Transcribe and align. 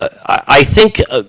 I 0.00 0.62
think 0.64 1.00
uh, 1.10 1.22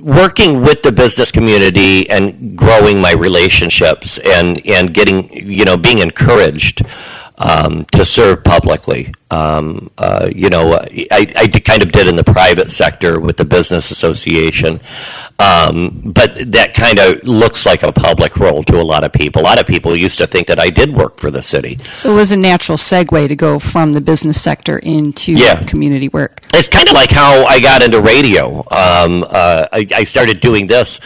working 0.00 0.60
with 0.60 0.82
the 0.82 0.90
business 0.90 1.30
community 1.30 2.08
and 2.10 2.56
growing 2.58 3.00
my 3.00 3.12
relationships 3.12 4.18
and, 4.18 4.64
and 4.66 4.92
getting, 4.92 5.30
you 5.32 5.64
know, 5.64 5.76
being 5.76 5.98
encouraged 5.98 6.82
um, 7.38 7.84
to 7.86 8.04
serve 8.04 8.44
publicly. 8.44 9.12
Um, 9.30 9.90
uh, 9.98 10.30
you 10.32 10.48
know, 10.48 10.74
I, 10.74 11.26
I 11.36 11.46
kind 11.48 11.82
of 11.82 11.90
did 11.90 12.06
in 12.06 12.14
the 12.14 12.22
private 12.22 12.70
sector 12.70 13.18
with 13.18 13.36
the 13.36 13.44
business 13.44 13.90
association, 13.90 14.78
um, 15.40 16.00
but 16.04 16.36
that 16.52 16.72
kind 16.74 17.00
of 17.00 17.24
looks 17.26 17.66
like 17.66 17.82
a 17.82 17.92
public 17.92 18.36
role 18.36 18.62
to 18.64 18.80
a 18.80 18.82
lot 18.82 19.02
of 19.02 19.12
people. 19.12 19.42
A 19.42 19.44
lot 19.44 19.60
of 19.60 19.66
people 19.66 19.96
used 19.96 20.18
to 20.18 20.26
think 20.28 20.46
that 20.46 20.60
I 20.60 20.70
did 20.70 20.94
work 20.94 21.18
for 21.18 21.30
the 21.32 21.42
city. 21.42 21.78
So 21.92 22.12
it 22.12 22.14
was 22.16 22.30
a 22.30 22.36
natural 22.36 22.78
segue 22.78 23.26
to 23.26 23.34
go 23.36 23.58
from 23.58 23.92
the 23.92 24.00
business 24.00 24.40
sector 24.40 24.78
into 24.78 25.32
Yeah. 25.32 25.60
community 25.64 26.08
work. 26.08 26.42
It's 26.54 26.68
kind 26.68 26.86
of 26.86 26.94
like 26.94 27.10
how 27.10 27.44
I 27.44 27.58
got 27.60 27.82
into 27.82 28.00
radio. 28.00 28.58
Um, 28.70 29.24
uh, 29.28 29.66
I, 29.72 29.86
I 29.96 30.04
started 30.04 30.40
doing 30.40 30.68
this. 30.68 31.00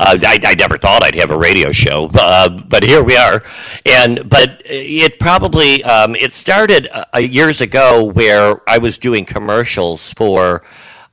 Uh, 0.00 0.16
I, 0.22 0.40
I 0.42 0.54
never 0.54 0.78
thought 0.78 1.04
I'd 1.04 1.14
have 1.16 1.30
a 1.30 1.36
radio 1.36 1.72
show, 1.72 2.08
uh, 2.14 2.48
but 2.48 2.82
here 2.82 3.04
we 3.04 3.18
are. 3.18 3.42
And 3.84 4.26
but 4.26 4.62
it 4.64 5.18
probably 5.18 5.84
um, 5.84 6.16
it 6.16 6.32
started 6.32 6.88
uh, 6.90 7.18
years 7.18 7.60
ago 7.60 8.04
where 8.04 8.62
I 8.66 8.78
was 8.78 8.96
doing 8.96 9.26
commercials 9.26 10.14
for 10.14 10.62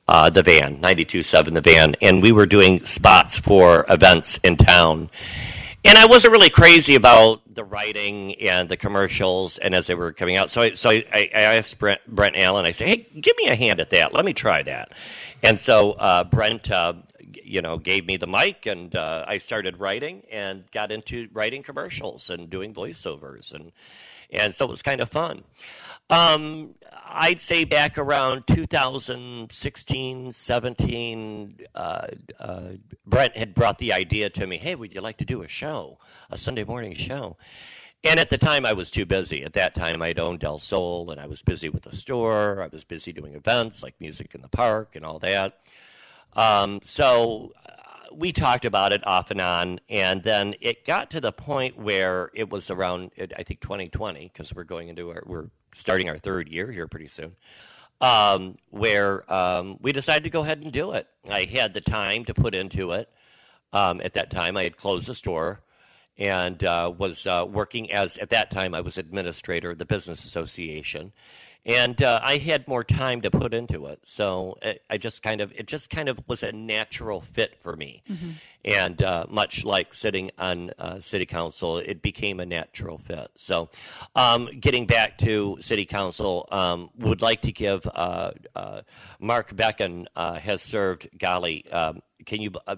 uh, 0.08 0.30
the 0.30 0.42
van, 0.42 0.80
92.7 0.80 1.52
the 1.52 1.60
van, 1.60 1.96
and 2.00 2.22
we 2.22 2.32
were 2.32 2.46
doing 2.46 2.82
spots 2.86 3.38
for 3.38 3.84
events 3.90 4.40
in 4.42 4.56
town. 4.56 5.10
And 5.84 5.98
I 5.98 6.06
wasn't 6.06 6.32
really 6.32 6.48
crazy 6.50 6.94
about 6.94 7.42
the 7.54 7.64
writing 7.64 8.36
and 8.36 8.70
the 8.70 8.78
commercials, 8.78 9.58
and 9.58 9.74
as 9.74 9.86
they 9.86 9.94
were 9.94 10.12
coming 10.12 10.36
out, 10.36 10.48
so 10.48 10.62
I, 10.62 10.72
so 10.72 10.88
I, 10.88 11.02
I 11.12 11.40
asked 11.56 11.78
Brent, 11.78 12.00
Brent 12.08 12.36
Allen. 12.36 12.64
I 12.64 12.70
said, 12.70 12.88
"Hey, 12.88 13.06
give 13.20 13.36
me 13.36 13.48
a 13.48 13.54
hand 13.54 13.80
at 13.80 13.90
that. 13.90 14.14
Let 14.14 14.24
me 14.24 14.32
try 14.32 14.62
that." 14.62 14.92
And 15.42 15.58
so 15.58 15.92
uh, 15.92 16.24
Brent, 16.24 16.70
uh, 16.70 16.94
you 17.48 17.62
know, 17.62 17.78
gave 17.78 18.06
me 18.06 18.16
the 18.16 18.26
mic, 18.26 18.66
and 18.66 18.94
uh, 18.94 19.24
I 19.26 19.38
started 19.38 19.80
writing 19.80 20.22
and 20.30 20.64
got 20.72 20.92
into 20.92 21.28
writing 21.32 21.62
commercials 21.62 22.30
and 22.30 22.50
doing 22.50 22.74
voiceovers, 22.74 23.52
and 23.54 23.72
and 24.30 24.54
so 24.54 24.66
it 24.66 24.70
was 24.70 24.82
kind 24.82 25.00
of 25.00 25.08
fun. 25.08 25.42
Um, 26.10 26.74
I'd 27.04 27.40
say 27.40 27.64
back 27.64 27.98
around 27.98 28.46
2016, 28.46 30.32
17, 30.32 31.58
uh, 31.74 32.06
uh, 32.40 32.68
Brent 33.06 33.36
had 33.36 33.54
brought 33.54 33.78
the 33.78 33.92
idea 33.92 34.30
to 34.30 34.46
me 34.46 34.56
hey, 34.58 34.74
would 34.74 34.94
you 34.94 35.00
like 35.00 35.18
to 35.18 35.24
do 35.24 35.42
a 35.42 35.48
show, 35.48 35.98
a 36.30 36.36
Sunday 36.36 36.64
morning 36.64 36.94
show? 36.94 37.36
And 38.04 38.20
at 38.20 38.30
the 38.30 38.38
time, 38.38 38.64
I 38.64 38.74
was 38.74 38.90
too 38.90 39.06
busy. 39.06 39.42
At 39.42 39.54
that 39.54 39.74
time, 39.74 40.00
I'd 40.02 40.20
owned 40.20 40.38
Del 40.38 40.60
Sol, 40.60 41.10
and 41.10 41.20
I 41.20 41.26
was 41.26 41.42
busy 41.42 41.68
with 41.68 41.82
the 41.82 41.94
store. 41.94 42.62
I 42.62 42.68
was 42.68 42.84
busy 42.84 43.12
doing 43.12 43.34
events 43.34 43.82
like 43.82 43.94
Music 43.98 44.34
in 44.36 44.40
the 44.40 44.48
Park 44.48 44.94
and 44.94 45.04
all 45.04 45.18
that. 45.18 45.58
Um, 46.38 46.78
so 46.84 47.52
uh, 47.66 47.72
we 48.12 48.30
talked 48.30 48.64
about 48.64 48.92
it 48.92 49.04
off 49.04 49.32
and 49.32 49.40
on, 49.40 49.80
and 49.88 50.22
then 50.22 50.54
it 50.60 50.84
got 50.84 51.10
to 51.10 51.20
the 51.20 51.32
point 51.32 51.76
where 51.76 52.30
it 52.32 52.48
was 52.48 52.70
around, 52.70 53.10
I 53.36 53.42
think, 53.42 53.60
2020, 53.60 54.30
because 54.32 54.54
we're 54.54 54.62
going 54.62 54.86
into 54.86 55.10
our, 55.10 55.24
we're 55.26 55.50
starting 55.74 56.08
our 56.08 56.16
third 56.16 56.48
year 56.48 56.70
here 56.70 56.86
pretty 56.86 57.08
soon, 57.08 57.34
um, 58.00 58.54
where 58.70 59.30
um, 59.32 59.78
we 59.80 59.90
decided 59.90 60.22
to 60.24 60.30
go 60.30 60.42
ahead 60.42 60.62
and 60.62 60.72
do 60.72 60.92
it. 60.92 61.08
I 61.28 61.42
had 61.42 61.74
the 61.74 61.80
time 61.80 62.24
to 62.26 62.34
put 62.34 62.54
into 62.54 62.92
it. 62.92 63.08
Um, 63.72 64.00
at 64.00 64.14
that 64.14 64.30
time, 64.30 64.56
I 64.56 64.62
had 64.62 64.76
closed 64.76 65.08
the 65.08 65.16
store 65.16 65.60
and 66.18 66.62
uh, 66.62 66.92
was 66.96 67.26
uh, 67.26 67.46
working 67.48 67.90
as, 67.90 68.16
at 68.18 68.30
that 68.30 68.52
time, 68.52 68.76
I 68.76 68.80
was 68.80 68.96
administrator 68.96 69.72
of 69.72 69.78
the 69.78 69.84
Business 69.84 70.24
Association 70.24 71.12
and 71.66 72.02
uh, 72.02 72.20
I 72.22 72.38
had 72.38 72.66
more 72.66 72.84
time 72.84 73.20
to 73.22 73.30
put 73.30 73.52
into 73.54 73.86
it. 73.86 74.00
So 74.04 74.56
I, 74.62 74.78
I 74.90 74.96
just 74.98 75.22
kind 75.22 75.40
of 75.40 75.52
it 75.52 75.66
just 75.66 75.90
kind 75.90 76.08
of 76.08 76.20
was 76.26 76.42
a 76.42 76.52
natural 76.52 77.20
fit 77.20 77.60
for 77.60 77.76
me, 77.76 78.02
and 78.64 79.00
uh, 79.02 79.26
much 79.28 79.64
like 79.64 79.94
sitting 79.94 80.30
on 80.38 80.70
uh, 80.78 81.00
city 81.00 81.26
council, 81.26 81.78
it 81.78 82.02
became 82.02 82.40
a 82.40 82.46
natural 82.46 82.98
fit. 82.98 83.30
So, 83.36 83.70
um, 84.16 84.48
getting 84.58 84.86
back 84.86 85.18
to 85.18 85.56
city 85.60 85.84
council, 85.84 86.48
um, 86.50 86.90
would 86.98 87.22
like 87.22 87.42
to 87.42 87.52
give 87.52 87.86
uh, 87.94 88.32
uh, 88.56 88.82
Mark 89.20 89.54
Becken 89.54 90.06
uh, 90.16 90.38
has 90.38 90.62
served 90.62 91.08
golly. 91.18 91.70
Um, 91.70 92.00
can 92.26 92.40
you 92.40 92.52
uh, 92.66 92.76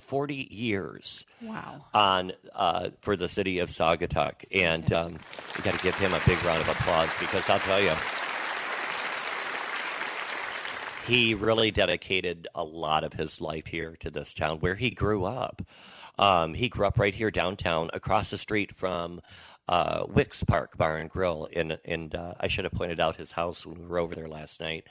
forty 0.00 0.46
years? 0.50 1.24
Wow. 1.42 1.84
on 1.94 2.32
uh, 2.54 2.90
for 3.00 3.16
the 3.16 3.28
city 3.28 3.58
of 3.58 3.68
Saugatuck, 3.70 4.44
and 4.54 4.92
um, 4.92 5.18
we 5.56 5.62
got 5.62 5.74
to 5.74 5.82
give 5.82 5.96
him 5.96 6.14
a 6.14 6.20
big 6.26 6.42
round 6.44 6.60
of 6.60 6.68
applause 6.68 7.10
because 7.18 7.48
I'll 7.48 7.58
tell 7.60 7.80
you, 7.80 7.92
he 11.06 11.34
really 11.34 11.70
dedicated 11.70 12.48
a 12.54 12.64
lot 12.64 13.04
of 13.04 13.12
his 13.12 13.40
life 13.40 13.66
here 13.66 13.96
to 14.00 14.10
this 14.10 14.34
town 14.34 14.58
where 14.58 14.74
he 14.74 14.90
grew 14.90 15.24
up. 15.24 15.62
Um, 16.18 16.54
he 16.54 16.68
grew 16.68 16.86
up 16.86 16.98
right 16.98 17.14
here 17.14 17.30
downtown, 17.30 17.90
across 17.94 18.30
the 18.30 18.38
street 18.38 18.74
from 18.74 19.20
uh, 19.68 20.04
Wicks 20.08 20.42
Park 20.42 20.76
Bar 20.76 20.96
and 20.96 21.10
Grill, 21.10 21.48
and 21.54 21.78
and 21.84 22.14
uh, 22.14 22.34
I 22.40 22.48
should 22.48 22.64
have 22.64 22.72
pointed 22.72 23.00
out 23.00 23.16
his 23.16 23.32
house 23.32 23.64
when 23.66 23.78
we 23.78 23.86
were 23.86 23.98
over 23.98 24.14
there 24.14 24.28
last 24.28 24.60
night. 24.60 24.86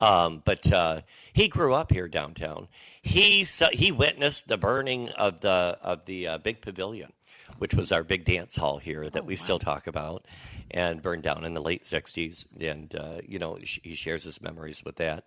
Um, 0.00 0.42
but 0.44 0.70
uh, 0.72 1.00
he 1.32 1.48
grew 1.48 1.74
up 1.74 1.90
here 1.90 2.08
downtown. 2.08 2.68
He 3.02 3.44
saw, 3.44 3.68
he 3.72 3.92
witnessed 3.92 4.48
the 4.48 4.58
burning 4.58 5.08
of 5.10 5.40
the 5.40 5.78
of 5.82 6.04
the 6.04 6.28
uh, 6.28 6.38
big 6.38 6.60
pavilion, 6.60 7.12
which 7.58 7.74
was 7.74 7.92
our 7.92 8.04
big 8.04 8.24
dance 8.24 8.56
hall 8.56 8.78
here 8.78 9.08
that 9.08 9.24
we 9.24 9.36
still 9.36 9.58
talk 9.58 9.86
about, 9.86 10.26
and 10.70 11.02
burned 11.02 11.22
down 11.22 11.44
in 11.44 11.54
the 11.54 11.62
late 11.62 11.84
'60s. 11.84 12.44
And 12.60 12.94
uh, 12.94 13.20
you 13.26 13.38
know 13.38 13.58
sh- 13.62 13.80
he 13.82 13.94
shares 13.94 14.24
his 14.24 14.42
memories 14.42 14.84
with 14.84 14.96
that. 14.96 15.26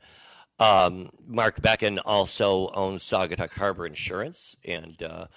Um, 0.59 1.09
Mark 1.25 1.62
Becken 1.62 2.00
also 2.06 2.69
owns 2.74 3.03
Saugatuck 3.03 3.51
Harbor 3.51 3.88
Insurance, 3.88 4.56
and 4.66 5.01
uh, 5.01 5.28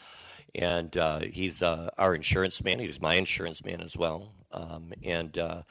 and 0.54 0.94
uh, 0.96 1.20
he's 1.20 1.62
uh, 1.62 1.90
our 1.96 2.14
insurance 2.14 2.62
man. 2.62 2.80
He's 2.80 3.00
my 3.00 3.14
insurance 3.14 3.64
man 3.64 3.80
as 3.80 3.96
well, 3.96 4.34
um, 4.52 4.92
and 5.02 5.38
uh, 5.38 5.62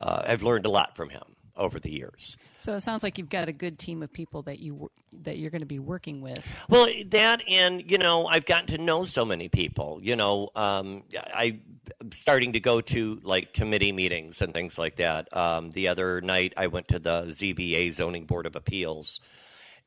uh, 0.00 0.22
I've 0.26 0.42
learned 0.42 0.66
a 0.66 0.70
lot 0.70 0.96
from 0.96 1.10
him 1.10 1.22
over 1.56 1.78
the 1.78 1.90
years. 1.90 2.36
So 2.58 2.74
it 2.74 2.80
sounds 2.80 3.02
like 3.02 3.18
you've 3.18 3.28
got 3.28 3.48
a 3.48 3.52
good 3.52 3.78
team 3.78 4.02
of 4.02 4.12
people 4.12 4.42
that 4.42 4.58
you 4.58 4.90
that 5.22 5.38
you're 5.38 5.50
going 5.50 5.60
to 5.60 5.66
be 5.66 5.78
working 5.78 6.20
with. 6.20 6.42
Well, 6.68 6.88
that 7.08 7.42
and 7.48 7.88
you 7.88 7.98
know, 7.98 8.26
I've 8.26 8.46
gotten 8.46 8.66
to 8.68 8.78
know 8.78 9.04
so 9.04 9.24
many 9.24 9.48
people. 9.48 10.00
You 10.02 10.16
know, 10.16 10.50
um, 10.56 11.04
I 11.32 11.60
I'm 12.00 12.12
starting 12.12 12.52
to 12.52 12.60
go 12.60 12.80
to 12.80 13.20
like 13.22 13.52
committee 13.52 13.92
meetings 13.92 14.40
and 14.40 14.52
things 14.52 14.78
like 14.78 14.96
that. 14.96 15.34
Um, 15.36 15.70
the 15.70 15.88
other 15.88 16.20
night, 16.20 16.54
I 16.56 16.66
went 16.68 16.88
to 16.88 16.98
the 16.98 17.24
ZBA 17.26 17.92
Zoning 17.92 18.26
Board 18.26 18.46
of 18.46 18.56
Appeals, 18.56 19.20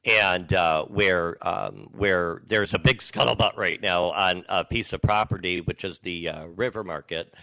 and 0.08 0.54
uh, 0.54 0.86
where 0.86 1.38
um, 1.46 1.90
where 1.92 2.42
there's 2.48 2.74
a 2.74 2.80
big 2.80 3.00
scuttlebutt 3.00 3.58
right 3.58 3.82
now 3.82 4.06
on 4.12 4.46
a 4.48 4.64
piece 4.64 4.94
of 4.94 5.02
property, 5.02 5.60
which 5.62 5.84
is 5.84 6.00
the 6.00 6.30
uh, 6.30 6.46
River 6.48 6.84
Market. 6.84 7.36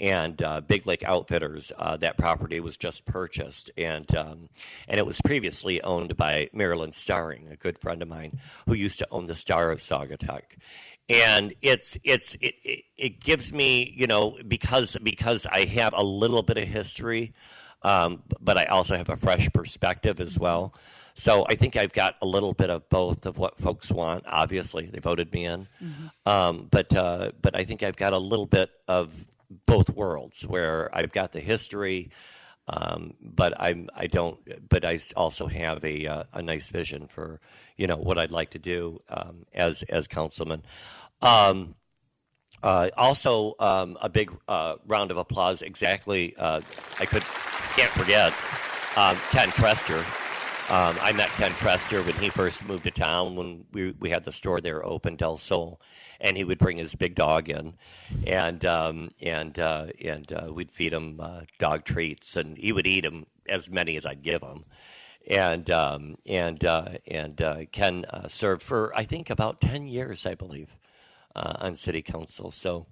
And 0.00 0.40
uh, 0.42 0.60
Big 0.60 0.86
Lake 0.86 1.02
Outfitters, 1.02 1.72
uh, 1.76 1.96
that 1.96 2.16
property 2.16 2.60
was 2.60 2.76
just 2.76 3.04
purchased, 3.04 3.72
and 3.76 4.08
um, 4.14 4.48
and 4.86 5.00
it 5.00 5.04
was 5.04 5.20
previously 5.20 5.82
owned 5.82 6.16
by 6.16 6.48
Marilyn 6.52 6.92
Starring, 6.92 7.48
a 7.50 7.56
good 7.56 7.76
friend 7.80 8.00
of 8.00 8.06
mine, 8.06 8.38
who 8.66 8.74
used 8.74 9.00
to 9.00 9.08
own 9.10 9.26
the 9.26 9.34
Star 9.34 9.72
of 9.72 9.80
Saugatuck. 9.80 10.42
And 11.08 11.52
it's 11.62 11.98
it's 12.04 12.34
it, 12.34 12.54
it, 12.62 12.84
it 12.96 13.20
gives 13.20 13.52
me 13.52 13.92
you 13.96 14.06
know 14.06 14.38
because 14.46 14.96
because 15.02 15.46
I 15.46 15.64
have 15.64 15.94
a 15.96 16.04
little 16.04 16.44
bit 16.44 16.58
of 16.58 16.68
history, 16.68 17.34
um, 17.82 18.22
but 18.40 18.56
I 18.56 18.66
also 18.66 18.96
have 18.96 19.08
a 19.08 19.16
fresh 19.16 19.48
perspective 19.52 20.20
as 20.20 20.38
well. 20.38 20.74
So 21.18 21.44
I 21.48 21.56
think 21.56 21.74
I've 21.74 21.92
got 21.92 22.14
a 22.22 22.26
little 22.26 22.52
bit 22.54 22.70
of 22.70 22.88
both 22.88 23.26
of 23.26 23.38
what 23.38 23.58
folks 23.58 23.90
want. 23.90 24.22
Obviously, 24.28 24.86
they 24.86 25.00
voted 25.00 25.32
me 25.32 25.46
in, 25.46 25.66
um, 26.26 26.68
but 26.70 26.94
uh, 26.94 27.32
but 27.42 27.56
I 27.56 27.64
think 27.64 27.82
I've 27.82 27.96
got 27.96 28.12
a 28.12 28.18
little 28.18 28.46
bit 28.46 28.70
of 28.86 29.26
both 29.66 29.90
worlds 29.90 30.46
where 30.46 30.88
I've 30.96 31.12
got 31.12 31.32
the 31.32 31.40
history, 31.40 32.10
um, 32.68 33.14
but 33.20 33.52
I'm 33.58 33.90
I 33.96 34.06
don't. 34.06 34.38
But 34.68 34.84
I 34.84 35.00
also 35.16 35.48
have 35.48 35.84
a 35.84 36.06
uh, 36.06 36.22
a 36.34 36.40
nice 36.40 36.68
vision 36.68 37.08
for 37.08 37.40
you 37.76 37.88
know 37.88 37.96
what 37.96 38.16
I'd 38.16 38.30
like 38.30 38.50
to 38.50 38.60
do 38.60 39.02
um, 39.08 39.44
as 39.52 39.82
as 39.82 40.06
councilman. 40.06 40.62
Um, 41.20 41.74
uh, 42.62 42.90
also, 42.96 43.56
um, 43.58 43.98
a 44.00 44.08
big 44.08 44.30
uh, 44.46 44.76
round 44.86 45.10
of 45.10 45.16
applause. 45.16 45.62
Exactly, 45.62 46.36
uh, 46.36 46.60
I 47.00 47.06
could 47.06 47.24
can't 47.74 47.90
forget 47.90 48.32
um, 48.96 49.16
Ken 49.30 49.48
Trester. 49.48 50.04
Um, 50.70 50.98
I 51.00 51.12
met 51.12 51.30
Ken 51.30 51.52
Trester 51.52 52.04
when 52.04 52.14
he 52.16 52.28
first 52.28 52.62
moved 52.66 52.84
to 52.84 52.90
town 52.90 53.36
when 53.36 53.64
we, 53.72 53.92
we 53.92 54.10
had 54.10 54.24
the 54.24 54.32
store 54.32 54.60
there 54.60 54.84
open, 54.84 55.16
Del 55.16 55.38
Sol, 55.38 55.80
and 56.20 56.36
he 56.36 56.44
would 56.44 56.58
bring 56.58 56.76
his 56.76 56.94
big 56.94 57.14
dog 57.14 57.48
in, 57.48 57.72
and 58.26 58.62
um, 58.66 59.10
and 59.22 59.58
uh, 59.58 59.86
and 60.04 60.30
uh, 60.30 60.52
we'd 60.52 60.70
feed 60.70 60.92
him 60.92 61.20
uh, 61.20 61.40
dog 61.58 61.84
treats, 61.84 62.36
and 62.36 62.58
he 62.58 62.72
would 62.72 62.86
eat 62.86 63.00
them 63.00 63.24
as 63.48 63.70
many 63.70 63.96
as 63.96 64.04
I'd 64.04 64.22
give 64.22 64.42
him, 64.42 64.62
and 65.30 65.70
um, 65.70 66.18
and 66.26 66.62
uh, 66.62 66.88
and 67.10 67.40
uh, 67.40 67.64
Ken 67.72 68.04
uh, 68.10 68.28
served 68.28 68.60
for 68.60 68.94
I 68.94 69.04
think 69.04 69.30
about 69.30 69.62
ten 69.62 69.86
years, 69.86 70.26
I 70.26 70.34
believe, 70.34 70.76
on 71.34 71.76
city 71.76 72.02
council. 72.02 72.50
So. 72.50 72.86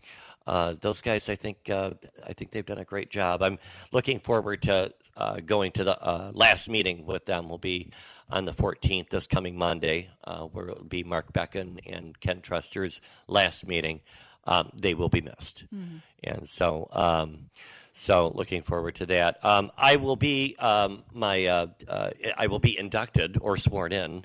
Uh, 0.49 0.76
those 0.81 1.00
guys, 1.00 1.28
I 1.28 1.34
think, 1.34 1.69
uh, 1.69 1.90
I 2.25 2.32
think 2.32 2.52
they've 2.52 2.64
done 2.64 2.78
a 2.78 2.84
great 2.84 3.11
job. 3.11 3.43
I'm 3.43 3.58
looking 3.90 4.20
forward 4.20 4.62
to 4.62 4.93
uh, 5.16 5.40
going 5.44 5.72
to 5.72 5.84
the 5.84 6.00
uh, 6.00 6.30
last 6.34 6.68
meeting 6.68 7.06
with 7.06 7.24
them 7.24 7.48
will 7.48 7.58
be 7.58 7.90
on 8.28 8.44
the 8.44 8.52
14th, 8.52 9.08
this 9.10 9.26
coming 9.26 9.56
Monday, 9.56 10.10
uh, 10.24 10.42
where 10.42 10.68
it 10.68 10.78
will 10.78 10.84
be 10.84 11.04
Mark 11.04 11.32
Becken 11.32 11.78
and 11.86 12.18
Ken 12.18 12.40
Truster's 12.40 13.00
last 13.28 13.66
meeting. 13.66 14.00
Um, 14.44 14.70
they 14.74 14.94
will 14.94 15.08
be 15.08 15.20
missed, 15.20 15.64
mm-hmm. 15.74 15.96
and 16.22 16.48
so 16.48 16.88
um, 16.92 17.50
so 17.92 18.30
looking 18.34 18.62
forward 18.62 18.94
to 18.96 19.06
that. 19.06 19.44
Um, 19.44 19.72
I 19.76 19.96
will 19.96 20.16
be 20.16 20.54
um, 20.60 21.02
my 21.12 21.46
uh, 21.46 21.66
uh, 21.88 22.10
I 22.36 22.46
will 22.46 22.60
be 22.60 22.78
inducted 22.78 23.38
or 23.40 23.56
sworn 23.56 23.92
in 23.92 24.24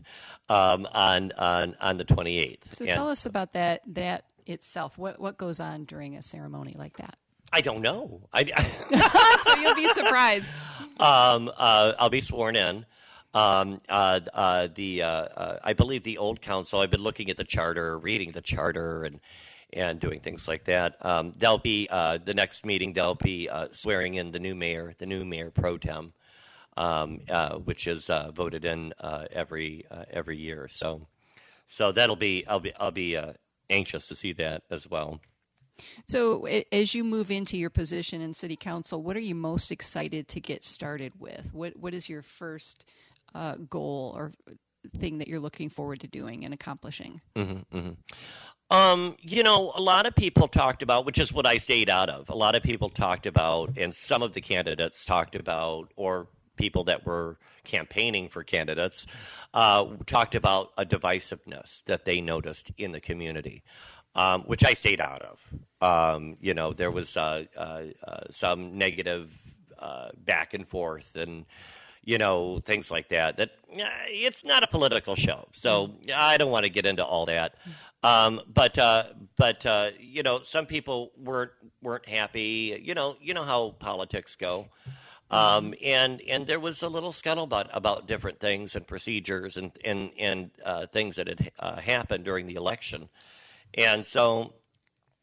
um, 0.50 0.86
on 0.94 1.32
on 1.32 1.76
on 1.80 1.98
the 1.98 2.06
28th. 2.06 2.74
So 2.74 2.84
and 2.84 2.94
tell 2.94 3.10
us 3.10 3.26
about 3.26 3.54
that 3.54 3.82
that 3.88 4.26
itself. 4.46 4.98
What 4.98 5.20
what 5.20 5.38
goes 5.38 5.60
on 5.60 5.86
during 5.86 6.18
a 6.18 6.22
ceremony 6.22 6.76
like 6.78 6.98
that? 6.98 7.18
I 7.54 7.62
don't 7.62 7.82
know. 7.82 8.22
I, 8.34 8.44
so 9.42 9.60
you'll 9.60 9.76
be 9.76 9.88
surprised. 9.88 10.56
Um, 11.00 11.52
uh, 11.58 11.94
I'll 12.00 12.10
be 12.10 12.22
sworn 12.22 12.56
in. 12.56 12.86
Um, 13.34 13.78
uh, 13.88 14.20
uh, 14.34 14.68
the 14.74 15.04
uh, 15.04 15.08
uh, 15.08 15.60
I 15.64 15.74
believe 15.74 16.04
the 16.04 16.18
old 16.18 16.42
council. 16.42 16.80
I've 16.80 16.90
been 16.90 17.04
looking 17.04 17.30
at 17.30 17.38
the 17.38 17.44
charter, 17.44 17.98
reading 17.98 18.32
the 18.32 18.42
charter, 18.42 19.04
and 19.04 19.20
and 19.74 20.00
doing 20.00 20.20
things 20.20 20.50
like 20.50 20.66
that. 20.66 21.04
Um, 21.06 21.32
there'll 21.38 21.58
be 21.58 21.88
uh, 21.90 22.20
the 22.24 22.34
next 22.34 22.66
meeting. 22.66 22.92
They'll 22.92 23.16
be 23.16 23.50
swearing 23.72 24.16
in 24.16 24.32
the 24.32 24.40
new 24.40 24.54
mayor, 24.54 24.94
the 24.98 25.06
new 25.06 25.24
mayor 25.24 25.50
pro 25.50 25.78
tem, 25.78 26.12
um, 26.76 27.20
which 27.64 27.88
is 27.88 28.10
voted 28.34 28.66
in 28.66 28.94
every 29.02 29.86
every 30.10 30.38
year. 30.38 30.68
So 30.68 31.08
so 31.68 31.94
that'll 31.94 32.18
be 32.18 32.46
I'll 32.48 32.60
be 32.60 32.76
I'll 32.76 32.92
be 32.92 33.18
anxious 33.70 34.08
to 34.08 34.16
see 34.16 34.34
that 34.34 34.64
as 34.70 34.90
well. 34.90 35.22
So, 36.08 36.48
as 36.72 36.94
you 36.94 37.04
move 37.04 37.32
into 37.32 37.58
your 37.58 37.70
position 37.70 38.22
in 38.22 38.34
City 38.34 38.56
Council, 38.56 39.02
what 39.02 39.16
are 39.16 39.22
you 39.22 39.36
most 39.36 39.72
excited 39.72 40.28
to 40.30 40.40
get 40.40 40.64
started 40.64 41.14
with? 41.20 41.50
What 41.54 41.78
What 41.78 41.94
is 41.94 42.10
your 42.10 42.22
first 42.22 42.86
uh, 43.34 43.56
goal 43.70 44.14
or 44.16 44.34
thing 44.98 45.20
that 45.20 45.28
you're 45.28 45.40
looking 45.40 45.70
forward 45.70 46.00
to 46.02 46.08
doing 46.08 46.44
and 46.46 46.54
accomplishing? 46.54 47.20
Mm-hmm, 47.36 47.78
mm-hmm. 47.78 47.92
Um, 48.76 49.18
you 49.20 49.44
know, 49.44 49.74
a 49.76 49.82
lot 49.82 50.06
of 50.06 50.16
people 50.16 50.48
talked 50.48 50.82
about, 50.82 51.06
which 51.06 51.20
is 51.20 51.34
what 51.34 51.46
I 51.46 51.58
stayed 51.58 51.90
out 51.90 52.10
of. 52.10 52.30
A 52.30 52.36
lot 52.36 52.56
of 52.56 52.64
people 52.64 52.90
talked 52.90 53.26
about, 53.26 53.78
and 53.78 53.94
some 53.94 54.24
of 54.24 54.34
the 54.34 54.40
candidates 54.40 55.04
talked 55.04 55.36
about, 55.36 55.92
or 55.98 56.30
people 56.56 56.86
that 56.86 57.06
were 57.06 57.38
campaigning 57.66 58.30
for 58.30 58.44
candidates 58.44 59.08
uh, 59.54 59.86
talked 60.06 60.36
about 60.36 60.70
a 60.78 60.86
divisiveness 60.86 61.84
that 61.86 62.06
they 62.06 62.22
noticed 62.22 62.72
in 62.78 62.92
the 62.92 63.02
community 63.02 63.64
um, 64.16 64.44
which 64.44 64.64
I 64.64 64.74
stayed 64.74 65.02
out 65.02 65.22
of. 65.22 65.40
Um, 65.82 66.38
you 66.42 66.54
know, 66.54 66.74
there 66.74 66.92
was 66.92 67.18
uh, 67.18 67.46
uh, 67.58 67.84
uh, 68.06 68.22
some 68.30 68.78
negative 68.78 69.40
uh, 69.80 70.10
back 70.26 70.54
and 70.54 70.68
forth 70.68 71.16
and 71.16 71.46
you 72.04 72.18
know 72.18 72.60
things 72.60 72.92
like 72.92 73.10
that. 73.10 73.38
That 73.38 73.52
it's 73.70 74.44
not 74.44 74.64
a 74.64 74.68
political 74.68 75.16
show, 75.16 75.48
so 75.54 75.92
I 76.16 76.38
don't 76.38 76.52
want 76.52 76.66
to 76.66 76.70
get 76.70 76.86
into 76.86 77.06
all 77.06 77.26
that. 77.28 77.56
Um, 78.04 78.42
but 78.52 78.78
uh, 78.78 79.04
but 79.38 79.66
uh, 79.66 79.92
you 80.00 80.24
know, 80.24 80.42
some 80.42 80.66
people 80.66 81.12
weren't 81.18 81.52
weren't 81.82 82.08
happy. 82.08 82.80
You 82.84 82.94
know, 82.96 83.18
you 83.22 83.34
know 83.34 83.44
how 83.44 83.72
politics 83.72 84.36
go. 84.36 84.68
Um, 85.30 85.74
and 85.84 86.22
and 86.28 86.46
there 86.46 86.60
was 86.60 86.82
a 86.84 86.90
little 86.90 87.12
scuttlebutt 87.12 87.70
about 87.72 88.06
different 88.06 88.40
things 88.40 88.76
and 88.76 88.86
procedures 88.86 89.56
and 89.58 89.72
and 89.86 90.12
and 90.20 90.52
uh, 90.66 90.88
things 90.88 91.16
that 91.16 91.28
had 91.28 91.52
uh, 91.60 91.80
happened 91.80 92.26
during 92.26 92.48
the 92.48 92.56
election. 92.56 93.08
And 93.74 94.06
so 94.06 94.54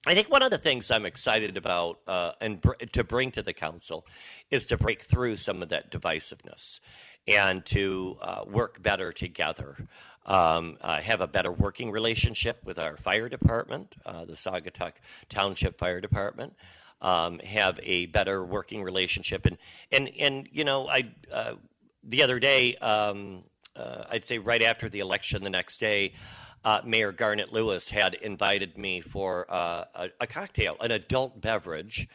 I 0.06 0.14
think 0.14 0.30
one 0.30 0.42
of 0.42 0.50
the 0.50 0.58
things 0.58 0.90
I'm 0.90 1.06
excited 1.06 1.56
about 1.56 2.00
uh, 2.06 2.32
and 2.40 2.60
br- 2.60 2.74
to 2.92 3.04
bring 3.04 3.30
to 3.32 3.42
the 3.42 3.52
council 3.52 4.06
is 4.50 4.66
to 4.66 4.76
break 4.76 5.02
through 5.02 5.36
some 5.36 5.62
of 5.62 5.70
that 5.70 5.90
divisiveness 5.90 6.80
and 7.26 7.64
to 7.66 8.16
uh, 8.22 8.44
work 8.46 8.82
better 8.82 9.12
together. 9.12 9.76
Um, 10.24 10.76
uh, 10.82 11.00
have 11.00 11.22
a 11.22 11.26
better 11.26 11.50
working 11.50 11.90
relationship 11.90 12.60
with 12.64 12.78
our 12.78 12.98
fire 12.98 13.30
department, 13.30 13.94
uh, 14.04 14.26
the 14.26 14.34
Saugatuck 14.34 14.92
Township 15.30 15.78
Fire 15.78 16.00
Department. 16.00 16.54
Um, 17.00 17.38
have 17.38 17.78
a 17.82 18.06
better 18.06 18.44
working 18.44 18.82
relationship, 18.82 19.46
and 19.46 19.56
and 19.92 20.10
and 20.18 20.48
you 20.50 20.64
know, 20.64 20.88
I 20.88 21.12
uh, 21.32 21.54
the 22.02 22.24
other 22.24 22.40
day, 22.40 22.74
um, 22.76 23.44
uh, 23.76 24.04
I'd 24.10 24.24
say 24.24 24.38
right 24.38 24.62
after 24.62 24.88
the 24.88 24.98
election, 24.98 25.44
the 25.44 25.50
next 25.50 25.78
day 25.78 26.14
uh, 26.64 26.80
Mayor 26.84 27.12
Garnet 27.12 27.52
Lewis 27.52 27.88
had 27.88 28.14
invited 28.14 28.76
me 28.76 29.00
for 29.00 29.46
uh, 29.48 29.84
a, 29.94 30.10
a, 30.20 30.26
cocktail, 30.26 30.76
an 30.80 30.90
adult 30.90 31.40
beverage, 31.40 32.08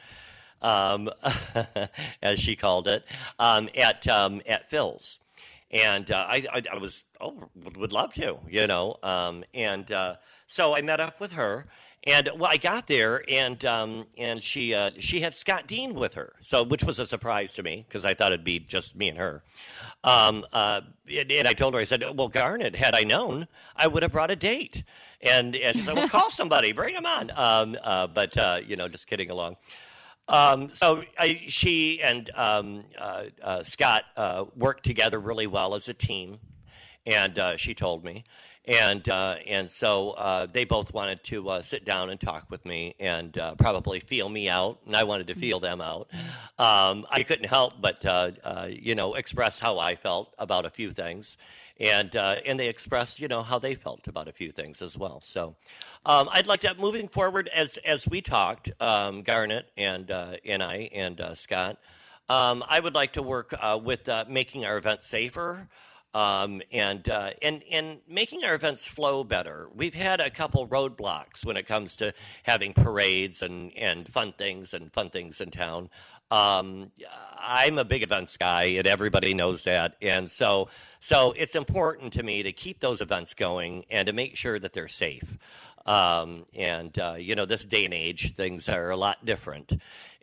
um, 0.62 1.10
as 2.22 2.40
she 2.40 2.56
called 2.56 2.88
it, 2.88 3.06
um, 3.40 3.70
at 3.76 4.08
um, 4.08 4.42
at 4.48 4.70
Phil's, 4.70 5.20
and 5.72 6.10
uh, 6.12 6.26
I, 6.28 6.46
I, 6.52 6.62
I, 6.74 6.78
was 6.78 7.06
oh 7.20 7.50
would 7.76 7.92
love 7.92 8.14
to, 8.16 8.40
you 8.50 8.68
know, 8.68 8.98
um, 9.04 9.44
and 9.54 9.92
uh, 9.92 10.16
so 10.48 10.76
I 10.76 10.82
met 10.82 11.00
up 11.00 11.20
with 11.20 11.34
her 11.34 11.66
and 12.06 12.30
well, 12.38 12.52
I 12.52 12.58
got 12.58 12.88
there, 12.88 13.24
and 13.30 13.64
um, 13.64 14.06
and 14.18 14.44
she 14.44 14.74
uh, 14.74 14.92
she 15.00 15.22
had 15.22 15.34
Scott 15.34 15.68
Dean 15.68 15.94
with 15.94 16.16
her, 16.16 16.34
so 16.42 16.64
which 16.64 16.84
was 16.84 17.00
a 17.00 17.08
surprise 17.08 17.54
to 17.54 17.64
me 17.64 17.86
because 17.88 18.04
I 18.04 18.14
thought 18.14 18.34
it'd 18.34 18.44
be 18.44 18.60
just 18.60 18.96
me 18.96 19.10
and 19.10 19.18
her. 19.18 19.44
Um, 20.04 20.46
uh, 20.52 20.82
and, 21.10 21.32
and, 21.32 21.48
I 21.48 21.54
told 21.54 21.76
her, 21.76 21.80
I 21.80 21.86
said, 21.86 22.04
"Well, 22.16 22.28
Garnet, 22.28 22.76
had 22.76 22.94
I 22.94 23.04
known, 23.04 23.48
I 23.76 23.88
would 23.88 24.04
have 24.04 24.12
brought 24.12 24.32
a 24.32 24.36
date." 24.36 24.84
And, 25.22 25.56
and 25.56 25.76
she 25.78 25.82
said, 25.82 25.96
"Well, 25.96 26.10
call 26.10 26.30
somebody, 26.30 26.74
bring 26.74 26.94
them 26.94 27.06
on." 27.06 27.32
Um, 27.36 27.78
uh, 27.82 28.08
but 28.08 28.38
uh, 28.38 28.60
you 28.66 28.76
know, 28.76 28.90
just 28.90 29.08
kidding 29.08 29.30
along. 29.30 29.56
Um, 30.28 30.72
so 30.74 31.04
I, 31.18 31.42
she 31.48 32.02
and 32.02 32.30
um, 32.36 32.84
uh, 32.98 33.24
uh, 33.42 33.64
Scott 33.64 34.04
worked 34.58 34.84
together 34.84 35.20
really 35.20 35.48
well 35.48 35.74
as 35.74 35.88
a 35.88 35.94
team, 35.94 36.40
and 37.06 37.40
she 37.56 37.74
told 37.74 38.04
me, 38.04 38.26
and 38.66 39.08
uh, 39.10 39.36
and 39.46 39.70
so 39.70 40.12
uh, 40.12 40.48
they 40.52 40.64
both 40.64 40.94
wanted 40.94 41.24
to 41.26 41.50
uh, 41.50 41.62
sit 41.62 41.84
down 41.84 42.10
and 42.10 42.20
talk 42.20 42.50
with 42.50 42.66
me 42.66 42.96
and 43.00 43.38
uh, 43.38 43.56
probably 43.56 44.00
feel 44.00 44.30
me 44.30 44.48
out, 44.48 44.80
and 44.86 44.96
I 44.96 45.04
wanted 45.04 45.28
to 45.28 45.36
feel 45.36 45.60
them 45.60 45.82
out. 45.82 46.10
Um, 46.58 47.06
I 47.12 47.24
couldn't 47.28 47.50
help 47.50 47.74
but 47.82 48.06
uh, 48.06 48.32
uh, 48.44 48.70
you 48.72 48.96
know 48.96 49.16
express 49.16 49.60
how 49.60 49.80
I 49.80 49.96
felt 49.96 50.34
about 50.40 50.66
a 50.66 50.70
few 50.70 50.92
things, 50.92 51.38
and 51.80 52.16
and 52.16 52.60
they 52.60 52.70
expressed 52.70 53.20
you 53.20 53.28
know 53.28 53.44
how 53.44 53.60
they 53.60 53.76
felt 53.76 54.08
about 54.08 54.28
a 54.28 54.34
few 54.34 54.52
things 54.52 54.82
as 54.82 54.98
well. 54.98 55.20
So 55.22 55.56
um, 56.06 56.30
I'd 56.32 56.48
like 56.48 56.62
to 56.62 56.74
moving 56.80 57.10
forward 57.10 57.50
as 57.54 57.78
as 57.80 58.08
we 58.08 58.22
talked, 58.22 58.72
um, 58.80 59.24
Garnet 59.24 59.70
and 59.78 60.10
and 60.10 60.64
I 60.64 60.90
and 60.94 61.22
Scott. 61.36 61.78
Um, 62.30 62.64
I 62.70 62.80
would 62.80 62.96
like 62.96 63.14
to 63.14 63.22
work 63.22 63.54
with 63.84 64.10
making 64.30 64.64
our 64.64 64.78
event 64.78 65.04
safer 65.04 65.68
um, 66.14 66.62
and 66.72 67.08
uh, 67.10 67.32
and 67.42 67.64
and 67.72 68.00
making 68.08 68.44
our 68.44 68.54
events 68.54 68.88
flow 68.88 69.24
better. 69.24 69.68
We've 69.74 69.94
had 69.94 70.20
a 70.20 70.30
couple 70.30 70.68
roadblocks 70.68 71.46
when 71.46 71.58
it 71.58 71.68
comes 71.68 71.96
to 71.98 72.14
having 72.44 72.74
parades 72.74 73.42
and 73.42 73.76
and 73.76 74.08
fun 74.08 74.34
things 74.34 74.74
and 74.74 74.92
fun 74.94 75.10
things 75.10 75.42
in 75.42 75.52
town. 75.52 75.90
Um, 76.30 76.92
I'm 77.38 77.78
a 77.78 77.86
big 77.86 78.04
events 78.04 78.38
guy, 78.38 78.64
and 78.64 78.88
everybody 78.88 79.34
knows 79.34 79.64
that. 79.66 79.96
And 80.02 80.30
so 80.30 80.70
so 81.00 81.34
it's 81.34 81.56
important 81.56 82.14
to 82.14 82.24
me 82.24 82.44
to 82.44 82.52
keep 82.52 82.80
those 82.80 83.02
events 83.02 83.34
going 83.34 83.86
and 83.90 84.08
to 84.08 84.14
make 84.14 84.36
sure 84.36 84.60
that 84.60 84.74
they're 84.74 84.88
safe. 84.88 85.38
Um, 85.86 86.46
and 86.56 86.98
uh, 86.98 87.16
you 87.18 87.36
know, 87.36 87.46
this 87.46 87.66
day 87.66 87.86
and 87.86 87.94
age, 87.94 88.36
things 88.36 88.70
are 88.70 88.90
a 88.90 88.98
lot 88.98 89.26
different 89.26 89.74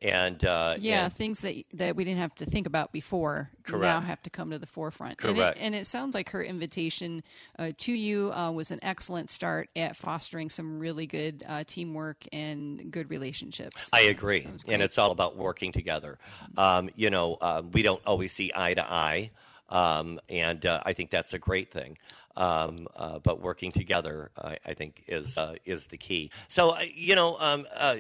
and 0.03 0.45
uh, 0.45 0.77
yeah, 0.79 1.05
and, 1.05 1.13
things 1.13 1.41
that 1.43 1.55
that 1.75 1.97
we 1.97 2.05
didn't 2.05 2.21
have 2.21 2.35
to 2.37 2.47
think 2.47 2.67
about 2.67 2.93
before 2.93 3.51
correct. 3.65 3.83
now 3.83 4.01
have 4.01 4.23
to 4.23 4.31
come 4.31 4.51
to 4.51 4.59
the 4.59 4.67
forefront. 4.67 5.19
Correct. 5.19 5.39
And 5.39 5.41
it, 5.41 5.57
and 5.59 5.75
it 5.75 5.87
sounds 5.87 6.15
like 6.15 6.31
her 6.31 6.43
invitation 6.43 7.23
uh, 7.59 7.73
to 7.79 7.93
you 7.93 8.33
uh, 8.33 8.51
was 8.51 8.71
an 8.71 8.79
excellent 8.83 9.29
start 9.29 9.69
at 9.77 9.97
fostering 9.97 10.49
some 10.49 10.79
really 10.79 11.07
good 11.07 11.45
uh, 11.47 11.65
teamwork 11.67 12.25
and 12.33 12.91
good 12.91 13.11
relationships. 13.11 13.91
I 13.93 14.03
agree, 14.03 14.47
and 14.67 14.83
it's 14.83 14.97
all 14.97 15.11
about 15.11 15.37
working 15.37 15.73
together. 15.73 16.19
Um, 16.57 16.89
you 16.97 17.11
know, 17.11 17.37
uh, 17.41 17.63
we 17.73 17.83
don't 17.83 18.03
always 18.07 18.33
see 18.33 18.51
eye 18.55 18.75
to 18.75 18.93
eye. 18.93 19.31
Um, 19.69 20.19
and 20.29 20.67
uh, 20.67 20.81
I 20.85 20.95
think 20.95 21.11
that's 21.11 21.33
a 21.33 21.39
great 21.39 21.71
thing. 21.71 21.97
Um, 22.41 22.87
uh, 22.97 23.19
but 23.19 23.43
working 23.43 23.71
together, 23.71 24.31
I, 24.43 24.57
I 24.65 24.73
think, 24.73 25.05
is 25.09 25.37
uh, 25.37 25.57
is 25.67 25.89
the 25.89 25.99
key. 25.99 26.31
So 26.49 26.71
uh, 26.71 26.85
you 26.95 27.15
know, 27.15 27.37
um, 27.39 27.67
uh, 27.77 27.97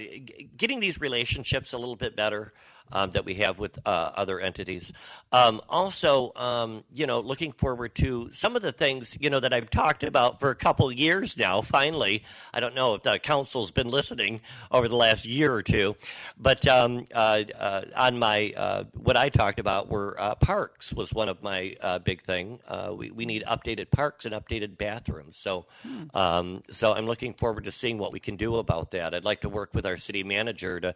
getting 0.57 0.81
these 0.81 0.99
relationships 0.99 1.75
a 1.75 1.79
little 1.79 1.95
bit 1.95 2.17
better 2.17 2.55
um, 2.93 3.11
that 3.13 3.25
we 3.25 3.35
have 3.35 3.59
with 3.59 3.79
uh, 3.87 4.13
other 4.15 4.41
entities. 4.41 4.93
Um, 5.33 5.61
also, 5.69 6.33
um, 6.37 6.85
you 6.93 7.07
know, 7.07 7.21
looking 7.21 7.53
forward 7.53 7.95
to 7.97 8.29
some 8.33 8.57
of 8.57 8.63
the 8.63 8.73
things 8.73 9.17
you 9.21 9.31
know 9.31 9.41
that 9.41 9.53
I've 9.53 9.71
talked 9.71 10.03
about 10.03 10.41
for 10.41 10.51
a 10.51 10.55
couple 10.55 10.91
years 10.91 11.37
now. 11.37 11.63
Finally, 11.63 12.25
I 12.53 12.61
don't 12.61 12.75
know 12.75 12.95
if 12.95 13.03
the 13.03 13.19
council's 13.19 13.71
been 13.71 13.89
listening 13.89 14.41
over 14.71 14.89
the 14.89 14.97
last 14.97 15.27
year 15.27 15.53
or 15.53 15.63
two, 15.63 15.97
but 16.39 16.67
um, 16.67 17.07
uh, 17.15 17.45
uh, 17.59 17.83
on 17.97 18.19
my 18.19 18.53
uh, 18.57 18.85
what 18.95 19.17
I 19.17 19.29
talked 19.29 19.59
about 19.59 19.89
were 19.89 20.17
uh, 20.19 20.35
parks 20.35 20.93
was 20.93 21.13
one 21.13 21.29
of 21.29 21.43
my 21.43 21.77
uh, 21.81 21.99
big 21.99 22.23
thing. 22.23 22.59
we 22.95 23.11
we 23.11 23.25
need 23.25 23.45
updated 23.47 23.91
parks 23.91 24.27
and 24.27 24.35
updated 24.35 24.77
bathrooms. 24.77 25.37
So, 25.37 25.67
hmm. 25.83 26.05
um, 26.15 26.63
so 26.71 26.93
I'm 26.93 27.07
looking 27.07 27.35
forward 27.35 27.65
to 27.65 27.73
seeing 27.73 27.99
what 27.99 28.13
we 28.13 28.21
can 28.21 28.37
do 28.37 28.57
about 28.57 28.91
that. 28.93 29.15
I'd 29.15 29.25
like 29.25 29.43
to 29.43 29.49
work 29.49 29.71
with 29.75 29.87
our 29.87 29.97
city 29.97 30.25
manager 30.25 30.81
to, 30.81 30.95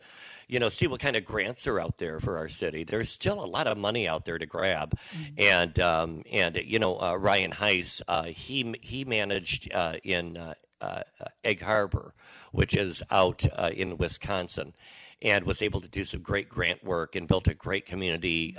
you 0.49 0.59
know, 0.59 0.69
see 0.69 0.87
what 0.87 1.01
kind 1.01 1.17
of 1.17 1.25
grants 1.25 1.67
are 1.67 1.81
out 1.85 1.99
there 1.99 2.19
for 2.19 2.39
our 2.39 2.49
city. 2.49 2.85
There's 2.85 3.11
still 3.11 3.45
a 3.45 3.47
lot 3.47 3.67
of 3.67 3.77
money 3.77 4.09
out 4.09 4.25
there 4.25 4.39
to 4.39 4.47
grab, 4.47 4.95
mm-hmm. 5.15 5.35
and 5.37 5.79
um, 5.79 6.23
and 6.33 6.57
you 6.57 6.79
know 6.79 6.99
uh, 7.01 7.17
Ryan 7.17 7.53
Heise, 7.53 8.03
uh, 8.09 8.25
he 8.25 8.75
he 8.81 9.05
managed 9.05 9.73
uh, 9.73 9.97
in 10.03 10.37
uh, 10.37 10.55
uh, 10.81 11.03
Egg 11.45 11.61
Harbor, 11.61 12.15
which 12.53 12.77
is 12.77 13.03
out 13.11 13.45
uh, 13.53 13.71
in 13.75 13.99
Wisconsin, 13.99 14.73
and 15.21 15.45
was 15.45 15.61
able 15.61 15.81
to 15.83 15.89
do 15.89 16.05
some 16.05 16.23
great 16.23 16.49
grant 16.49 16.83
work 16.83 17.17
and 17.17 17.29
built 17.29 17.49
a 17.49 17.55
great 17.55 17.87
community 17.87 18.57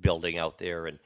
building 0.00 0.38
out 0.38 0.58
there 0.58 0.86
and. 0.86 0.98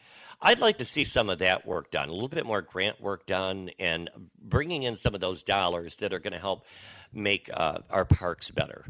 I'd 0.44 0.58
like 0.58 0.78
to 0.78 0.84
see 0.84 1.04
some 1.04 1.30
of 1.30 1.38
that 1.38 1.68
work 1.68 1.92
done, 1.92 2.08
a 2.08 2.12
little 2.12 2.26
bit 2.26 2.44
more 2.44 2.62
grant 2.62 3.00
work 3.00 3.26
done, 3.26 3.70
and 3.78 4.10
bringing 4.42 4.82
in 4.82 4.96
some 4.96 5.14
of 5.14 5.20
those 5.20 5.44
dollars 5.44 5.94
that 5.98 6.12
are 6.12 6.18
going 6.18 6.32
to 6.32 6.40
help 6.40 6.66
make 7.12 7.48
uh, 7.54 7.78
our 7.88 8.04
parks 8.04 8.50
better 8.50 8.84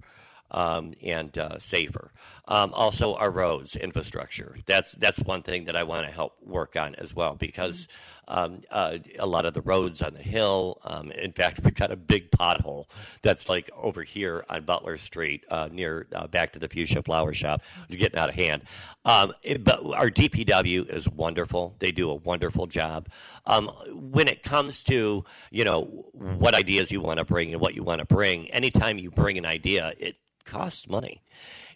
um, 0.52 0.94
and 1.02 1.36
uh, 1.36 1.58
safer. 1.58 2.12
Um, 2.46 2.72
also, 2.74 3.14
our 3.14 3.30
roads 3.30 3.76
infrastructure. 3.76 4.56
That's 4.66 4.92
that's 4.92 5.18
one 5.20 5.42
thing 5.42 5.64
that 5.64 5.76
I 5.76 5.82
want 5.84 6.06
to 6.06 6.12
help 6.12 6.36
work 6.42 6.76
on 6.76 6.94
as 6.96 7.14
well 7.14 7.34
because 7.34 7.88
um, 8.32 8.62
uh, 8.70 8.96
a 9.18 9.26
lot 9.26 9.44
of 9.44 9.52
the 9.52 9.60
roads 9.60 10.00
on 10.00 10.14
the 10.14 10.22
hill. 10.22 10.78
Um, 10.84 11.10
in 11.12 11.32
fact, 11.32 11.60
we've 11.62 11.74
got 11.74 11.92
a 11.92 11.96
big 11.96 12.30
pothole 12.30 12.86
that's 13.20 13.48
like 13.48 13.70
over 13.76 14.02
here 14.02 14.44
on 14.48 14.64
Butler 14.64 14.96
Street 14.96 15.44
uh, 15.50 15.68
near 15.70 16.06
uh, 16.14 16.26
back 16.26 16.52
to 16.54 16.58
the 16.58 16.66
Fuchsia 16.66 17.02
Flower 17.02 17.34
Shop. 17.34 17.60
It's 17.88 17.96
getting 17.96 18.18
out 18.18 18.30
of 18.30 18.34
hand. 18.34 18.62
Um, 19.04 19.32
it, 19.42 19.62
but 19.62 19.84
our 19.84 20.08
DPW 20.08 20.90
is 20.90 21.08
wonderful. 21.10 21.74
They 21.78 21.92
do 21.92 22.10
a 22.10 22.14
wonderful 22.14 22.66
job. 22.66 23.08
Um, 23.44 23.68
when 23.92 24.28
it 24.28 24.42
comes 24.42 24.82
to 24.84 25.24
you 25.50 25.64
know 25.64 26.06
what 26.14 26.54
ideas 26.54 26.90
you 26.90 27.02
want 27.02 27.18
to 27.18 27.24
bring 27.24 27.52
and 27.52 27.60
what 27.60 27.74
you 27.74 27.82
want 27.82 27.98
to 27.98 28.06
bring, 28.06 28.50
anytime 28.50 28.96
you 28.96 29.10
bring 29.10 29.36
an 29.36 29.44
idea, 29.44 29.92
it 29.98 30.18
costs 30.46 30.88
money, 30.88 31.20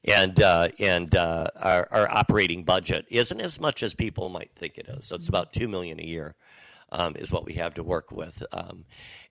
and 0.05 0.41
uh, 0.43 0.69
and 0.79 1.15
uh, 1.15 1.49
our, 1.61 1.89
our, 1.91 2.11
operating 2.11 2.65
budget 2.65 3.07
isn't 3.11 3.41
as 3.41 3.61
much 3.61 3.83
as 3.83 3.95
people 3.95 4.29
might 4.29 4.51
think 4.55 4.79
it 4.79 4.87
is. 4.89 5.07
So 5.07 5.17
it's 5.17 5.29
about 5.29 5.53
two 5.53 5.69
million 5.69 6.01
a 6.01 6.05
year. 6.05 6.35
Um, 6.93 7.17
is 7.17 7.33
what 7.33 7.45
we 7.45 7.55
have 7.55 7.75
to 7.75 7.83
work 7.83 8.13
with, 8.13 8.45
um, 8.53 8.85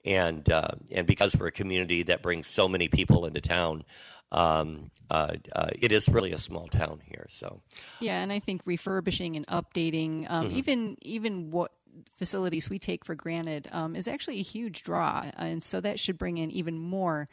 and 0.03 0.47
uh, 0.51 0.71
and 0.91 1.07
because 1.07 1.37
we're 1.37 1.47
a 1.47 1.51
community 1.53 2.03
that 2.03 2.21
brings 2.21 2.47
so 2.47 2.67
many 2.67 2.89
people 2.89 3.25
into 3.25 3.39
town, 3.39 3.85
um, 4.33 4.91
uh, 5.09 5.35
uh, 5.53 5.69
it 5.79 5.93
is 5.93 6.09
really 6.09 6.33
a 6.33 6.37
small 6.37 6.67
town 6.67 6.99
here. 7.05 7.27
So, 7.29 7.61
yeah, 8.01 8.21
and 8.21 8.31
I 8.31 8.39
think 8.39 8.61
refurbishing 8.65 9.37
and 9.37 9.47
updating, 9.47 10.29
um, 10.29 10.47
mm-hmm. 10.47 10.57
even 10.57 10.97
even 11.01 11.51
what 11.51 11.71
facilities 12.17 12.69
we 12.69 12.77
take 12.77 13.05
for 13.05 13.15
granted, 13.15 13.69
um, 13.71 13.95
is 13.95 14.09
actually 14.09 14.39
a 14.39 14.43
huge 14.43 14.83
draw, 14.83 15.23
and 15.37 15.63
so 15.63 15.79
that 15.79 15.97
should 15.97 16.17
bring 16.17 16.37
in 16.37 16.51
even 16.51 16.77
more 16.77 17.29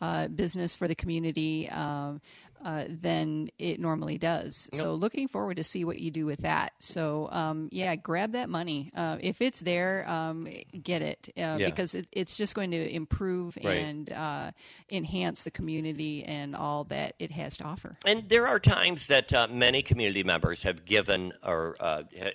uh, 0.00 0.28
business 0.28 0.74
for 0.74 0.88
the 0.88 0.94
community 0.94 1.68
um, 1.70 2.20
uh, 2.64 2.84
than 2.88 3.48
it 3.58 3.80
normally 3.80 4.18
does. 4.18 4.68
Yep. 4.72 4.82
So 4.82 4.94
looking 4.94 5.28
forward 5.28 5.56
to 5.58 5.64
see 5.64 5.84
what 5.84 5.98
you 5.98 6.10
do 6.10 6.26
with 6.26 6.40
that. 6.40 6.72
So 6.78 7.28
um, 7.30 7.68
yeah, 7.72 7.96
grab 7.96 8.32
that 8.32 8.48
money 8.48 8.90
uh, 8.94 9.18
if 9.20 9.40
it's 9.40 9.60
there. 9.60 10.08
Um, 10.08 10.48
get 10.82 11.02
it 11.02 11.28
uh, 11.36 11.56
yeah. 11.58 11.66
because 11.66 11.94
it, 11.94 12.06
it's 12.12 12.36
just 12.36 12.54
going 12.54 12.70
to 12.72 12.94
improve 12.94 13.58
right. 13.62 13.78
and 13.78 14.12
uh, 14.12 14.50
enhance 14.90 15.44
the 15.44 15.50
community 15.50 16.24
and 16.24 16.54
all 16.54 16.84
that 16.84 17.14
it 17.18 17.30
has 17.30 17.56
to 17.58 17.64
offer. 17.64 17.96
And 18.04 18.28
there 18.28 18.46
are 18.46 18.58
times 18.58 19.08
that 19.08 19.32
uh, 19.32 19.48
many 19.50 19.82
community 19.82 20.22
members 20.22 20.62
have 20.62 20.84
given 20.84 21.32
or 21.44 21.76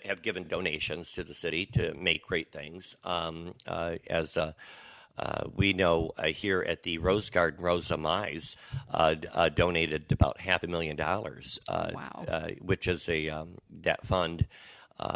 have 0.05 0.21
given 0.21 0.47
donations 0.47 1.13
to 1.13 1.23
the 1.23 1.33
city 1.33 1.65
to 1.67 1.93
make 1.93 2.25
great 2.25 2.51
things 2.51 2.95
um, 3.03 3.53
as 4.07 4.37
a 4.37 4.55
uh, 5.17 5.43
we 5.55 5.73
know 5.73 6.11
uh, 6.17 6.27
here 6.27 6.63
at 6.67 6.83
the 6.83 6.97
Rose 6.97 7.29
Garden, 7.29 7.63
Rosa 7.63 7.95
Mize 7.95 8.55
uh, 8.91 9.15
uh 9.33 9.49
donated 9.49 10.11
about 10.11 10.39
half 10.39 10.63
a 10.63 10.67
million 10.67 10.95
dollars. 10.95 11.59
Uh, 11.67 11.91
wow. 11.93 12.25
Uh, 12.27 12.49
which 12.61 12.87
is 12.87 13.07
a 13.09 13.29
um, 13.29 13.57
that 13.81 14.05
fund 14.05 14.47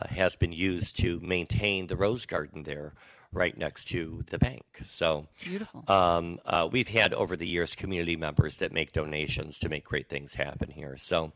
has 0.10 0.36
been 0.36 0.52
used 0.52 0.98
to 0.98 1.20
maintain 1.20 1.86
the 1.86 1.96
Rose 1.96 2.26
Garden 2.26 2.64
there. 2.64 2.94
Right 3.32 3.58
next 3.58 3.90
to 3.90 4.24
the 4.30 4.38
bank. 4.38 4.64
So 4.86 5.28
beautiful. 5.44 5.84
Um, 5.90 6.40
we've 6.72 6.88
had 6.88 7.14
over 7.14 7.36
the 7.36 7.46
years 7.46 7.76
community 7.76 8.16
members 8.16 8.56
that 8.58 8.72
make 8.72 8.94
donations 8.94 9.60
to 9.60 9.68
make 9.68 9.84
great 9.84 10.08
things 10.08 10.34
happen 10.34 10.70
here. 10.70 10.96
So 10.96 11.34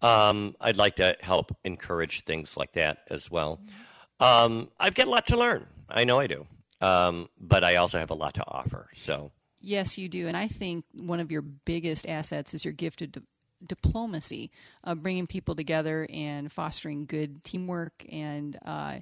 um, 0.00 0.56
I'd 0.62 0.78
like 0.78 0.96
to 0.96 1.14
help 1.20 1.54
encourage 1.64 2.24
things 2.24 2.56
like 2.56 2.72
that 2.72 3.00
as 3.10 3.30
well. 3.30 3.60
Mm-hmm. 4.20 4.24
Um, 4.24 4.70
I've 4.80 4.94
got 4.94 5.08
a 5.08 5.10
lot 5.10 5.26
to 5.26 5.36
learn. 5.36 5.66
I 5.90 6.04
know 6.04 6.18
I 6.18 6.26
do 6.26 6.46
um, 6.80 7.28
but 7.40 7.64
I 7.64 7.76
also 7.76 7.98
have 7.98 8.10
a 8.10 8.14
lot 8.14 8.34
to 8.34 8.44
offer. 8.46 8.88
So 8.94 9.32
yes, 9.60 9.98
you 9.98 10.08
do, 10.08 10.28
and 10.28 10.36
I 10.36 10.48
think 10.48 10.84
one 10.92 11.20
of 11.20 11.30
your 11.30 11.42
biggest 11.42 12.08
assets 12.08 12.54
is 12.54 12.64
your 12.64 12.72
gifted 12.72 13.12
diplomacy, 13.66 14.50
uh, 14.84 14.94
bringing 14.94 15.26
people 15.26 15.54
together 15.54 16.06
and 16.12 16.50
fostering 16.50 17.06
good 17.06 17.42
teamwork 17.42 18.04
and 18.10 18.58
uh, 18.64 18.98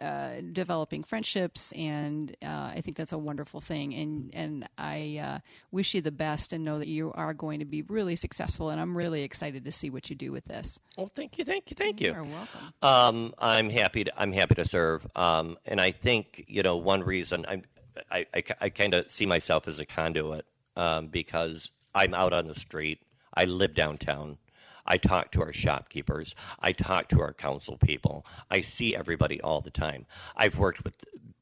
uh, 0.00 0.32
developing 0.52 1.02
friendships. 1.02 1.72
And 1.72 2.34
uh, 2.42 2.72
I 2.74 2.80
think 2.82 2.96
that's 2.96 3.12
a 3.12 3.18
wonderful 3.18 3.60
thing. 3.60 3.94
And 3.94 4.30
and 4.34 4.68
I 4.78 5.20
uh, 5.22 5.38
wish 5.70 5.94
you 5.94 6.00
the 6.00 6.12
best 6.12 6.52
and 6.52 6.64
know 6.64 6.78
that 6.78 6.88
you 6.88 7.12
are 7.14 7.34
going 7.34 7.60
to 7.60 7.64
be 7.64 7.82
really 7.82 8.16
successful. 8.16 8.70
And 8.70 8.80
I'm 8.80 8.96
really 8.96 9.22
excited 9.22 9.64
to 9.64 9.72
see 9.72 9.90
what 9.90 10.10
you 10.10 10.16
do 10.16 10.32
with 10.32 10.44
this. 10.44 10.78
Well, 10.96 11.08
thank 11.08 11.38
you, 11.38 11.44
thank 11.44 11.70
you, 11.70 11.74
thank 11.74 12.00
you. 12.00 12.12
You're 12.12 12.22
welcome. 12.22 12.72
Um, 12.82 13.34
I'm 13.38 13.70
happy. 13.70 14.04
To, 14.04 14.20
I'm 14.20 14.32
happy 14.32 14.54
to 14.56 14.64
serve. 14.64 15.06
Um, 15.16 15.56
and 15.66 15.80
I 15.80 15.90
think 15.90 16.44
you 16.46 16.62
know 16.62 16.76
one 16.76 17.02
reason 17.02 17.44
I'm, 17.48 17.62
I 18.10 18.26
I, 18.34 18.42
I 18.60 18.68
kind 18.68 18.94
of 18.94 19.10
see 19.10 19.26
myself 19.26 19.66
as 19.66 19.78
a 19.78 19.86
conduit 19.86 20.46
um, 20.76 21.08
because 21.08 21.70
I'm 21.94 22.14
out 22.14 22.32
on 22.32 22.46
the 22.46 22.54
street. 22.54 23.00
I 23.36 23.44
live 23.44 23.74
downtown. 23.74 24.38
I 24.86 24.98
talk 24.98 25.32
to 25.32 25.42
our 25.42 25.52
shopkeepers. 25.52 26.34
I 26.60 26.72
talk 26.72 27.08
to 27.08 27.20
our 27.20 27.32
council 27.32 27.76
people. 27.76 28.24
I 28.50 28.60
see 28.60 28.94
everybody 28.94 29.40
all 29.40 29.60
the 29.60 29.70
time. 29.70 30.06
I've 30.36 30.58
worked 30.58 30.84
with 30.84 30.94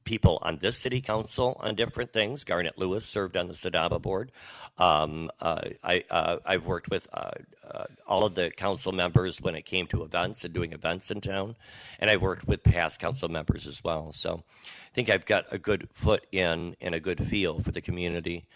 people 0.04 0.38
on 0.42 0.58
this 0.58 0.78
city 0.78 1.00
council 1.00 1.56
on 1.60 1.74
different 1.74 2.12
things. 2.12 2.44
Garnet 2.44 2.78
Lewis 2.78 3.06
served 3.06 3.36
on 3.36 3.48
the 3.48 3.54
SADABA 3.54 4.00
board. 4.02 4.32
Um, 4.78 5.30
uh, 5.40 5.62
I, 5.82 6.04
uh, 6.10 6.38
I've 6.44 6.66
worked 6.66 6.90
with 6.90 7.08
uh, 7.12 7.30
uh, 7.68 7.84
all 8.06 8.24
of 8.24 8.34
the 8.34 8.50
council 8.50 8.92
members 8.92 9.40
when 9.40 9.54
it 9.54 9.64
came 9.64 9.86
to 9.88 10.02
events 10.02 10.44
and 10.44 10.52
doing 10.52 10.72
events 10.72 11.10
in 11.10 11.20
town, 11.20 11.56
and 11.98 12.10
I've 12.10 12.22
worked 12.22 12.46
with 12.46 12.62
past 12.62 13.00
council 13.00 13.28
members 13.28 13.66
as 13.66 13.82
well. 13.82 14.12
So 14.12 14.42
I 14.64 14.94
think 14.94 15.10
I've 15.10 15.26
got 15.26 15.46
a 15.52 15.58
good 15.58 15.88
foot 15.92 16.26
in 16.32 16.76
and 16.80 16.94
a 16.94 17.00
good 17.00 17.24
feel 17.24 17.60
for 17.60 17.72
the 17.72 17.80
community 17.80 18.46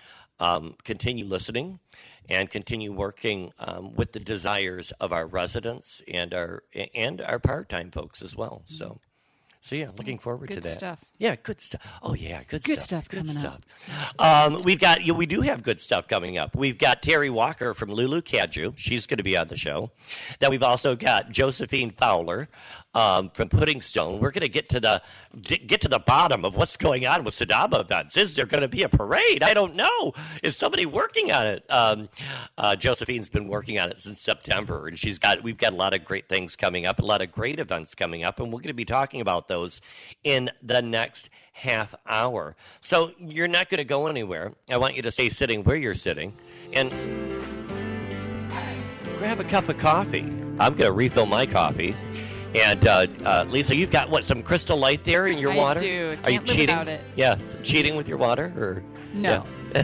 um, 0.41 0.75
continue 0.85 1.25
listening 1.25 1.79
and 2.29 2.51
continue 2.51 2.93
working 2.93 3.53
um, 3.59 3.95
with 3.95 4.13
the 4.13 4.21
desires 4.21 4.93
of 5.01 5.13
our 5.13 5.27
residents 5.27 6.03
and 6.13 6.35
our 6.35 6.63
and 6.95 7.21
our 7.23 7.39
part-time 7.39 7.91
folks 7.91 8.23
as 8.23 8.37
well. 8.37 8.63
So 8.67 9.01
so 9.61 9.75
yeah, 9.75 9.91
looking 9.99 10.19
forward 10.19 10.49
good 10.49 10.55
to 10.55 10.61
that. 10.61 10.69
Stuff. 10.69 11.05
Yeah, 11.19 11.35
good 11.43 11.61
stuff. 11.61 11.87
Oh 12.03 12.15
yeah, 12.15 12.43
good, 12.49 12.63
good 12.63 12.79
stuff. 12.79 13.05
stuff. 13.05 13.09
Good 13.09 13.27
coming 13.27 13.37
stuff. 13.37 13.61
Up. 14.19 14.55
Um, 14.55 14.63
we've 14.63 14.79
got 14.79 15.03
we 15.03 15.27
do 15.27 15.41
have 15.41 15.63
good 15.63 15.81
stuff 15.81 16.07
coming 16.07 16.39
up. 16.39 16.55
We've 16.55 16.79
got 16.79 17.03
Terry 17.03 17.29
Walker 17.29 17.75
from 17.75 17.91
Lulu 17.91 18.23
Kaju. 18.23 18.75
She's 18.77 19.07
going 19.07 19.19
to 19.19 19.25
be 19.25 19.37
on 19.37 19.49
the 19.49 19.57
show. 19.57 19.91
Then 20.39 20.51
we've 20.51 20.63
also 20.63 20.95
got 20.95 21.31
Josephine 21.31 21.91
Fowler 21.91 22.49
um, 22.95 23.31
from 23.35 23.49
Pudding 23.49 23.81
Stone. 23.81 24.21
We're 24.21 24.31
going 24.31 24.43
to 24.43 24.49
get 24.49 24.69
to 24.71 24.81
the 24.81 25.03
get 25.43 25.81
to 25.83 25.89
the 25.89 25.99
bottom 25.99 26.45
of 26.45 26.57
what's 26.57 26.77
going 26.77 27.07
on 27.07 27.25
with 27.25 27.35
SADABA 27.35 27.81
events. 27.81 28.17
Is 28.17 28.35
there 28.35 28.47
going 28.47 28.63
to 28.63 28.69
be 28.69 28.83
a 28.83 28.89
parade? 28.89 29.43
I 29.43 29.55
don't 29.55 29.75
know. 29.75 30.15
Is 30.43 30.57
somebody 30.57 30.87
working 30.87 31.31
on 31.31 31.47
it? 31.47 31.65
Um, 31.71 32.09
uh, 32.57 32.77
Josephine's 32.77 33.29
been 33.29 33.49
working 33.49 33.79
on 33.79 33.91
it 33.91 34.01
since 34.01 34.21
September, 34.21 34.89
and 34.89 34.99
she's 34.99 35.19
got 35.19 35.43
we've 35.43 35.59
got 35.59 35.73
a 35.73 35.77
lot 35.77 35.95
of 35.95 36.05
great 36.05 36.29
things 36.29 36.57
coming 36.57 36.87
up, 36.87 36.99
a 36.99 37.05
lot 37.05 37.21
of 37.21 37.31
great 37.31 37.61
events 37.61 37.95
coming 37.95 38.25
up, 38.25 38.41
and 38.41 38.49
we're 38.53 38.61
going 38.61 38.69
to 38.69 38.75
be 38.75 38.85
talking 38.85 39.21
about 39.21 39.49
those 39.49 39.81
in 40.25 40.51
the 40.63 40.81
next 40.81 41.31
half 41.53 41.95
hour. 42.07 42.57
So 42.81 43.13
you're 43.19 43.49
not 43.49 43.69
going 43.69 43.79
to 43.79 43.85
go 43.85 44.07
anywhere. 44.07 44.53
I 44.71 44.77
want 44.77 44.97
you 44.97 45.03
to 45.03 45.11
stay 45.11 45.29
sitting 45.29 45.65
where 45.65 45.77
you're 45.77 45.95
sitting 45.95 46.33
and 46.73 46.91
grab 49.19 49.41
a 49.41 49.45
cup 49.45 49.69
of 49.69 49.79
coffee. 49.79 50.23
I'm 50.61 50.75
going 50.75 50.87
to 50.87 50.93
refill 50.93 51.27
my 51.27 51.47
coffee. 51.47 51.97
And 52.55 52.87
uh, 52.87 53.07
uh, 53.25 53.45
Lisa, 53.49 53.77
you've 53.77 53.91
got 53.91 54.09
what 54.09 54.25
some 54.25 54.43
crystal 54.43 54.77
light 54.77 55.05
there 55.05 55.27
in 55.27 55.39
your 55.39 55.53
I 55.53 55.57
water? 55.57 55.81
do. 55.81 56.19
Are 56.25 56.31
you 56.31 56.41
cheating? 56.41 56.77
It. 56.89 57.01
Yeah, 57.15 57.37
cheating 57.63 57.97
with 57.97 58.09
your 58.09 58.19
water 58.19 58.53
or 58.57 58.83
no? 59.15 59.45
Yeah. 59.45 59.45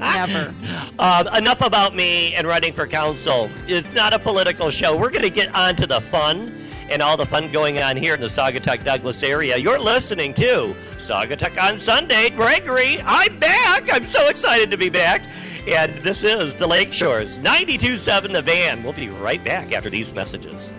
Never. 0.00 0.52
Uh, 0.98 1.24
enough 1.38 1.60
about 1.60 1.94
me 1.94 2.34
and 2.34 2.46
running 2.46 2.72
for 2.72 2.86
council. 2.86 3.48
It's 3.68 3.94
not 3.94 4.12
a 4.12 4.18
political 4.18 4.70
show. 4.70 4.96
We're 4.96 5.10
going 5.10 5.22
to 5.22 5.30
get 5.30 5.54
on 5.54 5.76
to 5.76 5.86
the 5.86 6.00
fun 6.00 6.68
and 6.90 7.00
all 7.00 7.16
the 7.16 7.26
fun 7.26 7.50
going 7.52 7.78
on 7.78 7.96
here 7.96 8.14
in 8.14 8.20
the 8.20 8.26
Saugatuck 8.26 8.84
Douglas 8.84 9.22
area. 9.22 9.56
You're 9.56 9.78
listening 9.78 10.34
to 10.34 10.74
Saugatuck 10.96 11.62
on 11.62 11.78
Sunday. 11.78 12.30
Gregory, 12.30 13.00
I'm 13.04 13.38
back. 13.38 13.88
I'm 13.92 14.04
so 14.04 14.28
excited 14.28 14.70
to 14.72 14.76
be 14.76 14.88
back. 14.88 15.22
And 15.68 15.96
this 15.98 16.24
is 16.24 16.54
the 16.54 16.66
Lake 16.66 16.92
Shores 16.92 17.38
92.7 17.38 18.32
The 18.32 18.42
Van. 18.42 18.82
We'll 18.82 18.92
be 18.92 19.08
right 19.08 19.42
back 19.44 19.72
after 19.72 19.88
these 19.88 20.12
messages. 20.12 20.72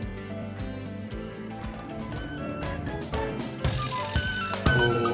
Oh. 4.78 5.05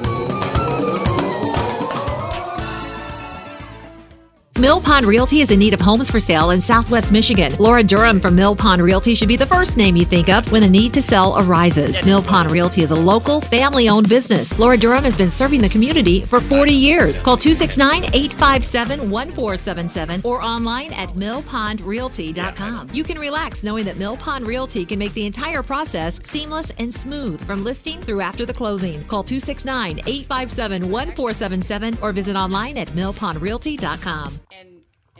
Mill 4.62 4.80
Pond 4.80 5.06
Realty 5.06 5.40
is 5.40 5.50
in 5.50 5.58
need 5.58 5.74
of 5.74 5.80
homes 5.80 6.08
for 6.08 6.20
sale 6.20 6.50
in 6.50 6.60
Southwest 6.60 7.10
Michigan. 7.10 7.52
Laura 7.58 7.82
Durham 7.82 8.20
from 8.20 8.36
Mill 8.36 8.54
Pond 8.54 8.80
Realty 8.80 9.12
should 9.16 9.26
be 9.26 9.34
the 9.34 9.44
first 9.44 9.76
name 9.76 9.96
you 9.96 10.04
think 10.04 10.28
of 10.28 10.52
when 10.52 10.62
a 10.62 10.68
need 10.68 10.94
to 10.94 11.02
sell 11.02 11.36
arises. 11.36 12.04
Mill 12.04 12.22
Pond 12.22 12.48
Realty 12.48 12.82
is 12.82 12.92
a 12.92 13.02
local, 13.12 13.40
family 13.40 13.88
owned 13.88 14.08
business. 14.08 14.56
Laura 14.60 14.76
Durham 14.76 15.02
has 15.02 15.16
been 15.16 15.30
serving 15.30 15.60
the 15.60 15.68
community 15.68 16.22
for 16.22 16.38
40 16.38 16.72
years. 16.72 17.24
Call 17.24 17.36
269 17.36 18.04
857 18.14 19.10
1477 19.10 20.20
or 20.24 20.40
online 20.40 20.92
at 20.92 21.08
millpondrealty.com. 21.16 22.94
You 22.94 23.02
can 23.02 23.18
relax 23.18 23.64
knowing 23.64 23.84
that 23.86 23.98
Mill 23.98 24.16
Pond 24.16 24.46
Realty 24.46 24.84
can 24.84 25.00
make 25.00 25.14
the 25.14 25.26
entire 25.26 25.64
process 25.64 26.20
seamless 26.22 26.70
and 26.78 26.94
smooth 26.94 27.44
from 27.44 27.64
listing 27.64 28.00
through 28.00 28.20
after 28.20 28.46
the 28.46 28.54
closing. 28.54 29.02
Call 29.06 29.24
269 29.24 30.02
857 30.06 30.88
1477 30.88 31.98
or 32.00 32.12
visit 32.12 32.36
online 32.36 32.78
at 32.78 32.86
millpondrealty.com. 32.90 34.51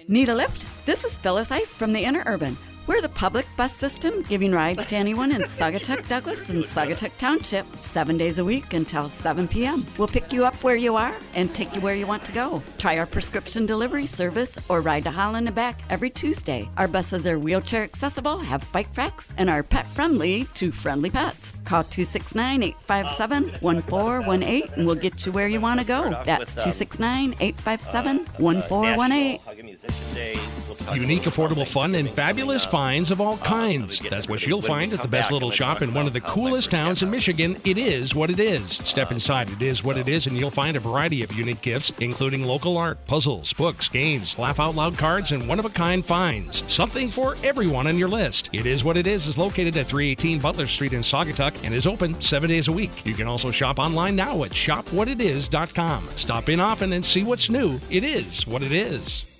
Need 0.08 0.28
a 0.28 0.34
lift? 0.34 0.66
This 0.84 1.04
is 1.04 1.16
Phyllis 1.16 1.50
Ife 1.52 1.68
from 1.68 1.92
the 1.92 2.02
Interurban. 2.02 2.56
We're 2.88 3.00
the 3.00 3.08
public 3.08 3.46
bus 3.56 3.74
system 3.74 4.22
giving 4.22 4.50
rides 4.50 4.84
to 4.86 4.96
anyone 4.96 5.30
in 5.30 5.42
Saugatuck, 5.42 6.08
Douglas, 6.08 6.50
and 6.50 6.64
Saugatuck 6.64 7.12
Township 7.16 7.64
seven 7.80 8.18
days 8.18 8.40
a 8.40 8.44
week 8.44 8.74
until 8.74 9.08
7 9.08 9.46
p.m. 9.46 9.86
We'll 9.98 10.08
pick 10.08 10.32
you 10.32 10.44
up 10.44 10.54
where 10.64 10.74
you 10.74 10.96
are 10.96 11.14
and 11.36 11.54
take 11.54 11.72
you 11.76 11.80
where 11.80 11.94
you 11.94 12.08
want 12.08 12.24
to 12.24 12.32
go. 12.32 12.60
Try 12.78 12.98
our 12.98 13.06
prescription 13.06 13.66
delivery 13.66 14.06
service 14.06 14.58
or 14.68 14.80
ride 14.80 15.04
to 15.04 15.12
Holland 15.12 15.46
and 15.46 15.54
back 15.54 15.80
every 15.90 16.10
Tuesday. 16.10 16.68
Our 16.76 16.88
buses 16.88 17.24
are 17.24 17.38
wheelchair 17.38 17.84
accessible, 17.84 18.38
have 18.38 18.70
bike 18.72 18.88
racks, 18.96 19.32
and 19.38 19.48
are 19.48 19.62
pet 19.62 19.86
friendly 19.90 20.44
to 20.54 20.72
friendly 20.72 21.10
pets. 21.10 21.54
Call 21.64 21.84
269 21.84 22.64
857 22.64 23.60
1418 23.60 24.70
and 24.76 24.86
we'll 24.86 24.96
get 24.96 25.24
you 25.24 25.30
where 25.30 25.46
you 25.46 25.60
want 25.60 25.78
to 25.78 25.86
go. 25.86 26.10
That's 26.24 26.54
269 26.54 27.36
857 27.38 28.26
1418. 28.38 30.61
Unique, 30.94 31.22
affordable 31.22 31.66
fun, 31.66 31.94
and 31.94 32.08
fabulous 32.10 32.64
finds 32.64 33.10
of 33.10 33.20
all 33.20 33.36
kinds. 33.38 33.98
That's 34.10 34.28
what 34.28 34.46
you'll 34.46 34.62
find 34.62 34.92
at 34.92 35.02
the 35.02 35.08
best 35.08 35.30
little 35.30 35.50
shop 35.50 35.82
in 35.82 35.94
one 35.94 36.06
of 36.06 36.12
the 36.12 36.20
coolest 36.20 36.70
towns 36.70 37.02
in 37.02 37.10
Michigan. 37.10 37.56
It 37.64 37.78
is 37.78 38.14
what 38.14 38.30
it 38.30 38.40
is. 38.40 38.72
Step 38.72 39.12
inside, 39.12 39.50
it 39.50 39.62
is 39.62 39.82
what 39.84 39.96
it 39.96 40.08
is, 40.08 40.26
and 40.26 40.36
you'll 40.36 40.50
find 40.50 40.76
a 40.76 40.80
variety 40.80 41.22
of 41.22 41.32
unique 41.32 41.62
gifts, 41.62 41.90
including 42.00 42.44
local 42.44 42.76
art, 42.76 43.04
puzzles, 43.06 43.52
books, 43.52 43.88
games, 43.88 44.38
laugh 44.38 44.60
out 44.60 44.74
loud 44.74 44.96
cards, 44.98 45.32
and 45.32 45.48
one 45.48 45.58
of 45.58 45.64
a 45.64 45.70
kind 45.70 46.04
finds. 46.04 46.62
Something 46.72 47.10
for 47.10 47.36
everyone 47.42 47.86
on 47.86 47.98
your 47.98 48.08
list. 48.08 48.50
It 48.52 48.66
is 48.66 48.84
what 48.84 48.96
it 48.96 49.06
is 49.06 49.26
is 49.26 49.38
located 49.38 49.76
at 49.76 49.86
318 49.86 50.40
Butler 50.40 50.66
Street 50.66 50.92
in 50.92 51.00
Saugatuck 51.02 51.54
and 51.64 51.74
is 51.74 51.86
open 51.86 52.20
seven 52.20 52.48
days 52.48 52.68
a 52.68 52.72
week. 52.72 53.06
You 53.06 53.14
can 53.14 53.28
also 53.28 53.50
shop 53.50 53.78
online 53.78 54.16
now 54.16 54.42
at 54.44 54.50
shopwhatitis.com. 54.50 56.08
Stop 56.16 56.48
in 56.48 56.60
often 56.60 56.92
and 56.92 57.04
see 57.04 57.22
what's 57.22 57.50
new. 57.50 57.78
It 57.90 58.04
is 58.04 58.46
what 58.46 58.62
it 58.62 58.72
is. 58.72 59.31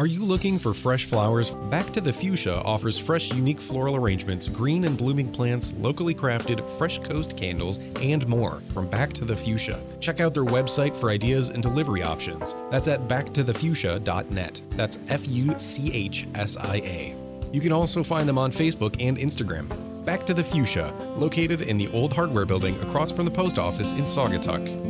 Are 0.00 0.06
you 0.06 0.24
looking 0.24 0.58
for 0.58 0.72
fresh 0.72 1.04
flowers? 1.04 1.50
Back 1.50 1.92
to 1.92 2.00
the 2.00 2.10
Fuchsia 2.10 2.62
offers 2.62 2.96
fresh, 2.96 3.30
unique 3.34 3.60
floral 3.60 3.96
arrangements, 3.96 4.48
green 4.48 4.84
and 4.84 4.96
blooming 4.96 5.30
plants, 5.30 5.74
locally 5.78 6.14
crafted, 6.14 6.66
fresh 6.78 6.98
coast 7.00 7.36
candles, 7.36 7.76
and 8.00 8.26
more 8.26 8.62
from 8.70 8.88
Back 8.88 9.12
to 9.12 9.26
the 9.26 9.36
Fuchsia. 9.36 9.78
Check 10.00 10.20
out 10.20 10.32
their 10.32 10.46
website 10.46 10.96
for 10.96 11.10
ideas 11.10 11.50
and 11.50 11.62
delivery 11.62 12.02
options. 12.02 12.56
That's 12.70 12.88
at 12.88 13.08
backtothefuchsia.net. 13.08 14.62
That's 14.70 14.98
F 15.08 15.28
U 15.28 15.54
C 15.58 15.92
H 15.92 16.26
S 16.34 16.56
I 16.56 16.76
A. 16.76 17.14
You 17.52 17.60
can 17.60 17.72
also 17.72 18.02
find 18.02 18.26
them 18.26 18.38
on 18.38 18.52
Facebook 18.52 18.96
and 19.06 19.18
Instagram. 19.18 19.68
Back 20.06 20.24
to 20.24 20.32
the 20.32 20.42
Fuchsia, 20.42 20.94
located 21.18 21.60
in 21.60 21.76
the 21.76 21.88
old 21.88 22.14
hardware 22.14 22.46
building 22.46 22.74
across 22.80 23.10
from 23.10 23.26
the 23.26 23.30
post 23.30 23.58
office 23.58 23.92
in 23.92 24.04
Saugatuck. 24.04 24.89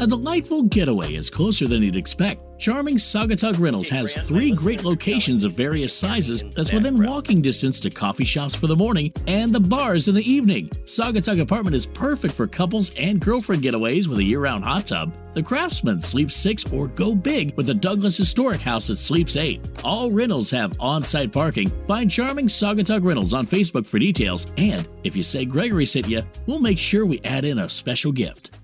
A 0.00 0.06
delightful 0.06 0.62
getaway 0.62 1.14
is 1.14 1.28
closer 1.28 1.66
than 1.66 1.82
you'd 1.82 1.96
expect. 1.96 2.40
Charming 2.60 2.96
Saugatuck 2.96 3.58
Rentals 3.58 3.88
has 3.88 4.14
three 4.28 4.52
great 4.52 4.84
locations 4.84 5.42
of 5.42 5.54
various 5.54 5.92
sizes 5.92 6.44
that's 6.54 6.72
within 6.72 7.02
walking 7.02 7.42
distance 7.42 7.80
to 7.80 7.90
coffee 7.90 8.24
shops 8.24 8.54
for 8.54 8.68
the 8.68 8.76
morning 8.76 9.12
and 9.26 9.52
the 9.52 9.58
bars 9.58 10.06
in 10.06 10.14
the 10.14 10.30
evening. 10.30 10.68
Saugatuck 10.84 11.40
Apartment 11.40 11.74
is 11.74 11.84
perfect 11.84 12.34
for 12.34 12.46
couples 12.46 12.94
and 12.96 13.20
girlfriend 13.20 13.62
getaways 13.62 14.06
with 14.06 14.18
a 14.18 14.22
year 14.22 14.38
round 14.38 14.62
hot 14.62 14.86
tub. 14.86 15.12
The 15.34 15.42
Craftsman 15.42 16.00
sleeps 16.00 16.36
six 16.36 16.64
or 16.72 16.86
go 16.86 17.16
big 17.16 17.56
with 17.56 17.66
the 17.66 17.74
Douglas 17.74 18.16
Historic 18.16 18.60
House 18.60 18.86
that 18.86 18.96
sleeps 18.96 19.36
eight. 19.36 19.60
All 19.82 20.12
rentals 20.12 20.50
have 20.52 20.80
on 20.80 21.02
site 21.02 21.32
parking. 21.32 21.70
Find 21.88 22.08
Charming 22.08 22.46
Saugatuck 22.46 23.04
Rentals 23.04 23.34
on 23.34 23.46
Facebook 23.46 23.84
for 23.86 23.98
details. 23.98 24.46
And 24.58 24.88
if 25.02 25.16
you 25.16 25.24
say 25.24 25.44
Gregory 25.44 25.86
sent 25.86 26.08
you, 26.08 26.22
we'll 26.46 26.60
make 26.60 26.78
sure 26.78 27.04
we 27.04 27.20
add 27.24 27.44
in 27.44 27.58
a 27.58 27.68
special 27.68 28.12
gift. 28.12 28.57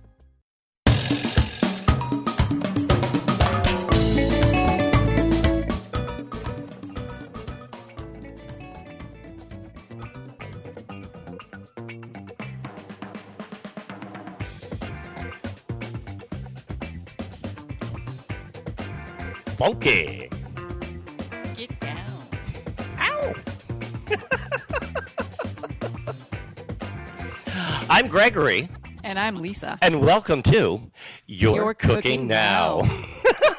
Funky. 19.64 20.28
Get 21.56 21.80
down. 21.80 22.28
Ow. 22.98 23.34
I'm 27.88 28.08
Gregory. 28.08 28.68
And 29.04 29.18
I'm 29.18 29.38
Lisa. 29.38 29.78
And 29.80 30.02
welcome 30.02 30.42
to 30.42 30.90
Your, 31.26 31.56
You're 31.56 31.72
Cooking, 31.72 31.96
Cooking 31.96 32.26
Now. 32.26 32.82
Now. 32.82 33.04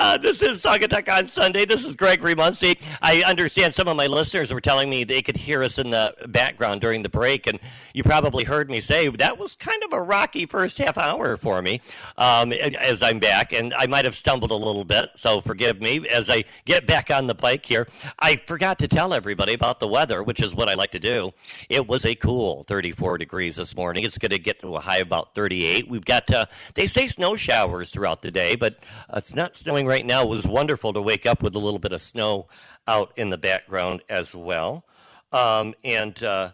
Uh, 0.00 0.16
this 0.16 0.42
is 0.42 0.62
Saugatuck 0.62 1.12
on 1.12 1.26
Sunday. 1.26 1.64
This 1.64 1.84
is 1.84 1.96
Gregory 1.96 2.36
Muncie. 2.36 2.78
I 3.02 3.24
understand 3.24 3.74
some 3.74 3.88
of 3.88 3.96
my 3.96 4.06
listeners 4.06 4.54
were 4.54 4.60
telling 4.60 4.88
me 4.88 5.02
they 5.02 5.22
could 5.22 5.36
hear 5.36 5.60
us 5.60 5.76
in 5.76 5.90
the 5.90 6.14
background 6.28 6.80
during 6.80 7.02
the 7.02 7.08
break, 7.08 7.48
and 7.48 7.58
you 7.94 8.04
probably 8.04 8.44
heard 8.44 8.70
me 8.70 8.80
say 8.80 9.08
that 9.08 9.36
was 9.36 9.56
kind 9.56 9.82
of 9.82 9.92
a 9.92 10.00
rocky 10.00 10.46
first 10.46 10.78
half 10.78 10.96
hour 10.98 11.36
for 11.36 11.60
me 11.62 11.80
um, 12.16 12.52
as 12.52 13.02
I'm 13.02 13.18
back, 13.18 13.52
and 13.52 13.74
I 13.74 13.88
might 13.88 14.04
have 14.04 14.14
stumbled 14.14 14.52
a 14.52 14.54
little 14.54 14.84
bit, 14.84 15.08
so 15.16 15.40
forgive 15.40 15.80
me 15.80 16.08
as 16.08 16.30
I 16.30 16.44
get 16.64 16.86
back 16.86 17.10
on 17.10 17.26
the 17.26 17.34
bike 17.34 17.66
here. 17.66 17.88
I 18.20 18.36
forgot 18.46 18.78
to 18.78 18.86
tell 18.86 19.12
everybody 19.12 19.52
about 19.52 19.80
the 19.80 19.88
weather, 19.88 20.22
which 20.22 20.38
is 20.38 20.54
what 20.54 20.68
I 20.68 20.74
like 20.74 20.92
to 20.92 21.00
do. 21.00 21.32
It 21.70 21.88
was 21.88 22.04
a 22.06 22.14
cool 22.14 22.62
34 22.68 23.18
degrees 23.18 23.56
this 23.56 23.74
morning. 23.74 24.04
It's 24.04 24.16
going 24.16 24.30
to 24.30 24.38
get 24.38 24.60
to 24.60 24.76
a 24.76 24.80
high 24.80 24.98
of 24.98 25.08
about 25.08 25.34
38. 25.34 25.88
We've 25.88 26.04
got, 26.04 26.32
uh, 26.32 26.46
they 26.74 26.86
say 26.86 27.08
snow 27.08 27.34
showers 27.34 27.90
throughout 27.90 28.22
the 28.22 28.30
day, 28.30 28.54
but 28.54 28.76
uh, 29.12 29.16
it's 29.16 29.34
not 29.34 29.56
snowing 29.56 29.87
right 29.88 30.04
now. 30.04 30.22
It 30.22 30.28
was 30.28 30.46
wonderful 30.46 30.92
to 30.92 31.02
wake 31.02 31.26
up 31.26 31.42
with 31.42 31.54
a 31.54 31.58
little 31.58 31.78
bit 31.78 31.92
of 31.92 32.02
snow 32.02 32.46
out 32.86 33.12
in 33.16 33.30
the 33.30 33.38
background 33.38 34.02
as 34.08 34.34
well. 34.34 34.84
Um, 35.32 35.74
and 35.82 36.22
uh, 36.22 36.52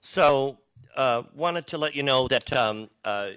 so, 0.00 0.58
uh, 0.96 1.24
wanted 1.34 1.66
to 1.68 1.78
let 1.78 1.94
you 1.94 2.02
know 2.02 2.28
that 2.28 2.52
um, 2.52 2.88
uh, 3.04 3.30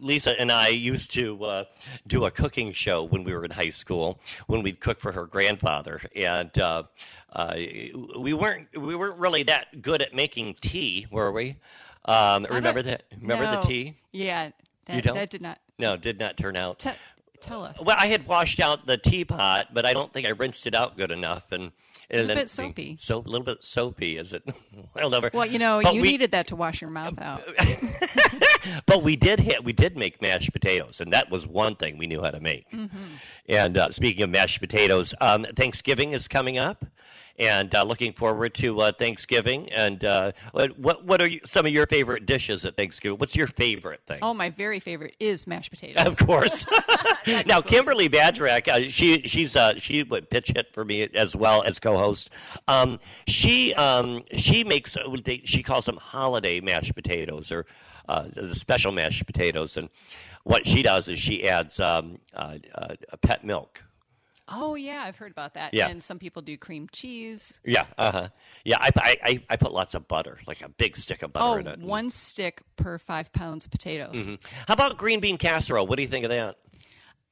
Lisa 0.00 0.38
and 0.40 0.50
I 0.50 0.68
used 0.68 1.10
to 1.12 1.44
uh, 1.44 1.64
do 2.06 2.24
a 2.24 2.30
cooking 2.30 2.72
show 2.72 3.02
when 3.04 3.24
we 3.24 3.34
were 3.34 3.44
in 3.44 3.50
high 3.50 3.68
school 3.68 4.20
when 4.46 4.62
we'd 4.62 4.80
cook 4.80 5.00
for 5.00 5.12
her 5.12 5.26
grandfather, 5.26 6.00
and 6.16 6.56
uh, 6.58 6.84
uh, 7.32 7.54
we 8.18 8.32
weren't 8.32 8.68
we 8.80 8.94
weren't 8.94 9.18
really 9.18 9.42
that 9.44 9.82
good 9.82 10.00
at 10.02 10.14
making 10.14 10.56
tea, 10.60 11.06
were 11.10 11.30
we? 11.30 11.56
Um, 12.06 12.46
remember 12.50 12.82
that? 12.82 13.04
Remember 13.20 13.44
no. 13.44 13.60
the 13.60 13.66
tea? 13.66 13.96
Yeah. 14.12 14.46
You 14.88 14.96
That, 14.96 15.04
don't? 15.04 15.14
that 15.14 15.30
did 15.30 15.40
not. 15.42 15.58
No, 15.78 15.96
did 15.96 16.18
not 16.18 16.36
turn 16.36 16.56
out. 16.56 16.80
Te- 16.80 16.90
tell 17.40 17.64
us. 17.64 17.82
Well, 17.82 17.96
I 17.98 18.06
had 18.06 18.26
washed 18.26 18.60
out 18.60 18.86
the 18.86 18.96
teapot, 18.96 19.68
but 19.72 19.84
I 19.86 19.92
don't 19.92 20.12
think 20.12 20.26
I 20.26 20.30
rinsed 20.30 20.66
it 20.66 20.74
out 20.74 20.96
good 20.96 21.10
enough, 21.10 21.52
and 21.52 21.72
was 22.10 22.28
a 22.28 22.30
ended 22.30 22.36
bit 22.36 22.48
soapy. 22.48 22.96
So 22.98 23.18
a 23.18 23.28
little 23.28 23.44
bit 23.44 23.64
soapy, 23.64 24.16
is 24.18 24.32
it? 24.32 24.42
well, 24.94 25.10
never. 25.10 25.30
well, 25.32 25.46
you 25.46 25.58
know, 25.58 25.80
But 25.82 25.94
you 25.94 26.02
we- 26.02 26.12
needed 26.12 26.32
that 26.32 26.46
to 26.48 26.56
wash 26.56 26.80
your 26.80 26.90
mouth 26.90 27.20
out. 27.20 27.42
but 28.86 29.02
we 29.02 29.16
did 29.16 29.40
hit, 29.40 29.64
we 29.64 29.72
did 29.72 29.96
make 29.96 30.20
mashed 30.22 30.52
potatoes, 30.52 31.00
and 31.00 31.12
that 31.12 31.30
was 31.30 31.46
one 31.46 31.76
thing 31.76 31.98
we 31.98 32.06
knew 32.06 32.22
how 32.22 32.30
to 32.30 32.40
make. 32.40 32.68
Mm-hmm. 32.70 32.96
And 33.48 33.78
uh, 33.78 33.90
speaking 33.90 34.22
of 34.22 34.30
mashed 34.30 34.60
potatoes, 34.60 35.14
um, 35.20 35.44
Thanksgiving 35.56 36.12
is 36.12 36.28
coming 36.28 36.58
up, 36.58 36.84
and 37.38 37.74
uh, 37.74 37.82
looking 37.82 38.12
forward 38.12 38.54
to 38.54 38.80
uh, 38.80 38.92
Thanksgiving. 38.92 39.70
And 39.72 40.04
uh, 40.04 40.32
what 40.52 41.04
what 41.04 41.22
are 41.22 41.28
you, 41.28 41.40
some 41.44 41.66
of 41.66 41.72
your 41.72 41.86
favorite 41.86 42.26
dishes 42.26 42.64
at 42.64 42.76
Thanksgiving? 42.76 43.18
What's 43.18 43.36
your 43.36 43.46
favorite 43.46 44.00
thing? 44.06 44.18
Oh, 44.22 44.34
my 44.34 44.50
very 44.50 44.80
favorite 44.80 45.16
is 45.20 45.46
mashed 45.46 45.70
potatoes. 45.70 46.06
Of 46.06 46.26
course. 46.26 46.66
now, 47.46 47.60
Kimberly 47.60 48.08
Badrak, 48.08 48.68
uh, 48.68 48.88
she 48.88 49.22
she's 49.22 49.56
uh, 49.56 49.78
she 49.78 50.02
would 50.02 50.28
pitch 50.30 50.52
hit 50.54 50.72
for 50.72 50.84
me 50.84 51.02
as 51.14 51.34
well 51.34 51.62
as 51.62 51.78
co-host. 51.78 52.30
Um, 52.68 52.98
she 53.26 53.74
um, 53.74 54.22
she 54.36 54.64
makes 54.64 54.96
uh, 54.96 55.16
she 55.44 55.62
calls 55.62 55.86
them 55.86 55.96
holiday 55.96 56.60
mashed 56.60 56.94
potatoes 56.94 57.50
or 57.50 57.66
uh, 58.08 58.28
the 58.32 58.54
special 58.54 58.92
mashed 58.92 59.26
potatoes, 59.26 59.76
and 59.76 59.88
what 60.44 60.66
she 60.66 60.82
does 60.82 61.08
is 61.08 61.18
she 61.18 61.48
adds 61.48 61.80
um, 61.80 62.18
uh, 62.34 62.58
uh, 62.74 62.94
pet 63.22 63.44
milk. 63.44 63.82
Oh 64.48 64.74
yeah, 64.74 65.04
I've 65.06 65.16
heard 65.16 65.30
about 65.30 65.54
that. 65.54 65.72
Yeah. 65.72 65.88
And 65.88 66.02
some 66.02 66.18
people 66.18 66.42
do 66.42 66.56
cream 66.58 66.86
cheese. 66.92 67.60
Yeah, 67.64 67.86
uh 67.96 68.12
huh. 68.12 68.28
Yeah, 68.64 68.76
I, 68.78 68.90
I, 69.22 69.42
I, 69.48 69.56
put 69.56 69.72
lots 69.72 69.94
of 69.94 70.06
butter, 70.06 70.38
like 70.46 70.60
a 70.62 70.68
big 70.68 70.96
stick 70.96 71.22
of 71.22 71.32
butter 71.32 71.46
Oh, 71.46 71.54
in 71.56 71.66
it. 71.66 71.78
one 71.78 72.10
stick 72.10 72.62
per 72.76 72.98
five 72.98 73.32
pounds 73.32 73.64
of 73.64 73.70
potatoes. 73.70 74.28
Mhm. 74.28 74.40
How 74.68 74.74
about 74.74 74.98
green 74.98 75.20
bean 75.20 75.38
casserole? 75.38 75.86
What 75.86 75.96
do 75.96 76.02
you 76.02 76.08
think 76.08 76.24
of 76.24 76.30
that? 76.30 76.56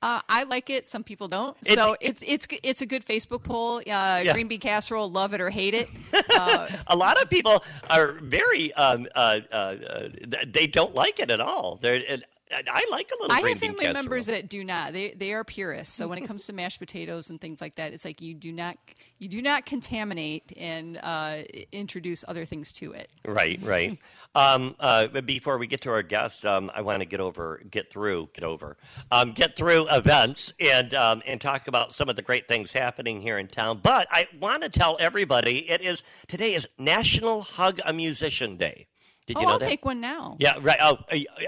Uh, 0.01 0.21
I 0.29 0.43
like 0.45 0.69
it. 0.69 0.85
Some 0.85 1.05
people 1.05 1.29
don't. 1.29 1.57
It- 1.65 1.75
so 1.77 1.93
it- 2.01 2.23
it's 2.23 2.23
it's 2.27 2.47
it's 2.65 2.81
a 2.83 2.87
good 2.87 3.05
Facebook 3.05 3.45
poll. 3.45 3.77
Uh, 3.79 3.83
Yeah. 4.25 4.33
Green 4.33 4.49
bean 4.49 4.59
casserole, 4.61 5.09
love 5.11 5.33
it 5.35 5.41
or 5.41 5.51
hate 5.51 5.75
it. 5.75 5.89
Uh, 6.35 6.67
A 6.89 6.97
lot 6.97 7.21
of 7.23 7.29
people 7.29 7.63
are 7.91 8.13
very, 8.23 8.73
um, 8.73 9.07
uh, 9.15 9.41
uh, 9.53 9.55
uh, 9.55 10.09
they 10.47 10.67
don't 10.67 10.95
like 10.95 11.21
it 11.21 11.31
at 11.31 11.41
all. 11.41 11.79
They're, 11.81 12.03
I 12.53 12.87
like 12.91 13.11
a 13.11 13.23
little 13.23 13.37
I 13.37 13.49
have 13.49 13.59
family 13.59 13.87
casserole. 13.87 13.95
members 13.95 14.27
that 14.27 14.49
do 14.49 14.65
not. 14.65 14.93
They 14.93 15.11
they 15.13 15.33
are 15.33 15.45
purists. 15.45 15.95
So 15.95 16.09
when 16.09 16.19
it 16.19 16.23
comes 16.27 16.45
to 16.47 16.53
mashed 16.53 16.79
potatoes 16.79 17.31
and 17.31 17.41
things 17.41 17.61
like 17.61 17.77
that, 17.77 17.93
it's 17.93 18.05
like 18.05 18.21
you 18.21 18.35
do 18.35 18.53
not 18.53 18.77
you 19.19 19.29
do 19.29 19.41
not 19.41 19.65
contaminate 19.67 20.53
and 20.57 20.99
uh, 21.03 21.43
introduce 21.71 22.25
other 22.27 22.45
things 22.45 22.73
to 22.75 22.93
it. 22.93 23.09
Right, 23.25 23.61
right. 23.63 23.99
um, 24.35 24.75
uh, 24.81 25.07
but 25.07 25.27
before 25.27 25.59
we 25.59 25.67
get 25.67 25.81
to 25.83 25.91
our 25.91 26.03
guest, 26.03 26.45
um, 26.45 26.71
I 26.75 26.83
want 26.83 27.01
to 27.01 27.07
get 27.07 27.21
over, 27.21 27.63
get 27.71 27.91
through, 27.91 28.31
get 28.35 28.45
over, 28.45 28.77
um, 29.11 29.33
get 29.33 29.57
through 29.57 29.87
events 29.91 30.53
and 30.61 30.93
um, 30.95 31.23
and 31.27 31.41
talk 31.41 31.69
about 31.69 31.93
some 31.93 32.09
of 32.09 32.17
the 32.17 32.23
great 32.23 32.49
things 32.49 32.73
happening 32.73 33.21
here 33.21 33.39
in 33.39 33.49
town. 33.49 33.81
But 33.83 34.09
I 34.11 34.27
want 34.41 34.63
to 34.63 34.69
tell 34.69 34.97
everybody 35.01 35.71
it 35.71 35.83
is 35.83 36.03
today 36.27 36.55
is 36.55 36.67
National 36.79 37.43
Hug 37.43 37.81
a 37.85 37.93
Musician 37.93 38.57
Day. 38.57 38.87
Did 39.27 39.37
you 39.37 39.43
oh, 39.43 39.47
know 39.47 39.53
I'll 39.53 39.59
that? 39.61 39.69
take 39.69 39.85
one 39.85 40.01
now. 40.01 40.37
Yeah, 40.41 40.55
right. 40.61 40.79
Oh, 40.83 40.99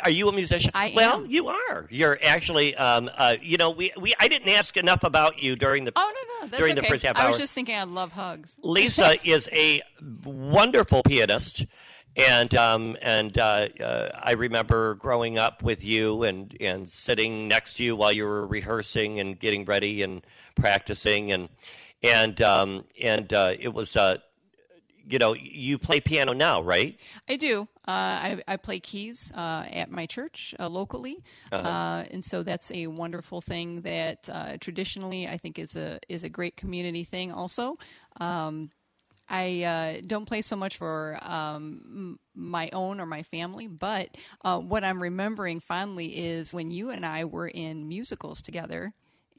are 0.04 0.10
you, 0.10 0.28
a 0.28 0.32
musician? 0.32 0.70
I 0.74 0.92
Well, 0.94 1.24
am. 1.24 1.30
you 1.30 1.48
are. 1.48 1.88
You're 1.90 2.18
actually. 2.22 2.74
Um, 2.76 3.10
uh, 3.16 3.36
you 3.42 3.56
know, 3.56 3.70
we, 3.70 3.90
we 4.00 4.14
I 4.20 4.28
didn't 4.28 4.48
ask 4.48 4.76
enough 4.76 5.02
about 5.02 5.42
you 5.42 5.56
during 5.56 5.84
the 5.84 5.92
Oh 5.96 6.12
no 6.14 6.44
no, 6.44 6.50
that's 6.50 6.58
during 6.58 6.72
okay. 6.72 6.82
the 6.82 6.86
first 6.86 7.04
half 7.04 7.16
I 7.18 7.26
was 7.28 7.36
just 7.36 7.52
thinking 7.52 7.76
I 7.76 7.82
love 7.82 8.12
hugs. 8.12 8.56
Lisa 8.62 9.14
is 9.28 9.48
a 9.52 9.82
wonderful 10.24 11.02
pianist, 11.02 11.66
and 12.16 12.54
um, 12.54 12.96
and 13.02 13.36
uh, 13.36 13.68
uh, 13.80 14.10
I 14.22 14.32
remember 14.32 14.94
growing 14.94 15.38
up 15.38 15.62
with 15.64 15.82
you 15.82 16.22
and 16.22 16.56
and 16.60 16.88
sitting 16.88 17.48
next 17.48 17.74
to 17.78 17.84
you 17.84 17.96
while 17.96 18.12
you 18.12 18.24
were 18.24 18.46
rehearsing 18.46 19.18
and 19.18 19.38
getting 19.38 19.64
ready 19.64 20.02
and 20.02 20.24
practicing 20.54 21.32
and 21.32 21.48
and 22.04 22.40
um, 22.40 22.84
and 23.02 23.32
uh, 23.32 23.54
it 23.58 23.74
was. 23.74 23.96
Uh, 23.96 24.18
you 25.08 25.18
know, 25.18 25.34
you 25.34 25.78
play 25.78 26.00
piano 26.00 26.32
now, 26.32 26.62
right? 26.62 26.98
I 27.28 27.36
do. 27.36 27.68
Uh, 27.86 27.90
I, 28.28 28.42
I 28.48 28.56
play 28.56 28.80
keys 28.80 29.32
uh, 29.34 29.64
at 29.70 29.90
my 29.90 30.06
church 30.06 30.54
uh, 30.58 30.68
locally, 30.68 31.22
Uh-huh. 31.52 31.68
uh 31.68 32.04
and 32.10 32.24
so 32.24 32.42
that's 32.42 32.70
a 32.72 32.86
wonderful 32.86 33.40
thing 33.40 33.82
that 33.82 34.28
uh, 34.32 34.56
traditionally 34.60 35.28
I 35.28 35.36
think 35.36 35.58
is 35.58 35.76
a 35.76 35.98
is 36.08 36.24
a 36.24 36.28
great 36.28 36.56
community 36.56 37.04
thing. 37.04 37.32
Also, 37.32 37.78
um, 38.20 38.70
I 39.28 39.62
uh, 39.62 40.02
don't 40.06 40.26
play 40.26 40.42
so 40.42 40.56
much 40.56 40.76
for 40.76 41.18
um, 41.22 42.18
my 42.34 42.68
own 42.72 43.00
or 43.00 43.06
my 43.06 43.22
family, 43.22 43.68
but 43.68 44.16
uh, 44.44 44.58
what 44.58 44.84
I'm 44.84 45.02
remembering 45.02 45.60
fondly 45.60 46.06
is 46.16 46.52
when 46.52 46.70
you 46.70 46.90
and 46.90 47.06
I 47.06 47.24
were 47.24 47.48
in 47.48 47.88
musicals 47.88 48.42
together 48.42 48.92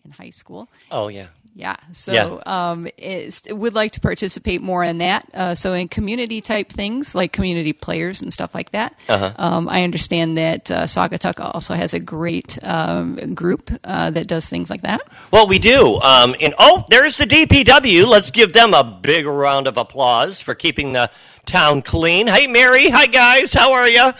in 0.05 0.11
high 0.11 0.29
school. 0.29 0.69
Oh 0.91 1.07
yeah. 1.09 1.27
Yeah. 1.57 1.77
So 1.93 2.11
Yeah. 2.13 2.37
um, 2.45 2.85
is, 2.97 3.41
would 3.49 3.73
like 3.73 3.91
to 3.93 4.01
participate 4.01 4.61
more 4.61 4.83
in 4.83 4.97
that. 4.97 5.25
Uh, 5.33 5.55
so 5.55 5.71
in 5.71 5.87
community 5.87 6.41
type 6.41 6.67
things 6.69 7.15
like 7.15 7.31
community 7.31 7.71
players 7.71 8.21
and 8.21 8.31
stuff 8.33 8.53
like 8.53 8.71
that. 8.71 8.99
Uh-huh. 9.07 9.31
Um, 9.37 9.69
I 9.69 9.83
understand 9.83 10.37
that 10.37 10.69
uh, 10.69 10.83
Saugatuck 10.83 11.39
also 11.39 11.73
has 11.73 11.93
a 11.93 11.99
great 12.01 12.57
um, 12.61 13.15
group 13.33 13.71
uh, 13.85 14.09
that 14.11 14.27
does 14.27 14.49
things 14.49 14.69
like 14.69 14.81
that. 14.81 14.99
Well, 15.31 15.47
we 15.47 15.57
do. 15.59 15.95
Um, 16.01 16.35
and 16.41 16.53
oh, 16.59 16.83
there's 16.89 17.15
the 17.15 17.25
DPW. 17.25 18.05
Let's 18.05 18.31
give 18.31 18.51
them 18.51 18.73
a 18.73 18.83
big 18.83 19.25
round 19.25 19.67
of 19.67 19.77
applause 19.77 20.41
for 20.41 20.55
keeping 20.55 20.91
the 20.91 21.09
town 21.45 21.81
clean. 21.83 22.27
Hey, 22.27 22.47
Mary. 22.47 22.89
Hi, 22.89 23.05
guys. 23.05 23.53
How 23.53 23.71
are 23.71 23.87
you? 23.87 24.11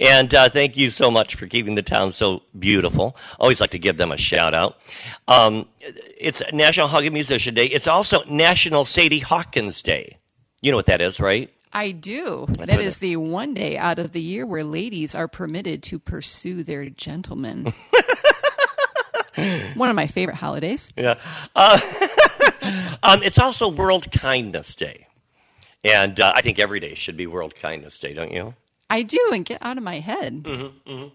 And 0.00 0.34
uh, 0.34 0.48
thank 0.48 0.78
you 0.78 0.88
so 0.88 1.10
much 1.10 1.34
for 1.34 1.46
keeping 1.46 1.74
the 1.74 1.82
town 1.82 2.12
so 2.12 2.42
beautiful. 2.58 3.16
Always 3.38 3.60
like 3.60 3.70
to 3.70 3.78
give 3.78 3.98
them 3.98 4.10
a 4.10 4.16
shout 4.16 4.54
out. 4.54 4.82
Um, 5.28 5.68
it's 6.18 6.42
National 6.52 6.88
Hug 6.88 7.10
Musician 7.12 7.54
Day. 7.54 7.66
It's 7.66 7.86
also 7.86 8.24
National 8.24 8.86
Sadie 8.86 9.18
Hawkins 9.18 9.82
Day. 9.82 10.16
You 10.62 10.70
know 10.70 10.78
what 10.78 10.86
that 10.86 11.02
is, 11.02 11.20
right? 11.20 11.50
I 11.72 11.92
do. 11.92 12.46
That's 12.48 12.70
that 12.70 12.80
is 12.80 12.98
the 12.98 13.16
one 13.16 13.54
day 13.54 13.76
out 13.76 13.98
of 13.98 14.12
the 14.12 14.22
year 14.22 14.46
where 14.46 14.64
ladies 14.64 15.14
are 15.14 15.28
permitted 15.28 15.82
to 15.84 15.98
pursue 15.98 16.62
their 16.64 16.88
gentlemen. 16.88 17.72
one 19.74 19.88
of 19.88 19.96
my 19.96 20.06
favorite 20.06 20.36
holidays. 20.36 20.90
Yeah. 20.96 21.16
Uh, 21.54 21.78
um, 23.02 23.22
it's 23.22 23.38
also 23.38 23.68
World 23.68 24.10
Kindness 24.10 24.74
Day. 24.74 25.06
And 25.84 26.18
uh, 26.18 26.32
I 26.34 26.42
think 26.42 26.58
every 26.58 26.80
day 26.80 26.94
should 26.94 27.16
be 27.16 27.26
World 27.26 27.54
Kindness 27.54 27.98
Day, 27.98 28.14
don't 28.14 28.32
you? 28.32 28.54
I 28.90 29.02
do, 29.02 29.30
and 29.32 29.44
get 29.44 29.58
out 29.62 29.78
of 29.78 29.84
my 29.84 30.00
head. 30.00 30.42
Mm-hmm. 30.42 31.08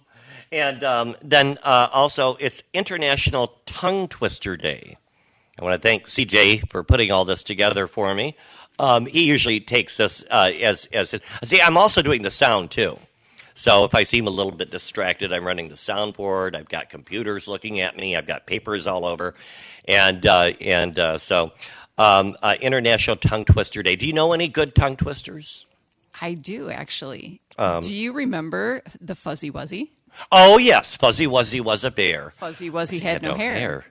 And 0.51 0.83
um, 0.83 1.15
then 1.21 1.59
uh, 1.63 1.89
also, 1.91 2.35
it's 2.39 2.63
International 2.73 3.53
Tongue 3.65 4.07
Twister 4.07 4.55
Day. 4.55 4.97
I 5.59 5.63
want 5.63 5.81
to 5.81 5.88
thank 5.88 6.05
CJ 6.07 6.69
for 6.69 6.83
putting 6.83 7.11
all 7.11 7.25
this 7.25 7.43
together 7.43 7.88
for 7.88 8.13
me. 8.15 8.35
Um, 8.79 9.05
he 9.05 9.23
usually 9.23 9.59
takes 9.59 9.97
this 9.97 10.23
uh, 10.29 10.51
as 10.61 10.85
as 10.88 11.11
his, 11.11 11.21
see. 11.43 11.61
I'm 11.61 11.77
also 11.77 12.01
doing 12.01 12.23
the 12.23 12.31
sound 12.31 12.71
too. 12.71 12.97
So 13.53 13.85
if 13.85 13.95
I 13.95 14.03
seem 14.03 14.27
a 14.27 14.31
little 14.31 14.51
bit 14.51 14.69
distracted, 14.69 15.31
I'm 15.31 15.45
running 15.45 15.69
the 15.69 15.75
soundboard. 15.75 16.55
I've 16.55 16.67
got 16.67 16.89
computers 16.89 17.47
looking 17.47 17.79
at 17.79 17.95
me. 17.95 18.15
I've 18.15 18.27
got 18.27 18.45
papers 18.45 18.85
all 18.85 19.05
over, 19.05 19.33
and 19.88 20.25
uh, 20.25 20.51
and 20.59 20.99
uh, 20.99 21.17
so 21.17 21.53
um, 21.97 22.35
uh, 22.43 22.55
International 22.59 23.15
Tongue 23.15 23.45
Twister 23.45 23.81
Day. 23.81 23.95
Do 23.95 24.07
you 24.07 24.13
know 24.13 24.33
any 24.33 24.49
good 24.49 24.75
tongue 24.75 24.97
twisters? 24.97 25.65
I 26.21 26.34
do 26.34 26.69
actually. 26.69 27.41
Um, 27.58 27.82
do 27.82 27.95
you 27.95 28.13
remember 28.13 28.82
the 28.99 29.15
Fuzzy 29.15 29.51
Wuzzy? 29.51 29.89
Oh 30.32 30.58
yes, 30.58 30.95
Fuzzy 30.95 31.28
Wuzzy 31.28 31.62
was 31.62 31.84
a 31.84 31.91
bear. 31.91 32.32
Fuzzy 32.32 32.69
Wuzzy 32.69 33.01
had 33.01 33.21
no, 33.21 33.36
hair. 33.36 33.86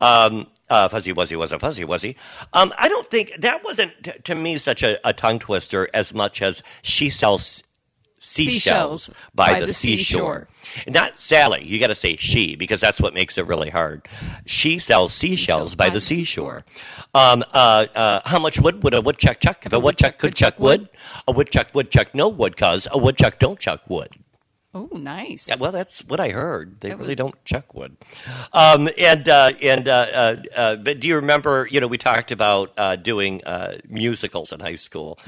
Um, 0.00 0.46
uh, 0.68 0.88
fuzzy 0.88 1.12
Wuzzy 1.12 1.36
was 1.36 1.52
a 1.52 1.58
fuzzy 1.58 1.84
Wuzzy. 1.84 2.16
Um, 2.52 2.72
I 2.78 2.88
don't 2.88 3.10
think 3.10 3.34
that 3.38 3.64
wasn't 3.64 3.92
t- 4.02 4.12
to 4.24 4.34
me 4.34 4.58
such 4.58 4.82
a, 4.82 4.98
a 5.08 5.12
tongue 5.12 5.38
twister 5.38 5.88
as 5.94 6.14
much 6.14 6.42
as 6.42 6.62
she 6.82 7.10
sells 7.10 7.62
seashells, 8.20 9.04
Seashells 9.04 9.10
by, 9.34 9.54
by 9.54 9.60
the, 9.60 9.66
the 9.66 9.74
seashore. 9.74 10.48
seashore. 10.62 10.92
Not 10.92 11.18
Sally. 11.18 11.64
You 11.64 11.80
got 11.80 11.88
to 11.88 11.94
say 11.94 12.16
she 12.16 12.54
because 12.54 12.80
that's 12.80 13.00
what 13.00 13.14
makes 13.14 13.36
it 13.38 13.46
really 13.46 13.70
hard. 13.70 14.06
She 14.46 14.78
sells 14.78 15.12
seashells 15.12 15.74
by, 15.74 15.90
the 15.90 16.00
seashore. 16.00 16.64
Um, 17.14 17.42
uh, 17.52 17.86
uh, 17.94 18.20
how 18.24 18.38
much 18.38 18.60
wood 18.60 18.84
would 18.84 18.94
a 18.94 19.00
woodchuck 19.00 19.40
chuck 19.40 19.66
if 19.66 19.72
a 19.72 19.80
woodchuck 19.80 20.18
could 20.18 20.36
chuck 20.36 20.58
wood? 20.60 20.88
A 21.26 21.32
woodchuck 21.32 21.74
would 21.74 21.90
chuck 21.90 22.14
no 22.14 22.28
wood 22.28 22.56
cause 22.56 22.86
a 22.90 22.98
woodchuck 22.98 23.38
don't 23.38 23.58
chuck 23.58 23.82
wood. 23.88 24.10
Oh, 24.72 24.88
nice. 24.92 25.48
Yeah, 25.48 25.56
well, 25.58 25.72
that's 25.72 26.02
what 26.06 26.20
I 26.20 26.28
heard. 26.30 26.80
They 26.80 26.90
That 26.90 26.98
really 26.98 27.08
was- 27.10 27.16
don't 27.16 27.44
chuck 27.44 27.74
wood. 27.74 27.96
Um, 28.52 28.88
and 28.96 29.28
uh, 29.28 29.50
and 29.60 29.88
uh, 29.88 30.06
uh, 30.12 30.36
uh, 30.54 30.76
but 30.76 31.00
do 31.00 31.08
you 31.08 31.16
remember? 31.16 31.66
You 31.70 31.80
know, 31.80 31.88
we 31.88 31.98
talked 31.98 32.30
about 32.30 32.72
uh, 32.76 32.94
doing 32.94 33.42
uh, 33.44 33.78
musicals 33.88 34.52
in 34.52 34.60
high 34.60 34.76
school. 34.76 35.18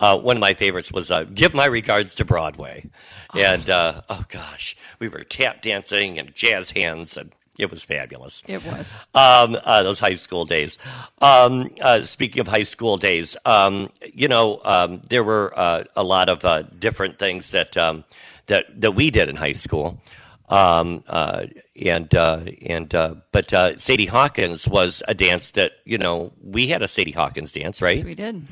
Uh, 0.00 0.18
one 0.18 0.36
of 0.36 0.40
my 0.40 0.52
favorites 0.52 0.92
was 0.92 1.10
uh, 1.10 1.24
"Give 1.24 1.54
My 1.54 1.64
Regards 1.64 2.14
to 2.16 2.26
Broadway," 2.26 2.90
and 3.34 3.70
uh, 3.70 4.02
oh 4.10 4.22
gosh, 4.28 4.76
we 4.98 5.08
were 5.08 5.24
tap 5.24 5.62
dancing 5.62 6.18
and 6.18 6.34
jazz 6.34 6.70
hands, 6.70 7.16
and 7.16 7.32
it 7.58 7.70
was 7.70 7.84
fabulous 7.84 8.42
it 8.48 8.62
was. 8.64 8.94
um, 9.14 9.56
uh, 9.64 9.82
those 9.82 9.98
high 9.98 10.14
school 10.14 10.44
days. 10.44 10.76
Um, 11.22 11.70
uh, 11.80 12.02
speaking 12.02 12.40
of 12.40 12.48
high 12.48 12.62
school 12.64 12.98
days, 12.98 13.34
um, 13.46 13.88
you 14.12 14.28
know, 14.28 14.60
um, 14.64 15.00
there 15.08 15.24
were 15.24 15.52
uh, 15.56 15.84
a 15.96 16.02
lot 16.02 16.28
of 16.28 16.44
uh, 16.44 16.62
different 16.78 17.18
things 17.18 17.50
that 17.52 17.76
um, 17.78 18.04
that 18.46 18.64
that 18.80 18.92
we 18.92 19.10
did 19.10 19.28
in 19.28 19.36
high 19.36 19.52
school. 19.52 20.00
Um, 20.48 21.04
uh, 21.06 21.46
and 21.80 22.12
uh, 22.14 22.40
and 22.66 22.92
uh, 22.92 23.14
but 23.30 23.52
uh, 23.52 23.78
Sadie 23.78 24.06
Hawkins 24.06 24.66
was 24.66 25.00
a 25.06 25.14
dance 25.14 25.52
that 25.52 25.72
you 25.84 25.96
know 25.98 26.32
we 26.42 26.66
had 26.66 26.82
a 26.82 26.88
Sadie 26.88 27.12
Hawkins 27.12 27.52
dance, 27.52 27.80
right? 27.80 27.94
Yes, 27.94 28.04
we 28.04 28.14
did. 28.14 28.48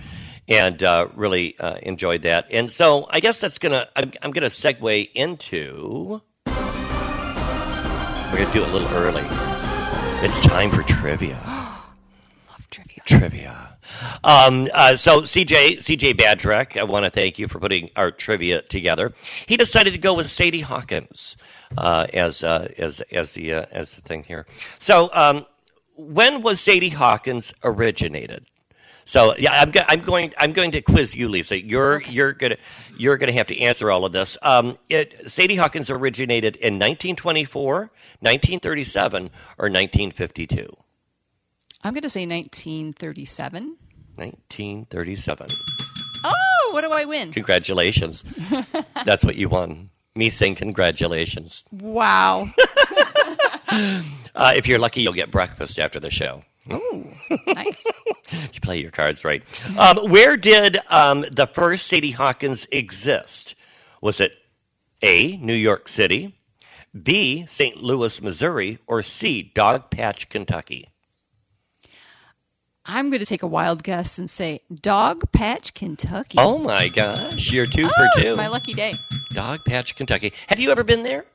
and 0.46 0.80
uh, 0.84 1.08
really 1.16 1.58
uh, 1.58 1.78
enjoyed 1.82 2.22
that. 2.22 2.46
And 2.52 2.70
so 2.70 3.08
I 3.10 3.18
guess 3.18 3.40
that's 3.40 3.58
gonna 3.58 3.88
I'm, 3.96 4.12
I'm 4.22 4.30
gonna 4.30 4.46
segue 4.46 5.10
into. 5.12 6.22
We're 6.46 6.52
gonna 8.44 8.52
do 8.52 8.62
it 8.62 8.68
a 8.68 8.72
little 8.72 8.88
early. 8.90 9.24
It's 10.24 10.38
time 10.40 10.70
for 10.70 10.82
trivia. 10.84 11.38
Love 11.46 12.70
trivia. 12.70 13.02
Trivia. 13.06 13.77
Um, 14.24 14.68
uh, 14.72 14.96
so 14.96 15.22
CJ 15.22 15.78
CJ 15.78 16.14
Badrek, 16.14 16.78
I 16.78 16.84
want 16.84 17.04
to 17.04 17.10
thank 17.10 17.38
you 17.38 17.48
for 17.48 17.58
putting 17.58 17.90
our 17.96 18.10
trivia 18.10 18.62
together. 18.62 19.12
He 19.46 19.56
decided 19.56 19.92
to 19.92 19.98
go 19.98 20.14
with 20.14 20.26
Sadie 20.26 20.60
Hawkins 20.60 21.36
uh, 21.76 22.06
as 22.12 22.42
uh, 22.44 22.68
as 22.78 23.00
as 23.12 23.32
the 23.34 23.54
uh, 23.54 23.66
as 23.72 23.94
the 23.94 24.02
thing 24.02 24.22
here. 24.22 24.46
So 24.78 25.10
um, 25.12 25.46
when 25.96 26.42
was 26.42 26.60
Sadie 26.60 26.88
Hawkins 26.90 27.54
originated? 27.64 28.46
So 29.04 29.34
yeah, 29.38 29.52
I'm, 29.52 29.70
go- 29.70 29.80
I'm 29.88 30.00
going. 30.00 30.34
I'm 30.36 30.52
going 30.52 30.70
to 30.72 30.82
quiz 30.82 31.16
you, 31.16 31.30
Lisa. 31.30 31.58
You're 31.58 32.02
you're 32.02 32.34
gonna 32.34 32.58
you're 32.98 33.16
gonna 33.16 33.32
have 33.32 33.46
to 33.46 33.58
answer 33.58 33.90
all 33.90 34.04
of 34.04 34.12
this. 34.12 34.36
Um, 34.42 34.76
it, 34.90 35.30
Sadie 35.30 35.56
Hawkins 35.56 35.88
originated 35.88 36.56
in 36.56 36.74
1924, 36.74 37.74
1937, 38.20 39.22
or 39.22 39.70
1952. 39.70 40.76
I'm 41.82 41.94
going 41.94 42.02
to 42.02 42.10
say 42.10 42.26
1937. 42.26 43.76
1937. 44.16 45.46
Oh, 46.24 46.70
what 46.72 46.82
do 46.82 46.90
I 46.90 47.04
win? 47.04 47.32
Congratulations. 47.32 48.24
That's 49.04 49.24
what 49.24 49.36
you 49.36 49.48
won. 49.48 49.90
Me 50.16 50.30
saying 50.30 50.56
congratulations. 50.56 51.64
Wow. 51.72 52.50
Uh, 54.34 54.52
if 54.56 54.66
you're 54.66 54.78
lucky, 54.78 55.02
you'll 55.02 55.12
get 55.12 55.30
breakfast 55.30 55.78
after 55.78 55.98
the 56.00 56.10
show. 56.10 56.42
Ooh, 56.72 57.12
nice. 57.46 57.84
You 58.52 58.60
play 58.60 58.78
your 58.80 58.90
cards 58.90 59.24
right. 59.24 59.42
Um, 59.78 60.10
where 60.10 60.36
did 60.36 60.78
um, 60.90 61.24
the 61.30 61.46
first 61.46 61.86
Sadie 61.86 62.10
Hawkins 62.12 62.66
exist? 62.72 63.54
Was 64.00 64.20
it 64.20 64.32
A, 65.02 65.36
New 65.38 65.54
York 65.54 65.88
City, 65.88 66.38
B, 67.02 67.46
St. 67.48 67.78
Louis, 67.82 68.20
Missouri, 68.22 68.78
or 68.86 69.02
C, 69.02 69.50
Dog 69.54 69.90
Patch, 69.90 70.28
Kentucky? 70.28 70.88
I'm 72.90 73.10
going 73.10 73.20
to 73.20 73.26
take 73.26 73.42
a 73.42 73.46
wild 73.46 73.82
guess 73.82 74.18
and 74.18 74.28
say 74.30 74.62
Dog 74.74 75.30
Patch, 75.30 75.74
Kentucky. 75.74 76.38
Oh 76.38 76.56
my 76.56 76.88
gosh, 76.88 77.52
you're 77.52 77.66
two 77.66 77.84
Oh, 77.84 77.90
for 78.14 78.22
two. 78.22 78.34
my 78.36 78.48
lucky 78.48 78.72
day. 78.72 78.94
Dog 79.34 79.60
Patch, 79.66 79.94
Kentucky. 79.94 80.32
Have 80.48 80.58
you 80.58 80.70
ever 80.70 80.82
been 80.82 81.02
there? 81.02 81.26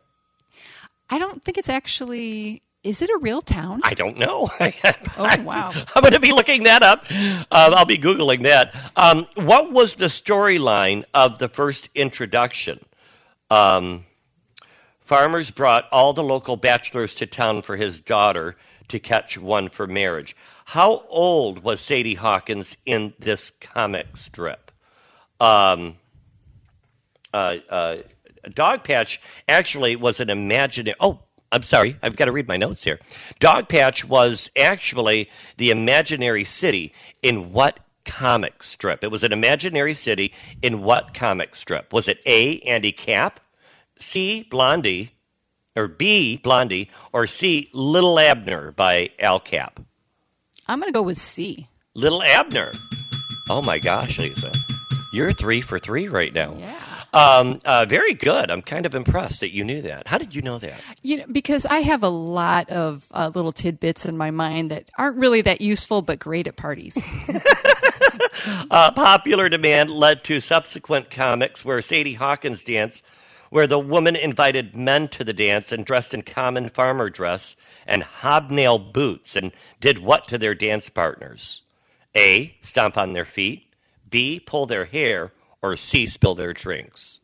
I 1.09 1.19
don't 1.19 1.43
think 1.43 1.57
it's 1.59 1.69
actually. 1.69 2.63
Is 2.83 3.01
it 3.01 3.09
a 3.09 3.17
real 3.21 3.41
town? 3.41 3.79
I 3.83 3.93
don't 3.93 4.17
know. 4.17 4.49
Oh, 5.15 5.41
wow. 5.43 5.71
I'm 5.95 6.01
going 6.01 6.13
to 6.13 6.19
be 6.19 6.33
looking 6.33 6.63
that 6.63 6.81
up. 6.81 7.05
Um, 7.11 7.45
I'll 7.51 7.85
be 7.85 7.97
Googling 7.99 8.43
that. 8.43 8.73
Um, 8.97 9.27
what 9.35 9.71
was 9.71 9.95
the 9.95 10.07
storyline 10.07 11.03
of 11.13 11.37
the 11.37 11.47
first 11.47 11.87
introduction? 11.95 12.79
Um, 13.51 14.05
farmers 14.99 15.51
brought 15.51 15.85
all 15.91 16.13
the 16.13 16.23
local 16.23 16.57
bachelors 16.57 17.13
to 17.15 17.27
town 17.27 17.61
for 17.61 17.77
his 17.77 17.99
daughter 17.99 18.57
to 18.87 18.99
catch 18.99 19.37
one 19.37 19.69
for 19.69 19.85
marriage. 19.87 20.35
How 20.65 21.05
old 21.09 21.63
was 21.63 21.81
Sadie 21.81 22.15
Hawkins 22.15 22.77
in 22.85 23.13
this 23.19 23.49
comic 23.49 24.17
strip? 24.17 24.71
Um, 25.39 25.97
uh, 27.33 27.57
uh, 27.69 27.97
Dog 28.53 28.83
Patch 28.83 29.21
actually 29.47 29.95
was 29.95 30.19
an 30.19 30.29
imaginary. 30.29 30.95
Oh, 30.99 31.19
I'm 31.51 31.63
sorry. 31.63 31.97
I've 32.01 32.15
got 32.15 32.25
to 32.25 32.31
read 32.31 32.47
my 32.47 32.57
notes 32.57 32.83
here. 32.83 32.99
Dog 33.39 33.69
Patch 33.69 34.05
was 34.05 34.49
actually 34.57 35.29
the 35.57 35.69
imaginary 35.69 36.43
city 36.43 36.93
in 37.21 37.51
what 37.51 37.79
comic 38.05 38.63
strip? 38.63 39.03
It 39.03 39.11
was 39.11 39.23
an 39.23 39.31
imaginary 39.31 39.93
city 39.93 40.33
in 40.61 40.81
what 40.81 41.13
comic 41.13 41.55
strip? 41.55 41.93
Was 41.93 42.07
it 42.07 42.19
A, 42.25 42.59
Andy 42.61 42.91
Capp, 42.91 43.39
C, 43.97 44.47
Blondie, 44.49 45.11
or 45.75 45.87
B, 45.87 46.37
Blondie, 46.37 46.89
or 47.11 47.27
C, 47.27 47.69
Little 47.73 48.19
Abner 48.19 48.71
by 48.71 49.09
Al 49.19 49.39
Capp? 49.39 49.79
I'm 50.67 50.79
going 50.79 50.91
to 50.91 50.97
go 50.97 51.03
with 51.03 51.17
C. 51.17 51.67
Little 51.95 52.23
Abner. 52.23 52.71
Oh 53.49 53.61
my 53.61 53.79
gosh, 53.79 54.19
Lisa. 54.19 54.51
You're 55.11 55.33
three 55.33 55.61
for 55.61 55.77
three 55.77 56.07
right 56.07 56.33
now. 56.33 56.55
Yeah. 56.57 56.79
Um, 57.13 57.59
uh, 57.63 57.85
very 57.87 58.15
good. 58.15 58.49
I'm 58.49 58.63
kind 58.63 58.87
of 58.87 58.95
impressed 58.95 59.41
that 59.41 59.53
you 59.53 59.63
knew 59.63 59.83
that. 59.83 60.07
How 60.07 60.17
did 60.17 60.33
you 60.33 60.41
know 60.41 60.57
that? 60.57 60.81
You 61.03 61.17
know, 61.17 61.25
because 61.31 61.65
I 61.67 61.77
have 61.79 62.01
a 62.01 62.09
lot 62.09 62.69
of 62.71 63.07
uh, 63.11 63.29
little 63.35 63.51
tidbits 63.51 64.05
in 64.05 64.17
my 64.17 64.31
mind 64.31 64.69
that 64.69 64.89
aren't 64.97 65.17
really 65.17 65.41
that 65.41 65.61
useful, 65.61 66.01
but 66.01 66.17
great 66.17 66.47
at 66.47 66.55
parties. 66.55 66.99
Uh, 68.71 68.91
popular 68.91 69.47
demand 69.47 69.89
led 69.89 70.23
to 70.25 70.41
subsequent 70.41 71.09
comics 71.09 71.63
where 71.63 71.81
Sadie 71.81 72.13
Hawkins 72.13 72.63
danced, 72.63 73.05
where 73.53 73.67
the 73.67 73.77
woman 73.77 74.15
invited 74.15 74.75
men 74.75 75.07
to 75.07 75.23
the 75.23 75.31
dance 75.31 75.71
and 75.71 75.85
dressed 75.85 76.11
in 76.15 76.23
common 76.23 76.67
farmer 76.69 77.07
dress 77.07 77.55
and 77.85 78.01
hobnail 78.01 78.79
boots 78.79 79.35
and 79.35 79.51
did 79.79 79.99
what 79.99 80.27
to 80.27 80.39
their 80.39 80.55
dance 80.55 80.89
partners? 80.89 81.61
A. 82.17 82.57
Stomp 82.63 82.97
on 82.97 83.13
their 83.13 83.25
feet. 83.25 83.71
B. 84.09 84.39
Pull 84.39 84.65
their 84.65 84.85
hair. 84.85 85.33
Or 85.61 85.77
C. 85.77 86.07
Spill 86.07 86.33
their 86.33 86.51
drinks. 86.51 87.19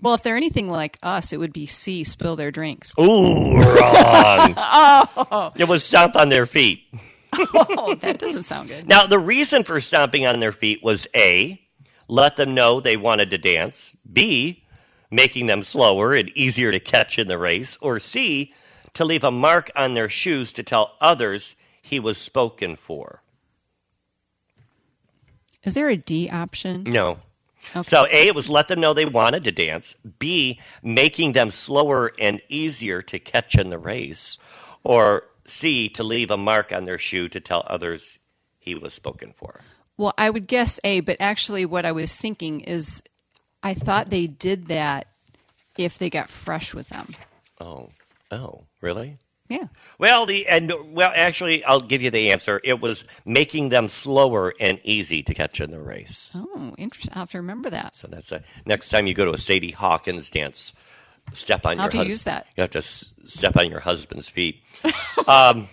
well, 0.00 0.14
if 0.14 0.24
they're 0.24 0.34
anything 0.34 0.68
like 0.68 0.98
us, 1.00 1.32
it 1.32 1.38
would 1.38 1.52
be 1.52 1.66
C. 1.66 2.02
Spill 2.02 2.34
their 2.34 2.50
drinks. 2.50 2.92
Ooh, 2.98 3.54
wrong. 3.54 4.54
oh. 4.56 5.50
It 5.54 5.68
was 5.68 5.84
stomp 5.84 6.16
on 6.16 6.28
their 6.28 6.44
feet. 6.44 6.82
Oh, 7.32 7.94
that 8.00 8.18
doesn't 8.18 8.42
sound 8.42 8.68
good. 8.68 8.88
Now, 8.88 9.06
the 9.06 9.18
reason 9.18 9.62
for 9.62 9.80
stomping 9.80 10.26
on 10.26 10.40
their 10.40 10.50
feet 10.50 10.82
was 10.82 11.06
A, 11.14 11.60
let 12.10 12.34
them 12.34 12.54
know 12.54 12.80
they 12.80 12.96
wanted 12.96 13.30
to 13.30 13.38
dance, 13.38 13.96
B, 14.12 14.64
making 15.10 15.46
them 15.46 15.62
slower 15.62 16.12
and 16.12 16.28
easier 16.36 16.72
to 16.72 16.80
catch 16.80 17.18
in 17.18 17.28
the 17.28 17.38
race, 17.38 17.78
or 17.80 18.00
C, 18.00 18.52
to 18.94 19.04
leave 19.04 19.22
a 19.22 19.30
mark 19.30 19.70
on 19.76 19.94
their 19.94 20.08
shoes 20.08 20.50
to 20.52 20.64
tell 20.64 20.96
others 21.00 21.54
he 21.82 22.00
was 22.00 22.18
spoken 22.18 22.74
for. 22.74 23.22
Is 25.62 25.74
there 25.74 25.88
a 25.88 25.96
D 25.96 26.28
option? 26.28 26.82
No. 26.84 27.18
So, 27.82 28.06
A, 28.06 28.26
it 28.26 28.34
was 28.34 28.48
let 28.48 28.68
them 28.68 28.80
know 28.80 28.92
they 28.92 29.04
wanted 29.04 29.44
to 29.44 29.52
dance. 29.52 29.94
B, 30.18 30.58
making 30.82 31.32
them 31.32 31.50
slower 31.50 32.10
and 32.18 32.40
easier 32.48 33.02
to 33.02 33.18
catch 33.18 33.54
in 33.54 33.70
the 33.70 33.78
race. 33.78 34.38
Or 34.82 35.24
C, 35.44 35.88
to 35.90 36.02
leave 36.02 36.30
a 36.30 36.36
mark 36.36 36.72
on 36.72 36.86
their 36.86 36.98
shoe 36.98 37.28
to 37.28 37.38
tell 37.38 37.62
others 37.66 38.18
he 38.58 38.74
was 38.74 38.94
spoken 38.94 39.32
for. 39.32 39.60
Well, 40.00 40.14
I 40.16 40.30
would 40.30 40.46
guess 40.46 40.80
A, 40.82 41.00
but 41.00 41.18
actually, 41.20 41.66
what 41.66 41.84
I 41.84 41.92
was 41.92 42.16
thinking 42.16 42.60
is 42.60 43.02
I 43.62 43.74
thought 43.74 44.08
they 44.08 44.26
did 44.26 44.68
that 44.68 45.08
if 45.76 45.98
they 45.98 46.08
got 46.08 46.30
fresh 46.30 46.72
with 46.72 46.88
them. 46.88 47.08
Oh, 47.60 47.90
oh, 48.30 48.64
really? 48.80 49.18
Yeah. 49.50 49.66
Well, 49.98 50.24
the 50.24 50.48
and 50.48 50.72
well, 50.94 51.12
actually, 51.14 51.62
I'll 51.64 51.82
give 51.82 52.00
you 52.00 52.10
the 52.10 52.30
answer. 52.30 52.62
It 52.64 52.80
was 52.80 53.04
making 53.26 53.68
them 53.68 53.88
slower 53.88 54.54
and 54.58 54.80
easy 54.84 55.22
to 55.22 55.34
catch 55.34 55.60
in 55.60 55.70
the 55.70 55.82
race. 55.82 56.34
Oh, 56.34 56.74
interesting. 56.78 57.12
I'll 57.14 57.20
have 57.20 57.30
to 57.32 57.38
remember 57.38 57.68
that. 57.68 57.94
So 57.94 58.08
that's 58.08 58.32
a 58.32 58.42
next 58.64 58.88
time 58.88 59.06
you 59.06 59.12
go 59.12 59.26
to 59.26 59.32
a 59.32 59.38
Sadie 59.38 59.70
Hawkins 59.70 60.30
dance, 60.30 60.72
step 61.34 61.66
on 61.66 61.76
How 61.76 61.84
your. 61.84 61.90
do 61.90 61.98
you 61.98 62.04
use 62.04 62.22
that? 62.22 62.46
You 62.56 62.62
have 62.62 62.70
to 62.70 62.78
s- 62.78 63.12
step 63.26 63.54
on 63.58 63.68
your 63.68 63.80
husband's 63.80 64.30
feet. 64.30 64.62
um, 65.28 65.68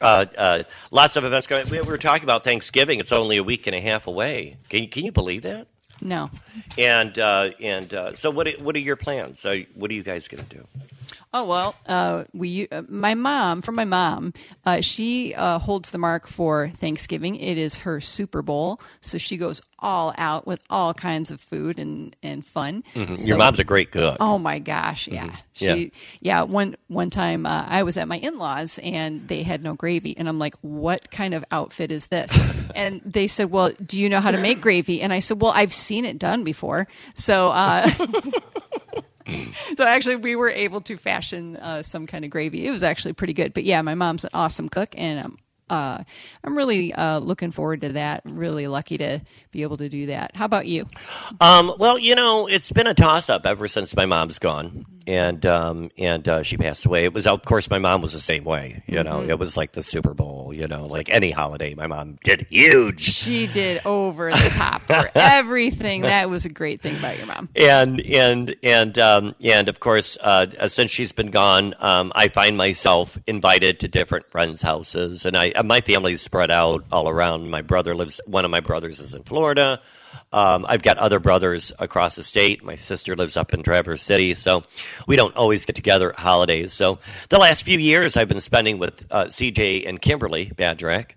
uh, 0.00 0.26
uh, 0.36 0.62
lots 0.90 1.16
of 1.16 1.24
events 1.24 1.46
going. 1.46 1.68
We 1.68 1.80
we 1.80 1.86
were 1.86 1.98
talking 1.98 2.24
about 2.24 2.44
Thanksgiving. 2.44 3.00
It's 3.00 3.12
only 3.12 3.36
a 3.36 3.42
week 3.42 3.66
and 3.66 3.74
a 3.76 3.80
half 3.80 4.06
away. 4.06 4.56
Can 4.68 4.82
you, 4.82 4.88
can 4.88 5.04
you 5.04 5.12
believe 5.12 5.42
that? 5.42 5.66
No. 6.00 6.30
And 6.76 7.18
uh, 7.18 7.50
and 7.60 7.92
uh, 7.92 8.14
so, 8.14 8.30
what 8.30 8.46
are- 8.46 8.58
what 8.62 8.76
are 8.76 8.80
your 8.80 8.96
plans? 8.96 9.40
So, 9.40 9.60
what 9.74 9.90
are 9.90 9.94
you 9.94 10.02
guys 10.04 10.28
going 10.28 10.44
to 10.44 10.56
do? 10.56 10.64
Oh 11.34 11.44
well, 11.44 11.74
uh, 11.86 12.24
we 12.32 12.68
uh, 12.68 12.82
my 12.88 13.14
mom 13.14 13.60
from 13.60 13.74
my 13.74 13.84
mom, 13.84 14.32
uh, 14.64 14.80
she 14.80 15.34
uh, 15.34 15.58
holds 15.58 15.90
the 15.90 15.98
mark 15.98 16.26
for 16.26 16.68
Thanksgiving. 16.68 17.36
It 17.36 17.58
is 17.58 17.78
her 17.78 18.00
Super 18.00 18.40
Bowl, 18.40 18.80
so 19.02 19.18
she 19.18 19.36
goes 19.36 19.60
all 19.78 20.14
out 20.16 20.46
with 20.46 20.62
all 20.70 20.94
kinds 20.94 21.30
of 21.30 21.40
food 21.40 21.78
and 21.78 22.16
and 22.22 22.46
fun. 22.46 22.82
Mm-hmm. 22.94 23.16
Your 23.26 23.36
mom's 23.36 23.58
a 23.58 23.64
great 23.64 23.90
cook. 23.92 24.16
Oh 24.20 24.38
my 24.38 24.58
gosh, 24.58 25.06
yeah. 25.06 25.36
Yeah. 25.56 25.74
She 25.74 25.92
yeah, 26.20 26.42
one 26.42 26.76
one 26.86 27.10
time 27.10 27.44
uh, 27.44 27.66
I 27.68 27.82
was 27.82 27.98
at 27.98 28.08
my 28.08 28.16
in-laws 28.18 28.78
and 28.82 29.28
they 29.28 29.42
had 29.42 29.62
no 29.62 29.74
gravy 29.74 30.16
and 30.16 30.28
I'm 30.28 30.38
like, 30.38 30.54
"What 30.62 31.10
kind 31.10 31.34
of 31.34 31.44
outfit 31.50 31.92
is 31.92 32.06
this?" 32.06 32.38
and 32.74 33.02
they 33.04 33.26
said, 33.26 33.50
"Well, 33.50 33.70
do 33.84 34.00
you 34.00 34.08
know 34.08 34.20
how 34.20 34.30
to 34.30 34.38
make 34.38 34.60
gravy?" 34.62 35.02
And 35.02 35.12
I 35.12 35.18
said, 35.18 35.42
"Well, 35.42 35.52
I've 35.54 35.74
seen 35.74 36.04
it 36.04 36.18
done 36.18 36.42
before." 36.42 36.88
So 37.14 37.48
uh 37.50 37.90
So 39.76 39.84
actually, 39.84 40.16
we 40.16 40.34
were 40.34 40.50
able 40.50 40.80
to 40.82 40.96
fashion 40.96 41.56
uh, 41.56 41.82
some 41.82 42.06
kind 42.06 42.24
of 42.24 42.30
gravy. 42.30 42.66
It 42.66 42.70
was 42.70 42.82
actually 42.82 43.12
pretty 43.12 43.32
good. 43.32 43.52
But 43.52 43.64
yeah, 43.64 43.80
my 43.82 43.94
mom's 43.94 44.24
an 44.24 44.30
awesome 44.34 44.68
cook, 44.68 44.94
and 44.96 45.20
um, 45.20 45.38
uh, 45.70 46.02
I'm 46.42 46.56
really 46.56 46.92
uh, 46.92 47.18
looking 47.18 47.50
forward 47.50 47.82
to 47.82 47.90
that. 47.90 48.22
Really 48.24 48.66
lucky 48.66 48.98
to 48.98 49.20
be 49.50 49.62
able 49.62 49.76
to 49.78 49.88
do 49.88 50.06
that. 50.06 50.34
How 50.34 50.46
about 50.46 50.66
you? 50.66 50.86
Um, 51.40 51.74
well, 51.78 51.98
you 51.98 52.14
know, 52.14 52.46
it's 52.48 52.72
been 52.72 52.86
a 52.86 52.94
toss 52.94 53.28
up 53.28 53.46
ever 53.46 53.68
since 53.68 53.94
my 53.94 54.06
mom's 54.06 54.38
gone, 54.38 54.86
and 55.08 55.44
um, 55.46 55.90
and 55.98 56.28
uh, 56.28 56.42
she 56.42 56.56
passed 56.58 56.84
away. 56.86 57.04
It 57.04 57.14
was, 57.14 57.26
of 57.26 57.42
course, 57.42 57.70
my 57.70 57.78
mom 57.78 58.02
was 58.02 58.12
the 58.12 58.20
same 58.20 58.44
way. 58.44 58.82
You 58.86 59.02
know, 59.02 59.16
Mm-hmm. 59.20 59.30
it 59.30 59.38
was 59.38 59.56
like 59.56 59.72
the 59.72 59.82
Super 59.82 60.12
Bowl. 60.14 60.52
You 60.54 60.68
know, 60.68 60.86
like 60.86 61.08
any 61.08 61.30
holiday, 61.30 61.74
my 61.74 61.86
mom 61.86 62.18
did 62.22 62.46
huge. 62.50 63.00
She 63.02 63.46
did 63.46 63.80
over 63.86 64.30
the 64.30 64.50
top 64.54 64.82
for 64.82 65.10
everything. 65.18 66.02
That 66.02 66.28
was 66.30 66.44
a 66.44 66.50
great 66.50 66.82
thing 66.82 66.96
about 66.96 67.16
your 67.16 67.26
mom. 67.26 67.48
And 67.56 68.00
and 68.02 68.54
and 68.62 68.98
um, 68.98 69.34
and 69.42 69.68
of 69.68 69.80
course, 69.80 70.18
uh, 70.20 70.68
since 70.68 70.90
she's 70.90 71.12
been 71.12 71.30
gone, 71.30 71.74
um, 71.78 72.12
I 72.14 72.28
find 72.28 72.56
myself 72.56 73.18
invited 73.26 73.80
to 73.80 73.88
different 73.88 74.30
friends' 74.30 74.60
houses, 74.62 75.24
and 75.24 75.36
I 75.36 75.50
uh, 75.52 75.62
my 75.62 75.80
family's 75.80 76.20
spread 76.20 76.50
out 76.50 76.84
all 76.92 77.08
around. 77.08 77.50
My 77.50 77.62
brother 77.62 77.94
lives. 77.94 78.20
One 78.26 78.44
of 78.44 78.50
my 78.50 78.60
brothers 78.60 79.00
is 79.00 79.14
in 79.14 79.22
Florida. 79.22 79.80
Um, 80.32 80.66
I've 80.68 80.82
got 80.82 80.98
other 80.98 81.18
brothers 81.18 81.72
across 81.78 82.16
the 82.16 82.22
state. 82.22 82.62
My 82.62 82.76
sister 82.76 83.16
lives 83.16 83.36
up 83.36 83.54
in 83.54 83.62
Traverse 83.62 84.02
City, 84.02 84.34
so 84.34 84.62
we 85.06 85.16
don't 85.16 85.34
always 85.36 85.64
get 85.64 85.76
together 85.76 86.10
at 86.10 86.18
holidays. 86.18 86.72
So 86.72 86.98
the 87.28 87.38
last 87.38 87.64
few 87.64 87.78
years, 87.78 88.16
I've 88.16 88.28
been 88.28 88.40
spending 88.40 88.78
with 88.78 89.06
uh, 89.10 89.26
CJ 89.26 89.88
and 89.88 90.00
Kimberly 90.00 90.46
Badrak, 90.46 91.12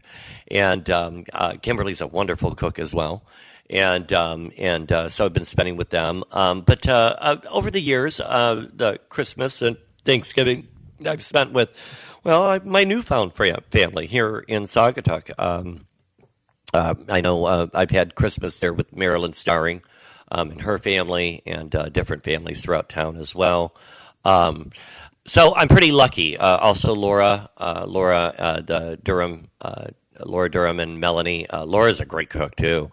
and 0.50 0.90
um, 0.90 1.26
uh, 1.34 1.56
Kimberly's 1.62 2.02
a 2.02 2.08
wonderful 2.08 2.56
cook 2.56 2.80
as 2.80 2.94
well 2.94 3.24
and 3.70 4.12
um, 4.12 4.52
and 4.58 4.92
uh, 4.92 5.08
so 5.10 5.26
I've 5.26 5.34
been 5.34 5.46
spending 5.46 5.78
with 5.78 5.90
them. 5.90 6.24
Um, 6.32 6.62
but 6.62 6.88
uh, 6.88 7.16
uh, 7.18 7.38
over 7.50 7.72
the 7.72 7.80
years, 7.80 8.20
uh, 8.20 8.68
the 8.74 9.00
Christmas 9.10 9.62
and 9.62 9.78
Thanksgiving 10.04 10.68
I've 11.08 11.24
spent 11.24 11.54
with, 11.54 11.70
well, 12.24 12.60
my 12.64 12.84
newfound 12.84 13.34
family 13.34 14.08
here 14.08 14.40
in 14.40 14.64
Saugatuck. 14.64 15.32
Um, 16.74 17.06
uh, 17.10 17.14
I 17.14 17.22
know 17.22 17.46
uh, 17.46 17.68
I've 17.74 17.92
had 17.92 18.16
Christmas 18.16 18.60
there 18.60 18.74
with 18.74 18.96
Marilyn 18.96 19.34
Starring 19.34 19.82
um, 20.32 20.52
and 20.52 20.62
her 20.62 20.78
family, 20.78 21.42
and 21.46 21.74
uh, 21.76 21.90
different 21.90 22.24
families 22.24 22.62
throughout 22.62 22.90
town 22.90 23.18
as 23.18 23.36
well. 23.36 23.76
Um, 24.24 24.72
so 25.26 25.54
I'm 25.56 25.68
pretty 25.68 25.92
lucky. 25.92 26.38
Uh, 26.38 26.58
also, 26.58 26.96
Laura, 26.96 27.50
uh, 27.58 27.86
Laura, 27.88 28.34
uh, 28.38 28.62
the 28.62 29.00
Durham, 29.04 29.50
Laura 30.20 30.50
Durham, 30.50 30.80
and 30.80 31.00
Melanie. 31.00 31.48
Laura's 31.52 32.00
a 32.00 32.06
great 32.06 32.30
cook 32.30 32.56
too. 32.56 32.92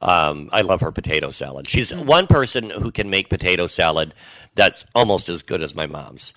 Um, 0.00 0.48
I 0.52 0.60
love 0.60 0.80
her 0.80 0.92
potato 0.92 1.30
salad. 1.30 1.68
She's 1.68 1.90
mm. 1.90 2.06
one 2.06 2.26
person 2.26 2.70
who 2.70 2.92
can 2.92 3.10
make 3.10 3.28
potato 3.28 3.66
salad 3.66 4.14
that's 4.54 4.86
almost 4.94 5.28
as 5.28 5.42
good 5.42 5.62
as 5.62 5.74
my 5.74 5.86
mom's, 5.86 6.34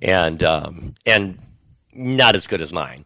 and 0.00 0.42
um, 0.42 0.94
and 1.04 1.38
not 1.94 2.34
as 2.34 2.46
good 2.46 2.60
as 2.60 2.72
mine. 2.72 3.04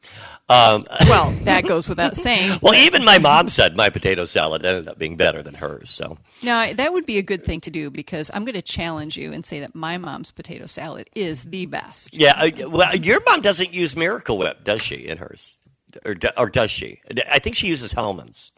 Um, 0.48 0.84
well, 1.08 1.32
that 1.42 1.66
goes 1.66 1.88
without 1.88 2.16
saying. 2.16 2.58
well, 2.62 2.74
even 2.74 3.04
my 3.04 3.18
mom 3.18 3.48
said 3.48 3.76
my 3.76 3.90
potato 3.90 4.24
salad 4.24 4.64
ended 4.64 4.88
up 4.88 4.98
being 4.98 5.16
better 5.16 5.42
than 5.42 5.54
hers. 5.54 5.90
So 5.90 6.18
now 6.42 6.72
that 6.72 6.92
would 6.92 7.06
be 7.06 7.18
a 7.18 7.22
good 7.22 7.44
thing 7.44 7.60
to 7.62 7.70
do 7.70 7.90
because 7.90 8.30
I'm 8.34 8.44
going 8.44 8.54
to 8.54 8.62
challenge 8.62 9.16
you 9.16 9.32
and 9.32 9.44
say 9.44 9.60
that 9.60 9.74
my 9.74 9.98
mom's 9.98 10.30
potato 10.30 10.66
salad 10.66 11.10
is 11.14 11.44
the 11.44 11.66
best. 11.66 12.16
Yeah, 12.16 12.32
uh, 12.36 12.70
well, 12.70 12.94
your 12.94 13.20
mom 13.26 13.42
doesn't 13.42 13.72
use 13.72 13.96
Miracle 13.96 14.38
Whip, 14.38 14.64
does 14.64 14.82
she? 14.82 15.06
In 15.06 15.18
hers, 15.18 15.58
or, 16.04 16.14
or 16.36 16.48
does 16.48 16.70
she? 16.70 17.00
I 17.30 17.38
think 17.38 17.56
she 17.56 17.68
uses 17.68 17.92
Hellmann's. 17.92 18.52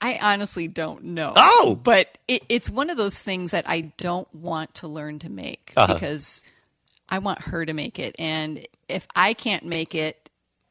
I 0.00 0.18
honestly 0.20 0.68
don't 0.68 1.02
know. 1.02 1.32
Oh, 1.34 1.80
but 1.82 2.18
it, 2.28 2.42
it's 2.50 2.68
one 2.68 2.90
of 2.90 2.98
those 2.98 3.20
things 3.20 3.52
that 3.52 3.66
I 3.66 3.92
don't 3.96 4.32
want 4.34 4.74
to 4.74 4.88
learn 4.88 5.18
to 5.20 5.30
make 5.30 5.72
uh-huh. 5.78 5.94
because 5.94 6.44
I 7.08 7.18
want 7.18 7.42
her 7.42 7.64
to 7.64 7.72
make 7.72 7.98
it, 7.98 8.16
and 8.18 8.66
if 8.88 9.06
I 9.14 9.34
can't 9.34 9.64
make 9.64 9.94
it, 9.94 10.23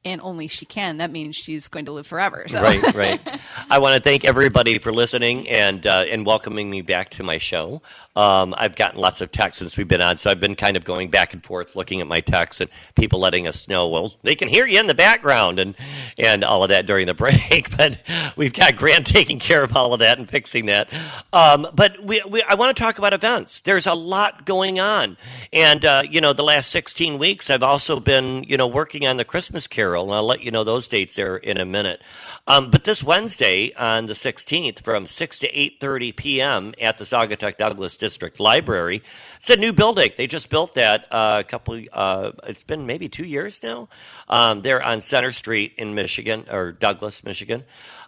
and 0.06 0.22
only 0.22 0.48
she 0.48 0.66
can, 0.66 0.98
that 0.98 1.12
means 1.12 1.36
she's 1.36 1.68
going 1.68 1.86
to 1.86 1.92
live 1.92 2.08
forever. 2.08 2.46
So. 2.48 2.62
Right, 2.62 2.82
right. 2.96 3.40
I 3.70 3.80
want 3.80 3.96
to 3.96 4.02
thank 4.02 4.26
everybody 4.26 4.78
for 4.78 4.92
listening 4.92 5.48
and 5.50 5.86
uh, 5.86 6.06
and 6.10 6.26
welcoming 6.26 6.70
me 6.70 6.82
back 6.82 7.10
to 7.12 7.24
my 7.24 7.38
show. 7.38 7.82
Um, 8.16 8.54
I've 8.58 8.76
gotten 8.76 9.00
lots 9.00 9.22
of 9.22 9.32
texts 9.32 9.60
since 9.60 9.76
we've 9.76 9.88
been 9.88 10.02
on, 10.02 10.18
so 10.18 10.30
I've 10.30 10.40
been 10.40 10.56
kind 10.56 10.78
of 10.78 10.86
going 10.86 11.10
back 11.10 11.34
and 11.34 11.44
forth 11.44 11.76
looking 11.76 12.00
at 12.00 12.08
my 12.08 12.20
texts 12.20 12.62
and 12.62 12.70
people 12.96 13.20
letting 13.20 13.48
us 13.48 13.68
know, 13.68 13.90
well, 13.90 14.14
they 14.22 14.36
can 14.36 14.48
hear 14.48 14.68
you 14.68 14.80
in 14.80 14.88
the 14.88 14.94
background 14.94 15.60
and 15.60 15.76
and 16.18 16.44
all 16.44 16.64
of 16.64 16.70
that 16.70 16.86
during 16.86 17.08
the 17.08 17.14
break. 17.24 17.76
But 17.76 18.00
we've 18.36 18.54
got 18.54 18.76
Grant 18.76 19.08
taking 19.08 19.40
care 19.40 19.64
of 19.64 19.76
all 19.76 19.94
of 19.94 20.00
that 20.02 20.20
and 20.20 20.30
fixing 20.30 20.68
that. 20.68 20.90
Um, 21.32 21.68
but 21.74 22.04
we, 22.04 22.22
we, 22.28 22.44
I 22.44 22.56
want 22.56 22.76
to 22.76 22.84
talk 22.84 22.98
about 22.98 23.14
events. 23.14 23.62
There's 23.62 23.88
a 23.88 23.94
lot 23.94 24.46
going 24.46 24.80
on, 24.80 25.18
and 25.52 25.84
uh, 25.84 26.04
you 26.08 26.22
know, 26.22 26.34
the 26.34 26.44
last 26.44 26.70
16 26.72 27.18
weeks, 27.18 27.50
I've 27.50 27.64
also 27.64 28.00
been 28.00 28.44
you 28.44 28.58
know 28.58 28.68
working 28.68 29.08
on 29.08 29.18
the 29.18 29.26
Christmas 29.26 29.66
Carol, 29.68 29.93
and 30.02 30.12
I'll 30.12 30.26
let 30.26 30.42
you 30.42 30.52
know 30.52 30.64
those 30.64 30.88
dates 30.88 31.16
there 31.16 31.38
in 31.38 31.58
a 31.58 31.66
minute. 31.66 32.02
Um, 32.48 32.72
but 32.72 32.84
this 32.84 33.04
Wednesday 33.04 33.72
on 33.74 34.08
the 34.08 34.14
16th, 34.14 34.82
from 34.82 35.08
6 35.08 35.40
to 35.40 35.52
8:30 35.52 36.16
p.m. 36.16 36.74
at 36.82 36.98
the 36.98 37.04
Saugatuck 37.04 37.58
Douglas 37.58 37.98
District 37.98 38.40
Library. 38.40 39.04
It's 39.38 39.50
a 39.50 39.58
new 39.58 39.74
building. 39.74 40.12
They 40.18 40.28
just 40.28 40.50
built 40.50 40.74
that 40.76 41.06
uh, 41.12 41.42
a 41.42 41.44
couple. 41.44 41.82
Uh, 41.92 42.32
it's 42.48 42.64
been 42.64 42.86
maybe 42.86 43.10
two 43.10 43.26
years 43.26 43.62
now. 43.64 43.90
Um, 44.28 44.62
they're 44.62 44.84
on 44.84 45.02
Center 45.02 45.32
Street 45.32 45.74
in 45.78 45.96
Michigan 45.96 46.46
or 46.52 46.72
Douglas, 46.72 47.24
Michigan. 47.24 47.64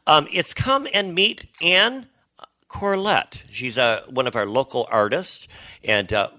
Um, 0.07 0.27
it's 0.31 0.53
come 0.53 0.87
and 0.93 1.15
meet 1.15 1.45
Anne 1.61 2.07
Corlett. 2.75 3.41
She's 3.49 3.77
uh, 3.77 4.03
one 4.09 4.27
of 4.27 4.35
our 4.35 4.45
local 4.45 4.85
artists 4.91 5.47
and 5.83 6.11
uh, 6.11 6.29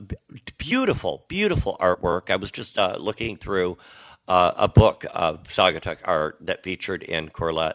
beautiful, 0.58 1.24
beautiful 1.28 1.78
artwork. 1.80 2.30
I 2.30 2.36
was 2.36 2.50
just 2.50 2.78
uh, 2.78 2.96
looking 3.00 3.38
through 3.38 3.78
uh, 4.28 4.52
a 4.56 4.68
book 4.68 5.04
of 5.12 5.42
Saugatuck 5.44 5.98
art 6.04 6.36
that 6.40 6.62
featured 6.62 7.04
Anne 7.04 7.28
Corlett. 7.30 7.74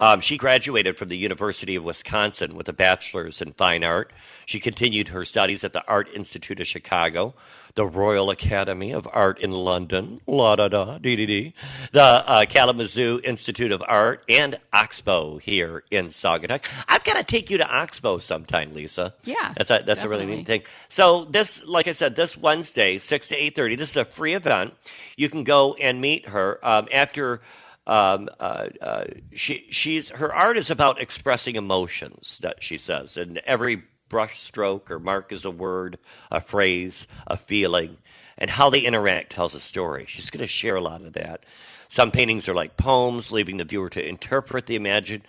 Um, 0.00 0.20
she 0.20 0.36
graduated 0.36 0.96
from 0.96 1.08
the 1.08 1.16
University 1.16 1.74
of 1.74 1.82
Wisconsin 1.82 2.54
with 2.54 2.68
a 2.68 2.72
bachelor's 2.72 3.40
in 3.42 3.52
fine 3.52 3.82
art. 3.82 4.12
She 4.46 4.60
continued 4.60 5.08
her 5.08 5.24
studies 5.24 5.64
at 5.64 5.72
the 5.72 5.84
Art 5.88 6.08
Institute 6.14 6.60
of 6.60 6.68
Chicago, 6.68 7.34
the 7.78 7.86
Royal 7.86 8.28
Academy 8.30 8.92
of 8.92 9.06
Art 9.12 9.38
in 9.38 9.52
London, 9.52 10.20
la 10.26 10.56
da 10.56 10.66
da, 10.66 10.98
dee 10.98 11.14
dee 11.14 11.26
dee, 11.26 11.54
the 11.92 12.02
uh, 12.02 12.44
Kalamazoo 12.44 13.20
Institute 13.22 13.70
of 13.70 13.84
Art, 13.86 14.24
and 14.28 14.56
Oxbow 14.72 15.38
here 15.38 15.84
in 15.88 16.06
Saugatuck. 16.06 16.64
I've 16.88 17.04
got 17.04 17.18
to 17.18 17.22
take 17.22 17.50
you 17.50 17.58
to 17.58 17.72
Oxbow 17.72 18.18
sometime, 18.18 18.74
Lisa. 18.74 19.14
Yeah, 19.22 19.54
that's 19.56 19.70
a, 19.70 19.84
that's 19.86 20.00
definitely. 20.00 20.16
a 20.24 20.26
really 20.26 20.36
neat 20.38 20.46
thing. 20.48 20.62
So 20.88 21.24
this, 21.26 21.64
like 21.64 21.86
I 21.86 21.92
said, 21.92 22.16
this 22.16 22.36
Wednesday, 22.36 22.98
six 22.98 23.28
to 23.28 23.36
eight 23.36 23.54
thirty. 23.54 23.76
This 23.76 23.90
is 23.90 23.96
a 23.96 24.04
free 24.04 24.34
event. 24.34 24.74
You 25.16 25.28
can 25.28 25.44
go 25.44 25.74
and 25.74 26.00
meet 26.00 26.26
her 26.26 26.58
um, 26.64 26.88
after 26.92 27.42
um, 27.86 28.28
uh, 28.40 28.70
uh, 28.80 29.04
she 29.34 29.68
she's 29.70 30.10
her 30.10 30.34
art 30.34 30.58
is 30.58 30.72
about 30.72 31.00
expressing 31.00 31.54
emotions 31.54 32.38
that 32.42 32.60
she 32.60 32.76
says, 32.76 33.16
and 33.16 33.38
every 33.46 33.84
brush 34.08 34.40
stroke 34.40 34.90
or 34.90 34.98
mark 34.98 35.32
is 35.32 35.44
a 35.44 35.50
word, 35.50 35.98
a 36.30 36.40
phrase, 36.40 37.06
a 37.26 37.36
feeling, 37.36 37.96
and 38.36 38.50
how 38.50 38.70
they 38.70 38.80
interact 38.80 39.30
tells 39.30 39.54
a 39.54 39.60
story. 39.60 40.06
She's 40.08 40.30
going 40.30 40.40
to 40.40 40.46
share 40.46 40.76
a 40.76 40.80
lot 40.80 41.02
of 41.02 41.14
that. 41.14 41.44
Some 41.88 42.10
paintings 42.10 42.48
are 42.48 42.54
like 42.54 42.76
poems, 42.76 43.32
leaving 43.32 43.56
the 43.56 43.64
viewer 43.64 43.90
to 43.90 44.06
interpret 44.06 44.66
the 44.66 44.76
imagine. 44.76 45.22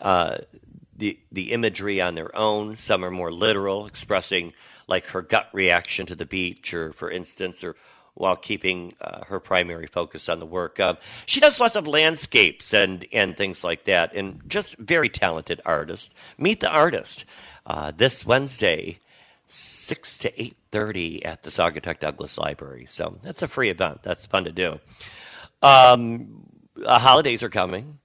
Uh, 0.00 0.38
the, 1.00 1.18
the 1.32 1.52
imagery 1.52 2.00
on 2.00 2.14
their 2.14 2.36
own. 2.36 2.76
Some 2.76 3.04
are 3.04 3.10
more 3.10 3.32
literal, 3.32 3.86
expressing 3.86 4.52
like 4.86 5.06
her 5.06 5.22
gut 5.22 5.48
reaction 5.52 6.06
to 6.06 6.14
the 6.14 6.26
beach, 6.26 6.72
or 6.74 6.92
for 6.92 7.10
instance, 7.10 7.64
or 7.64 7.74
while 8.14 8.36
keeping 8.36 8.94
uh, 9.00 9.24
her 9.24 9.40
primary 9.40 9.86
focus 9.86 10.28
on 10.28 10.40
the 10.40 10.46
work. 10.46 10.78
Uh, 10.78 10.94
she 11.26 11.40
does 11.40 11.58
lots 11.58 11.76
of 11.76 11.86
landscapes 11.86 12.74
and, 12.74 13.06
and 13.12 13.36
things 13.36 13.64
like 13.64 13.84
that, 13.84 14.14
and 14.14 14.42
just 14.46 14.76
very 14.76 15.08
talented 15.08 15.60
artist. 15.64 16.12
Meet 16.38 16.60
the 16.60 16.70
artist 16.70 17.24
uh, 17.70 17.92
this 17.96 18.26
Wednesday, 18.26 18.98
six 19.46 20.18
to 20.18 20.42
eight 20.42 20.56
thirty 20.72 21.24
at 21.24 21.44
the 21.44 21.50
Saugatuck 21.50 22.00
Douglas 22.00 22.36
Library. 22.36 22.86
So 22.88 23.18
that's 23.22 23.42
a 23.42 23.48
free 23.48 23.70
event. 23.70 24.02
That's 24.02 24.26
fun 24.26 24.44
to 24.44 24.50
do. 24.50 24.80
Um, 25.62 26.46
uh, 26.84 26.98
holidays 26.98 27.44
are 27.44 27.48
coming. 27.48 27.98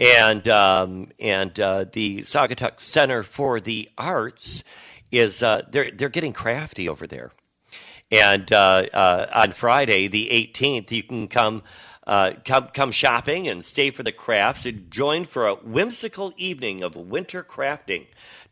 And 0.00 0.48
um, 0.48 1.10
and 1.20 1.58
uh, 1.60 1.84
the 1.92 2.20
Saugatuck 2.20 2.80
Center 2.80 3.22
for 3.22 3.60
the 3.60 3.90
Arts 3.98 4.64
is 5.12 5.42
uh, 5.42 5.62
they're 5.70 5.90
they're 5.90 6.08
getting 6.08 6.32
crafty 6.32 6.88
over 6.88 7.06
there. 7.06 7.30
And 8.10 8.50
uh, 8.54 8.86
uh, 8.94 9.26
on 9.34 9.52
Friday, 9.52 10.08
the 10.08 10.28
18th, 10.32 10.90
you 10.90 11.02
can 11.02 11.28
come. 11.28 11.62
Uh, 12.06 12.34
come, 12.44 12.68
come 12.74 12.92
shopping 12.92 13.48
and 13.48 13.64
stay 13.64 13.88
for 13.88 14.02
the 14.02 14.12
crafts 14.12 14.66
and 14.66 14.90
join 14.90 15.24
for 15.24 15.48
a 15.48 15.54
whimsical 15.54 16.34
evening 16.36 16.82
of 16.82 16.94
winter 16.96 17.42
crafting 17.42 18.04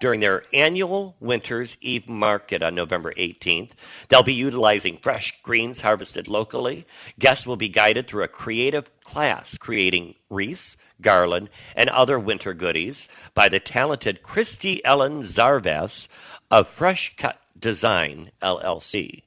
during 0.03 0.19
their 0.19 0.43
annual 0.53 1.15
Winter's 1.21 1.77
Eve 1.81 2.09
Market 2.09 2.61
on 2.61 2.75
November 2.75 3.12
18th. 3.12 3.71
They'll 4.09 4.25
be 4.25 4.35
utilizing 4.35 4.99
fresh 4.99 5.41
greens 5.45 5.81
harvested 5.81 6.27
locally. 6.27 6.88
Guests 7.21 7.47
will 7.47 7.55
be 7.55 7.69
guided 7.69 8.09
through 8.09 8.25
a 8.25 8.29
creative 8.29 8.91
class 9.05 9.57
creating 9.57 10.17
wreaths, 10.29 10.77
garland, 11.01 11.51
and 11.77 11.88
other 11.88 12.19
winter 12.19 12.53
goodies 12.53 13.09
by 13.33 13.49
the 13.49 13.61
talented 13.61 14.25
Christy 14.25 14.85
Ellen 14.85 15.23
Zarvas 15.23 16.09
of 16.51 16.67
Fresh 16.67 17.15
Cut 17.17 17.41
Design 17.57 18.33
LLC. 18.43 19.23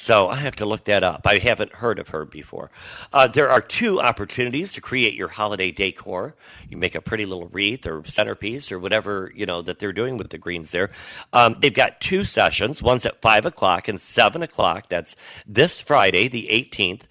So 0.00 0.28
I 0.28 0.36
have 0.36 0.54
to 0.56 0.64
look 0.64 0.84
that 0.84 1.02
up. 1.02 1.22
I 1.26 1.38
haven't 1.38 1.72
heard 1.72 1.98
of 1.98 2.10
her 2.10 2.24
before. 2.24 2.70
Uh, 3.12 3.26
there 3.26 3.50
are 3.50 3.60
two 3.60 4.00
opportunities 4.00 4.72
to 4.74 4.80
create 4.80 5.14
your 5.14 5.26
holiday 5.26 5.72
decor. 5.72 6.36
You 6.70 6.76
make 6.76 6.94
a 6.94 7.00
pretty 7.00 7.26
little 7.26 7.48
wreath 7.48 7.84
or 7.84 8.04
centerpiece 8.04 8.70
or 8.70 8.78
whatever 8.78 9.32
you 9.34 9.44
know 9.44 9.60
that 9.62 9.80
they're 9.80 9.92
doing 9.92 10.16
with 10.16 10.30
the 10.30 10.38
greens 10.38 10.70
there. 10.70 10.92
Um, 11.32 11.56
they've 11.58 11.74
got 11.74 12.00
two 12.00 12.22
sessions. 12.22 12.80
One's 12.80 13.06
at 13.06 13.20
five 13.20 13.44
o'clock 13.44 13.88
and 13.88 14.00
seven 14.00 14.44
o'clock. 14.44 14.88
That's 14.88 15.16
this 15.48 15.80
Friday, 15.80 16.28
the 16.28 16.46
18th, 16.48 17.02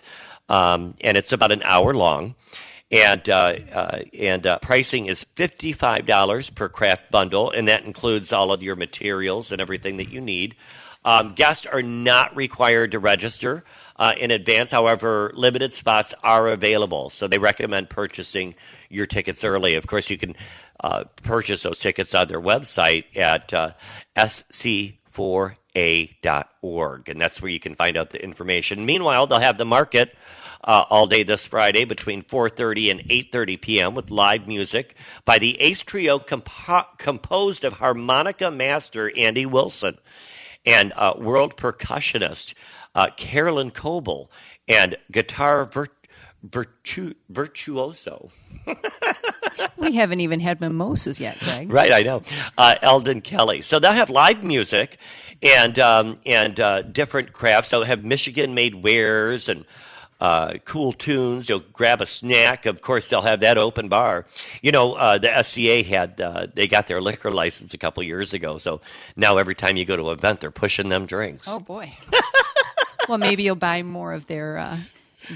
um, 0.48 0.96
and 1.02 1.18
it's 1.18 1.34
about 1.34 1.52
an 1.52 1.64
hour 1.64 1.94
long 1.94 2.36
and 2.90 3.30
uh, 3.30 3.56
uh, 3.74 4.00
and 4.18 4.48
uh, 4.48 4.60
pricing 4.60 5.08
is 5.08 5.26
fifty 5.36 5.74
five 5.74 6.06
dollars 6.06 6.50
per 6.50 6.70
craft 6.70 7.12
bundle, 7.12 7.52
and 7.52 7.68
that 7.68 7.84
includes 7.84 8.32
all 8.32 8.54
of 8.54 8.64
your 8.64 8.78
materials 8.78 9.52
and 9.52 9.60
everything 9.60 9.98
that 9.98 10.10
you 10.10 10.22
need. 10.22 10.56
Um, 11.08 11.34
guests 11.36 11.66
are 11.66 11.82
not 11.82 12.36
required 12.36 12.92
to 12.92 13.00
register 13.00 13.64
uh, 13.96 14.12
in 14.20 14.30
advance. 14.30 14.72
However, 14.72 15.32
limited 15.34 15.72
spots 15.72 16.14
are 16.22 16.50
available, 16.50 17.10
so 17.10 17.30
they 17.30 17.38
recommend 17.38 17.90
purchasing 17.90 18.56
your 18.90 19.06
tickets 19.06 19.46
early. 19.46 19.76
Of 19.76 19.88
course, 19.88 20.10
you 20.10 20.18
can 20.18 20.36
uh, 20.82 21.06
purchase 21.24 21.64
those 21.64 21.80
tickets 21.80 22.14
on 22.14 22.28
their 22.28 22.42
website 22.42 23.06
at 23.16 23.54
uh, 23.54 23.72
sc4a.org, 24.18 27.08
and 27.08 27.22
that's 27.22 27.42
where 27.42 27.52
you 27.52 27.60
can 27.62 27.76
find 27.76 27.96
out 27.96 28.10
the 28.10 28.22
information. 28.22 28.86
Meanwhile, 28.86 29.28
they'll 29.28 29.40
have 29.40 29.58
the 29.58 29.64
market. 29.64 30.14
Uh, 30.62 30.84
all 30.90 31.08
day 31.08 31.24
this 31.24 31.48
Friday 31.48 31.86
between 31.86 32.22
4:30 32.24 32.92
and 32.92 33.00
8:30 33.02 33.62
p.m. 33.62 33.96
with 33.96 34.12
live 34.12 34.46
music 34.46 34.98
by 35.24 35.38
the 35.38 35.58
Ace 35.62 35.84
Trio 35.84 36.20
compo- 36.20 36.90
composed 36.98 37.64
of 37.64 37.72
harmonica 37.74 38.52
master 38.52 39.10
Andy 39.16 39.46
Wilson 39.46 39.98
and 40.68 40.94
uh, 40.96 41.14
world 41.18 41.58
percussionist 41.58 42.54
uh, 42.94 43.10
Carolyn 43.16 43.72
Coble 43.72 44.30
and 44.68 44.96
guitar 45.12 45.66
virt- 45.66 45.90
virtu- 46.44 47.16
virtuoso. 47.30 48.30
we 49.78 49.94
haven't 49.94 50.20
even 50.20 50.40
had 50.40 50.60
mimosas 50.60 51.20
yet, 51.20 51.40
Greg. 51.40 51.72
Right, 51.72 51.92
I 51.92 52.02
know. 52.02 52.22
Uh, 52.58 52.76
Eldon 52.82 53.22
Kelly. 53.22 53.62
So 53.62 53.80
they'll 53.80 53.94
have 53.94 54.10
live 54.10 54.44
music 54.44 54.98
and 55.42 55.80
um, 55.80 56.20
and 56.26 56.60
uh, 56.60 56.82
different 56.82 57.34
crafts. 57.34 57.70
They'll 57.70 57.84
have 57.84 58.04
Michigan 58.04 58.54
made 58.54 58.76
wares 58.76 59.48
and 59.48 59.66
uh, 60.20 60.54
cool 60.66 60.94
tunes. 60.94 61.50
You'll 61.50 61.64
grab 61.74 62.02
a 62.02 62.06
snack. 62.06 62.66
Of 62.66 62.82
course, 62.82 63.08
they'll 63.08 63.22
have 63.22 63.42
that 63.42 63.58
open 63.58 63.88
bar. 63.88 64.26
You 64.62 64.72
know, 64.72 64.94
uh, 64.94 65.18
the 65.18 65.44
SCA 65.44 65.84
had 65.84 66.20
uh, 66.20 66.48
they 66.54 66.68
got 66.68 66.88
their 66.88 67.02
liquor 67.02 67.32
license 67.32 67.74
a 67.74 67.78
couple 67.78 68.04
years 68.04 68.34
ago, 68.34 68.58
so 68.58 68.82
now 69.16 69.38
every 69.38 69.56
time 69.56 69.78
you 69.78 69.86
go 69.86 69.96
to 69.96 70.10
an 70.10 70.18
event, 70.18 70.42
they're 70.42 70.52
pushing 70.52 70.90
them 70.90 71.06
drinks. 71.06 71.48
Oh 71.48 71.60
boy. 71.60 71.92
well, 73.10 73.18
maybe 73.18 73.44
you'll 73.44 73.56
buy 73.56 73.84
more 73.84 74.14
of 74.14 74.28
their 74.28 74.58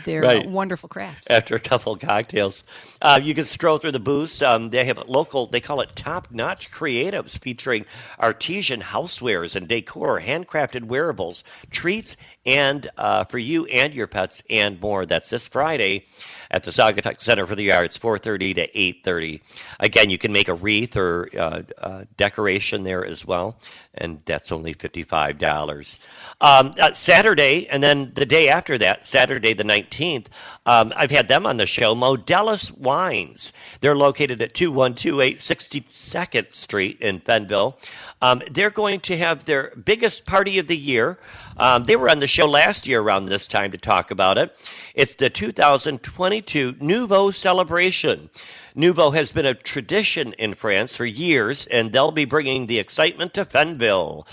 their 0.05 0.21
Right. 0.21 0.45
wonderful 0.47 0.89
crafts. 0.89 1.29
after 1.29 1.55
a 1.55 1.59
couple 1.59 1.95
cocktails. 1.95 2.63
Uh, 3.01 3.19
you 3.21 3.33
can 3.33 3.45
stroll 3.45 3.77
through 3.77 3.91
the 3.91 3.99
booths. 3.99 4.41
Um, 4.41 4.69
they 4.69 4.85
have 4.85 4.97
local, 5.07 5.47
they 5.47 5.61
call 5.61 5.81
it 5.81 5.95
top 5.95 6.27
notch 6.31 6.71
creatives 6.71 7.37
featuring 7.39 7.85
artesian 8.19 8.81
housewares 8.81 9.55
and 9.55 9.67
decor, 9.67 10.21
handcrafted 10.21 10.83
wearables, 10.85 11.43
treats, 11.71 12.15
and 12.45 12.89
uh, 12.97 13.23
for 13.25 13.37
you 13.37 13.65
and 13.65 13.93
your 13.93 14.07
pets 14.07 14.41
and 14.49 14.79
more. 14.81 15.05
That's 15.05 15.29
this 15.29 15.47
Friday 15.47 16.05
at 16.51 16.63
the 16.63 16.71
Saugatuck 16.71 17.21
Center 17.21 17.45
for 17.45 17.55
the 17.55 17.71
Arts, 17.71 17.97
4.30 17.97 18.55
to 18.55 18.71
8.30. 18.71 19.41
Again, 19.79 20.09
you 20.09 20.17
can 20.17 20.33
make 20.33 20.49
a 20.49 20.53
wreath 20.53 20.97
or 20.97 21.29
uh, 21.37 21.63
uh, 21.77 22.03
decoration 22.17 22.83
there 22.83 23.03
as 23.03 23.25
well, 23.25 23.57
and 23.93 24.21
that's 24.25 24.51
only 24.51 24.75
$55. 24.75 25.99
Um, 26.41 26.73
uh, 26.79 26.93
Saturday, 26.93 27.67
and 27.69 27.81
then 27.81 28.11
the 28.15 28.25
day 28.25 28.49
after 28.49 28.77
that, 28.77 29.05
Saturday 29.05 29.53
the 29.53 29.63
19th, 29.63 30.27
um, 30.65 30.91
I've 30.95 31.11
had 31.11 31.29
them 31.29 31.45
on 31.45 31.57
the 31.57 31.65
show, 31.65 31.95
Modales 31.95 32.77
Wines. 32.77 33.53
They're 33.79 33.95
located 33.95 34.41
at 34.41 34.53
2128 34.53 35.39
62nd 35.39 36.53
Street 36.53 36.99
in 37.01 37.21
Fennville. 37.21 37.75
Um, 38.21 38.41
they're 38.51 38.69
going 38.69 38.99
to 39.01 39.17
have 39.17 39.45
their 39.45 39.73
biggest 39.75 40.25
party 40.25 40.59
of 40.59 40.67
the 40.67 40.77
year. 40.77 41.17
Um, 41.61 41.83
they 41.83 41.95
were 41.95 42.09
on 42.09 42.17
the 42.17 42.25
show 42.25 42.47
last 42.47 42.87
year 42.87 42.99
around 42.99 43.25
this 43.25 43.45
time 43.45 43.73
to 43.73 43.77
talk 43.77 44.09
about 44.09 44.39
it. 44.39 44.57
It's 44.95 45.13
the 45.13 45.29
2022 45.29 46.77
Nouveau 46.79 47.29
celebration. 47.29 48.31
Nouveau 48.73 49.11
has 49.11 49.31
been 49.31 49.45
a 49.45 49.53
tradition 49.53 50.33
in 50.39 50.55
France 50.55 50.95
for 50.95 51.05
years, 51.05 51.67
and 51.67 51.91
they'll 51.91 52.11
be 52.11 52.25
bringing 52.25 52.65
the 52.65 52.79
excitement 52.79 53.35
to 53.35 53.45
Fennville. 53.45 54.25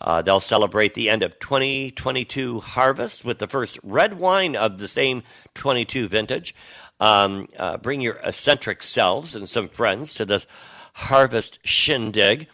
Uh, 0.00 0.22
they'll 0.22 0.38
celebrate 0.38 0.94
the 0.94 1.10
end 1.10 1.24
of 1.24 1.40
2022 1.40 2.60
harvest 2.60 3.24
with 3.24 3.40
the 3.40 3.48
first 3.48 3.80
red 3.82 4.16
wine 4.16 4.54
of 4.54 4.78
the 4.78 4.86
same 4.86 5.24
22 5.54 6.06
vintage. 6.06 6.54
Um, 7.00 7.48
uh, 7.58 7.78
bring 7.78 8.00
your 8.00 8.20
eccentric 8.22 8.84
selves 8.84 9.34
and 9.34 9.48
some 9.48 9.68
friends 9.68 10.14
to 10.14 10.24
this 10.24 10.46
harvest 10.92 11.58
shindig. 11.64 12.46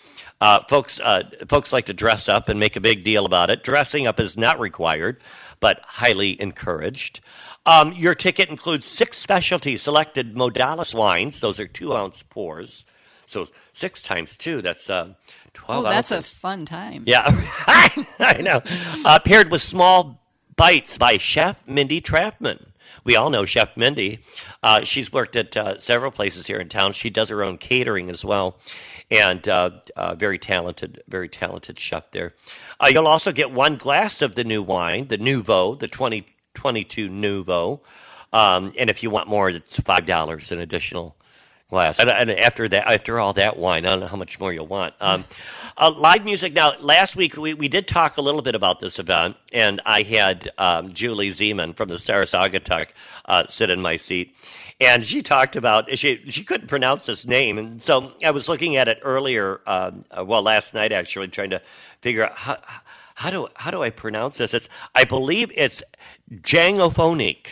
Uh, 0.44 0.62
folks, 0.68 1.00
uh, 1.00 1.22
folks 1.48 1.72
like 1.72 1.86
to 1.86 1.94
dress 1.94 2.28
up 2.28 2.50
and 2.50 2.60
make 2.60 2.76
a 2.76 2.80
big 2.80 3.02
deal 3.02 3.24
about 3.24 3.48
it. 3.48 3.64
Dressing 3.64 4.06
up 4.06 4.20
is 4.20 4.36
not 4.36 4.60
required, 4.60 5.22
but 5.58 5.80
highly 5.82 6.38
encouraged. 6.38 7.20
Um, 7.64 7.94
your 7.94 8.14
ticket 8.14 8.50
includes 8.50 8.84
six 8.84 9.16
specialty 9.16 9.78
selected 9.78 10.34
Modales 10.34 10.94
wines. 10.94 11.40
Those 11.40 11.60
are 11.60 11.66
two 11.66 11.94
ounce 11.96 12.22
pours. 12.22 12.84
So 13.24 13.48
six 13.72 14.02
times 14.02 14.36
two, 14.36 14.60
that's 14.60 14.90
uh, 14.90 15.14
12 15.54 15.86
Oh, 15.86 15.88
that's 15.88 16.10
a 16.10 16.22
fun 16.22 16.66
time. 16.66 17.04
Yeah, 17.06 17.24
I 17.66 18.42
know. 18.42 18.60
Uh, 19.02 19.20
paired 19.20 19.50
with 19.50 19.62
small 19.62 20.20
bites 20.56 20.98
by 20.98 21.16
Chef 21.16 21.66
Mindy 21.66 22.02
Trapman. 22.02 22.66
We 23.04 23.16
all 23.16 23.30
know 23.30 23.44
Chef 23.44 23.76
Mindy. 23.76 24.20
Uh, 24.62 24.82
she's 24.82 25.12
worked 25.12 25.36
at 25.36 25.56
uh, 25.56 25.78
several 25.78 26.10
places 26.10 26.46
here 26.46 26.58
in 26.58 26.68
town. 26.68 26.92
She 26.94 27.10
does 27.10 27.28
her 27.28 27.42
own 27.42 27.58
catering 27.58 28.08
as 28.08 28.24
well, 28.24 28.56
and 29.10 29.46
uh, 29.48 29.70
uh, 29.96 30.14
very 30.14 30.38
talented, 30.38 31.02
very 31.08 31.28
talented 31.28 31.78
chef 31.78 32.10
there. 32.10 32.34
Uh, 32.80 32.88
you'll 32.90 33.06
also 33.06 33.32
get 33.32 33.50
one 33.50 33.76
glass 33.76 34.22
of 34.22 34.34
the 34.34 34.44
new 34.44 34.62
wine, 34.62 35.08
the 35.08 35.18
Nouveau, 35.18 35.74
the 35.74 35.88
2022 35.88 37.08
Nouveau. 37.08 37.80
Um, 38.32 38.72
and 38.78 38.90
if 38.90 39.02
you 39.02 39.10
want 39.10 39.28
more, 39.28 39.48
it's 39.48 39.80
five 39.80 40.06
dollars 40.06 40.50
an 40.50 40.58
additional 40.58 41.16
glass. 41.68 41.98
And, 41.98 42.10
and 42.10 42.30
after 42.30 42.68
that, 42.68 42.86
after 42.86 43.18
all 43.18 43.32
that 43.34 43.56
wine, 43.56 43.86
I 43.86 43.90
don't 43.90 44.00
know 44.00 44.06
how 44.06 44.16
much 44.16 44.38
more 44.38 44.52
you'll 44.52 44.66
want. 44.66 44.94
Um, 45.00 45.24
uh, 45.76 45.90
live 45.90 46.24
music. 46.24 46.52
Now, 46.52 46.72
last 46.78 47.16
week 47.16 47.36
we, 47.36 47.54
we 47.54 47.68
did 47.68 47.88
talk 47.88 48.16
a 48.16 48.20
little 48.20 48.42
bit 48.42 48.54
about 48.54 48.80
this 48.80 48.98
event, 48.98 49.36
and 49.52 49.80
I 49.84 50.02
had 50.02 50.48
um, 50.58 50.92
Julie 50.92 51.30
Zeman 51.30 51.76
from 51.76 51.88
the 51.88 51.94
Sarasagatuck 51.96 52.88
uh, 53.24 53.46
sit 53.46 53.70
in 53.70 53.80
my 53.80 53.96
seat, 53.96 54.36
and 54.80 55.04
she 55.04 55.22
talked 55.22 55.56
about 55.56 55.96
she 55.98 56.22
she 56.28 56.44
couldn't 56.44 56.68
pronounce 56.68 57.06
this 57.06 57.24
name, 57.24 57.58
and 57.58 57.82
so 57.82 58.12
I 58.24 58.30
was 58.30 58.48
looking 58.48 58.76
at 58.76 58.88
it 58.88 58.98
earlier, 59.02 59.60
um, 59.66 60.04
uh, 60.10 60.24
well, 60.24 60.42
last 60.42 60.74
night 60.74 60.92
actually, 60.92 61.28
trying 61.28 61.50
to 61.50 61.62
figure 62.00 62.24
out 62.24 62.36
how. 62.36 62.58
How 63.16 63.30
do 63.30 63.46
how 63.54 63.70
do 63.70 63.80
I 63.80 63.90
pronounce 63.90 64.38
this? 64.38 64.54
It's 64.54 64.68
I 64.96 65.04
believe 65.04 65.52
it's 65.54 65.84
Djangophonique, 66.32 67.46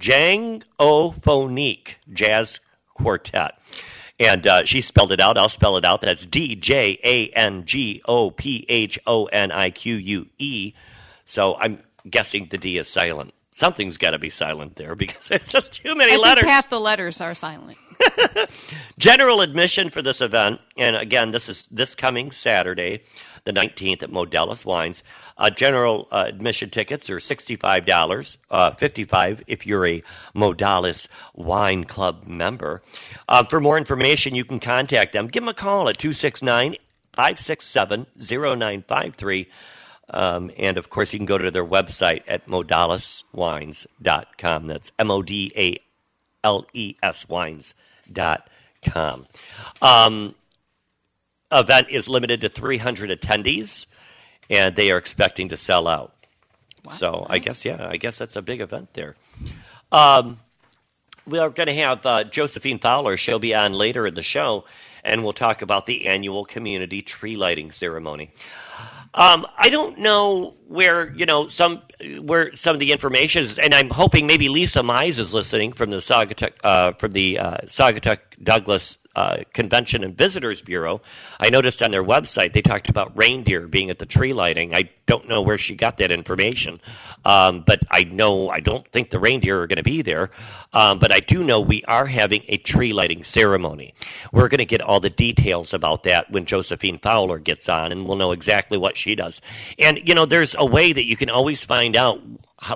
Djangophonique 0.00 1.96
Jazz 2.10 2.60
Quartet. 2.94 3.58
And 4.18 4.46
uh, 4.46 4.64
she 4.64 4.80
spelled 4.80 5.12
it 5.12 5.20
out. 5.20 5.36
I'll 5.36 5.50
spell 5.50 5.76
it 5.76 5.84
out. 5.84 6.00
That's 6.00 6.24
D 6.24 6.54
J 6.54 6.98
A 7.04 7.28
N 7.30 7.66
G 7.66 8.00
O 8.06 8.30
P 8.30 8.64
H 8.70 8.98
O 9.06 9.26
N 9.26 9.52
I 9.52 9.68
Q 9.68 9.96
U 9.96 10.26
E. 10.38 10.72
So 11.24 11.56
I'm 11.58 11.82
guessing 12.08 12.48
the 12.50 12.56
D 12.56 12.78
is 12.78 12.88
silent. 12.88 13.34
Something's 13.52 13.98
got 13.98 14.10
to 14.10 14.18
be 14.18 14.30
silent 14.30 14.76
there 14.76 14.94
because 14.94 15.28
there's 15.28 15.48
just 15.48 15.74
too 15.74 15.94
many 15.94 16.14
I 16.14 16.16
letters. 16.16 16.44
half 16.44 16.68
the 16.68 16.80
letters 16.80 17.20
are 17.20 17.34
silent. 17.34 17.78
General 18.98 19.40
admission 19.40 19.90
for 19.90 20.02
this 20.02 20.20
event, 20.20 20.60
and 20.76 20.96
again, 20.96 21.30
this 21.30 21.48
is 21.48 21.66
this 21.70 21.94
coming 21.94 22.30
Saturday, 22.30 23.02
the 23.44 23.52
19th 23.52 24.02
at 24.02 24.10
Modales 24.10 24.64
Wines. 24.64 25.02
Uh, 25.38 25.50
general 25.50 26.08
uh, 26.12 26.24
admission 26.28 26.70
tickets 26.70 27.08
are 27.10 27.18
$65, 27.18 28.36
uh, 28.50 28.70
55 28.72 29.42
if 29.46 29.66
you're 29.66 29.86
a 29.86 30.02
Modales 30.34 31.08
Wine 31.34 31.84
Club 31.84 32.26
member. 32.26 32.82
Uh, 33.28 33.42
for 33.44 33.60
more 33.60 33.78
information, 33.78 34.34
you 34.34 34.44
can 34.44 34.60
contact 34.60 35.12
them. 35.12 35.26
Give 35.26 35.42
them 35.42 35.48
a 35.48 35.54
call 35.54 35.88
at 35.88 35.98
269 35.98 36.76
567 37.12 38.06
0953. 38.18 39.48
Um, 40.10 40.50
and 40.58 40.78
of 40.78 40.90
course, 40.90 41.12
you 41.12 41.18
can 41.18 41.26
go 41.26 41.38
to 41.38 41.50
their 41.50 41.64
website 41.64 42.22
at 42.28 42.46
modaleswines.com. 42.46 44.66
That's 44.66 44.92
M 44.98 45.10
O 45.10 45.22
D 45.22 45.52
A 45.56 45.78
L 46.44 46.66
E 46.72 46.96
S 47.02 47.28
wines.com. 47.28 49.26
Um, 49.80 50.34
event 51.50 51.88
is 51.90 52.08
limited 52.08 52.42
to 52.42 52.48
300 52.48 53.10
attendees, 53.10 53.86
and 54.50 54.74
they 54.74 54.90
are 54.90 54.98
expecting 54.98 55.50
to 55.50 55.56
sell 55.56 55.86
out. 55.88 56.14
so 56.90 57.24
I 57.28 57.38
guess, 57.38 57.64
yeah, 57.64 57.86
I 57.88 57.96
guess 57.96 58.18
that's 58.18 58.36
a 58.36 58.42
big 58.42 58.60
event 58.60 58.92
there. 58.94 59.14
Um, 59.92 60.38
we 61.26 61.38
are 61.38 61.50
going 61.50 61.68
to 61.68 61.74
have 61.74 62.04
uh, 62.04 62.24
Josephine 62.24 62.80
Fowler. 62.80 63.16
She'll 63.16 63.38
be 63.38 63.54
on 63.54 63.72
later 63.72 64.06
in 64.06 64.14
the 64.14 64.22
show, 64.22 64.64
and 65.04 65.22
we'll 65.22 65.32
talk 65.32 65.62
about 65.62 65.86
the 65.86 66.06
annual 66.06 66.44
community 66.44 67.02
tree 67.02 67.36
lighting 67.36 67.70
ceremony. 67.70 68.30
Um, 69.14 69.46
I 69.58 69.68
don't 69.68 69.98
know 69.98 70.54
where 70.68 71.12
you 71.12 71.26
know 71.26 71.46
some 71.46 71.82
where 72.20 72.52
some 72.54 72.74
of 72.74 72.80
the 72.80 72.92
information 72.92 73.42
is, 73.42 73.58
and 73.58 73.74
I'm 73.74 73.90
hoping 73.90 74.26
maybe 74.26 74.48
Lisa 74.48 74.80
Mize 74.80 75.18
is 75.18 75.34
listening 75.34 75.72
from 75.72 75.90
the 75.90 75.98
Saugatuck 75.98 76.52
uh, 76.64 76.92
from 76.92 77.12
the 77.12 77.38
uh, 77.38 77.56
Saugatuck 77.66 78.18
Douglas 78.42 78.96
uh, 79.14 79.38
Convention 79.52 80.04
and 80.04 80.16
Visitors 80.16 80.62
Bureau. 80.62 81.00
I 81.38 81.50
noticed 81.50 81.82
on 81.82 81.90
their 81.90 82.04
website 82.04 82.52
they 82.52 82.62
talked 82.62 82.88
about 82.88 83.16
reindeer 83.16 83.66
being 83.68 83.90
at 83.90 83.98
the 83.98 84.06
tree 84.06 84.32
lighting. 84.32 84.74
I 84.74 84.90
don't 85.06 85.28
know 85.28 85.42
where 85.42 85.58
she 85.58 85.74
got 85.74 85.98
that 85.98 86.10
information, 86.10 86.80
um, 87.24 87.62
but 87.66 87.80
I 87.90 88.04
know 88.04 88.48
I 88.48 88.60
don't 88.60 88.86
think 88.88 89.10
the 89.10 89.18
reindeer 89.18 89.60
are 89.60 89.66
going 89.66 89.76
to 89.76 89.82
be 89.82 90.02
there. 90.02 90.30
Um, 90.72 90.98
but 90.98 91.12
I 91.12 91.20
do 91.20 91.44
know 91.44 91.60
we 91.60 91.82
are 91.84 92.06
having 92.06 92.42
a 92.48 92.56
tree 92.56 92.92
lighting 92.92 93.22
ceremony. 93.24 93.94
We're 94.32 94.48
going 94.48 94.58
to 94.58 94.64
get 94.64 94.80
all 94.80 95.00
the 95.00 95.10
details 95.10 95.74
about 95.74 96.04
that 96.04 96.30
when 96.30 96.46
Josephine 96.46 96.98
Fowler 96.98 97.38
gets 97.38 97.68
on, 97.68 97.92
and 97.92 98.06
we'll 98.06 98.16
know 98.16 98.32
exactly 98.32 98.78
what 98.78 98.96
she 98.96 99.14
does. 99.14 99.40
And 99.78 100.00
you 100.08 100.14
know, 100.14 100.24
there's 100.24 100.54
a 100.58 100.64
way 100.64 100.92
that 100.92 101.04
you 101.04 101.16
can 101.16 101.30
always 101.30 101.64
find 101.64 101.96
out 101.96 102.20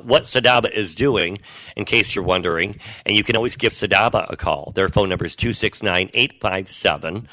what 0.03 0.25
Sadaba 0.25 0.71
is 0.71 0.95
doing, 0.95 1.39
in 1.77 1.85
case 1.85 2.15
you're 2.15 2.25
wondering, 2.25 2.79
and 3.05 3.17
you 3.17 3.25
can 3.25 3.37
always 3.37 3.57
give 3.57 3.73
Sadaba 3.73 4.27
a 4.31 4.37
call. 4.37 4.73
Their 4.75 4.89
phone 4.89 5.09
number 5.09 5.25
is 5.25 5.37
269 5.37 6.11
857. 6.13 7.29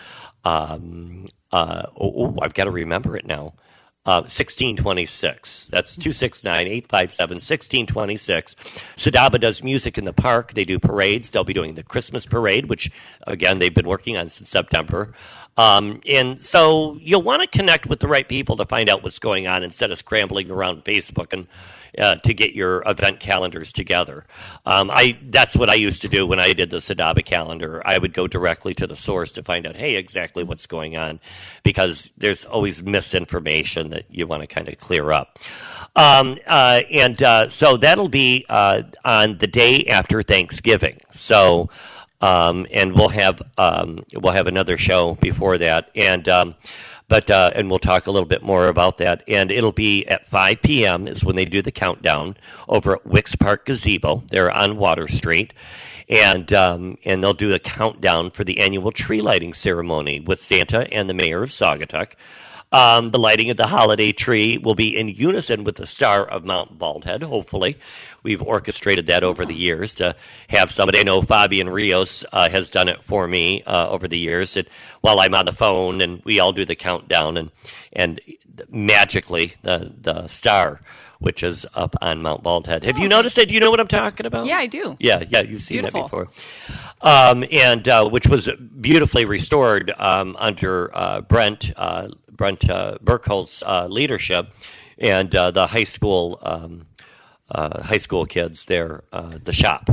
Um, 0.45 1.28
uh, 1.51 1.84
oh, 1.99 2.14
oh, 2.16 2.38
I've 2.41 2.54
got 2.54 2.66
to 2.66 2.72
remember 2.72 3.16
it 3.16 3.26
now. 3.26 3.54
Uh, 4.06 4.20
1626. 4.28 5.68
That's 5.72 5.95
269 5.95 6.68
857 6.68 7.36
1626. 7.36 8.56
Sadaba 8.97 9.39
does 9.39 9.64
music 9.64 9.97
in 9.97 10.04
the 10.04 10.12
park. 10.12 10.54
They 10.54 10.66
do 10.66 10.78
parades. 10.78 11.32
They'll 11.32 11.45
be 11.45 11.54
doing 11.54 11.76
the 11.76 11.84
Christmas 11.84 12.26
parade, 12.26 12.66
which, 12.66 12.91
again, 13.28 13.60
they've 13.60 13.74
been 13.74 13.88
working 13.88 14.18
on 14.18 14.28
since 14.28 14.49
September. 14.49 15.14
Um, 15.58 16.01
and 16.10 16.41
so 16.41 16.97
you'll 16.99 17.22
want 17.22 17.41
to 17.41 17.47
connect 17.47 17.86
with 17.88 17.99
the 17.99 18.08
right 18.08 18.28
people 18.28 18.58
to 18.58 18.66
find 18.66 18.89
out 18.89 19.04
what's 19.04 19.20
going 19.20 19.47
on 19.47 19.64
instead 19.64 19.91
of 19.91 19.97
scrambling 19.97 20.49
around 20.49 20.84
Facebook 20.84 21.34
and 21.34 21.47
uh, 21.97 22.16
to 22.16 22.34
get 22.34 22.54
your 22.54 22.82
event 22.88 23.20
calendars 23.20 23.72
together. 23.72 24.26
Um, 24.66 24.89
I 24.89 25.16
that's 25.30 25.56
what 25.56 25.70
I 25.70 25.76
used 25.76 26.01
to 26.01 26.08
do 26.08 26.26
when 26.26 26.39
I 26.39 26.54
did 26.54 26.72
the 26.72 26.78
Sadaba 26.78 27.24
calendar. 27.24 27.82
I 27.86 27.97
would 27.97 28.14
go 28.14 28.28
directly 28.28 28.74
to 28.76 28.88
the 28.88 28.95
source 28.95 29.32
to 29.34 29.43
find 29.43 29.68
out, 29.68 29.76
hey, 29.76 29.95
exactly 29.95 30.43
what's 30.43 30.66
going 30.66 30.97
on, 30.97 31.20
because 31.62 32.12
there's 32.18 32.45
always 32.45 32.82
misinformation 32.82 33.91
that 33.91 34.06
you 34.10 34.26
want 34.26 34.41
to 34.41 34.47
kind 34.47 34.68
of 34.68 34.78
clear 34.80 35.12
up. 35.12 35.38
Um, 35.95 36.39
uh, 36.47 36.82
and 36.91 37.22
uh, 37.22 37.49
so 37.49 37.78
that'll 37.78 38.10
be 38.10 38.45
uh, 38.49 38.84
on 39.06 39.38
the 39.38 39.47
day 39.47 39.86
after 39.86 40.24
Thanksgiving. 40.24 40.99
So. 41.12 41.70
Um, 42.24 42.66
and 42.72 42.94
we'll 42.94 43.10
have 43.10 43.42
um, 43.58 44.06
we'll 44.14 44.32
have 44.32 44.48
another 44.48 44.78
show 44.78 45.16
before 45.16 45.58
that, 45.58 45.90
and 45.94 46.30
um, 46.30 46.56
but 47.10 47.30
uh, 47.30 47.52
and 47.54 47.70
we'll 47.70 47.80
talk 47.80 48.08
a 48.08 48.12
little 48.12 48.28
bit 48.28 48.44
more 48.44 48.68
about 48.68 48.98
that. 49.00 49.24
And 49.28 49.52
it'll 49.52 49.74
be 49.74 50.06
at 50.08 50.26
5 50.26 50.62
p.m. 50.62 51.06
is 51.06 51.26
when 51.26 51.36
they 51.36 51.44
do 51.44 51.62
the 51.62 51.72
countdown 51.72 52.38
over 52.70 52.96
at 52.96 53.06
Wicks 53.06 53.36
Park 53.36 53.66
Gazebo. 53.66 54.24
They're 54.30 54.50
on 54.50 54.78
Water 54.78 55.10
Street, 55.10 55.54
and 56.08 56.54
um, 56.54 56.98
and 57.04 57.22
they'll 57.22 57.34
do 57.34 57.54
a 57.54 57.60
countdown 57.60 58.32
for 58.32 58.46
the 58.46 58.60
annual 58.62 58.94
tree 58.94 59.22
lighting 59.22 59.54
ceremony 59.54 60.22
with 60.22 60.40
Santa 60.40 60.88
and 60.94 61.10
the 61.10 61.14
mayor 61.14 61.44
of 61.44 61.50
Saugatuck. 61.50 62.14
Um, 62.72 63.10
the 63.10 63.20
lighting 63.20 63.52
of 63.52 63.58
the 63.58 63.68
holiday 63.68 64.14
tree 64.14 64.58
will 64.58 64.74
be 64.74 64.98
in 64.98 65.08
unison 65.10 65.64
with 65.64 65.76
the 65.76 65.86
star 65.86 66.26
of 66.26 66.44
Mount 66.46 66.80
Baldhead, 66.80 67.22
hopefully. 67.22 67.78
We've 68.24 68.42
orchestrated 68.42 69.08
that 69.08 69.24
over 69.24 69.46
the 69.46 69.54
years 69.54 69.96
to 69.96 70.16
have 70.50 70.72
somebody. 70.72 71.00
I 71.00 71.04
know 71.04 71.22
Fabian 71.22 71.70
Rios 71.70 72.26
uh, 72.32 72.50
has 72.50 72.70
done 72.70 72.88
it 72.88 73.04
for 73.04 73.28
me 73.28 73.64
uh, 73.64 73.90
over 73.90 74.08
the 74.08 74.18
years. 74.18 74.58
It, 74.58 74.70
while 75.02 75.20
I'm 75.20 75.36
on 75.36 75.46
the 75.46 75.52
phone 75.52 76.02
and 76.02 76.22
we 76.24 76.40
all 76.40 76.54
do 76.54 76.66
the 76.66 76.76
countdown, 76.76 77.38
and 77.38 77.52
and 77.92 78.20
magically 78.70 79.56
the 79.62 79.94
the 80.00 80.28
star 80.28 80.80
which 81.24 81.42
is 81.42 81.66
up 81.74 81.96
on 82.02 82.22
Mount 82.22 82.44
Baldhead. 82.44 82.84
Have 82.84 83.00
you 83.00 83.08
noticed 83.08 83.38
it? 83.38 83.48
Do 83.48 83.54
you 83.54 83.62
know 83.62 83.72
what 83.72 83.80
I'm 83.80 83.88
talking 83.88 84.26
about? 84.26 84.46
Yeah, 84.46 84.58
I 84.58 84.68
do. 84.68 84.98
Yeah, 85.00 85.24
yeah, 85.30 85.42
you've 85.42 85.62
seen 85.62 85.78
Beautiful. 85.78 86.02
that 86.02 86.06
before. 86.06 86.28
Um, 87.02 87.46
and 87.50 87.88
uh, 87.88 88.10
which 88.10 88.28
was 88.28 88.50
beautifully 88.82 89.24
restored 89.24 89.94
um, 89.98 90.36
under 90.38 90.96
uh, 90.96 91.22
Brent 91.22 91.72
uh, 91.78 92.10
Brent 92.30 92.70
uh, 92.70 92.98
Burkholz's 93.02 93.64
uh, 93.66 93.88
leadership, 93.88 94.54
and 94.98 95.34
uh, 95.34 95.52
the 95.52 95.68
high 95.68 95.86
school 95.86 96.40
um, 96.42 96.88
uh, 97.54 97.82
high 97.84 97.97
school 97.97 98.26
kids 98.26 98.66
there, 98.66 99.04
uh, 99.14 99.38
the 99.43 99.54
shop 99.54 99.89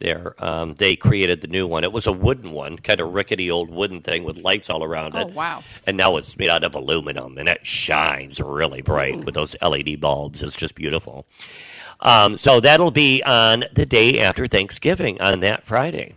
there. 0.00 0.34
Um, 0.38 0.74
they 0.74 0.96
created 0.96 1.40
the 1.40 1.46
new 1.46 1.66
one. 1.66 1.84
It 1.84 1.92
was 1.92 2.06
a 2.06 2.12
wooden 2.12 2.50
one, 2.50 2.76
kind 2.78 3.00
of 3.00 3.14
rickety 3.14 3.50
old 3.50 3.70
wooden 3.70 4.00
thing 4.02 4.24
with 4.24 4.38
lights 4.38 4.68
all 4.68 4.82
around 4.82 5.14
Oh, 5.16 5.20
it. 5.28 5.34
wow. 5.34 5.62
And 5.86 5.96
now 5.96 6.16
it's 6.16 6.36
made 6.36 6.50
out 6.50 6.64
of 6.64 6.74
aluminum, 6.74 7.38
and 7.38 7.48
it 7.48 7.64
shines 7.64 8.40
really 8.40 8.82
bright 8.82 9.24
with 9.24 9.34
those 9.34 9.56
LED 9.62 10.00
bulbs. 10.00 10.42
It's 10.42 10.56
just 10.56 10.74
beautiful. 10.74 11.26
Um, 12.00 12.36
so 12.36 12.60
that'll 12.60 12.90
be 12.90 13.22
on 13.22 13.64
the 13.72 13.86
day 13.86 14.20
after 14.20 14.46
Thanksgiving 14.46 15.20
on 15.20 15.40
that 15.40 15.64
Friday, 15.64 16.14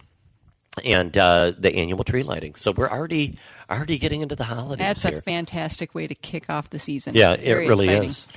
and 0.83 1.15
uh, 1.17 1.53
the 1.57 1.73
annual 1.75 2.03
tree 2.03 2.23
lighting. 2.23 2.55
So 2.55 2.71
we're 2.71 2.89
already 2.89 3.37
already 3.69 3.97
getting 3.97 4.21
into 4.21 4.35
the 4.35 4.43
holidays. 4.43 4.85
That's 4.85 5.03
here. 5.03 5.17
a 5.17 5.21
fantastic 5.21 5.93
way 5.93 6.07
to 6.07 6.15
kick 6.15 6.49
off 6.49 6.69
the 6.69 6.79
season. 6.79 7.15
Yeah, 7.15 7.33
it 7.33 7.43
Very 7.43 7.67
really 7.67 7.85
exciting. 7.85 8.09
is. 8.09 8.27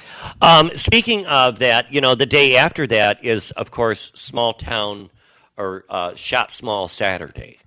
Um, 0.40 0.70
speaking 0.76 1.26
of 1.26 1.58
that, 1.60 1.92
you 1.92 2.00
know, 2.00 2.14
the 2.14 2.26
day 2.26 2.56
after 2.56 2.86
that 2.88 3.24
is, 3.24 3.50
of 3.52 3.70
course, 3.70 4.12
small 4.14 4.54
town 4.54 5.10
or 5.56 5.84
uh, 5.88 6.14
shop 6.14 6.50
small 6.50 6.88
Saturday. 6.88 7.58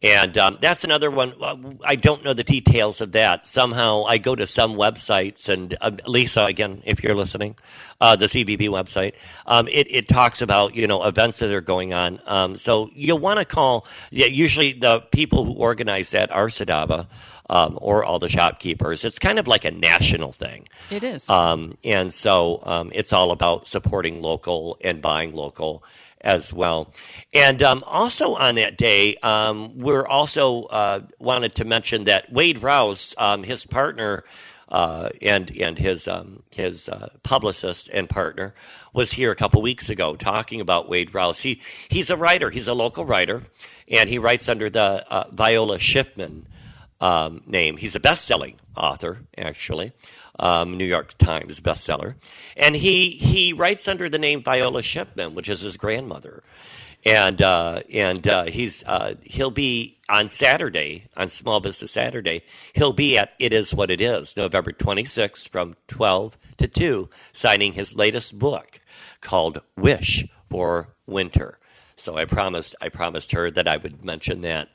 And 0.00 0.38
um, 0.38 0.58
that's 0.60 0.84
another 0.84 1.10
one. 1.10 1.32
uh, 1.40 1.56
I 1.84 1.96
don't 1.96 2.22
know 2.22 2.32
the 2.32 2.44
details 2.44 3.00
of 3.00 3.12
that. 3.12 3.48
Somehow 3.48 4.04
I 4.04 4.18
go 4.18 4.36
to 4.36 4.46
some 4.46 4.74
websites, 4.74 5.48
and 5.48 5.76
uh, 5.80 5.90
Lisa, 6.06 6.44
again, 6.44 6.82
if 6.86 7.02
you're 7.02 7.16
listening, 7.16 7.56
uh, 8.00 8.14
the 8.14 8.26
CVB 8.26 8.68
website, 8.68 9.14
um, 9.46 9.66
it, 9.66 9.88
it 9.90 10.06
talks 10.06 10.40
about 10.40 10.76
you 10.76 10.86
know 10.86 11.02
events 11.04 11.40
that 11.40 11.52
are 11.52 11.60
going 11.60 11.94
on. 11.94 12.20
Um, 12.26 12.56
so 12.56 12.90
you'll 12.94 13.18
want 13.18 13.40
to 13.40 13.44
call. 13.44 13.86
Yeah, 14.12 14.26
usually 14.26 14.72
the 14.72 15.00
people 15.00 15.44
who 15.44 15.54
organize 15.54 16.12
that 16.12 16.30
are 16.30 16.46
Sadaba 16.46 17.08
um, 17.50 17.78
or 17.80 18.04
all 18.04 18.18
the 18.18 18.28
shopkeepers. 18.28 19.04
It's 19.04 19.18
kind 19.18 19.38
of 19.38 19.48
like 19.48 19.64
a 19.64 19.70
national 19.70 20.32
thing. 20.32 20.68
It 20.90 21.02
is. 21.02 21.28
Um, 21.28 21.76
and 21.84 22.12
so 22.12 22.60
um, 22.64 22.92
it's 22.94 23.12
all 23.12 23.30
about 23.32 23.66
supporting 23.66 24.22
local 24.22 24.78
and 24.82 25.00
buying 25.00 25.32
local 25.34 25.82
as 26.28 26.52
well. 26.52 26.92
And 27.32 27.62
um, 27.62 27.82
also 27.86 28.34
on 28.34 28.56
that 28.56 28.76
day, 28.76 29.16
um, 29.22 29.78
we're 29.78 30.06
also 30.06 30.64
uh, 30.64 31.00
wanted 31.18 31.54
to 31.54 31.64
mention 31.64 32.04
that 32.04 32.30
Wade 32.30 32.62
Rouse, 32.62 33.14
um, 33.16 33.42
his 33.42 33.64
partner, 33.64 34.24
uh, 34.68 35.08
and 35.22 35.50
and 35.58 35.78
his 35.78 36.06
um, 36.06 36.42
his 36.54 36.90
uh, 36.90 37.08
publicist 37.22 37.88
and 37.88 38.06
partner 38.06 38.52
was 38.92 39.10
here 39.10 39.32
a 39.32 39.34
couple 39.34 39.62
weeks 39.62 39.88
ago 39.88 40.14
talking 40.16 40.60
about 40.60 40.90
Wade 40.90 41.14
Rouse. 41.14 41.40
He 41.40 41.62
he's 41.88 42.10
a 42.10 42.16
writer. 42.18 42.50
He's 42.50 42.68
a 42.68 42.74
local 42.74 43.06
writer, 43.06 43.44
and 43.90 44.10
he 44.10 44.18
writes 44.18 44.50
under 44.50 44.68
the 44.68 45.06
uh, 45.10 45.24
Viola 45.32 45.78
Shipman 45.78 46.46
um, 47.00 47.40
name. 47.46 47.78
He's 47.78 47.96
a 47.96 48.00
best-selling 48.00 48.56
author, 48.76 49.20
actually, 49.38 49.92
um, 50.38 50.76
New 50.76 50.84
York 50.84 51.16
Times 51.18 51.60
bestseller, 51.60 52.14
and 52.56 52.74
he 52.74 53.10
he 53.10 53.52
writes 53.52 53.88
under 53.88 54.08
the 54.08 54.18
name 54.18 54.42
Viola 54.42 54.82
Shipman, 54.82 55.34
which 55.34 55.48
is 55.48 55.60
his 55.60 55.76
grandmother, 55.76 56.42
and 57.04 57.40
uh, 57.42 57.82
and 57.92 58.26
uh, 58.26 58.44
he's 58.44 58.84
uh, 58.84 59.14
he'll 59.22 59.50
be 59.50 59.98
on 60.08 60.28
Saturday 60.28 61.04
on 61.16 61.28
Small 61.28 61.60
Business 61.60 61.92
Saturday. 61.92 62.42
He'll 62.74 62.92
be 62.92 63.18
at 63.18 63.32
It 63.38 63.52
Is 63.52 63.74
What 63.74 63.90
It 63.90 64.00
Is, 64.00 64.36
November 64.36 64.72
26th 64.72 65.48
from 65.48 65.76
12 65.88 66.36
to 66.58 66.68
2, 66.68 67.08
signing 67.32 67.72
his 67.72 67.94
latest 67.94 68.38
book 68.38 68.80
called 69.20 69.60
Wish 69.76 70.26
for 70.48 70.88
Winter. 71.06 71.58
So 71.96 72.16
I 72.16 72.24
promised 72.24 72.74
I 72.80 72.88
promised 72.88 73.32
her 73.32 73.50
that 73.50 73.68
I 73.68 73.76
would 73.76 74.04
mention 74.04 74.42
that. 74.42 74.68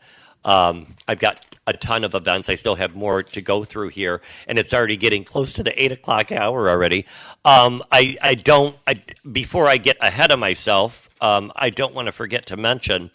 Um, 0.46 0.96
I've 1.08 1.20
got 1.20 1.53
a 1.66 1.74
ton 1.74 2.04
of 2.04 2.14
events. 2.14 2.50
I 2.50 2.56
still 2.56 2.76
have 2.76 2.96
more 2.96 3.24
to 3.24 3.42
go 3.42 3.64
through 3.64 3.90
here, 3.90 4.22
and 4.48 4.60
it's 4.60 4.74
already 4.74 4.98
getting 4.98 5.24
close 5.24 5.54
to 5.54 5.64
the 5.64 5.82
eight 5.82 5.92
o'clock 5.92 6.32
hour 6.32 6.70
already. 6.70 7.06
Um, 7.46 7.84
I, 7.92 8.18
I 8.22 8.36
don't. 8.36 8.76
I, 8.88 9.02
before 9.32 9.68
I 9.68 9.78
get 9.78 9.98
ahead 10.02 10.32
of 10.32 10.40
myself, 10.40 11.10
um, 11.22 11.52
I 11.56 11.70
don't 11.70 11.94
want 11.94 12.08
to 12.08 12.12
forget 12.12 12.48
to 12.48 12.58
mention 12.58 13.12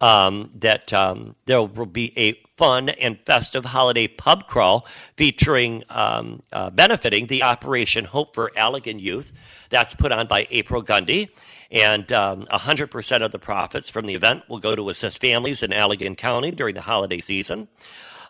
um, 0.00 0.50
that 0.56 0.92
um, 0.92 1.36
there 1.46 1.62
will 1.62 1.86
be 1.86 2.12
a 2.18 2.34
fun 2.56 2.88
and 2.88 3.18
festive 3.24 3.64
holiday 3.64 4.08
pub 4.08 4.46
crawl 4.46 4.86
featuring 5.16 5.84
um, 5.88 6.42
uh, 6.52 6.70
benefiting 6.70 7.26
the 7.26 7.42
Operation 7.42 8.04
Hope 8.04 8.34
for 8.34 8.50
Allegan 8.56 9.00
Youth. 9.00 9.32
That's 9.70 9.94
put 9.94 10.12
on 10.12 10.26
by 10.26 10.46
April 10.50 10.82
Gundy. 10.82 11.30
And 11.72 12.12
um, 12.12 12.44
100% 12.44 13.24
of 13.24 13.32
the 13.32 13.38
profits 13.38 13.88
from 13.88 14.04
the 14.04 14.14
event 14.14 14.46
will 14.46 14.58
go 14.58 14.76
to 14.76 14.90
assist 14.90 15.22
families 15.22 15.62
in 15.62 15.70
Allegan 15.70 16.16
County 16.16 16.50
during 16.50 16.74
the 16.74 16.82
holiday 16.82 17.18
season. 17.18 17.66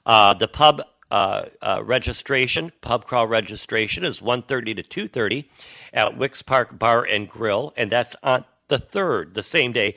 Uh, 0.06 0.32
the 0.34 0.46
pub 0.46 0.80
uh, 1.10 1.46
uh, 1.60 1.82
registration, 1.84 2.70
pub 2.80 3.04
crawl 3.04 3.26
registration, 3.26 4.04
is 4.04 4.20
1.30 4.20 4.88
to 4.88 5.08
2.30 5.08 5.44
at 5.92 6.16
Wicks 6.16 6.40
Park 6.40 6.78
Bar 6.78 7.04
and 7.04 7.28
Grill, 7.28 7.74
and 7.76 7.90
that's 7.90 8.14
on 8.22 8.44
the 8.68 8.78
3rd, 8.78 9.34
the 9.34 9.42
same 9.42 9.72
day 9.72 9.96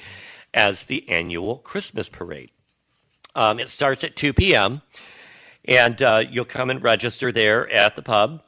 as 0.54 0.86
the 0.86 1.08
annual 1.08 1.58
Christmas 1.58 2.10
parade. 2.10 2.50
Um, 3.36 3.60
it 3.60 3.70
starts 3.70 4.04
at 4.04 4.16
2 4.16 4.34
p.m., 4.34 4.82
and 5.66 6.02
uh, 6.02 6.24
you'll 6.28 6.46
come 6.46 6.72
and 6.72 6.82
register 6.82 7.32
there 7.32 7.72
at 7.72 7.96
the 7.96 8.02
pub 8.02 8.42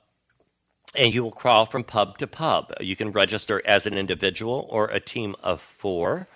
and 0.98 1.14
you 1.14 1.24
will 1.24 1.32
crawl 1.32 1.66
from 1.66 1.84
pub 1.84 2.18
to 2.18 2.28
pub. 2.28 2.74
You 2.82 2.96
can 2.96 3.12
register 3.12 3.62
as 3.66 3.86
an 3.86 3.98
individual 3.98 4.68
or 4.70 4.88
a 4.88 5.00
team 5.00 5.36
of 5.44 5.62
four. 5.62 6.28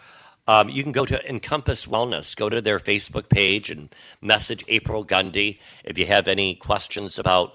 Um, 0.48 0.70
you 0.70 0.84
can 0.84 0.92
go 0.92 1.06
to 1.06 1.30
Encompass 1.30 1.86
Wellness, 1.86 2.36
go 2.36 2.50
to 2.50 2.62
their 2.62 2.80
Facebook 2.80 3.30
page 3.30 3.70
and 3.70 3.94
message 4.22 4.64
April 4.68 5.06
Gundy 5.06 5.60
if 5.84 5.98
you 5.98 6.06
have 6.06 6.28
any 6.28 6.56
questions 6.56 7.20
about 7.20 7.54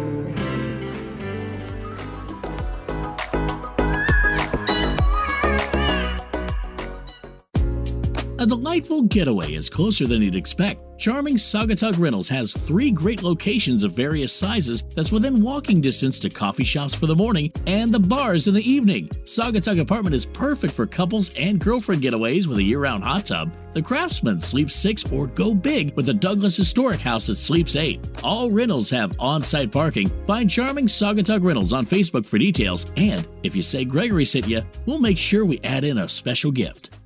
A 8.40 8.46
delightful 8.46 9.02
getaway 9.02 9.56
is 9.56 9.70
closer 9.70 10.08
than 10.08 10.22
you'd 10.22 10.34
expect. 10.34 10.80
Charming 10.98 11.36
Saugatuck 11.36 12.00
Rentals 12.00 12.30
has 12.30 12.54
three 12.54 12.90
great 12.90 13.22
locations 13.22 13.84
of 13.84 13.92
various 13.92 14.32
sizes 14.32 14.84
that's 14.96 15.12
within 15.12 15.42
walking 15.42 15.82
distance 15.82 16.18
to 16.20 16.30
coffee 16.30 16.64
shops 16.64 16.96
for 16.96 17.06
the 17.06 17.16
morning 17.16 17.52
and 17.68 17.94
the 17.94 18.00
bars 18.00 18.48
in 18.48 18.54
the 18.54 18.70
evening. 18.70 19.10
Saugatuck 19.26 19.78
Apartment 19.82 20.16
is 20.16 20.26
perfect 20.26 20.74
for 20.74 20.86
couples 20.86 21.36
and 21.36 21.60
girlfriend 21.60 22.02
getaways 22.02 22.48
with 22.48 22.60
a 22.60 22.64
year 22.64 22.80
round 22.80 23.04
hot 23.04 23.26
tub. 23.26 23.52
The 23.74 23.82
Craftsman 23.82 24.40
sleeps 24.40 24.74
six 24.74 25.04
or 25.12 25.28
go 25.28 25.54
big 25.54 25.94
with 25.98 26.06
the 26.06 26.14
Douglas 26.14 26.56
Historic 26.56 27.02
House 27.02 27.28
that 27.28 27.36
sleeps 27.36 27.76
eight. 27.76 28.00
All 28.24 28.50
rentals 28.50 28.90
have 28.90 29.12
on 29.20 29.44
site 29.44 29.70
parking. 29.70 30.08
Find 30.26 30.50
Charming 30.50 30.88
Saugatuck 30.88 31.44
Rentals 31.44 31.74
on 31.74 31.86
Facebook 31.86 32.26
for 32.26 32.38
details. 32.38 32.86
And 32.96 33.28
if 33.44 33.54
you 33.54 33.62
say 33.62 33.84
Gregory 33.84 34.24
sent 34.24 34.48
you, 34.48 34.62
we'll 34.86 35.00
make 35.00 35.18
sure 35.18 35.44
we 35.44 35.60
add 35.66 35.84
in 35.84 35.98
a 35.98 36.08
special 36.08 36.54
gift. 36.54 36.99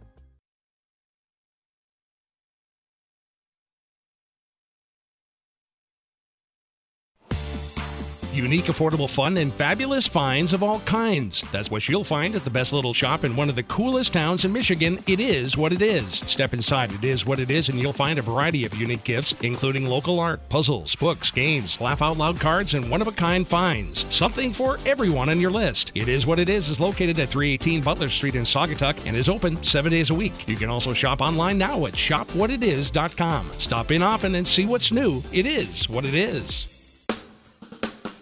Unique, 8.44 8.66
affordable 8.66 9.10
fun, 9.10 9.38
and 9.38 9.54
fabulous 9.54 10.06
finds 10.06 10.52
of 10.52 10.62
all 10.62 10.82
kinds. 10.82 11.42
That's 11.54 11.72
what 11.72 11.88
you'll 11.88 12.04
find 12.04 12.36
at 12.36 12.44
the 12.44 12.50
best 12.50 12.74
little 12.74 12.94
shop 12.94 13.24
in 13.24 13.38
one 13.38 13.48
of 13.48 13.56
the 13.56 13.64
coolest 13.64 14.12
towns 14.12 14.44
in 14.44 14.52
Michigan. 14.52 15.00
It 15.08 15.22
is 15.22 15.56
what 15.56 15.72
it 15.72 15.82
is. 15.82 16.16
Step 16.16 16.54
inside, 16.54 16.92
it 16.92 17.06
is 17.06 17.26
what 17.26 17.40
it 17.40 17.50
is, 17.50 17.70
and 17.70 17.80
you'll 17.80 17.94
find 17.94 18.20
a 18.20 18.22
variety 18.22 18.66
of 18.66 18.76
unique 18.76 19.06
gifts, 19.06 19.34
including 19.44 19.86
local 19.86 20.20
art, 20.20 20.42
puzzles, 20.50 20.94
books, 20.96 21.32
games, 21.32 21.80
laugh 21.80 22.02
out 22.02 22.18
loud 22.18 22.38
cards, 22.38 22.74
and 22.74 22.92
one 22.92 23.02
of 23.02 23.08
a 23.08 23.14
kind 23.14 23.48
finds. 23.48 24.14
Something 24.14 24.52
for 24.52 24.78
everyone 24.86 25.30
on 25.30 25.40
your 25.40 25.50
list. 25.50 25.94
It 25.96 26.10
is 26.10 26.26
what 26.26 26.38
it 26.38 26.50
is 26.50 26.68
is 26.68 26.82
located 26.82 27.20
at 27.20 27.30
318 27.30 27.82
Butler 27.82 28.10
Street 28.10 28.36
in 28.36 28.44
Saugatuck 28.44 29.08
and 29.08 29.16
is 29.16 29.30
open 29.30 29.64
seven 29.64 29.90
days 29.90 30.10
a 30.10 30.14
week. 30.14 30.50
You 30.50 30.58
can 30.58 30.70
also 30.70 30.92
shop 30.92 31.22
online 31.22 31.58
now 31.58 31.86
at 31.86 31.94
shopwhatitis.com. 31.94 33.52
Stop 33.54 33.92
in 33.92 34.04
often 34.04 34.36
and 34.36 34.46
see 34.46 34.66
what's 34.66 34.92
new. 34.92 35.24
It 35.32 35.46
is 35.46 35.88
what 35.88 36.04
it 36.04 36.14
is. 36.14 36.73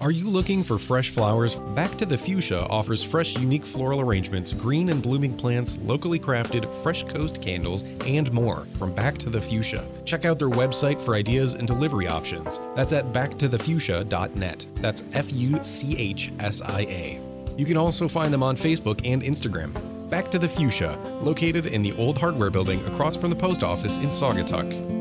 Are 0.01 0.09
you 0.09 0.31
looking 0.31 0.63
for 0.63 0.79
fresh 0.79 1.11
flowers? 1.11 1.53
Back 1.75 1.95
to 1.99 2.07
the 2.07 2.17
Fuchsia 2.17 2.65
offers 2.69 3.03
fresh, 3.03 3.37
unique 3.37 3.63
floral 3.63 4.01
arrangements, 4.01 4.51
green 4.51 4.89
and 4.89 4.99
blooming 4.99 5.31
plants, 5.31 5.77
locally 5.83 6.17
crafted, 6.17 6.67
fresh 6.81 7.03
coast 7.03 7.39
candles, 7.39 7.83
and 8.07 8.33
more 8.33 8.65
from 8.79 8.95
Back 8.95 9.19
to 9.19 9.29
the 9.29 9.39
Fuchsia. 9.39 9.85
Check 10.03 10.25
out 10.25 10.39
their 10.39 10.49
website 10.49 10.99
for 10.99 11.13
ideas 11.13 11.53
and 11.53 11.67
delivery 11.67 12.07
options. 12.07 12.59
That's 12.75 12.93
at 12.93 13.13
backtothefuchsia.net. 13.13 14.65
That's 14.73 15.03
F 15.13 15.31
U 15.33 15.59
C 15.63 15.95
H 15.99 16.31
S 16.39 16.61
I 16.61 16.81
A. 16.81 17.21
You 17.55 17.67
can 17.67 17.77
also 17.77 18.07
find 18.07 18.33
them 18.33 18.41
on 18.41 18.57
Facebook 18.57 19.01
and 19.05 19.21
Instagram. 19.21 19.71
Back 20.09 20.31
to 20.31 20.39
the 20.39 20.49
Fuchsia, 20.49 20.97
located 21.21 21.67
in 21.67 21.83
the 21.83 21.93
old 21.93 22.17
hardware 22.17 22.49
building 22.49 22.83
across 22.87 23.15
from 23.15 23.29
the 23.29 23.35
post 23.35 23.61
office 23.61 23.97
in 23.97 24.07
Saugatuck. 24.07 25.00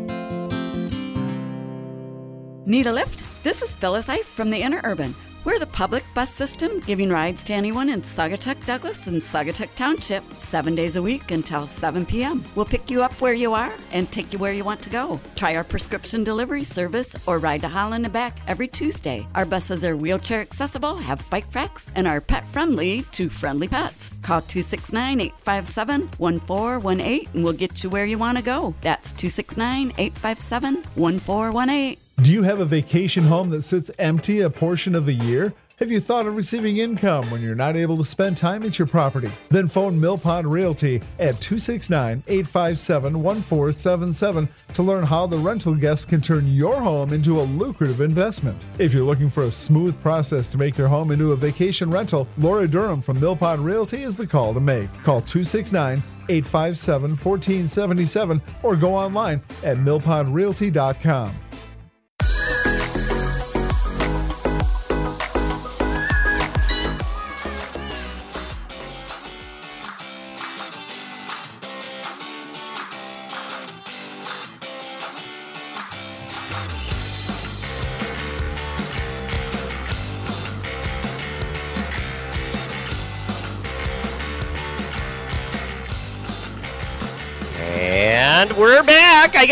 Need 2.70 2.86
a 2.86 2.92
lift? 2.92 3.24
This 3.42 3.62
is 3.62 3.74
Phyllis 3.74 4.08
Ife 4.08 4.24
from 4.24 4.48
the 4.48 4.62
Interurban. 4.62 5.12
We're 5.44 5.58
the 5.58 5.66
public 5.66 6.04
bus 6.14 6.32
system 6.32 6.78
giving 6.78 7.10
rides 7.10 7.42
to 7.44 7.52
anyone 7.52 7.88
in 7.88 8.00
Saugatuck 8.02 8.64
Douglas 8.64 9.08
and 9.08 9.20
Saugatuck 9.20 9.74
Township 9.74 10.22
seven 10.38 10.76
days 10.76 10.94
a 10.94 11.02
week 11.02 11.32
until 11.32 11.66
7 11.66 12.06
p.m. 12.06 12.44
We'll 12.54 12.64
pick 12.64 12.88
you 12.88 13.02
up 13.02 13.12
where 13.20 13.34
you 13.34 13.54
are 13.54 13.72
and 13.90 14.08
take 14.12 14.32
you 14.32 14.38
where 14.38 14.52
you 14.52 14.62
want 14.62 14.82
to 14.82 14.90
go. 14.90 15.18
Try 15.34 15.56
our 15.56 15.64
prescription 15.64 16.22
delivery 16.22 16.62
service 16.62 17.16
or 17.26 17.40
ride 17.40 17.62
to 17.62 17.68
Holland 17.68 18.04
and 18.04 18.12
back 18.12 18.38
every 18.46 18.68
Tuesday. 18.68 19.26
Our 19.34 19.46
buses 19.46 19.82
are 19.82 19.96
wheelchair 19.96 20.40
accessible, 20.40 20.94
have 20.94 21.28
bike 21.28 21.52
racks, 21.52 21.90
and 21.96 22.06
are 22.06 22.20
pet 22.20 22.46
friendly 22.50 23.02
to 23.10 23.28
friendly 23.28 23.66
pets. 23.66 24.12
Call 24.22 24.42
269 24.42 25.20
857 25.20 26.02
1418 26.18 27.28
and 27.34 27.42
we'll 27.42 27.52
get 27.52 27.82
you 27.82 27.90
where 27.90 28.06
you 28.06 28.16
want 28.16 28.38
to 28.38 28.44
go. 28.44 28.76
That's 28.80 29.12
269 29.12 29.92
857 29.98 30.84
1418. 30.94 31.96
Do 32.22 32.32
you 32.32 32.42
have 32.42 32.60
a 32.60 32.66
vacation 32.66 33.24
home 33.24 33.48
that 33.48 33.62
sits 33.62 33.90
empty 33.98 34.40
a 34.40 34.50
portion 34.50 34.94
of 34.94 35.06
the 35.06 35.14
year? 35.14 35.54
Have 35.78 35.90
you 35.90 36.00
thought 36.00 36.26
of 36.26 36.36
receiving 36.36 36.76
income 36.76 37.30
when 37.30 37.40
you're 37.40 37.54
not 37.54 37.78
able 37.78 37.96
to 37.96 38.04
spend 38.04 38.36
time 38.36 38.62
at 38.62 38.78
your 38.78 38.86
property? 38.86 39.32
Then 39.48 39.66
phone 39.66 39.98
Mill 39.98 40.18
Pond 40.18 40.52
Realty 40.52 40.96
at 41.18 41.40
269 41.40 42.22
857 42.26 43.22
1477 43.22 44.48
to 44.74 44.82
learn 44.82 45.04
how 45.04 45.26
the 45.26 45.38
rental 45.38 45.74
guests 45.74 46.04
can 46.04 46.20
turn 46.20 46.46
your 46.46 46.78
home 46.82 47.14
into 47.14 47.40
a 47.40 47.42
lucrative 47.42 48.02
investment. 48.02 48.66
If 48.78 48.92
you're 48.92 49.02
looking 49.02 49.30
for 49.30 49.44
a 49.44 49.50
smooth 49.50 49.98
process 50.02 50.46
to 50.48 50.58
make 50.58 50.76
your 50.76 50.88
home 50.88 51.12
into 51.12 51.32
a 51.32 51.36
vacation 51.36 51.90
rental, 51.90 52.28
Laura 52.36 52.68
Durham 52.68 53.00
from 53.00 53.18
Mill 53.18 53.36
Pond 53.36 53.64
Realty 53.64 54.02
is 54.02 54.14
the 54.14 54.26
call 54.26 54.52
to 54.52 54.60
make. 54.60 54.92
Call 55.04 55.22
269 55.22 56.02
857 56.28 57.12
1477 57.12 58.42
or 58.62 58.76
go 58.76 58.94
online 58.94 59.40
at 59.64 59.78
millpondrealty.com. 59.78 61.34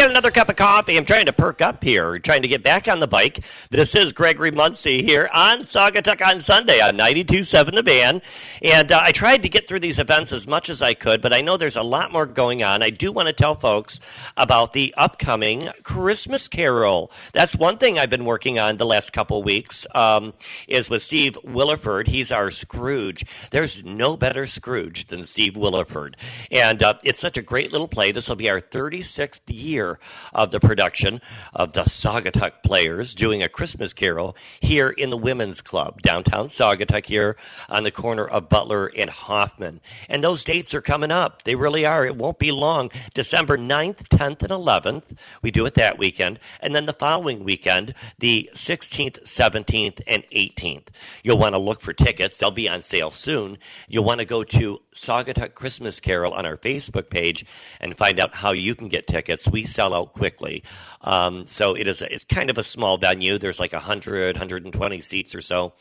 got 0.09 0.13
another 0.15 0.31
cup 0.31 0.49
of 0.49 0.57
coffee. 0.57 0.97
I'm 0.97 1.05
trying 1.05 1.27
to 1.27 1.33
perk 1.35 1.61
up 1.61 1.85
here, 1.85 2.19
trying 2.19 2.41
to 2.41 2.49
get 2.49 2.63
back 2.63 2.89
on 2.89 2.99
the 2.99 3.07
bike. 3.07 3.45
This 3.71 3.95
is 3.95 4.13
Gregory 4.13 4.51
Muncie 4.51 5.03
here 5.03 5.29
on 5.35 5.61
Saugatuck 5.61 6.27
on 6.27 6.41
Sunday 6.41 6.81
on 6.81 6.97
92.7 6.97 7.75
The 7.75 7.83
Van. 7.83 8.23
And 8.63 8.91
uh, 8.91 9.01
I 9.03 9.13
tried 9.13 9.43
to 9.43 9.51
get 9.51 9.69
through 9.69 9.81
these 9.81 9.99
events 9.99 10.33
as 10.33 10.49
much 10.49 10.71
as 10.71 10.81
I 10.81 10.95
could, 10.95 11.21
but 11.21 11.35
I 11.35 11.43
know 11.43 11.59
there's 11.59 11.77
a 11.77 11.83
lot 11.83 12.11
more 12.11 12.25
going 12.25 12.63
on. 12.63 12.83
I 12.83 12.89
do 12.89 13.13
want 13.13 13.27
to 13.27 13.35
tell 13.35 13.55
folks 13.55 14.01
about 14.39 14.73
the 14.73 14.95
upcoming 14.97 15.69
Christmas 15.83 16.49
Carol. 16.49 17.11
That's 17.35 17.55
one 17.55 17.77
thing 17.77 17.99
I've 17.99 18.11
been 18.11 18.25
working 18.25 18.59
on 18.59 18.79
the 18.79 18.87
last 18.87 19.13
couple 19.13 19.43
weeks 19.43 19.87
um, 19.95 20.33
is 20.69 20.89
with 20.89 21.03
Steve 21.03 21.37
Williford. 21.45 22.07
He's 22.07 22.33
our 22.33 22.51
Scrooge. 22.51 23.27
There's 23.51 23.85
no 23.85 24.17
better 24.17 24.47
Scrooge 24.47 25.09
than 25.09 25.23
Steve 25.23 25.53
Williford. 25.53 26.15
And 26.51 26.83
uh, 26.83 26.95
it's 27.05 27.19
such 27.19 27.37
a 27.37 27.43
great 27.43 27.73
little 27.73 27.89
play. 27.89 28.13
This 28.13 28.29
will 28.29 28.37
be 28.37 28.49
our 28.49 28.61
36th 28.61 29.41
year 29.49 29.98
of 30.33 30.51
the 30.51 30.61
production 30.61 31.21
of 31.55 31.73
the 31.73 31.83
Saugatuck 31.83 32.63
Players 32.63 33.15
doing 33.15 33.43
a 33.43 33.49
Christmas 33.49 33.93
Carol 33.93 34.37
here 34.61 34.91
in 34.91 35.11
the 35.11 35.17
Women's 35.17 35.61
Club, 35.61 36.03
downtown 36.03 36.47
Saugatuck 36.47 37.07
here 37.07 37.37
on 37.69 37.85
the 37.85 37.91
corner 37.91 38.27
of 38.27 38.49
Butler 38.49 38.91
and 38.97 39.11
Hoffman. 39.11 39.81
And 40.09 40.23
those 40.23 40.45
dates 40.45 40.75
are 40.75 40.81
coming 40.81 41.11
up. 41.11 41.43
They 41.43 41.55
really 41.55 41.85
are. 41.85 42.05
It 42.05 42.17
won't 42.17 42.39
be 42.39 42.53
long. 42.53 42.91
December 43.15 43.57
9th, 43.57 44.09
10th, 44.09 44.43
and 44.43 44.51
11th. 44.51 45.17
We 45.43 45.51
do 45.51 45.67
it 45.67 45.75
that 45.75 45.99
weekend. 45.99 46.39
And 46.61 46.75
then 46.75 46.87
the 46.87 46.93
following 46.93 47.45
weekend, 47.45 47.95
the 48.19 48.51
16th, 48.55 49.23
17th, 49.23 50.01
and 50.07 50.25
18th. 50.31 50.89
You'll 51.23 51.39
want 51.39 51.55
to 51.55 51.59
look 51.59 51.81
for 51.81 51.93
tickets. 51.93 52.39
They'll 52.39 52.51
be 52.51 52.69
on 52.69 52.83
sale 52.83 53.11
soon. 53.11 53.59
You'll 53.89 54.05
want 54.05 54.21
to 54.21 54.25
go 54.25 54.45
to 54.45 54.81
Saugatuck 55.03 55.55
Christmas 55.55 56.01
Carol 56.01 56.33
on 56.33 56.47
our 56.47 56.57
Facebook 56.57 57.11
page 57.11 57.45
and 57.81 57.97
find 57.97 58.21
out 58.21 58.35
how 58.35 58.53
you 58.53 58.75
can 58.75 58.89
get 58.89 59.07
tickets. 59.07 59.49
We 59.49 59.65
sell 59.65 59.95
out 59.95 60.13
quickly. 60.13 60.65
Um, 61.03 61.47
so 61.47 61.75
it 61.75 61.87
is, 61.87 62.03
it's 62.03 62.25
kind 62.25 62.51
of 62.51 62.59
a 62.59 62.63
small 62.63 62.99
venue. 62.99 63.39
There's 63.39 63.61
like 63.61 63.73
100, 63.73 64.37
120 64.37 65.01
seats 65.01 65.35
or 65.35 65.41
so. 65.41 65.73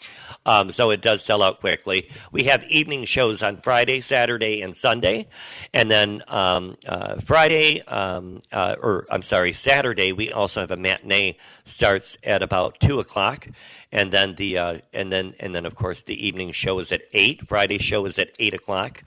Um, 0.46 0.72
so 0.72 0.92
it 0.92 1.02
does 1.02 1.24
sell 1.24 1.42
out 1.42 1.60
quickly. 1.60 2.10
We 2.32 2.44
have 2.46 2.64
evening 2.66 3.06
shows 3.06 3.44
on 3.44 3.58
Friday, 3.62 4.02
Saturday, 4.02 4.62
and 4.62 4.76
Sunday. 4.76 5.28
And 5.74 5.90
then 5.90 6.22
um, 6.28 6.78
uh, 6.88 7.16
Friday, 7.16 7.82
um, 7.88 8.40
uh, 8.52 8.76
or 8.82 9.08
I'm 9.10 9.22
sorry, 9.22 9.54
Saturday, 9.54 10.12
we 10.12 10.32
also 10.32 10.62
have 10.62 10.72
a 10.72 10.78
matinee 10.78 11.38
starts 11.66 12.18
at 12.24 12.44
about 12.44 12.80
2 12.80 13.00
o'clock 13.00 13.48
and 13.92 14.12
then 14.12 14.36
the 14.36 14.58
uh, 14.58 14.78
and 14.94 15.12
then 15.12 15.34
and 15.40 15.54
then 15.56 15.66
of 15.66 15.76
course 15.76 16.04
the 16.04 16.28
evening 16.28 16.52
show 16.52 16.80
is 16.80 16.92
at 16.92 17.02
eight. 17.14 17.48
Friday 17.48 17.78
show 17.78 18.06
is 18.06 18.20
at 18.20 18.32
eight 18.40 18.54
o'clock. 18.54 19.04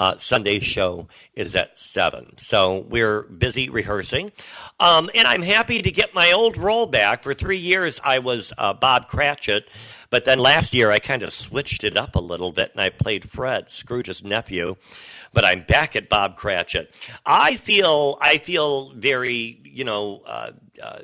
Uh, 0.00 0.16
Sunday 0.16 0.58
show 0.58 1.06
is 1.34 1.54
at 1.54 1.78
7. 1.78 2.38
So 2.38 2.86
we're 2.88 3.24
busy 3.24 3.68
rehearsing. 3.68 4.32
Um, 4.80 5.10
and 5.14 5.28
I'm 5.28 5.42
happy 5.42 5.82
to 5.82 5.90
get 5.92 6.14
my 6.14 6.32
old 6.32 6.56
role 6.56 6.86
back. 6.86 7.22
For 7.22 7.34
three 7.34 7.58
years, 7.58 8.00
I 8.02 8.18
was 8.20 8.50
uh, 8.56 8.72
Bob 8.72 9.08
Cratchit. 9.08 9.68
But 10.08 10.24
then 10.24 10.38
last 10.38 10.72
year, 10.72 10.90
I 10.90 11.00
kind 11.00 11.22
of 11.22 11.34
switched 11.34 11.84
it 11.84 11.98
up 11.98 12.16
a 12.16 12.20
little 12.20 12.50
bit 12.50 12.72
and 12.72 12.80
I 12.80 12.88
played 12.88 13.28
Fred, 13.28 13.70
Scrooge's 13.70 14.24
nephew. 14.24 14.76
But 15.34 15.44
I'm 15.44 15.64
back 15.64 15.94
at 15.94 16.08
Bob 16.08 16.36
Cratchit. 16.36 16.98
I 17.26 17.56
feel, 17.56 18.16
I 18.22 18.38
feel 18.38 18.94
very, 18.94 19.60
you 19.64 19.84
know, 19.84 20.22
uh, 20.26 20.52
uh, 20.82 21.00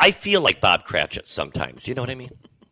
I 0.00 0.10
feel 0.10 0.40
like 0.40 0.60
Bob 0.60 0.84
Cratchit 0.84 1.26
sometimes. 1.26 1.86
You 1.88 1.94
know 1.94 2.02
what 2.02 2.10
I 2.10 2.14
mean? 2.14 2.30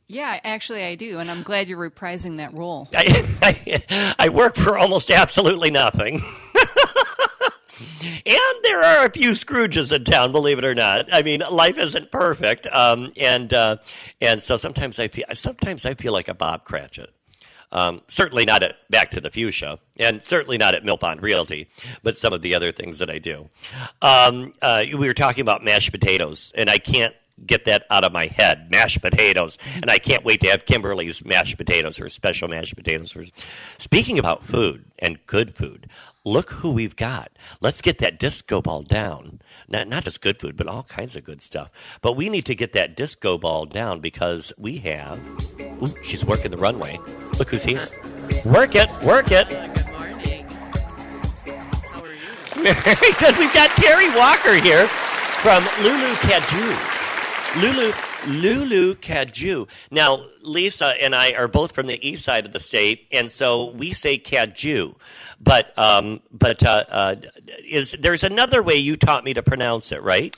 Yeah, 0.09 0.41
actually, 0.43 0.83
I 0.83 0.97
do, 0.97 1.21
and 1.21 1.31
I'm 1.31 1.45
glad 1.45 1.69
you're 1.69 1.91
reprising 1.91 2.39
that 2.39 2.53
role. 2.53 2.89
I, 2.93 3.25
I, 3.41 4.15
I 4.19 4.29
work 4.29 4.57
for 4.57 4.77
almost 4.77 5.09
absolutely 5.09 5.71
nothing. 5.71 6.25
and 8.27 8.65
there 8.65 8.83
are 8.83 9.07
a 9.07 9.11
few 9.11 9.31
Scrooges 9.31 9.95
in 9.95 10.03
town, 10.03 10.33
believe 10.33 10.59
it 10.59 10.65
or 10.65 10.75
not. 10.75 11.09
I 11.13 11.23
mean, 11.23 11.43
life 11.49 11.79
isn't 11.79 12.11
perfect, 12.11 12.67
um, 12.67 13.13
and 13.17 13.53
uh, 13.53 13.77
and 14.21 14.43
so 14.43 14.57
sometimes 14.57 14.99
I 14.99 15.07
feel 15.07 15.27
sometimes 15.33 15.87
I 15.87 15.95
feel 15.95 16.13
like 16.13 16.29
a 16.29 16.35
Bob 16.35 16.65
Cratchit. 16.65 17.11
Um, 17.73 18.03
certainly 18.09 18.45
not 18.45 18.63
at 18.63 18.77
Back 18.91 19.13
to 19.13 19.21
the 19.21 19.31
Fuchsia, 19.31 19.79
and 19.99 20.23
certainly 20.23 20.59
not 20.59 20.75
at 20.75 20.85
Mill 20.85 20.99
Pond 20.99 21.23
Realty, 21.23 21.69
but 22.03 22.17
some 22.17 22.33
of 22.33 22.43
the 22.43 22.55
other 22.55 22.73
things 22.73 22.99
that 22.99 23.11
I 23.11 23.19
do. 23.19 23.49
Um, 24.03 24.55
uh, 24.61 24.85
we 24.87 25.07
were 25.07 25.15
talking 25.15 25.43
about 25.43 25.63
mashed 25.63 25.93
potatoes, 25.93 26.53
and 26.57 26.69
I 26.69 26.79
can't 26.79 27.15
get 27.47 27.65
that 27.65 27.87
out 27.91 28.05
of 28.05 28.13
my 28.13 28.27
head. 28.27 28.71
Mashed 28.71 29.01
potatoes. 29.01 29.59
And 29.77 29.91
I 29.91 29.99
can't 29.99 30.25
wait 30.25 30.41
to 30.43 30.49
have 30.49 30.65
Kimberly's 30.65 31.25
mashed 31.25 31.57
potatoes, 31.57 32.01
or 32.01 32.09
special 32.09 32.49
mashed 32.49 32.77
potatoes. 32.77 33.33
Speaking 33.79 34.19
about 34.19 34.43
food 34.43 34.85
and 34.99 35.19
good 35.27 35.55
food, 35.55 35.89
look 36.25 36.51
who 36.51 36.73
we've 36.73 36.97
got. 36.97 37.31
Let's 37.61 37.81
get 37.81 37.99
that 37.99 38.19
disco 38.19 38.61
ball 38.61 38.83
down. 38.83 39.41
Not, 39.69 39.89
not 39.89 40.05
just 40.05 40.21
good 40.21 40.39
food, 40.39 40.57
but 40.57 40.67
all 40.67 40.83
kinds 40.85 41.17
of 41.17 41.25
good 41.25 41.41
stuff. 41.41 41.71
But 42.03 42.17
we 42.17 42.29
need 42.29 42.47
to 42.47 42.55
get 42.55 42.73
that 42.75 42.97
disco 42.97 43.39
ball 43.39 43.67
down 43.67 44.01
because 44.01 44.53
we 44.59 44.79
have. 44.79 45.19
Ooh, 45.83 45.95
she's 46.03 46.25
working 46.25 46.51
the 46.51 46.59
runway. 46.59 46.99
Look 47.39 47.51
who's 47.51 47.65
here. 47.65 47.87
Work 48.45 48.75
it, 48.75 48.91
work 49.03 49.31
it. 49.31 49.49
Good 49.49 49.91
morning. 49.93 50.47
How 51.91 52.03
are 52.03 52.13
you? 52.13 52.75
Very 52.75 53.13
good. 53.19 53.39
We've 53.39 53.55
got 53.55 53.71
Terry 53.77 54.15
Walker 54.17 54.55
here 54.55 54.87
from 55.43 55.65
Lulu 55.83 56.15
Cadieux. 56.17 56.77
Lulu 57.61 57.93
Lulu 58.27 58.95
Cadieux. 58.97 59.67
Now, 59.91 60.25
Lisa 60.43 60.95
and 61.03 61.15
I 61.15 61.33
are 61.33 61.49
both 61.49 61.75
from 61.75 61.87
the 61.87 62.07
east 62.07 62.25
side 62.25 62.47
of 62.47 62.53
the 62.53 62.61
state, 62.61 63.07
and 63.13 63.31
so 63.31 63.71
we 63.71 63.93
say 63.93 64.19
Caju. 64.19 64.95
But 65.41 65.77
um, 65.79 66.21
but 66.31 66.63
uh, 66.65 66.85
uh, 66.89 67.17
is 67.65 67.97
there's 68.01 68.25
another 68.25 68.63
way 68.63 68.75
you 68.75 68.97
taught 68.97 69.25
me 69.25 69.35
to 69.35 69.43
pronounce 69.43 69.93
it, 69.93 70.03
right? 70.03 70.37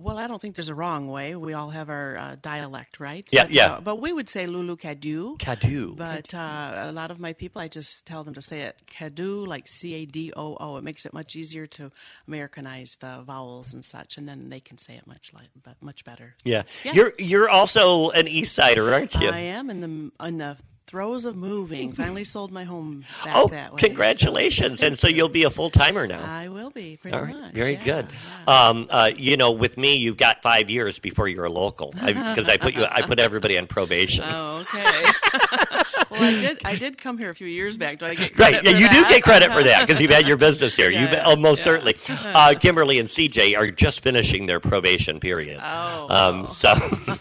Well, 0.00 0.18
I 0.18 0.26
don't 0.26 0.40
think 0.40 0.56
there's 0.56 0.68
a 0.68 0.74
wrong 0.74 1.08
way. 1.08 1.36
We 1.36 1.52
all 1.52 1.70
have 1.70 1.90
our 1.90 2.16
uh, 2.16 2.36
dialect, 2.40 3.00
right? 3.00 3.28
Yeah, 3.30 3.44
but, 3.44 3.52
yeah. 3.52 3.66
Uh, 3.72 3.80
but 3.80 4.00
we 4.00 4.12
would 4.12 4.28
say 4.28 4.46
Lulu 4.46 4.76
Cadu. 4.76 5.36
Cadu. 5.38 5.94
But 5.96 6.32
uh, 6.34 6.72
a 6.76 6.92
lot 6.92 7.10
of 7.10 7.20
my 7.20 7.32
people, 7.34 7.60
I 7.60 7.68
just 7.68 8.06
tell 8.06 8.24
them 8.24 8.34
to 8.34 8.42
say 8.42 8.62
it 8.62 8.82
Cadu, 8.86 9.44
like 9.44 9.68
C 9.68 9.94
A 9.94 10.06
D 10.06 10.32
O 10.36 10.56
O. 10.60 10.76
It 10.76 10.84
makes 10.84 11.04
it 11.04 11.12
much 11.12 11.36
easier 11.36 11.66
to 11.68 11.92
Americanize 12.26 12.96
the 12.96 13.22
vowels 13.22 13.74
and 13.74 13.84
such, 13.84 14.16
and 14.16 14.26
then 14.26 14.48
they 14.48 14.60
can 14.60 14.78
say 14.78 14.94
it 14.94 15.06
much 15.06 15.32
like, 15.34 15.48
but 15.62 15.76
much 15.82 16.04
better. 16.04 16.34
So, 16.44 16.50
Yeah. 16.50 16.62
You're 16.92 17.12
you're 17.18 17.48
also 17.48 18.10
an 18.10 18.26
east 18.26 18.54
sider, 18.54 18.92
aren't 18.92 19.14
you? 19.14 19.30
I 19.30 19.40
am 19.40 19.70
in 19.70 19.80
the 19.80 20.26
in 20.26 20.38
the 20.38 20.56
throes 20.90 21.24
of 21.24 21.36
moving. 21.36 21.92
Finally 21.92 22.24
sold 22.24 22.50
my 22.50 22.64
home 22.64 23.04
back 23.24 23.36
oh, 23.36 23.46
that 23.48 23.72
way. 23.72 23.78
congratulations! 23.78 24.80
so- 24.80 24.86
and 24.88 24.98
so 24.98 25.06
you'll 25.06 25.28
be 25.28 25.44
a 25.44 25.50
full 25.50 25.70
timer 25.70 26.06
now. 26.06 26.20
I 26.24 26.48
will 26.48 26.70
be 26.70 26.96
pretty 26.96 27.16
All 27.16 27.22
right, 27.22 27.34
much. 27.34 27.52
very 27.54 27.74
yeah, 27.74 27.84
good. 27.84 28.06
yeah. 28.48 28.68
Um, 28.68 28.86
uh, 28.90 29.10
you 29.16 29.36
know, 29.36 29.52
with 29.52 29.78
me, 29.78 29.94
you've 29.96 30.16
got 30.16 30.42
five 30.42 30.68
years 30.68 30.98
before 30.98 31.28
you're 31.28 31.44
a 31.44 31.50
local 31.50 31.92
because 32.04 32.48
I, 32.48 32.56
put 32.56 32.74
you, 32.74 32.84
I 32.90 33.02
put 33.02 33.20
everybody 33.20 33.56
on 33.56 33.66
probation. 33.66 34.24
Oh, 34.40 34.64
okay. 34.74 35.80
well, 36.10 36.22
I 36.22 36.38
did. 36.40 36.60
I 36.64 36.76
did 36.76 36.98
come 36.98 37.18
here 37.18 37.30
a 37.30 37.34
few 37.34 37.46
years 37.46 37.76
back. 37.76 37.98
Do 37.98 38.06
I 38.06 38.14
get 38.14 38.36
Right, 38.38 38.52
credit 38.54 38.64
yeah, 38.64 38.70
for 38.72 38.76
you 38.78 38.88
do 38.88 39.02
that? 39.02 39.10
get 39.10 39.22
credit 39.22 39.52
for 39.52 39.62
that 39.62 39.86
because 39.86 40.00
you've 40.00 40.10
had 40.10 40.26
your 40.26 40.36
business 40.48 40.76
here. 40.76 40.90
you 40.90 41.00
Yeah, 41.00 41.22
oh, 41.26 41.36
most 41.36 41.58
yeah. 41.58 41.64
certainly. 41.64 41.96
Uh, 42.08 42.54
Kimberly 42.58 42.98
and 42.98 43.08
CJ 43.08 43.56
are 43.56 43.70
just 43.70 44.02
finishing 44.02 44.46
their 44.46 44.60
probation 44.60 45.20
period. 45.20 45.60
Oh, 45.62 46.06
um, 46.10 46.46
so 46.46 46.74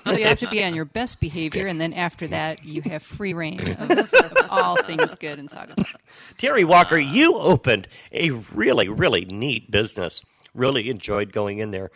So 0.05 0.17
you 0.17 0.25
have 0.25 0.39
to 0.39 0.47
be 0.49 0.63
on 0.65 0.75
your 0.75 0.85
best 0.85 1.19
behavior, 1.19 1.67
and 1.67 1.79
then 1.79 1.93
after 1.93 2.27
that, 2.27 2.65
you 2.65 2.81
have 2.83 3.03
free 3.03 3.33
reign 3.33 3.59
of, 3.79 3.91
of 3.91 4.33
all 4.49 4.75
things 4.83 5.15
good 5.15 5.39
in 5.39 5.47
Saugatuck. 5.47 5.85
Terry 6.37 6.63
Walker, 6.63 6.97
you 6.97 7.35
opened 7.35 7.87
a 8.11 8.31
really, 8.31 8.89
really 8.89 9.25
neat 9.25 9.69
business. 9.71 10.23
Really 10.55 10.89
enjoyed 10.89 11.31
going 11.31 11.59
in 11.59 11.71
there 11.71 11.91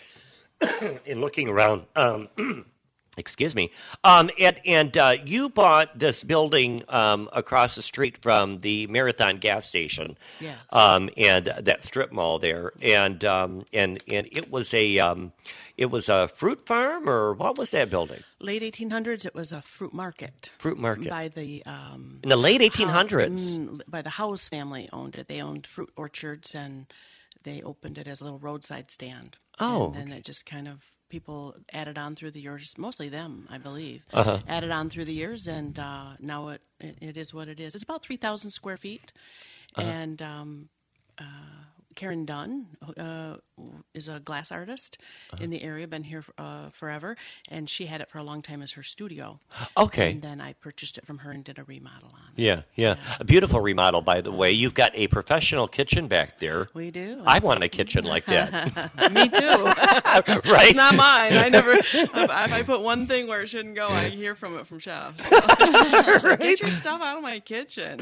and 1.07 1.21
looking 1.21 1.49
around. 1.49 1.83
Um, 1.95 2.27
excuse 3.17 3.55
me. 3.55 3.71
Um, 4.03 4.29
and 4.39 4.59
and 4.65 4.97
uh, 4.97 5.15
you 5.25 5.49
bought 5.49 5.97
this 5.97 6.23
building 6.23 6.83
um, 6.89 7.29
across 7.33 7.75
the 7.75 7.81
street 7.81 8.17
from 8.21 8.59
the 8.59 8.87
Marathon 8.87 9.37
gas 9.37 9.67
station, 9.67 10.17
Yes. 10.39 10.57
um, 10.71 11.09
and 11.17 11.45
that 11.45 11.83
strip 11.83 12.11
mall 12.11 12.39
there, 12.39 12.71
and 12.81 13.23
um, 13.25 13.65
and 13.73 14.01
and 14.07 14.27
it 14.31 14.49
was 14.51 14.73
a 14.73 14.99
um, 14.99 15.31
it 15.77 15.87
was 15.87 16.09
a 16.09 16.27
fruit 16.27 16.65
farm 16.67 17.09
or 17.09 17.33
what 17.33 17.57
was 17.57 17.71
that 17.71 17.89
building? 17.89 18.21
Late 18.39 18.61
1800s, 18.61 19.25
it 19.25 19.33
was 19.33 19.51
a 19.51 19.61
fruit 19.61 19.93
market. 19.93 20.51
Fruit 20.59 20.77
market. 20.77 21.09
by 21.09 21.29
the 21.29 21.63
um, 21.65 22.19
In 22.23 22.29
the 22.29 22.35
late 22.35 22.61
1800s. 22.61 23.57
mm, 23.57 23.81
by 23.87 24.01
the 24.03 24.11
House 24.11 24.47
family 24.47 24.87
owned 24.93 25.15
it. 25.15 25.27
They 25.27 25.41
owned 25.41 25.65
fruit 25.65 25.89
orchards 25.97 26.53
and 26.53 26.85
they 27.43 27.61
opened 27.63 27.97
it 27.97 28.07
as 28.07 28.21
a 28.21 28.23
little 28.25 28.37
roadside 28.39 28.91
stand. 28.91 29.37
Oh, 29.59 29.87
and 29.87 29.95
then 29.95 30.11
it 30.11 30.23
just 30.25 30.45
kind 30.45 30.67
of 30.67 30.85
people 31.15 31.39
added 31.81 31.97
on 32.03 32.15
through 32.17 32.31
the 32.37 32.41
years. 32.47 32.73
Mostly 32.77 33.09
them, 33.19 33.33
I 33.55 33.57
believe, 33.67 34.01
Uh-huh. 34.19 34.39
added 34.55 34.71
on 34.79 34.89
through 34.91 35.05
the 35.11 35.17
years, 35.23 35.47
and 35.47 35.75
uh, 35.89 36.09
now 36.19 36.41
it, 36.53 36.61
it 37.09 37.15
is 37.23 37.33
what 37.37 37.47
it 37.53 37.59
is. 37.59 37.69
It's 37.75 37.83
about 37.89 38.01
three 38.07 38.17
thousand 38.25 38.51
square 38.59 38.77
feet, 38.85 39.07
Uh-huh. 39.77 39.89
and. 39.91 40.21
Um, 40.21 40.69
uh, 41.19 41.63
Karen 41.95 42.25
Dunn 42.25 42.67
uh, 42.97 43.35
is 43.93 44.07
a 44.07 44.19
glass 44.19 44.51
artist 44.51 44.97
Uh-huh. 45.31 45.43
in 45.43 45.49
the 45.49 45.61
area, 45.63 45.87
been 45.87 46.03
here 46.03 46.23
uh, 46.37 46.69
forever, 46.71 47.15
and 47.49 47.69
she 47.69 47.85
had 47.85 48.01
it 48.01 48.09
for 48.09 48.17
a 48.17 48.23
long 48.23 48.41
time 48.41 48.61
as 48.61 48.71
her 48.73 48.83
studio. 48.83 49.39
Okay. 49.77 50.11
And 50.11 50.21
then 50.21 50.41
I 50.41 50.53
purchased 50.53 50.97
it 50.97 51.05
from 51.05 51.19
her 51.19 51.31
and 51.31 51.43
did 51.43 51.59
a 51.59 51.63
remodel 51.63 52.09
on 52.13 52.19
it. 52.35 52.41
Yeah, 52.41 52.61
yeah. 52.75 52.95
A 53.19 53.23
beautiful 53.23 53.59
remodel, 53.61 54.01
by 54.01 54.21
the 54.21 54.31
way. 54.31 54.51
You've 54.51 54.73
got 54.73 54.91
a 54.95 55.07
professional 55.07 55.67
kitchen 55.67 56.07
back 56.07 56.39
there. 56.39 56.67
We 56.73 56.91
do. 56.91 57.21
I 57.25 57.39
want 57.39 57.63
a 57.63 57.69
kitchen 57.69 58.03
like 58.03 58.25
that. 58.25 58.51
Me 59.11 59.29
too. 59.29 59.63
right? 60.51 60.67
It's 60.69 60.75
not 60.75 60.95
mine. 60.95 61.33
I 61.37 61.49
never. 61.49 61.73
If, 61.93 62.29
I 62.29 62.61
put 62.63 62.81
one 62.81 63.05
thing 63.07 63.27
where 63.27 63.41
it 63.41 63.47
shouldn't 63.47 63.75
go, 63.75 63.87
I 63.87 64.09
hear 64.09 64.35
from 64.35 64.57
it 64.57 64.65
from 64.67 64.79
chefs. 64.79 65.27
So. 65.27 65.39
Was 65.39 66.23
like, 66.23 66.39
Get 66.39 66.61
your 66.61 66.71
stuff 66.71 67.01
out 67.01 67.17
of 67.17 67.23
my 67.23 67.39
kitchen. 67.39 67.99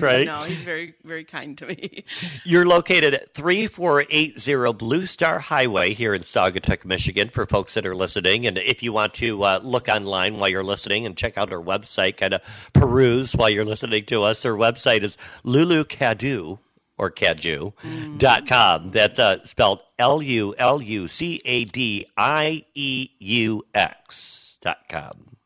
right? 0.00 0.24
No, 0.26 0.42
he's 0.42 0.64
very, 0.64 0.94
very 1.04 1.24
kind 1.24 1.56
to 1.58 1.66
me. 1.66 2.04
You're 2.44 2.66
located 2.66 3.17
at 3.18 3.34
3480 3.34 4.72
Blue 4.78 5.06
Star 5.06 5.38
Highway 5.38 5.94
here 5.94 6.14
in 6.14 6.22
Saugatuck, 6.22 6.84
Michigan, 6.84 7.28
for 7.28 7.46
folks 7.46 7.74
that 7.74 7.86
are 7.86 7.96
listening. 7.96 8.46
And 8.46 8.58
if 8.58 8.82
you 8.82 8.92
want 8.92 9.14
to 9.14 9.42
uh, 9.42 9.60
look 9.62 9.88
online 9.88 10.38
while 10.38 10.48
you're 10.48 10.64
listening 10.64 11.06
and 11.06 11.16
check 11.16 11.36
out 11.36 11.52
our 11.52 11.62
website, 11.62 12.16
kind 12.16 12.34
of 12.34 12.42
peruse 12.72 13.34
while 13.34 13.50
you're 13.50 13.64
listening 13.64 14.04
to 14.06 14.22
us, 14.24 14.44
our 14.44 14.52
website 14.52 15.02
is 15.02 15.18
lulucadu 15.44 16.58
or 16.96 17.10
cadu 17.10 17.72
dot 18.18 18.46
com. 18.46 18.90
That's 18.90 19.18
uh, 19.18 19.44
spelled 19.44 19.82
L 19.98 20.20
U 20.22 20.54
L 20.58 20.82
U 20.82 21.08
C 21.08 21.40
A 21.44 21.64
D 21.64 22.06
I 22.16 22.64
E 22.74 23.10
U 23.18 23.64
X 23.74 24.58
dot 24.62 24.78
com. 24.88 25.36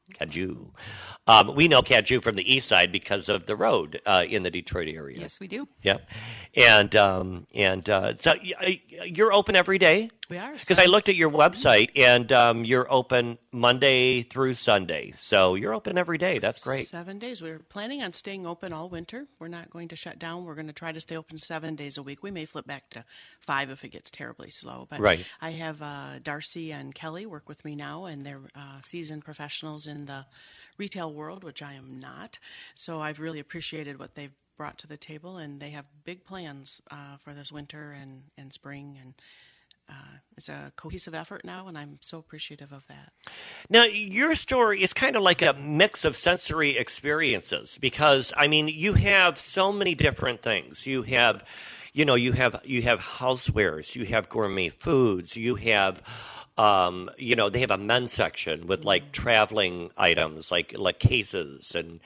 Um, 1.27 1.55
we 1.55 1.69
know 1.69 1.83
Cadieux 1.83 2.21
from 2.21 2.35
the 2.35 2.53
east 2.55 2.67
side 2.67 2.91
because 2.91 3.29
of 3.29 3.47
the 3.47 3.55
road 3.55 4.01
uh, 4.07 4.25
in 4.29 4.43
the 4.43 4.51
Detroit 4.51 4.91
area. 4.93 5.21
Yes, 5.21 5.39
we 5.39 5.47
do. 5.47 5.69
Yep. 5.83 6.09
And 6.57 6.97
um, 6.97 7.47
and 7.55 7.89
uh, 7.89 8.17
so 8.17 8.35
you're 9.05 9.33
open 9.33 9.55
every 9.55 9.79
day 9.79 10.11
We 10.29 10.39
are. 10.39 10.53
because 10.53 10.81
I 10.81 10.87
looked 10.87 11.09
at 11.09 11.15
your 11.15 11.31
website 11.31 11.91
and 11.97 12.31
um, 12.33 12.65
you're 12.65 12.91
open 12.93 13.39
Monday 13.53 14.23
through 14.23 14.55
Sunday. 14.55 15.13
So 15.17 15.55
you're 15.55 15.73
open 15.75 15.97
every 15.97 16.19
day. 16.19 16.39
That's 16.41 16.59
great. 16.59 16.89
Seven 16.89 17.21
days. 17.21 17.41
We're 17.41 17.61
planning 17.61 18.03
on 18.03 18.13
staying 18.13 18.45
open 18.45 18.73
all 18.73 18.89
winter. 18.89 19.27
We're 19.39 19.47
not 19.47 19.71
going 19.71 19.89
to 19.89 19.97
shut 19.97 20.19
down. 20.19 20.45
We're 20.45 20.57
going 20.57 20.67
to 20.67 20.73
try 20.73 20.91
to 20.91 21.01
stay 21.01 21.17
open 21.17 21.39
seven 21.39 21.77
days 21.77 21.99
a 21.99 22.03
week. 22.03 22.25
We 22.25 22.33
may 22.33 22.47
flip 22.47 22.67
back 22.67 22.91
to 22.91 23.05
five 23.41 23.71
if 23.71 23.85
it 23.85 23.91
gets 23.91 24.11
terribly 24.11 24.51
slow. 24.51 24.89
But 24.91 24.99
Right. 24.99 25.25
I 25.41 25.51
have 25.53 25.81
uh, 25.83 26.19
Darcy 26.21 26.73
and 26.73 26.93
Kelly 26.93 27.27
work 27.27 27.49
with 27.49 27.65
me 27.65 27.77
now, 27.77 28.07
and 28.07 28.27
they're 28.27 28.41
uh, 28.57 28.81
seasoned 28.83 29.25
professionals 29.25 29.87
in 29.87 30.07
the 30.07 30.27
retail 30.79 31.13
world, 31.13 31.45
which 31.45 31.63
I 31.63 31.75
am 31.75 32.01
not. 32.01 32.39
So 32.75 33.01
I've 33.01 33.21
really 33.21 33.41
appreciated 33.41 33.99
what 33.99 34.15
they've 34.15 34.35
brought 34.57 34.79
to 34.79 34.87
the 34.87 34.97
table, 34.97 35.39
and 35.39 35.61
they 35.61 35.71
have 35.71 35.87
big 36.05 36.25
plans 36.25 36.81
uh, 36.91 37.17
for 37.19 37.33
this 37.35 37.51
winter 37.51 37.97
and, 38.01 38.23
and 38.37 38.53
spring 38.53 38.99
and 39.01 39.15
uh, 39.89 40.19
it's 40.37 40.49
a 40.49 40.73
cohesive 40.77 41.15
effort 41.15 41.45
now, 41.45 41.69
and 41.69 41.77
I'm 41.77 41.99
so 42.01 42.19
appreciative 42.19 42.73
of 42.73 42.87
that. 42.87 43.13
Now, 43.69 43.85
your 43.85 44.35
story 44.35 44.83
is 44.83 44.93
kind 44.93 45.17
of 45.17 45.23
like 45.23 45.43
a 45.43 45.53
mix 45.55 46.05
of 46.05 46.17
sensory 46.17 46.79
experiences 46.79 47.79
because, 47.81 48.33
I 48.37 48.49
mean, 48.49 48.69
you 48.69 48.95
have 48.95 49.39
so 49.39 49.73
many 49.73 49.95
different 49.95 50.41
things. 50.41 50.87
You 50.87 51.03
have, 51.03 51.45
you 51.93 52.05
know, 52.05 52.15
you 52.15 52.33
have 52.33 52.61
you 52.65 52.83
have 52.83 53.01
housewares, 53.01 53.95
you 53.95 54.05
have 54.07 54.29
gourmet 54.29 54.69
foods, 54.69 55.37
you 55.37 55.55
have. 55.57 56.03
Um, 56.59 57.09
you 57.17 57.35
know, 57.35 57.49
they 57.49 57.61
have 57.61 57.71
a 57.71 57.79
men's 57.79 58.13
section 58.13 58.67
with 58.67 58.85
like 58.85 59.13
traveling 59.13 59.91
items, 59.97 60.53
like 60.53 60.77
like 60.77 60.99
cases, 60.99 61.75
and 61.75 61.99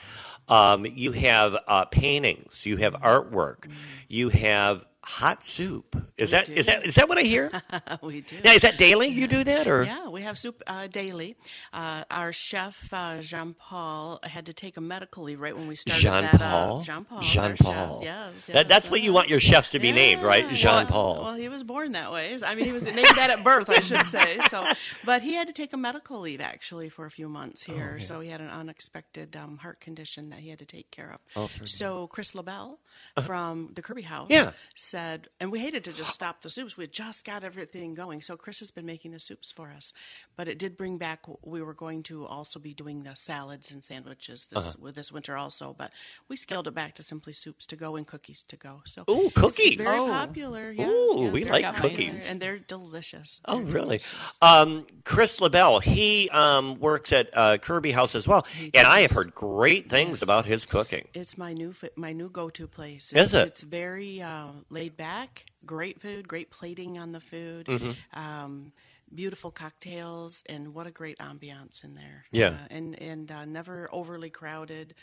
um, 0.48 0.86
you 0.86 1.10
have 1.10 1.56
uh, 1.66 1.84
paintings, 1.86 2.64
you 2.64 2.76
have 2.76 2.94
artwork, 2.94 3.68
you 4.08 4.28
have 4.28 4.84
hot 5.08 5.44
soup. 5.44 5.94
Is 6.18 6.32
We 6.32 6.38
that 6.38 6.46
do. 6.46 6.52
is 6.54 6.66
that 6.66 6.84
is 6.84 6.94
that 6.96 7.08
what 7.08 7.16
I 7.16 7.22
hear? 7.22 7.50
we 8.02 8.22
do. 8.22 8.36
Now, 8.44 8.52
is 8.52 8.62
that 8.62 8.76
daily? 8.76 9.06
You 9.08 9.28
do 9.28 9.44
that, 9.44 9.68
or 9.68 9.84
Yeah, 9.84 10.08
we 10.08 10.22
have 10.22 10.36
soup 10.36 10.62
uh, 10.66 10.88
daily. 10.88 11.36
Uh, 11.72 12.02
our 12.10 12.32
chef 12.32 12.92
uh, 12.92 13.20
Jean 13.20 13.54
Paul 13.54 14.18
had 14.24 14.46
to 14.46 14.52
take 14.52 14.76
a 14.76 14.80
medical 14.80 15.22
leave 15.22 15.40
right 15.40 15.56
when 15.56 15.68
we 15.68 15.76
started 15.76 16.00
Jean 16.02 16.22
that. 16.24 16.40
Paul? 16.40 16.78
Uh, 16.78 16.80
Jean 16.82 17.04
Paul. 17.04 17.20
Jean. 17.22 17.56
Paul. 17.56 18.00
Yes, 18.02 18.46
That- 18.46 18.54
yes, 18.54 18.68
that's 18.68 18.90
what 18.90 19.00
you 19.02 19.12
want 19.12 19.28
your 19.28 19.40
chefs 19.40 19.70
to 19.70 19.78
be 19.78 19.92
named, 19.92 20.22
right? 20.22 20.48
Jean 20.52 20.86
Paul. 20.86 21.22
Well, 21.22 21.34
he 21.34 21.48
was 21.48 21.62
born 21.62 21.92
that 21.92 22.10
way. 22.12 22.36
I 22.44 22.54
mean, 22.56 22.64
he 22.64 22.72
was 22.72 22.84
named 22.86 23.06
that 23.16 23.30
at 23.30 23.44
birth, 23.44 23.70
I 23.70 23.80
should 23.80 24.06
say. 24.06 24.38
So, 24.48 24.64
but 25.04 25.22
he 25.22 25.34
had 25.34 25.46
to 25.48 25.52
take 25.52 25.72
a 25.72 25.76
medical 25.76 26.20
leave 26.20 26.40
actually 26.40 26.88
for 26.88 27.04
a 27.06 27.10
few 27.10 27.28
months 27.28 27.66
Oh, 27.68 27.74
here. 27.74 27.98
So 28.00 28.20
he 28.20 28.28
had 28.30 28.40
an 28.40 28.48
unexpected 28.48 29.34
um, 29.36 29.56
heart 29.58 29.80
condition 29.80 30.30
that 30.30 30.38
he 30.40 30.50
had 30.50 30.58
to 30.60 30.64
take 30.66 30.90
care 30.90 31.12
of. 31.12 31.20
Oh, 31.36 31.48
so 31.64 32.06
Chris 32.08 32.34
LaBelle 32.34 32.78
from 33.22 33.70
the 33.74 33.82
Kirby 33.82 34.02
House 34.02 34.28
Yeah. 34.30 34.52
Said, 34.96 35.28
and 35.40 35.52
we 35.52 35.58
hated 35.58 35.84
to 35.84 35.92
just 35.92 36.14
stop 36.14 36.40
the 36.40 36.48
soups. 36.48 36.78
We 36.78 36.84
had 36.84 36.92
just 36.92 37.22
got 37.26 37.44
everything 37.44 37.92
going. 37.92 38.22
So 38.22 38.34
Chris 38.34 38.60
has 38.60 38.70
been 38.70 38.86
making 38.86 39.10
the 39.12 39.20
soups 39.20 39.52
for 39.52 39.68
us. 39.76 39.92
But 40.36 40.48
it 40.48 40.58
did 40.58 40.74
bring 40.74 40.96
back, 40.96 41.20
we 41.44 41.60
were 41.60 41.74
going 41.74 42.02
to 42.04 42.24
also 42.26 42.58
be 42.58 42.72
doing 42.72 43.02
the 43.02 43.14
salads 43.14 43.72
and 43.72 43.84
sandwiches 43.84 44.46
this, 44.46 44.68
Uh-huh. 44.68 44.76
with 44.80 44.94
this 44.94 45.12
winter 45.12 45.36
also. 45.36 45.74
But 45.76 45.90
we 46.28 46.36
scaled 46.36 46.66
it 46.66 46.74
back 46.74 46.94
to 46.94 47.02
simply 47.02 47.34
soups 47.34 47.66
to 47.66 47.76
go 47.76 47.96
and 47.96 48.06
cookies 48.06 48.42
to 48.44 48.56
go. 48.56 48.80
So 48.86 49.04
Ooh, 49.10 49.30
cookies. 49.34 49.74
It's 49.74 49.82
very 49.84 49.98
Oh. 49.98 50.06
popular. 50.06 50.72
Yeah, 50.72 50.88
Ooh, 50.88 51.24
yeah, 51.24 51.30
we 51.30 51.44
like 51.44 51.74
cookies. 51.76 52.26
And 52.30 52.40
they're 52.40 52.58
delicious. 52.58 53.42
Oh, 53.44 53.56
They're 53.56 53.66
really? 53.74 53.98
delicious. 53.98 54.38
Um, 54.40 54.86
Chris 55.04 55.40
LaBelle, 55.42 55.80
he 55.80 56.30
um, 56.30 56.78
works 56.80 57.12
at 57.12 57.28
uh, 57.34 57.58
Kirby 57.58 57.92
House 57.92 58.14
as 58.14 58.26
well, 58.26 58.46
and 58.72 58.86
I 58.86 59.00
have 59.00 59.10
heard 59.10 59.34
great 59.34 59.90
things 59.90 60.22
about 60.22 60.46
his 60.46 60.64
cooking. 60.64 61.06
It's 61.12 61.36
my 61.36 61.52
new 61.52 61.74
my 61.96 62.12
new 62.14 62.30
go 62.30 62.48
to 62.50 62.66
place. 62.66 63.12
Is 63.12 63.34
it? 63.34 63.46
It's 63.48 63.62
very 63.62 64.22
uh, 64.22 64.48
laid 64.70 64.85
back. 64.88 65.46
Great 65.64 66.00
food. 66.00 66.26
Great 66.28 66.50
plating 66.50 66.98
on 66.98 67.12
the 67.12 67.20
food. 67.20 67.66
Mm-hmm. 67.66 68.18
Um, 68.18 68.72
beautiful 69.14 69.50
cocktails, 69.50 70.42
and 70.48 70.74
what 70.74 70.86
a 70.86 70.90
great 70.90 71.18
ambiance 71.18 71.84
in 71.84 71.94
there. 71.94 72.24
Yeah. 72.32 72.48
Uh, 72.50 72.56
and 72.70 73.00
and 73.02 73.30
uh, 73.32 73.44
never 73.44 73.88
overly 73.92 74.30
crowded. 74.30 74.94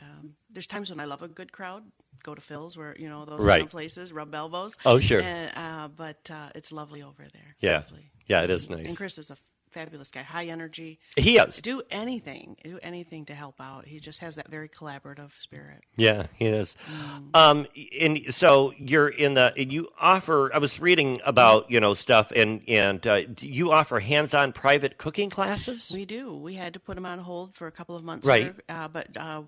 Um, 0.00 0.34
there's 0.50 0.68
times 0.68 0.90
when 0.90 1.00
I 1.00 1.06
love 1.06 1.22
a 1.22 1.28
good 1.28 1.50
crowd. 1.50 1.82
Go 2.22 2.34
to 2.34 2.40
Phil's, 2.40 2.76
where 2.76 2.96
you 2.98 3.08
know 3.08 3.24
those 3.24 3.44
Right. 3.44 3.54
kind 3.58 3.62
of 3.64 3.70
places, 3.70 4.12
rub 4.12 4.34
elbows. 4.34 4.76
Oh, 4.84 5.00
sure. 5.00 5.20
And, 5.20 5.52
uh, 5.56 5.88
but 5.88 6.30
uh, 6.30 6.50
it's 6.54 6.70
lovely 6.72 7.02
over 7.02 7.26
there. 7.32 7.56
Yeah, 7.60 7.78
Lovely. 7.78 8.10
yeah, 8.26 8.42
it 8.42 8.50
is 8.50 8.68
nice. 8.70 8.86
And 8.86 8.96
Chris 8.96 9.18
is 9.18 9.30
a 9.30 9.36
fabulous 9.68 10.10
guy. 10.10 10.22
High 10.22 10.46
energy. 10.46 10.98
He 11.16 11.38
is. 11.38 11.60
Do 11.60 11.82
anything. 11.90 12.56
Do 12.62 12.78
anything 12.82 13.26
to 13.26 13.34
help 13.34 13.60
out. 13.60 13.86
He 13.86 14.00
just 14.00 14.20
has 14.20 14.36
that 14.36 14.48
very 14.48 14.68
collaborative 14.68 15.32
spirit. 15.40 15.82
Yeah, 15.96 16.26
he 16.38 16.46
is. 16.46 16.76
Mm. 16.90 17.36
Um, 17.36 17.66
and 18.00 18.34
so 18.34 18.72
you're 18.78 19.08
in 19.08 19.34
the 19.34 19.52
you 19.56 19.88
offer. 19.98 20.50
I 20.54 20.58
was 20.58 20.80
reading 20.80 21.20
about 21.24 21.70
you 21.70 21.80
know 21.80 21.94
stuff, 21.94 22.32
and 22.34 22.62
and 22.68 23.06
uh, 23.06 23.20
you 23.40 23.72
offer 23.72 24.00
hands-on 24.00 24.52
private 24.52 24.98
cooking 24.98 25.30
classes. 25.30 25.90
We 25.94 26.04
do. 26.04 26.34
We 26.36 26.54
had 26.54 26.74
to 26.74 26.80
put 26.80 26.94
them 26.94 27.06
on 27.06 27.18
hold 27.18 27.54
for 27.54 27.66
a 27.66 27.72
couple 27.72 27.96
of 27.96 28.04
months, 28.04 28.26
Right. 28.26 28.52
uh, 28.68 28.88
but 28.88 29.16
uh, 29.16 29.42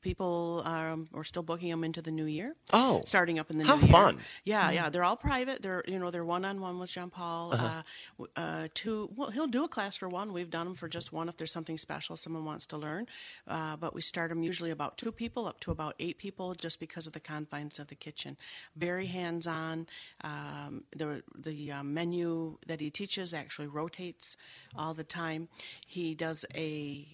people 0.00 0.62
um, 0.64 1.08
are 1.14 1.24
still 1.24 1.42
booking 1.42 1.70
them 1.70 1.84
into 1.84 2.02
the 2.02 2.10
new 2.10 2.24
year. 2.24 2.54
Oh. 2.72 3.02
starting 3.04 3.38
up 3.38 3.50
in 3.50 3.58
the 3.58 3.64
How 3.64 3.76
new 3.76 3.82
year. 3.82 3.92
fun. 3.92 4.18
Yeah, 4.44 4.70
yeah. 4.70 4.88
They're 4.88 5.04
all 5.04 5.16
private. 5.16 5.62
They're 5.62 5.84
you 5.86 5.98
know 5.98 6.10
they're 6.10 6.24
one 6.24 6.44
on 6.44 6.60
one 6.60 6.78
with 6.78 6.90
Jean 6.90 7.10
Paul. 7.10 7.52
Uh-huh. 7.54 7.82
Uh, 8.18 8.24
uh, 8.36 8.68
two. 8.74 9.10
Well, 9.14 9.30
he'll 9.30 9.46
do 9.46 9.64
a 9.64 9.68
class 9.68 9.96
for 9.96 10.08
one. 10.08 10.32
We've 10.32 10.50
done 10.50 10.66
them 10.66 10.74
for 10.74 10.88
just 10.88 11.12
one 11.12 11.28
if 11.28 11.36
there's 11.36 11.52
something 11.52 11.78
special 11.78 12.16
someone 12.16 12.44
wants 12.44 12.66
to 12.66 12.76
learn. 12.76 13.06
Uh, 13.46 13.76
but 13.76 13.94
we 13.94 14.00
start 14.00 14.30
them 14.30 14.42
usually 14.42 14.70
about 14.70 14.98
two 14.98 15.12
people 15.12 15.46
up 15.46 15.60
to 15.60 15.70
about 15.70 15.94
eight 15.98 16.18
people, 16.18 16.54
just 16.54 16.80
because 16.80 17.06
of 17.06 17.12
the 17.12 17.20
confines 17.20 17.78
of 17.78 17.88
the 17.88 17.94
kitchen. 17.94 18.36
Very 18.76 19.06
hands 19.06 19.46
on. 19.46 19.86
Um, 20.22 20.84
the 20.96 21.22
the 21.36 21.72
uh, 21.72 21.82
menu 21.82 22.58
that 22.66 22.80
he 22.80 22.90
teaches 22.90 23.34
actually 23.34 23.68
rotates 23.68 24.36
all 24.76 24.94
the 24.94 25.04
time. 25.04 25.48
He 25.86 26.14
does 26.14 26.44
a 26.54 27.06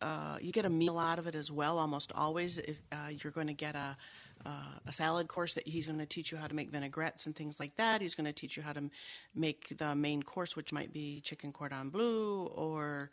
uh, 0.00 0.38
you 0.40 0.52
get 0.52 0.64
a 0.64 0.70
meal 0.70 0.98
out 0.98 1.18
of 1.18 1.26
it 1.26 1.34
as 1.34 1.50
well. 1.50 1.78
Almost 1.78 2.12
always, 2.14 2.58
if 2.58 2.76
uh, 2.92 3.08
you're 3.10 3.32
going 3.32 3.48
to 3.48 3.52
get 3.54 3.74
a 3.74 3.96
uh, 4.46 4.78
a 4.86 4.92
salad 4.92 5.28
course 5.28 5.54
that 5.54 5.66
he's 5.66 5.86
going 5.86 5.98
to 5.98 6.06
teach 6.06 6.32
you 6.32 6.38
how 6.38 6.46
to 6.46 6.54
make 6.54 6.70
vinaigrettes 6.70 7.26
and 7.26 7.36
things 7.36 7.60
like 7.60 7.76
that. 7.76 8.00
He's 8.00 8.14
going 8.14 8.26
to 8.26 8.32
teach 8.32 8.56
you 8.56 8.62
how 8.62 8.72
to 8.72 8.78
m- 8.78 8.90
make 9.34 9.76
the 9.76 9.94
main 9.94 10.22
course, 10.22 10.56
which 10.56 10.72
might 10.72 10.92
be 10.92 11.20
chicken 11.20 11.52
cordon 11.52 11.90
bleu 11.90 12.46
or 12.54 13.10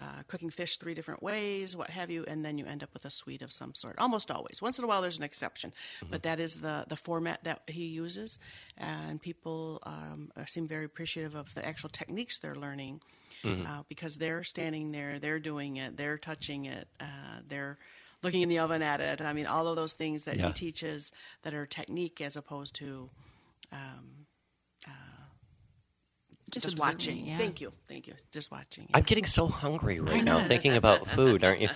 uh, 0.00 0.22
cooking 0.28 0.50
fish 0.50 0.78
three 0.78 0.94
different 0.94 1.22
ways, 1.22 1.76
what 1.76 1.90
have 1.90 2.10
you, 2.10 2.24
and 2.26 2.44
then 2.44 2.58
you 2.58 2.64
end 2.64 2.82
up 2.82 2.90
with 2.94 3.04
a 3.04 3.10
suite 3.10 3.42
of 3.42 3.52
some 3.52 3.74
sort. 3.74 3.98
Almost 3.98 4.30
always. 4.30 4.62
Once 4.62 4.78
in 4.78 4.84
a 4.84 4.88
while, 4.88 5.02
there's 5.02 5.18
an 5.18 5.24
exception, 5.24 5.72
but 6.10 6.22
that 6.22 6.40
is 6.40 6.60
the 6.60 6.84
the 6.88 6.96
format 6.96 7.42
that 7.44 7.62
he 7.66 7.86
uses, 7.86 8.38
and 8.78 9.20
people 9.20 9.80
um, 9.82 10.30
seem 10.46 10.66
very 10.66 10.84
appreciative 10.84 11.34
of 11.34 11.54
the 11.54 11.66
actual 11.66 11.90
techniques 11.90 12.38
they're 12.38 12.54
learning. 12.54 13.00
Uh, 13.44 13.82
because 13.88 14.16
they're 14.18 14.44
standing 14.44 14.92
there, 14.92 15.18
they're 15.18 15.40
doing 15.40 15.76
it, 15.76 15.96
they're 15.96 16.18
touching 16.18 16.66
it, 16.66 16.86
uh, 17.00 17.40
they're 17.48 17.76
looking 18.22 18.42
in 18.42 18.48
the 18.48 18.58
oven 18.60 18.82
at 18.82 19.00
it. 19.00 19.20
I 19.20 19.32
mean, 19.32 19.46
all 19.46 19.66
of 19.66 19.76
those 19.76 19.94
things 19.94 20.24
that 20.26 20.36
Yeah. 20.36 20.46
he 20.48 20.52
teaches 20.52 21.12
that 21.42 21.52
are 21.54 21.66
technique 21.66 22.20
as 22.20 22.36
opposed 22.36 22.74
to 22.76 23.10
um, 23.72 24.21
Just 26.52 26.66
just, 26.66 26.78
watching. 26.78 27.26
yeah. 27.26 27.38
Thank 27.38 27.60
you, 27.60 27.72
thank 27.88 28.06
you. 28.06 28.14
Just 28.30 28.50
watching. 28.50 28.86
I'm 28.94 29.02
getting 29.04 29.24
so 29.24 29.46
hungry 29.46 30.00
right 30.00 30.22
now 30.22 30.44
thinking 30.44 30.76
about 30.76 31.06
food, 31.06 31.42
aren't 31.44 31.60
you? 31.60 31.68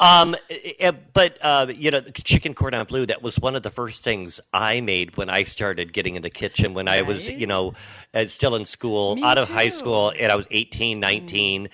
Um, 0.00 0.34
eh, 0.50 0.72
eh, 0.80 0.92
but 1.12 1.38
uh, 1.42 1.66
you 1.74 1.90
know, 1.90 2.00
the 2.00 2.12
chicken 2.12 2.54
cordon 2.54 2.84
bleu. 2.86 3.06
That 3.06 3.22
was 3.22 3.38
one 3.38 3.54
of 3.56 3.62
the 3.62 3.70
first 3.70 4.02
things 4.04 4.40
I 4.52 4.80
made 4.80 5.16
when 5.16 5.28
I 5.30 5.44
started 5.44 5.92
getting 5.92 6.14
in 6.14 6.22
the 6.22 6.30
kitchen. 6.30 6.74
When 6.74 6.88
I 6.88 7.02
was, 7.02 7.28
you 7.28 7.46
know, 7.46 7.74
uh, 8.14 8.26
still 8.26 8.54
in 8.56 8.64
school, 8.64 9.16
Me 9.16 9.22
out 9.22 9.38
of 9.38 9.48
high 9.48 9.68
school, 9.68 10.12
and 10.18 10.32
I 10.32 10.36
was 10.36 10.46
18, 10.50 10.98
19, 10.98 11.68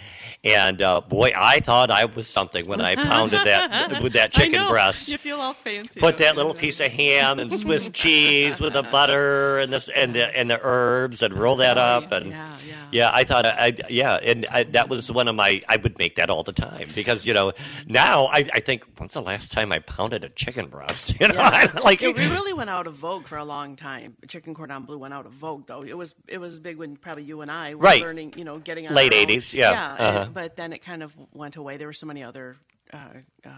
and 0.44 0.82
uh, 0.82 1.00
boy, 1.00 1.32
I 1.36 1.60
thought 1.60 1.90
I 1.90 2.06
was 2.06 2.26
something 2.26 2.66
when 2.66 2.80
I 2.80 2.94
pounded 2.96 3.40
that 3.40 4.00
with 4.02 4.12
that 4.14 4.32
chicken 4.32 4.66
breast. 4.68 5.08
You 5.08 5.18
feel 5.18 5.40
all 5.40 5.54
fancy. 5.54 6.00
Put 6.00 6.18
that 6.18 6.32
you? 6.32 6.36
little 6.36 6.54
piece 6.54 6.80
of 6.80 6.90
ham 6.90 7.38
and 7.38 7.52
Swiss 7.52 7.88
cheese 7.90 8.60
with 8.60 8.74
the 8.74 8.82
butter 8.82 9.58
and 9.58 9.72
this 9.72 9.88
and 9.88 10.14
the 10.14 10.36
and 10.36 10.50
the 10.50 10.58
herbs 10.62 11.22
and 11.22 11.34
roll 11.34 11.56
that 11.56 11.78
up 11.78 12.12
and 12.12 12.28
Oh, 12.28 12.30
Yeah, 12.30 12.47
yeah. 12.66 12.74
yeah, 12.92 13.10
I 13.12 13.24
thought 13.24 13.46
I, 13.46 13.50
I 13.68 13.72
yeah, 13.88 14.16
and 14.16 14.46
I, 14.50 14.64
that 14.64 14.88
was 14.88 15.10
one 15.10 15.28
of 15.28 15.34
my. 15.34 15.60
I 15.68 15.76
would 15.76 15.98
make 15.98 16.16
that 16.16 16.30
all 16.30 16.42
the 16.42 16.52
time 16.52 16.88
because 16.94 17.26
you 17.26 17.34
know 17.34 17.52
now 17.86 18.26
I, 18.26 18.48
I 18.54 18.60
think 18.60 18.84
when's 18.98 19.12
the 19.14 19.22
last 19.22 19.52
time 19.52 19.72
I 19.72 19.78
pounded 19.80 20.24
a 20.24 20.28
chicken 20.28 20.68
breast? 20.68 21.14
You 21.20 21.28
know, 21.28 21.34
like 21.82 22.02
It 22.02 22.16
really 22.16 22.52
went 22.52 22.70
out 22.70 22.86
of 22.86 22.94
vogue 22.94 23.26
for 23.26 23.38
a 23.38 23.44
long 23.44 23.76
time. 23.76 24.16
Chicken 24.28 24.54
cordon 24.54 24.84
bleu 24.84 24.98
went 24.98 25.14
out 25.14 25.26
of 25.26 25.32
vogue, 25.32 25.66
though. 25.66 25.82
It 25.82 25.96
was 25.96 26.14
it 26.28 26.38
was 26.38 26.60
big 26.60 26.76
when 26.76 26.96
probably 26.96 27.24
you 27.24 27.40
and 27.40 27.50
I 27.50 27.74
were 27.74 27.82
Right. 27.82 28.00
learning, 28.02 28.34
you 28.36 28.44
know, 28.44 28.58
getting 28.58 28.86
on 28.88 28.94
Late 28.94 29.12
80s, 29.12 29.52
yeah, 29.52 29.70
yeah. 29.70 29.92
uh-huh. 29.92 30.18
and- 30.26 30.34
but 30.34 30.56
then 30.56 30.72
it 30.72 30.78
kind 30.84 31.02
of 31.02 31.14
went 31.32 31.56
away. 31.56 31.76
There 31.76 31.88
were 31.88 31.92
so 31.92 32.06
many 32.06 32.22
other 32.22 32.56
uh, 32.92 32.96
uh, 33.44 33.50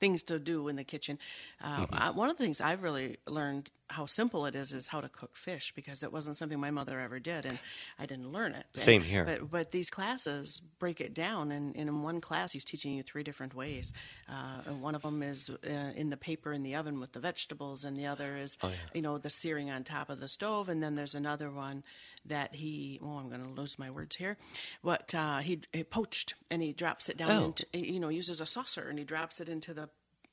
things 0.00 0.22
to 0.24 0.38
do 0.38 0.68
in 0.68 0.76
the 0.76 0.84
kitchen. 0.84 1.18
Uh, 1.62 1.82
Mm-hmm. 1.86 1.94
I, 1.94 2.10
one 2.10 2.28
of 2.30 2.36
the 2.36 2.42
things 2.42 2.60
I've 2.60 2.82
really 2.82 3.18
learned 3.26 3.70
how 3.94 4.06
simple 4.06 4.46
it 4.46 4.54
is 4.54 4.72
is 4.72 4.86
how 4.88 5.00
to 5.00 5.08
cook 5.08 5.36
fish 5.36 5.72
because 5.74 6.02
it 6.02 6.12
wasn't 6.12 6.36
something 6.36 6.60
my 6.60 6.70
mother 6.70 7.00
ever 7.00 7.18
did, 7.18 7.46
and 7.46 7.58
I 7.98 8.06
didn't 8.06 8.30
learn 8.32 8.52
it. 8.52 8.66
And- 8.74 8.82
Same 8.82 9.02
here. 9.02 9.24
But 9.24 9.50
but 9.50 9.70
these 9.70 9.90
classes 9.90 10.60
break 10.78 11.00
it 11.00 11.14
down, 11.14 11.52
and, 11.52 11.74
and 11.76 11.88
in 11.88 12.02
one 12.02 12.20
class 12.20 12.52
he's 12.52 12.64
teaching 12.64 12.94
you 12.94 13.02
three 13.02 13.22
different 13.22 13.54
ways. 13.54 13.92
Uh, 14.28 14.60
and 14.66 14.82
one 14.82 14.94
of 14.94 15.02
them 15.02 15.22
is 15.22 15.50
uh, 15.50 15.68
in 15.96 16.10
the 16.10 16.16
paper 16.16 16.52
in 16.52 16.62
the 16.62 16.74
oven 16.74 17.00
with 17.00 17.12
the 17.12 17.20
vegetables, 17.20 17.84
and 17.84 17.96
the 17.96 18.06
other 18.06 18.36
is 18.36 18.58
Oh, 18.62 18.72
you 18.94 19.02
know 19.02 19.18
the 19.18 19.30
searing 19.30 19.70
on 19.70 19.84
top 19.84 20.10
of 20.10 20.20
the 20.20 20.28
stove, 20.28 20.68
and 20.68 20.82
then 20.82 20.94
there's 20.94 21.14
another 21.14 21.50
one 21.50 21.82
that 22.26 22.54
he 22.54 23.00
oh 23.02 23.18
I'm 23.18 23.28
going 23.28 23.44
to 23.44 23.50
lose 23.60 23.78
my 23.78 23.90
words 23.90 24.16
here, 24.16 24.36
but 24.82 25.14
uh, 25.14 25.38
he, 25.38 25.60
he 25.72 25.84
poached 25.84 26.34
and 26.50 26.62
he 26.62 26.72
drops 26.72 27.08
it 27.08 27.16
down 27.16 27.30
Oh. 27.30 27.44
into 27.46 27.66
you 27.72 28.00
know 28.00 28.08
uses 28.08 28.40
a 28.40 28.46
saucer 28.46 28.88
and 28.88 28.98
he 28.98 29.04
drops 29.04 29.40
it 29.40 29.48
into 29.48 29.72
the 29.74 29.88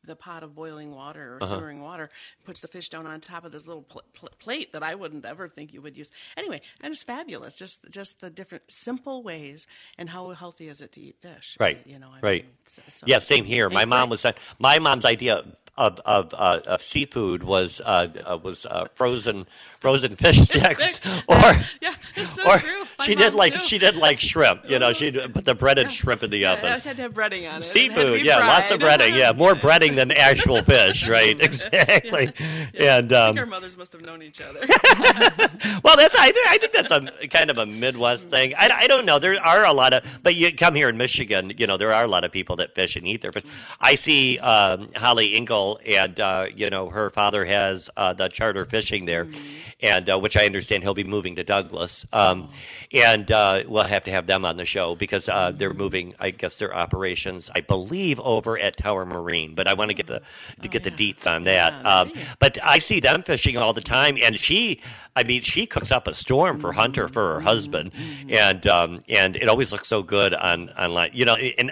the 0.05 0.15
pot 0.15 0.43
of 0.43 0.55
boiling 0.55 0.91
water 0.91 1.33
or 1.35 1.43
Uh-huh. 1.43 1.55
simmering 1.55 1.81
water, 1.81 2.09
puts 2.43 2.61
the 2.61 2.67
fish 2.67 2.89
down 2.89 3.05
on 3.05 3.19
top 3.21 3.45
of 3.45 3.51
this 3.51 3.67
little 3.67 3.83
pl- 3.83 4.03
pl- 4.13 4.29
plate 4.39 4.73
that 4.73 4.83
I 4.83 4.95
wouldn't 4.95 5.25
ever 5.25 5.47
think 5.47 5.73
you 5.73 5.81
would 5.81 5.95
use. 5.97 6.11
Anyway, 6.37 6.61
and 6.81 6.91
it's 6.91 7.03
fabulous. 7.03 7.55
Just 7.57 7.85
just 7.89 8.21
the 8.21 8.29
different 8.29 8.63
simple 8.71 9.21
ways 9.23 9.67
and 9.97 10.09
how 10.09 10.29
healthy 10.31 10.67
is 10.67 10.81
it 10.81 10.91
to 10.93 11.01
eat 11.01 11.15
fish? 11.21 11.55
Right. 11.59 11.79
You 11.85 11.99
know. 11.99 12.09
I 12.13 12.19
right. 12.21 12.43
mean, 12.45 12.51
so- 12.65 12.81
so- 12.89 13.05
yeah, 13.07 13.19
same 13.19 13.45
here. 13.45 13.69
My 13.69 13.85
mom 13.85 14.09
was. 14.09 14.25
My 14.59 14.79
mom's 14.79 15.05
idea 15.05 15.43
of 15.77 15.99
of, 16.05 16.33
uh, 16.33 16.59
of 16.67 16.81
seafood 16.81 17.43
was 17.43 17.81
uh, 17.83 18.07
uh, 18.25 18.37
was 18.37 18.65
uh, 18.65 18.85
frozen 18.93 19.47
frozen 19.79 20.15
fish 20.17 20.37
sticks, 20.41 21.01
or 21.27 21.37
Yeah, 21.81 21.93
it's 22.15 22.31
so 22.31 22.43
or 22.47 22.59
true. 22.59 22.83
She 23.05 23.15
did 23.15 23.33
like 23.33 23.53
too. 23.53 23.59
she 23.61 23.77
did 23.77 23.95
like 23.95 24.19
shrimp. 24.19 24.69
You 24.69 24.79
know, 24.79 24.91
she 24.93 25.11
put 25.33 25.45
the 25.45 25.55
breaded 25.55 25.89
shrimp 25.91 26.23
in 26.23 26.29
the 26.29 26.39
Yeah, 26.39 26.51
I 26.51 26.53
oven. 26.57 26.65
always 26.67 26.83
had 26.83 26.97
to 26.97 27.03
have 27.03 27.13
breading 27.13 27.49
on 27.49 27.55
it. 27.55 27.59
It 27.59 27.63
Seafood, 27.63 28.19
be 28.21 28.27
yeah, 28.27 28.39
lots 28.39 28.69
of 28.69 28.81
fried. 28.81 28.99
breading, 28.99 29.17
yeah, 29.17 29.31
more 29.31 29.53
breading 29.67 29.90
than 29.95 30.11
actual 30.11 30.61
fish, 30.63 31.07
right? 31.07 31.37
Exactly, 31.51 32.31
and 32.75 33.11
I 33.13 33.27
um, 33.27 33.35
think 33.35 33.39
our 33.39 33.45
mothers 33.45 33.77
must 33.77 33.93
have 33.93 34.01
known 34.01 34.21
each 34.21 34.41
other. 34.41 34.59
well, 35.83 35.95
that's 35.97 36.15
I, 36.15 36.31
think- 36.31 36.47
I 36.49 36.57
think 36.59 36.71
that's 36.71 36.91
a 36.91 37.27
kind 37.27 37.49
of 37.49 37.57
a 37.57 37.65
Midwest 37.65 38.29
thing. 38.29 38.53
I, 38.57 38.69
I 38.71 38.87
don't 38.87 39.05
know. 39.05 39.19
There 39.19 39.35
are 39.43 39.65
a 39.65 39.73
lot 39.73 39.93
of, 39.93 40.03
but 40.23 40.35
you 40.35 40.55
come 40.55 40.75
here 40.75 40.89
in 40.89 40.97
Michigan, 40.97 41.51
you 41.57 41.67
know, 41.67 41.77
there 41.77 41.93
are 41.93 42.03
a 42.03 42.07
lot 42.07 42.23
of 42.23 42.31
people 42.31 42.55
that 42.57 42.73
fish 42.75 42.95
and 42.95 43.05
eat 43.07 43.21
their 43.21 43.31
fish. 43.31 43.43
I 43.79 43.95
see 43.95 44.39
um, 44.39 44.89
Holly 44.95 45.35
Ingle, 45.35 45.79
and 45.85 46.19
uh, 46.19 46.47
you 46.55 46.69
know, 46.69 46.89
her 46.89 47.09
father 47.09 47.45
has 47.45 47.89
uh, 47.97 48.13
the 48.13 48.27
charter 48.29 48.65
fishing 48.65 49.05
there, 49.05 49.27
and 49.81 50.09
uh, 50.09 50.19
which 50.19 50.37
I 50.37 50.45
understand 50.45 50.83
he'll 50.83 50.93
be 50.93 51.03
moving 51.03 51.35
to 51.35 51.43
Douglas, 51.43 52.05
um, 52.13 52.49
and 52.93 53.31
uh, 53.31 53.63
we'll 53.67 53.83
have 53.83 54.03
to 54.05 54.11
have 54.11 54.27
them 54.27 54.45
on 54.45 54.57
the 54.57 54.65
show 54.65 54.95
because 54.95 55.27
uh, 55.29 55.51
they're 55.51 55.73
moving. 55.73 56.13
I 56.19 56.31
guess 56.31 56.57
their 56.57 56.73
operations, 56.75 57.49
I 57.53 57.61
believe, 57.61 58.19
over 58.19 58.57
at 58.59 58.77
Tower 58.77 59.05
Marine, 59.05 59.55
but 59.55 59.67
I 59.67 59.73
want 59.81 59.91
to 59.91 59.95
get 59.95 60.07
the 60.07 60.21
to 60.61 60.67
get 60.67 60.83
the 60.83 60.91
deets 60.91 61.27
on 61.27 61.43
that. 61.45 61.73
Um, 61.85 62.11
but 62.39 62.57
I 62.63 62.79
see 62.79 62.99
them 62.99 63.23
fishing 63.23 63.57
all 63.57 63.73
the 63.73 63.81
time, 63.81 64.17
and 64.21 64.37
she, 64.37 64.81
I 65.15 65.23
mean, 65.23 65.41
she 65.41 65.65
cooks 65.65 65.91
up 65.91 66.07
a 66.07 66.13
storm 66.13 66.59
for 66.59 66.71
Hunter 66.71 67.07
for 67.07 67.35
her 67.35 67.41
husband, 67.41 67.91
and 68.29 68.65
um, 68.67 68.99
and 69.09 69.35
it 69.35 69.49
always 69.49 69.71
looks 69.71 69.87
so 69.87 70.03
good 70.03 70.33
on 70.33 70.69
online. 70.71 71.11
You 71.13 71.25
know, 71.25 71.35
and 71.35 71.71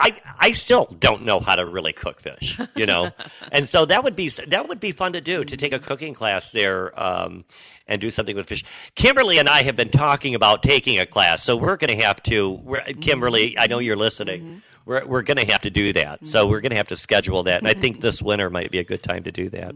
I 0.00 0.16
I 0.38 0.52
still 0.52 0.86
don't 0.98 1.24
know 1.24 1.40
how 1.40 1.56
to 1.56 1.66
really 1.66 1.92
cook 1.92 2.20
fish, 2.20 2.58
you 2.74 2.86
know, 2.86 3.10
and 3.52 3.68
so 3.68 3.84
that 3.86 4.04
would 4.04 4.16
be 4.16 4.28
that 4.28 4.68
would 4.68 4.80
be 4.80 4.92
fun 4.92 5.12
to 5.12 5.20
do 5.20 5.44
to 5.44 5.56
take 5.56 5.72
a 5.72 5.78
cooking 5.78 6.14
class 6.14 6.52
there. 6.52 6.98
Um, 7.00 7.44
and 7.88 8.00
do 8.00 8.10
something 8.10 8.36
with 8.36 8.48
fish. 8.48 8.64
Kimberly 8.94 9.38
and 9.38 9.48
I 9.48 9.62
have 9.62 9.76
been 9.76 9.90
talking 9.90 10.34
about 10.34 10.62
taking 10.62 10.98
a 10.98 11.06
class, 11.06 11.42
so 11.42 11.56
we're 11.56 11.76
going 11.76 11.96
to 11.96 12.04
have 12.04 12.22
to. 12.24 12.50
We're, 12.50 12.82
Kimberly, 13.00 13.56
I 13.58 13.66
know 13.66 13.78
you're 13.78 13.96
listening. 13.96 14.62
We're 14.84 15.04
we're 15.06 15.22
going 15.22 15.38
to 15.38 15.50
have 15.52 15.62
to 15.62 15.70
do 15.70 15.92
that. 15.92 16.26
So 16.26 16.46
we're 16.46 16.60
going 16.60 16.70
to 16.70 16.76
have 16.76 16.88
to 16.88 16.96
schedule 16.96 17.42
that, 17.44 17.58
and 17.58 17.68
I 17.68 17.74
think 17.74 18.00
this 18.00 18.22
winter 18.22 18.50
might 18.50 18.70
be 18.70 18.78
a 18.78 18.84
good 18.84 19.02
time 19.02 19.24
to 19.24 19.32
do 19.32 19.48
that. 19.50 19.74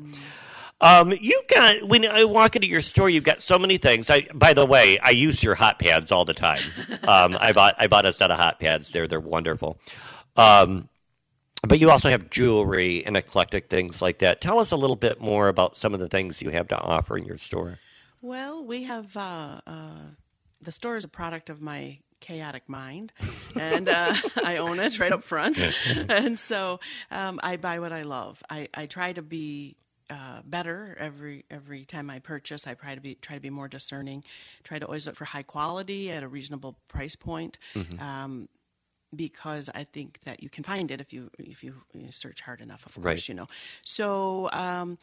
Um, 0.82 1.12
you've 1.20 1.46
got 1.46 1.82
when 1.82 2.06
I 2.06 2.24
walk 2.24 2.56
into 2.56 2.66
your 2.66 2.80
store, 2.80 3.10
you've 3.10 3.24
got 3.24 3.42
so 3.42 3.58
many 3.58 3.76
things. 3.76 4.08
I, 4.08 4.26
by 4.34 4.54
the 4.54 4.64
way, 4.64 4.98
I 4.98 5.10
use 5.10 5.42
your 5.42 5.54
hot 5.54 5.78
pads 5.78 6.10
all 6.10 6.24
the 6.24 6.34
time. 6.34 6.62
Um, 7.06 7.36
I 7.40 7.52
bought 7.52 7.74
I 7.78 7.86
bought 7.86 8.06
a 8.06 8.12
set 8.12 8.30
of 8.30 8.38
hot 8.38 8.60
pads. 8.60 8.90
There, 8.90 9.06
they're 9.06 9.20
wonderful. 9.20 9.78
Um, 10.36 10.88
but 11.66 11.78
you 11.78 11.90
also 11.90 12.08
have 12.08 12.30
jewelry 12.30 13.04
and 13.04 13.16
eclectic 13.16 13.68
things 13.68 14.00
like 14.00 14.20
that. 14.20 14.40
Tell 14.40 14.58
us 14.58 14.72
a 14.72 14.76
little 14.76 14.96
bit 14.96 15.20
more 15.20 15.48
about 15.48 15.76
some 15.76 15.92
of 15.92 16.00
the 16.00 16.08
things 16.08 16.40
you 16.40 16.50
have 16.50 16.68
to 16.68 16.78
offer 16.78 17.16
in 17.16 17.24
your 17.24 17.36
store. 17.36 17.78
Well, 18.22 18.64
we 18.64 18.84
have 18.84 19.16
uh, 19.16 19.60
uh, 19.66 19.98
the 20.60 20.72
store 20.72 20.96
is 20.96 21.04
a 21.04 21.08
product 21.08 21.50
of 21.50 21.60
my 21.62 21.98
chaotic 22.20 22.68
mind, 22.68 23.12
and 23.56 23.88
uh, 23.88 24.14
I 24.44 24.58
own 24.58 24.78
it 24.78 24.98
right 25.00 25.12
up 25.12 25.22
front. 25.22 25.58
and 26.08 26.38
so 26.38 26.80
um, 27.10 27.40
I 27.42 27.56
buy 27.56 27.80
what 27.80 27.92
I 27.92 28.02
love. 28.02 28.42
I, 28.50 28.68
I 28.74 28.86
try 28.86 29.12
to 29.14 29.22
be 29.22 29.76
uh, 30.10 30.40
better 30.44 30.96
every 31.00 31.44
every 31.50 31.84
time 31.84 32.10
I 32.10 32.18
purchase. 32.18 32.66
I 32.66 32.74
try 32.74 32.94
to 32.94 33.00
be 33.00 33.14
try 33.14 33.36
to 33.36 33.40
be 33.40 33.50
more 33.50 33.68
discerning. 33.68 34.24
Try 34.64 34.78
to 34.80 34.86
always 34.86 35.06
look 35.06 35.16
for 35.16 35.24
high 35.24 35.44
quality 35.44 36.10
at 36.10 36.22
a 36.22 36.28
reasonable 36.28 36.76
price 36.88 37.16
point. 37.16 37.58
Um, 38.00 38.48
because 39.14 39.68
I 39.74 39.84
think 39.84 40.20
that 40.24 40.42
you 40.42 40.48
can 40.48 40.62
find 40.64 40.90
it 40.90 41.00
if 41.00 41.12
you 41.12 41.30
if 41.38 41.64
you 41.64 41.74
search 42.10 42.40
hard 42.42 42.60
enough. 42.60 42.86
Of 42.86 42.94
course, 42.94 43.04
Right. 43.04 43.28
you 43.28 43.34
know. 43.34 43.48
So, 43.82 44.50
um, 44.52 44.98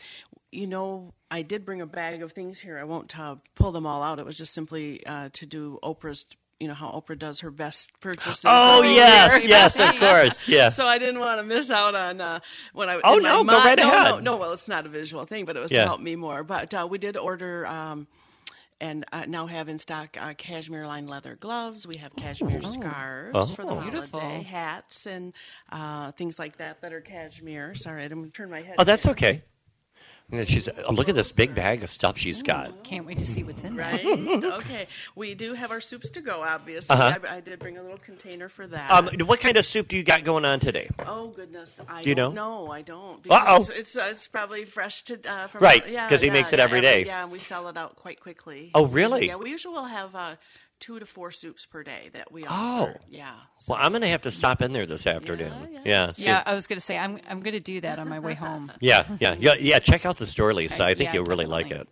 you 0.51 0.67
know, 0.67 1.13
I 1.29 1.41
did 1.41 1.65
bring 1.65 1.81
a 1.81 1.85
bag 1.85 2.23
of 2.23 2.31
things 2.31 2.59
here. 2.59 2.77
I 2.79 2.83
won't 2.85 3.17
uh, 3.19 3.35
pull 3.55 3.71
them 3.71 3.85
all 3.85 4.01
out. 4.03 4.19
It 4.19 4.25
was 4.25 4.37
just 4.37 4.53
simply 4.53 5.05
uh, 5.05 5.29
to 5.33 5.45
do 5.45 5.79
Oprah's. 5.83 6.25
You 6.59 6.67
know 6.67 6.73
how 6.73 6.89
Oprah 6.89 7.19
does 7.19 7.41
her 7.41 7.51
best 7.51 7.91
purchases. 7.99 8.43
Oh 8.47 8.81
yes, 8.81 9.41
year. 9.43 9.49
yes, 9.49 9.79
of 9.79 9.93
course, 9.99 10.47
yeah. 10.47 10.69
So 10.69 10.87
I 10.87 10.97
didn't 10.97 11.19
want 11.19 11.39
to 11.39 11.45
miss 11.45 11.69
out 11.69 11.93
on 11.93 12.19
uh, 12.19 12.39
when 12.73 12.89
I. 12.89 12.99
Oh, 13.03 13.19
no, 13.19 13.43
go 13.43 13.57
right 13.59 13.77
no, 13.77 13.87
ahead. 13.93 14.11
No, 14.13 14.19
no, 14.19 14.37
well, 14.37 14.53
it's 14.53 14.67
not 14.67 14.83
a 14.85 14.89
visual 14.89 15.25
thing, 15.25 15.45
but 15.45 15.55
it 15.55 15.59
was 15.59 15.71
Yeah. 15.71 15.83
to 15.83 15.87
help 15.89 16.01
me 16.01 16.15
more. 16.15 16.43
But 16.43 16.73
uh, 16.73 16.87
we 16.89 16.97
did 16.97 17.15
order. 17.15 17.67
Um, 17.67 18.07
and 18.79 19.05
uh, 19.11 19.25
now 19.27 19.47
have 19.47 19.69
in 19.69 19.77
stock 19.79 20.17
uh, 20.19 20.33
cashmere 20.37 20.85
lined 20.87 21.09
leather 21.09 21.35
gloves. 21.35 21.87
We 21.87 21.97
have 21.97 22.15
cashmere 22.15 22.61
scarves 22.61 23.51
for 23.51 23.63
the 23.63 23.69
Oh. 23.71 23.75
holiday, 23.79 24.43
hats, 24.43 25.05
and 25.05 25.33
uh, 25.71 26.11
things 26.13 26.37
like 26.39 26.57
that 26.57 26.81
that 26.81 26.93
are 26.93 27.01
cashmere. 27.01 27.75
Sorry, 27.75 28.03
I'm 28.05 28.09
going 28.09 28.25
to 28.25 28.31
turn 28.31 28.49
my 28.49 28.61
head. 28.61 28.75
Oh, 28.77 28.83
that's 28.83 29.07
okay. 29.07 29.41
And 30.29 30.41
then 30.41 30.45
she's 30.45 30.67
oh, 30.67 30.91
look 30.91 31.07
at 31.07 31.15
this 31.15 31.31
big 31.31 31.55
bag 31.55 31.83
of 31.83 31.89
stuff 31.89 32.17
she's 32.17 32.43
got. 32.43 32.83
Can't 32.83 33.05
wait 33.05 33.17
to 33.19 33.25
see 33.25 33.43
what's 33.43 33.63
in 33.63 33.77
there. 33.77 33.85
Right. 33.93 34.43
okay. 34.43 34.87
We 35.15 35.35
do 35.35 35.53
have 35.53 35.71
our 35.71 35.79
soups 35.79 36.09
to 36.09 36.21
go. 36.21 36.43
Obviously, 36.43 36.93
Uh-huh. 36.93 37.17
I, 37.29 37.37
I 37.37 37.39
did 37.39 37.59
bring 37.59 37.77
a 37.77 37.81
little 37.81 37.97
container 37.99 38.49
for 38.49 38.67
that. 38.67 38.91
Um, 38.91 39.07
what 39.25 39.39
kind 39.39 39.55
of 39.55 39.65
soup 39.65 39.87
do 39.87 39.95
you 39.95 40.03
got 40.03 40.25
going 40.25 40.43
on 40.43 40.59
today? 40.59 40.89
Oh 41.05 41.27
goodness, 41.29 41.79
I 41.87 42.01
Do 42.01 42.09
you 42.09 42.15
don't 42.15 42.35
know? 42.35 42.65
know. 42.65 42.71
I 42.71 42.81
don't. 42.81 43.25
Uh-oh. 43.29 43.55
It's 43.61 43.69
it's, 43.69 43.97
uh, 43.97 44.07
it's 44.11 44.27
probably 44.27 44.65
fresh 44.65 45.03
to 45.03 45.31
uh, 45.31 45.47
from 45.47 45.61
Right, 45.61 45.87
yeah, 45.87 46.09
'cause 46.09 46.19
he 46.19 46.27
yeah, 46.27 46.33
makes 46.33 46.51
it 46.51 46.59
yeah, 46.59 46.63
every 46.65 46.81
day. 46.81 47.05
Yeah, 47.05 47.23
and 47.23 47.31
we 47.31 47.39
sell 47.39 47.69
it 47.69 47.77
out 47.77 47.95
quite 47.95 48.19
quickly. 48.19 48.71
Oh, 48.73 48.85
really? 48.85 49.27
Yeah, 49.27 49.37
we 49.37 49.49
usually 49.49 49.75
will 49.75 49.85
have 49.85 50.13
uh, 50.13 50.35
two 50.79 50.99
to 50.99 51.05
four 51.05 51.31
soups 51.31 51.65
per 51.65 51.83
day 51.83 52.09
that 52.13 52.31
we 52.31 52.45
offer. 52.45 52.93
Oh. 52.97 53.01
Yeah. 53.09 53.33
So, 53.57 53.73
Well, 53.73 53.81
I'm 53.83 53.91
going 53.91 54.01
to 54.01 54.07
have 54.09 54.21
to 54.21 54.31
stop 54.31 54.61
in 54.61 54.73
there 54.73 54.85
this 54.85 55.07
afternoon. 55.07 55.51
yeah. 55.71 55.79
Yeah, 55.85 56.11
see- 56.13 56.25
Yeah, 56.25 56.43
I 56.45 56.53
was 56.53 56.67
going 56.67 56.77
to 56.77 56.85
say 56.85 56.97
I'm 56.97 57.17
I'm 57.29 57.39
going 57.39 57.53
to 57.55 57.59
do 57.59 57.81
that 57.81 57.99
on 57.99 58.07
my 58.09 58.19
way 58.19 58.33
home. 58.33 58.71
yeah, 58.79 59.05
yeah, 59.19 59.35
yeah, 59.39 59.53
yeah. 59.59 59.79
Check 59.79 60.05
out 60.05 60.17
the 60.17 60.27
store, 60.27 60.53
Lisa. 60.53 60.83
I 60.83 60.93
think 60.93 61.09
Yeah, 61.09 61.13
you'll 61.15 61.25
really 61.25 61.45
like 61.45 61.71
it. 61.71 61.87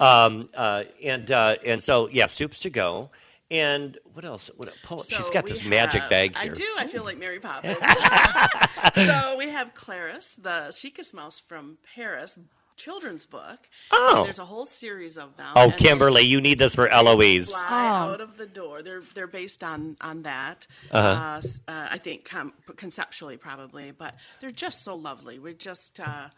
Um, 0.00 0.48
uh, 0.54 0.84
and 1.02 1.30
uh, 1.30 1.56
and 1.66 1.82
so 1.82 2.08
yeah, 2.08 2.26
soups 2.26 2.58
to 2.60 2.70
go. 2.70 3.10
And 3.50 3.98
what 4.14 4.24
else? 4.24 4.50
What, 4.56 4.72
oh, 4.90 5.02
She's 5.06 5.30
got 5.30 5.44
we 5.44 5.50
this 5.52 5.64
magic 5.64 6.00
have- 6.00 6.10
bag 6.10 6.32
I 6.34 6.48
do. 6.48 6.66
I 6.78 6.86
feel 6.86 7.04
like 7.04 7.18
Mary 7.18 7.38
Poppins. 7.40 7.76
so 8.94 9.36
we 9.38 9.50
have 9.50 9.74
Claris, 9.74 10.36
the 10.36 10.74
chicest 10.76 11.14
mouse 11.14 11.40
from 11.40 11.78
Paris 11.94 12.38
children's 12.76 13.26
book. 13.26 13.58
Oh. 13.90 14.14
And 14.18 14.24
there's 14.26 14.38
a 14.38 14.44
whole 14.44 14.66
series 14.66 15.16
of 15.16 15.36
them. 15.36 15.52
Oh, 15.56 15.70
Kimberly, 15.76 16.22
you 16.22 16.40
need 16.40 16.58
this 16.58 16.74
for 16.74 16.88
Eloise. 16.88 17.50
fly 17.52 17.66
Oh. 17.70 18.12
out 18.12 18.20
of 18.20 18.36
the 18.36 18.46
door. 18.46 18.82
They're 18.82 19.02
they're 19.14 19.26
based 19.26 19.62
on 19.62 19.96
on 20.00 20.22
that. 20.22 20.66
Uh-huh. 20.90 21.40
Uh, 21.68 21.70
uh, 21.70 21.88
I 21.90 21.98
think 21.98 22.24
com- 22.24 22.52
conceptually 22.76 23.36
probably, 23.36 23.90
but 23.92 24.14
they're 24.40 24.50
just 24.50 24.82
so 24.82 24.94
lovely. 24.94 25.38
We 25.38 25.54
just 25.54 26.00
uh, 26.00 26.28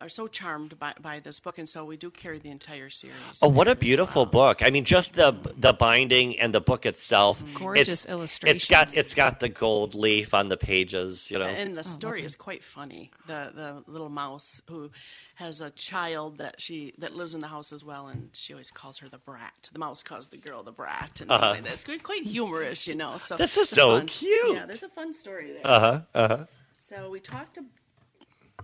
are 0.00 0.08
so 0.08 0.26
charmed 0.26 0.78
by, 0.78 0.94
by 1.00 1.20
this 1.20 1.40
book, 1.40 1.58
and 1.58 1.68
so 1.68 1.84
we 1.84 1.96
do 1.96 2.10
carry 2.10 2.38
the 2.38 2.50
entire 2.50 2.88
series. 2.88 3.14
Oh, 3.42 3.48
what 3.48 3.68
a 3.68 3.74
beautiful 3.74 4.22
well. 4.22 4.30
book! 4.54 4.62
I 4.62 4.70
mean, 4.70 4.84
just 4.84 5.14
the 5.14 5.32
the 5.56 5.72
binding 5.72 6.38
and 6.40 6.54
the 6.54 6.60
book 6.60 6.86
itself. 6.86 7.42
Gorgeous 7.54 8.06
it's, 8.06 8.40
It's 8.44 8.68
got 8.68 8.96
it's 8.96 9.14
got 9.14 9.40
the 9.40 9.48
gold 9.48 9.94
leaf 9.94 10.32
on 10.34 10.48
the 10.48 10.56
pages. 10.56 11.30
You 11.30 11.38
know. 11.38 11.46
And 11.46 11.76
the 11.76 11.84
story 11.84 12.22
is 12.22 12.36
quite 12.36 12.64
funny. 12.64 13.10
The 13.26 13.52
the 13.54 13.84
little 13.86 14.08
mouse 14.08 14.62
who 14.68 14.90
has 15.34 15.60
a 15.60 15.70
child 15.70 16.38
that 16.38 16.60
she 16.60 16.94
that 16.98 17.14
lives 17.14 17.34
in 17.34 17.40
the 17.40 17.48
house 17.48 17.72
as 17.72 17.84
well, 17.84 18.08
and 18.08 18.30
she 18.32 18.52
always 18.52 18.70
calls 18.70 18.98
her 18.98 19.08
the 19.08 19.18
brat. 19.18 19.68
The 19.72 19.78
mouse 19.78 20.02
calls 20.02 20.28
the 20.28 20.36
girl 20.38 20.62
the 20.62 20.72
brat, 20.72 21.20
and 21.20 21.30
things 21.30 21.42
like 21.42 21.64
that. 21.64 21.72
It's 21.72 21.84
quite, 21.84 22.02
quite 22.02 22.22
humorous, 22.22 22.86
you 22.86 22.94
know. 22.94 23.18
So 23.18 23.34
Uh-huh. 23.34 23.42
This 23.42 23.56
is 23.56 23.68
so 23.68 23.98
fun. 23.98 24.06
cute. 24.06 24.54
Yeah, 24.54 24.66
there's 24.66 24.82
a 24.82 24.88
fun 24.88 25.12
story 25.12 25.52
there. 25.52 25.60
Uh 25.64 25.80
huh. 25.80 26.00
Uh 26.14 26.28
huh. 26.28 26.44
So 26.78 27.10
we 27.10 27.20
talked 27.20 27.58
ab- 27.58 27.64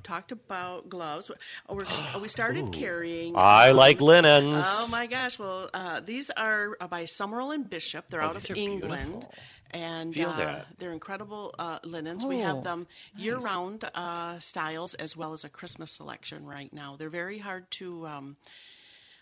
talked 0.06 0.32
about 0.32 0.88
gloves. 0.88 1.30
Oh, 1.68 1.74
we're 1.74 1.84
just, 1.84 2.04
oh, 2.14 2.18
we 2.20 2.28
started 2.38 2.72
carrying. 2.72 3.34
I 3.36 3.70
um, 3.70 3.76
like 3.76 4.00
linens. 4.00 4.64
Oh 4.66 4.88
my 4.90 5.06
gosh! 5.06 5.38
Well, 5.38 5.68
uh, 5.74 6.00
these 6.00 6.30
are 6.30 6.76
uh, 6.80 6.86
by 6.86 7.04
Summerill 7.04 7.54
and 7.54 7.68
Bishop. 7.68 8.06
They're 8.08 8.22
Oh, 8.22 8.28
out 8.28 8.36
of 8.36 8.56
England. 8.56 9.10
beautiful. 9.10 9.34
And 9.72 10.14
Feel 10.14 10.30
uh, 10.30 10.36
that. 10.36 10.66
they're 10.78 10.92
incredible 10.92 11.52
uh, 11.58 11.80
linens. 11.84 12.24
we 12.24 12.36
Oh, 12.40 12.46
have 12.46 12.62
them 12.64 12.86
year-round 13.16 13.84
uh, 13.94 14.38
styles 14.38 14.94
as 14.94 15.16
well 15.16 15.32
as 15.32 15.42
a 15.44 15.48
Christmas 15.48 15.90
selection 15.90 16.46
right 16.46 16.72
now. 16.72 16.94
They're 16.96 17.10
very 17.10 17.38
hard 17.38 17.68
to. 17.72 18.06
Um, 18.06 18.36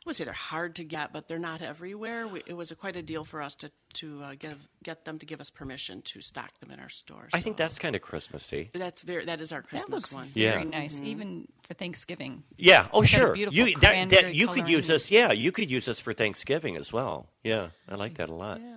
I 0.04 0.10
would 0.10 0.16
say 0.16 0.24
they're 0.24 0.34
hard 0.34 0.74
to 0.74 0.84
get, 0.84 1.14
but 1.14 1.28
they're 1.28 1.38
not 1.38 1.62
everywhere. 1.62 2.28
We, 2.28 2.42
it 2.44 2.52
was 2.52 2.70
a, 2.70 2.76
quite 2.76 2.94
a 2.94 3.00
deal 3.00 3.24
for 3.24 3.40
us 3.40 3.54
to 3.56 3.70
to 3.94 4.22
uh, 4.22 4.34
get 4.38 4.56
get 4.82 5.06
them 5.06 5.18
to 5.18 5.24
give 5.24 5.40
us 5.40 5.48
permission 5.48 6.02
to 6.02 6.20
stock 6.20 6.58
them 6.58 6.70
in 6.70 6.78
our 6.78 6.90
store. 6.90 7.28
I 7.32 7.40
think 7.40 7.56
that's 7.56 7.78
kind 7.78 7.96
of 7.96 8.02
Christmassy. 8.02 8.68
that's 8.74 9.00
very 9.00 9.24
that 9.24 9.40
is 9.40 9.50
our 9.50 9.62
That 9.62 9.68
Christmas 9.68 10.12
looks 10.12 10.14
one. 10.14 10.30
Yeah. 10.34 10.52
very 10.52 10.64
nice, 10.66 11.00
even 11.00 11.48
for 11.62 11.72
Thanksgiving. 11.72 12.42
Yeah. 12.58 12.86
Oh, 12.92 13.00
got 13.00 13.04
a 13.04 13.06
sure. 13.06 13.32
beautiful 13.32 13.68
You 13.68 13.76
that, 13.78 14.10
that 14.10 14.34
you 14.34 14.46
could 14.48 14.68
use 14.68 14.86
this. 14.88 15.10
Yeah, 15.10 15.32
you 15.32 15.50
could 15.52 15.70
use 15.70 15.86
this 15.86 16.00
for 16.00 16.12
Thanksgiving 16.12 16.76
as 16.76 16.92
well. 16.92 17.26
Yeah, 17.42 17.68
I 17.88 17.94
like 17.94 18.14
that 18.14 18.28
a 18.28 18.34
lot. 18.34 18.60
Yeah. 18.60 18.74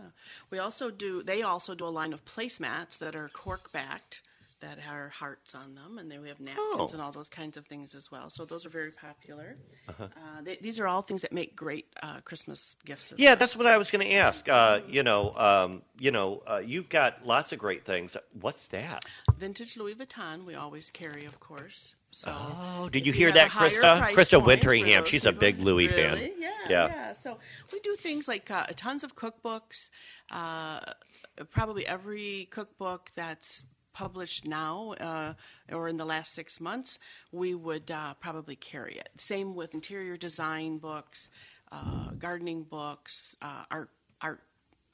We 0.50 0.60
also 0.60 0.92
do. 0.92 1.24
They 1.24 1.42
also 1.42 1.76
do 1.76 1.86
a 1.86 1.90
line 1.90 2.14
of 2.14 2.24
placemats 2.24 3.00
that 3.00 3.16
are 3.18 3.28
cork 3.28 3.74
backed. 3.74 4.22
That 4.60 4.80
are 4.90 5.10
hearts 5.10 5.54
on 5.54 5.76
them, 5.76 5.98
and 6.00 6.10
then 6.12 6.22
we 6.22 6.28
have 6.30 6.40
napkins 6.40 6.58
Oh. 6.80 6.90
and 6.94 7.02
all 7.02 7.12
those 7.12 7.30
kinds 7.30 7.58
of 7.58 7.66
things 7.68 7.94
as 7.94 8.12
well. 8.12 8.30
So 8.30 8.44
those 8.46 8.66
are 8.66 8.70
very 8.70 8.92
popular. 8.92 9.56
Uh-huh. 9.88 10.06
Uh, 10.06 10.42
they, 10.42 10.56
these 10.62 10.80
are 10.80 10.88
all 10.88 11.02
things 11.02 11.22
that 11.22 11.32
make 11.32 11.56
great 11.56 11.86
uh, 12.02 12.22
Christmas 12.22 12.76
gifts. 12.86 13.12
As 13.12 13.20
Yeah, 13.20 13.30
well. 13.32 13.36
that's 13.38 13.56
what 13.56 13.68
I 13.68 13.78
was 13.78 13.92
going 13.92 14.08
to 14.08 14.14
ask. 14.16 14.50
Uh, 14.50 14.80
you 14.88 15.04
know, 15.04 15.36
um, 15.38 15.82
you 16.00 16.12
know, 16.12 16.42
uh, 16.48 16.62
you've 16.66 16.90
got 16.90 17.26
lots 17.26 17.52
of 17.52 17.60
great 17.60 17.86
things. 17.86 18.18
What's 18.42 18.68
that? 18.70 19.06
Vintage 19.38 19.78
Louis 19.78 19.94
Vuitton. 19.96 20.44
We 20.46 20.56
always 20.56 20.90
carry, 20.90 21.26
of 21.26 21.40
course. 21.40 21.96
So 22.12 22.34
Oh, 22.36 22.90
did 22.90 23.06
you 23.06 23.14
hear 23.14 23.32
that, 23.32 23.50
Krista? 23.52 24.12
Krista 24.14 24.44
Winteringham, 24.44 25.06
she's 25.06 25.26
a 25.26 25.32
big 25.32 25.60
Louis 25.60 25.88
fan. 25.88 26.18
Yeah, 26.40 26.50
Yeah. 26.70 26.88
yeah, 26.88 27.14
So 27.14 27.38
we 27.72 27.80
do 27.82 27.96
things 27.96 28.28
like 28.28 28.50
uh, 28.50 28.66
tons 28.76 29.04
of 29.04 29.16
cookbooks. 29.16 29.92
Uh, 30.32 30.80
probably 31.52 31.86
every 31.86 32.48
cookbook 32.50 33.12
that's 33.16 33.64
published 33.98 34.46
now 34.46 34.94
uh, 35.00 35.34
or 35.72 35.88
in 35.88 35.98
the 35.98 36.06
last 36.06 36.34
six 36.34 36.62
months, 36.62 37.00
we 37.32 37.56
would 37.56 37.90
uh, 37.90 38.14
probably 38.20 38.56
carry 38.56 38.94
it. 38.94 39.10
Same 39.18 39.56
with 39.56 39.74
interior 39.74 40.16
design 40.18 40.78
books, 40.78 41.32
uh, 41.72 42.12
gardening 42.20 42.62
books, 42.62 43.36
uh, 43.42 43.64
art 43.72 43.90
art 44.22 44.42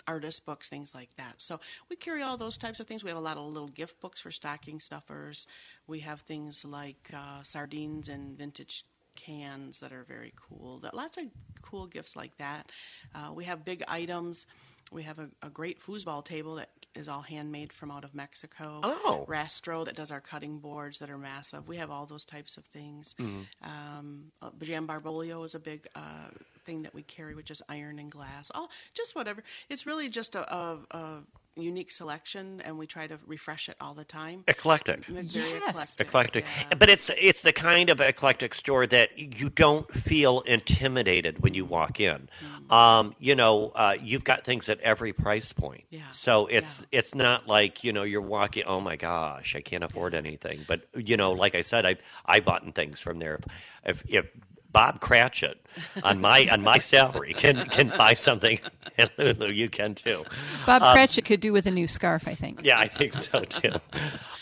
artist 0.07 0.45
books, 0.45 0.69
things 0.69 0.95
like 0.95 1.13
that. 1.17 1.33
So 1.37 1.59
we 1.89 1.95
carry 1.97 2.21
all 2.21 2.37
those 2.37 2.57
types 2.57 2.79
of 2.79 2.87
things. 2.87 3.03
We 3.03 3.09
have 3.09 3.17
a 3.17 3.21
lot 3.21 3.37
of 3.37 3.45
little 3.45 3.67
gift 3.67 3.99
books 3.99 4.21
for 4.21 4.31
stocking 4.31 4.79
stuffers. 4.79 5.47
We 5.85 5.99
have 5.99 6.21
things 6.21 6.63
like 6.63 7.09
uh, 7.13 7.43
sardines 7.43 8.07
and 8.07 8.37
vintage 8.37 8.85
cans 9.15 9.79
that 9.81 9.91
are 9.91 10.03
very 10.03 10.33
cool. 10.47 10.79
That 10.79 10.93
lots 10.93 11.17
of 11.17 11.25
cool 11.61 11.87
gifts 11.87 12.15
like 12.15 12.37
that. 12.37 12.71
Uh, 13.13 13.31
we 13.33 13.43
have 13.45 13.65
big 13.65 13.83
items. 13.87 14.45
We 14.91 15.03
have 15.03 15.19
a, 15.19 15.29
a 15.41 15.49
great 15.49 15.81
foosball 15.81 16.23
table 16.23 16.55
that 16.55 16.69
is 16.95 17.07
all 17.07 17.21
handmade 17.21 17.73
from 17.73 17.91
out 17.91 18.03
of 18.03 18.13
Mexico. 18.13 18.79
Oh. 18.83 19.25
Rastro 19.27 19.83
that 19.85 19.95
does 19.95 20.11
our 20.11 20.21
cutting 20.21 20.59
boards 20.59 20.99
that 20.99 21.09
are 21.09 21.17
massive. 21.17 21.67
We 21.67 21.77
have 21.77 21.89
all 21.89 22.05
those 22.05 22.25
types 22.25 22.57
of 22.57 22.65
things. 22.65 23.15
Um, 23.61 24.31
uh, 24.41 24.49
Jan 24.61 24.85
Barboglio 24.87 25.43
is 25.43 25.55
a 25.55 25.59
big 25.59 25.87
uh, 25.95 26.29
thing 26.65 26.83
that 26.83 26.93
we 26.93 27.03
carry, 27.03 27.35
which 27.35 27.51
is 27.51 27.61
iron 27.69 27.99
and 27.99 28.11
glass. 28.11 28.51
All 28.53 28.69
just 28.93 29.15
whatever. 29.15 29.43
It's 29.69 29.85
really 29.85 30.09
just 30.09 30.35
a, 30.35 30.53
a, 30.53 30.77
a 30.91 31.17
unique 31.55 31.91
selection, 31.91 32.61
and 32.61 32.77
we 32.77 32.87
try 32.87 33.07
to 33.07 33.19
refresh 33.25 33.69
it 33.69 33.75
all 33.79 33.93
the 33.93 34.03
time. 34.03 34.43
Eclectic. 34.47 35.05
Very 35.05 35.57
eclectic. 35.57 36.07
Eclectic, 36.07 36.45
yeah. 36.69 36.75
but 36.75 36.89
it's 36.89 37.09
it's 37.17 37.41
the 37.41 37.53
kind 37.53 37.89
of 37.89 38.01
eclectic 38.01 38.53
store 38.53 38.87
that 38.87 39.17
you 39.17 39.49
don't 39.49 39.91
feel 39.93 40.41
intimidated 40.41 41.41
when 41.41 41.53
you 41.53 41.65
walk 41.65 41.99
in. 41.99 42.29
Um, 42.69 43.15
you 43.19 43.35
know, 43.35 43.71
uh, 43.75 43.95
you've 44.01 44.23
got 44.23 44.43
things 44.43 44.69
at 44.69 44.79
every 44.81 45.13
price 45.13 45.53
point. 45.53 45.83
Yeah. 45.89 46.01
So 46.11 46.47
it's 46.47 46.85
it's 46.91 47.13
not 47.13 47.47
like 47.47 47.83
you 47.83 47.93
know 47.93 48.03
you're 48.03 48.21
walking. 48.21 48.63
Oh 48.65 48.81
my 48.81 48.95
gosh, 48.95 49.55
I 49.55 49.61
can't 49.61 49.83
afford 49.83 50.15
anything. 50.15 50.65
But 50.67 50.87
you 50.95 51.17
know, 51.17 51.33
like 51.33 51.55
I 51.55 51.61
said, 51.61 51.85
I've 51.85 51.99
I 52.25 52.39
bought 52.39 52.63
things 52.73 52.99
from 53.01 53.19
there. 53.19 53.39
If 53.85 54.03
if 54.07 54.25
Bob 54.73 54.99
Cratchit 54.99 55.65
on 56.03 56.19
my 56.19 56.47
on 56.51 56.61
my 56.63 56.79
salary 56.79 57.33
can 57.33 57.65
can 57.69 57.89
buy 57.97 58.13
something 58.15 58.59
at 58.97 59.17
Lulu, 59.17 59.47
you 59.51 59.69
can 59.69 59.95
too. 59.95 60.25
Bob 60.65 60.81
Um, 60.81 60.93
Cratchit 60.93 61.25
could 61.25 61.39
do 61.39 61.53
with 61.53 61.65
a 61.67 61.71
new 61.71 61.87
scarf, 61.87 62.27
I 62.27 62.35
think. 62.35 62.61
Yeah, 62.63 62.79
I 62.79 62.87
think 62.87 63.13
so 63.13 63.41
too. 63.41 63.73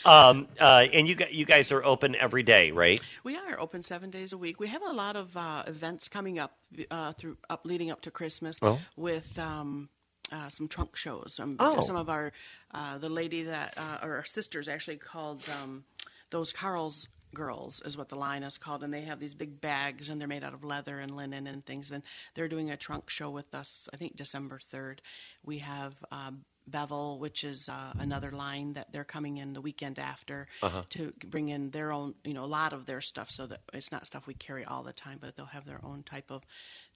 Um, 0.05 0.47
uh, 0.59 0.87
and 0.93 1.07
you 1.07 1.15
you 1.29 1.45
guys 1.45 1.71
are 1.71 1.83
open 1.83 2.15
every 2.15 2.43
day, 2.43 2.71
right? 2.71 2.99
We 3.23 3.35
are 3.37 3.59
open 3.59 3.81
seven 3.83 4.09
days 4.09 4.33
a 4.33 4.37
week. 4.37 4.59
We 4.59 4.67
have 4.69 4.81
a 4.81 4.91
lot 4.93 5.15
of 5.15 5.35
uh, 5.37 5.63
events 5.67 6.07
coming 6.09 6.39
up 6.39 6.57
uh, 6.89 7.13
through 7.13 7.37
up 7.49 7.61
leading 7.65 7.91
up 7.91 8.01
to 8.01 8.11
Christmas 8.11 8.57
Oh. 8.61 8.79
with. 8.95 9.37
Um, 9.37 9.89
uh, 10.33 10.47
some 10.47 10.65
trunk 10.69 10.95
shows. 10.95 11.41
Um, 11.41 11.57
Oh. 11.59 11.81
Some 11.81 11.97
of 11.97 12.07
our, 12.09 12.31
uh, 12.73 12.97
the 12.99 13.09
lady 13.09 13.43
that, 13.43 13.73
uh, 13.75 13.97
or 14.01 14.15
our 14.15 14.23
sisters 14.23 14.69
actually 14.69 14.95
called 14.95 15.43
um, 15.61 15.83
those 16.29 16.53
Carl's 16.53 17.09
girls 17.33 17.81
is 17.85 17.97
what 17.97 18.09
the 18.09 18.15
line 18.15 18.43
is 18.43 18.57
called, 18.57 18.83
and 18.83 18.93
they 18.93 19.01
have 19.01 19.19
these 19.19 19.33
big 19.33 19.61
bags 19.61 20.09
and 20.09 20.19
they're 20.19 20.27
made 20.27 20.43
out 20.43 20.53
of 20.53 20.63
leather 20.63 20.99
and 20.99 21.15
linen 21.15 21.47
and 21.47 21.65
things. 21.65 21.91
And 21.91 22.03
they're 22.33 22.47
doing 22.47 22.69
a 22.71 22.77
trunk 22.77 23.09
show 23.09 23.29
with 23.29 23.53
us. 23.53 23.89
I 23.93 23.97
think 23.97 24.15
December 24.15 24.59
third. 24.59 25.01
We 25.43 25.59
have 25.59 25.93
um, 26.11 26.45
Bevel, 26.67 27.17
which 27.19 27.43
is 27.43 27.67
uh, 27.69 27.93
another 27.97 28.31
line 28.31 28.73
that 28.73 28.91
they're 28.91 29.03
coming 29.03 29.37
in 29.37 29.53
the 29.53 29.61
weekend 29.61 29.97
after 29.97 30.47
Uh-huh. 30.61 30.83
to 30.89 31.11
bring 31.25 31.49
in 31.49 31.71
their 31.71 31.91
own, 31.91 32.13
you 32.23 32.33
know, 32.35 32.43
a 32.45 32.53
lot 32.61 32.71
of 32.71 32.85
their 32.85 33.01
stuff, 33.01 33.31
so 33.31 33.47
that 33.47 33.61
it's 33.73 33.91
not 33.91 34.05
stuff 34.05 34.27
we 34.27 34.35
carry 34.35 34.63
all 34.63 34.83
the 34.83 34.93
time, 34.93 35.17
but 35.19 35.35
they'll 35.35 35.45
have 35.47 35.65
their 35.65 35.83
own 35.83 36.03
type 36.03 36.29
of 36.29 36.43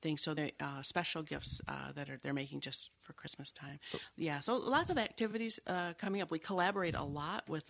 thing. 0.01 0.17
So 0.17 0.33
they 0.35 0.53
uh, 0.59 0.83
special 0.83 1.23
gifts 1.23 1.61
uh, 1.67 1.91
that 1.93 2.09
are 2.09 2.17
they're 2.21 2.33
making 2.33 2.59
just 2.61 2.91
for 3.01 3.13
Christmas 3.13 3.51
time. 3.51 3.79
Yeah, 4.15 4.39
so 4.39 4.55
lots 4.55 4.91
of 4.91 4.97
activities 4.99 5.59
uh, 5.65 5.93
coming 5.97 6.21
up. 6.21 6.29
We 6.29 6.39
collaborate 6.39 6.95
a 6.95 7.03
lot 7.03 7.49
with. 7.49 7.69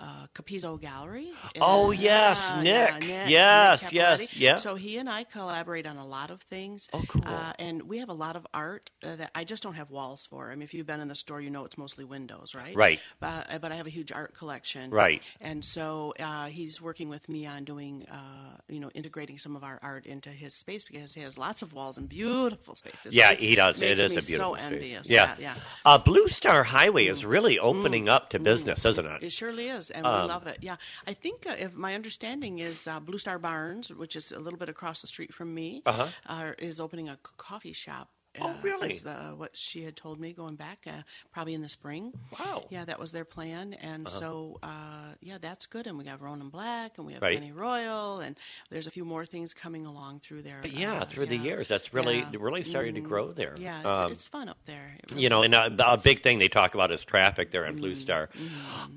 Uh, 0.00 0.10
uh, 0.10 0.26
Capizzo 0.34 0.80
Gallery. 0.80 1.30
Oh, 1.60 1.90
yes, 1.90 2.52
Yeah, 2.62 2.96
Nick. 2.98 3.08
yeah, 3.08 3.28
Yes, 3.28 3.82
Nick 3.84 3.92
yes, 3.92 4.36
yeah. 4.36 4.56
So 4.56 4.74
he 4.74 4.96
and 4.98 5.10
I 5.10 5.24
collaborate 5.24 5.86
on 5.86 5.96
a 5.96 6.06
lot 6.06 6.30
of 6.30 6.40
things. 6.40 6.88
Oh, 6.92 7.02
cool. 7.08 7.22
Uh, 7.26 7.52
and 7.58 7.82
we 7.82 7.98
have 7.98 8.08
a 8.08 8.14
lot 8.14 8.36
of 8.36 8.46
art 8.54 8.90
uh, 9.02 9.16
that 9.16 9.30
I 9.34 9.44
just 9.44 9.62
don't 9.62 9.74
have 9.74 9.90
walls 9.90 10.26
for. 10.26 10.50
I 10.50 10.54
mean, 10.54 10.62
if 10.62 10.72
you've 10.74 10.86
been 10.86 11.00
in 11.00 11.08
the 11.08 11.14
store, 11.14 11.40
you 11.40 11.50
know 11.50 11.64
it's 11.64 11.76
mostly 11.76 12.04
windows, 12.04 12.54
right? 12.54 12.74
Right. 12.74 13.00
But, 13.18 13.60
but 13.60 13.72
I 13.72 13.76
have 13.76 13.86
a 13.86 13.90
huge 13.90 14.12
art 14.12 14.34
collection. 14.34 14.90
Right. 14.90 15.22
And 15.40 15.64
so 15.64 16.14
uh, 16.18 16.46
he's 16.46 16.80
working 16.80 17.08
with 17.08 17.28
me 17.28 17.46
on 17.46 17.64
doing, 17.64 18.06
uh, 18.10 18.56
you 18.68 18.80
know, 18.80 18.90
integrating 18.94 19.38
some 19.38 19.56
of 19.56 19.64
our 19.64 19.78
art 19.82 20.06
into 20.06 20.30
his 20.30 20.54
space 20.54 20.84
because 20.84 21.14
he 21.14 21.20
has 21.22 21.36
lots 21.36 21.62
of 21.62 21.72
walls 21.72 21.98
and 21.98 22.08
beautiful 22.08 22.74
spaces. 22.74 23.14
Yeah, 23.14 23.34
he 23.34 23.54
does. 23.54 23.82
It 23.82 23.98
is 23.98 24.16
a 24.16 24.22
beautiful 24.22 24.56
so 24.56 24.62
space. 24.62 24.72
envious. 24.72 25.10
Yeah, 25.10 25.34
yeah. 25.38 25.54
yeah. 25.54 25.54
Uh, 25.84 25.98
Blue 25.98 26.28
Star 26.28 26.62
Highway 26.62 27.06
is 27.06 27.24
really 27.24 27.58
opening 27.58 28.08
up 28.08 28.30
to 28.30 28.38
business, 28.38 28.84
isn't 28.84 29.06
it? 29.06 29.22
It 29.24 29.32
surely 29.32 29.68
is, 29.68 29.89
and 29.90 30.06
Um, 30.06 30.22
we 30.22 30.28
love 30.28 30.46
it. 30.46 30.58
Yeah, 30.62 30.76
I 31.06 31.12
think 31.14 31.46
uh, 31.46 31.56
if 31.58 31.74
my 31.74 31.94
understanding 31.94 32.58
is 32.58 32.86
uh, 32.86 33.00
Blue 33.00 33.18
Star 33.18 33.38
Barns, 33.38 33.92
which 33.92 34.16
is 34.16 34.32
a 34.32 34.38
little 34.38 34.58
bit 34.58 34.68
across 34.68 35.00
the 35.00 35.06
street 35.06 35.32
from 35.34 35.54
me, 35.54 35.82
Uh-huh. 35.86 36.08
uh, 36.26 36.52
is 36.58 36.80
opening 36.80 37.08
a 37.08 37.16
coffee 37.36 37.72
shop. 37.72 38.08
Oh, 38.42 38.50
uh, 38.50 38.54
really? 38.62 38.94
Is 38.94 39.06
uh, 39.06 39.32
what 39.36 39.56
she 39.56 39.82
had 39.84 39.96
told 39.96 40.18
me 40.20 40.32
going 40.32 40.56
back, 40.56 40.86
uh, 40.86 41.02
probably 41.32 41.54
in 41.54 41.62
the 41.62 41.68
spring. 41.68 42.12
Wow. 42.38 42.64
Yeah, 42.70 42.84
that 42.84 42.98
was 42.98 43.12
their 43.12 43.24
plan, 43.24 43.74
and 43.74 44.06
Uh-huh. 44.06 44.18
so 44.18 44.58
uh, 44.62 45.14
yeah, 45.20 45.38
that's 45.40 45.66
good. 45.66 45.86
And 45.86 45.96
we 45.98 46.04
got 46.04 46.20
Ronan 46.20 46.48
Black, 46.50 46.98
and 46.98 47.06
we 47.06 47.12
have 47.14 47.22
Right. 47.22 47.34
Penny 47.34 47.52
Royal, 47.52 48.20
and 48.20 48.36
there's 48.70 48.86
a 48.86 48.90
few 48.90 49.04
more 49.04 49.24
things 49.26 49.52
coming 49.54 49.86
along 49.86 50.20
through 50.20 50.42
there. 50.42 50.58
But 50.62 50.72
yeah, 50.72 51.00
uh, 51.00 51.04
through 51.06 51.26
the 51.26 51.36
years, 51.36 51.68
that's 51.68 51.92
really 51.92 52.18
Yeah. 52.20 52.26
really 52.38 52.62
starting 52.62 52.94
to 52.94 53.00
Mhm. 53.00 53.04
grow 53.04 53.32
there. 53.32 53.54
Yeah, 53.58 53.80
it's, 53.80 54.00
Um, 54.00 54.12
it's 54.12 54.26
fun 54.26 54.48
up 54.48 54.58
there. 54.66 54.96
It 55.02 55.12
you 55.16 55.28
know, 55.28 55.42
and 55.42 55.54
a, 55.54 55.92
a 55.92 55.96
big 55.98 56.22
thing 56.22 56.38
they 56.38 56.48
talk 56.48 56.74
about 56.74 56.92
is 56.94 57.04
traffic 57.04 57.50
there 57.50 57.64
in 57.64 57.74
Mm-hmm. 57.74 57.80
Blue 57.80 57.94
Star. 57.94 58.28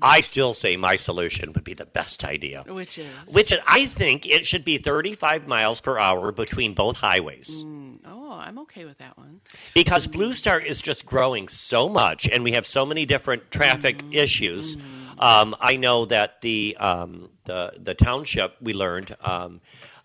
I 0.02 0.20
still 0.20 0.54
say 0.54 0.76
my 0.76 0.96
solution 0.96 1.52
would 1.52 1.64
be 1.64 1.74
the 1.74 1.84
best 1.86 2.24
idea. 2.24 2.64
Which 2.66 2.98
is? 2.98 3.06
Which 3.32 3.52
is, 3.52 3.58
I 3.66 3.86
think 3.86 4.26
it 4.26 4.46
should 4.46 4.64
be 4.64 4.78
35 4.78 5.46
miles 5.46 5.80
per 5.80 5.98
hour 5.98 6.32
between 6.32 6.74
both 6.74 6.96
highways. 6.98 7.50
Mm, 7.50 7.93
oh, 8.06 8.32
I'm 8.32 8.58
okay 8.60 8.84
with 8.84 8.98
that 8.98 9.16
one. 9.18 9.40
Because 9.74 10.06
Blue 10.06 10.32
Star 10.34 10.60
is 10.60 10.80
just 10.82 11.06
growing 11.06 11.48
so 11.48 11.88
much, 11.88 12.28
and 12.28 12.44
we 12.44 12.52
have 12.52 12.66
so 12.66 12.84
many 12.86 13.06
different 13.06 13.50
traffic 13.50 13.98
Mm-hmm. 13.98 14.12
issues. 14.12 14.76
Um, 15.18 15.54
I 15.60 15.76
know 15.76 16.06
that 16.06 16.40
the 16.40 16.76
um, 16.80 17.28
the 17.44 17.72
the 17.78 17.94
township 17.94 18.56
we 18.60 18.74
learned 18.74 19.14
um, 19.20 19.60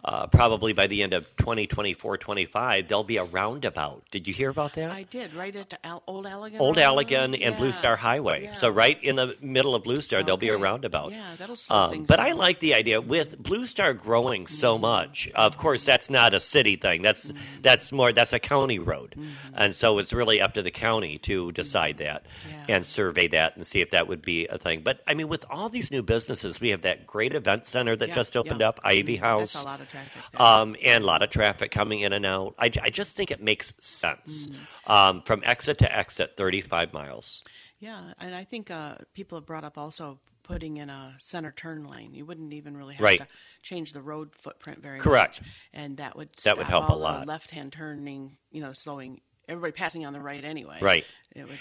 uh, 0.06 0.28
probably 0.28 0.72
by 0.74 0.88
the 0.88 1.04
end 1.04 1.14
of 1.14 1.26
2024 1.38 2.18
25 2.18 2.88
there'll 2.88 3.04
be 3.04 3.18
a 3.18 3.24
roundabout. 3.26 4.04
Did 4.12 4.28
you 4.28 4.34
hear 4.34 4.50
about 4.50 4.74
that? 4.74 4.92
I 4.92 5.04
did 5.04 5.34
right 5.34 5.54
at 5.56 5.78
Al- 5.84 6.04
Old 6.08 6.26
Allegan. 6.26 6.60
Old. 6.60 6.78
Allegan 6.78 7.38
and 7.42 7.58
Blue 7.58 7.72
Star 7.74 7.96
Highway. 7.96 8.44
Yeah. 8.46 8.52
So 8.52 8.70
right 8.70 9.02
in 9.04 9.16
the 9.18 9.36
middle 9.42 9.76
of 9.76 9.84
Blue 9.84 9.98
Star, 10.02 10.24
there'll 10.24 10.38
be 10.38 10.50
a 10.50 10.58
roundabout. 10.58 11.12
Yeah, 11.12 11.24
that'll 11.38 11.56
slow 11.58 11.76
Um, 11.76 12.04
but 12.06 12.20
I 12.20 12.32
like 12.32 12.60
the 12.60 12.74
idea 12.76 13.02
with 13.02 13.38
Blue 13.38 13.66
Star 13.66 13.94
growing 13.94 14.48
so 14.48 14.76
Mm-hmm. 14.76 14.82
much. 14.82 15.30
Of 15.36 15.58
course, 15.58 15.84
that's 15.84 16.10
not 16.10 16.34
a 16.34 16.40
city 16.40 16.76
thing. 16.78 17.02
That's 17.02 17.32
that's 17.62 17.92
more 17.92 18.14
that's 18.14 18.34
a 18.34 18.40
county 18.40 18.80
road, 18.80 19.16
and 19.54 19.76
so 19.76 20.00
it's 20.00 20.14
really 20.14 20.40
up 20.42 20.54
to 20.54 20.62
the 20.62 20.72
county 20.72 21.18
to 21.20 21.52
decide 21.52 21.98
that 21.98 22.24
Mm-hmm. 22.24 22.50
Yeah. 22.52 22.59
And 22.70 22.86
survey 22.86 23.28
that 23.28 23.56
and 23.56 23.66
see 23.66 23.82
if 23.82 23.92
that 23.92 24.08
would 24.08 24.22
be 24.22 24.48
a 24.48 24.58
thing. 24.58 24.82
But 24.82 25.02
I 25.08 25.14
mean, 25.14 25.28
with 25.28 25.46
all 25.50 25.70
these 25.70 25.92
new 25.92 26.04
businesses, 26.04 26.62
we 26.62 26.70
have 26.70 26.84
that 26.84 27.06
great 27.08 27.34
event 27.34 27.66
center 27.66 27.96
that 27.96 28.10
Yeah, 28.10 28.16
just 28.16 28.38
opened 28.38 28.62
yeah. 28.62 28.70
up, 28.70 28.80
Ivy. 28.84 29.16
House. 29.18 29.54
That's 29.54 29.66
a 29.66 29.68
lot 29.68 29.82
of 29.82 29.90
traffic. 29.90 30.40
Um, 30.40 30.76
and 30.86 31.04
a 31.04 31.08
lot 31.08 31.22
of 31.24 31.30
traffic 31.30 31.72
coming 31.72 32.02
in 32.02 32.14
and 32.14 32.26
out. 32.26 32.56
I, 32.60 32.66
I 32.82 32.90
just 32.90 33.16
think 33.16 33.32
it 33.32 33.42
makes 33.42 33.74
sense 33.80 34.48
Mm-hmm. 34.48 34.92
um, 34.92 35.22
from 35.24 35.42
exit 35.46 35.80
to 35.80 35.98
exit, 35.98 36.36
35 36.38 36.94
miles. 36.94 37.44
Yeah, 37.80 38.14
and 38.20 38.36
I 38.36 38.44
think 38.44 38.70
uh, 38.72 38.96
people 39.14 39.38
have 39.38 39.46
brought 39.46 39.64
up 39.64 39.78
also 39.78 40.20
putting 40.44 40.78
in 40.78 40.90
a 40.90 41.16
center 41.20 41.52
turn 41.52 41.84
lane. 41.84 42.14
You 42.14 42.26
wouldn't 42.26 42.54
even 42.54 42.76
really 42.76 42.96
have 42.96 43.04
Right. 43.04 43.20
to 43.20 43.28
change 43.62 43.94
the 43.94 44.02
road 44.02 44.34
footprint 44.36 44.82
very 44.82 44.98
much. 44.98 45.04
Correct. 45.04 45.42
much, 45.42 45.50
and 45.74 45.98
that 45.98 46.16
would 46.16 46.30
That 46.44 46.58
would 46.58 46.68
help 46.68 46.90
a 46.90 46.94
lot. 46.94 47.26
Left-hand 47.28 47.72
turning, 47.72 48.38
you 48.52 48.62
know, 48.62 48.74
slowing 48.74 49.22
everybody 49.48 49.72
passing 49.72 50.06
on 50.06 50.14
the 50.14 50.20
right 50.20 50.44
anyway. 50.44 50.78
Right. 50.82 51.06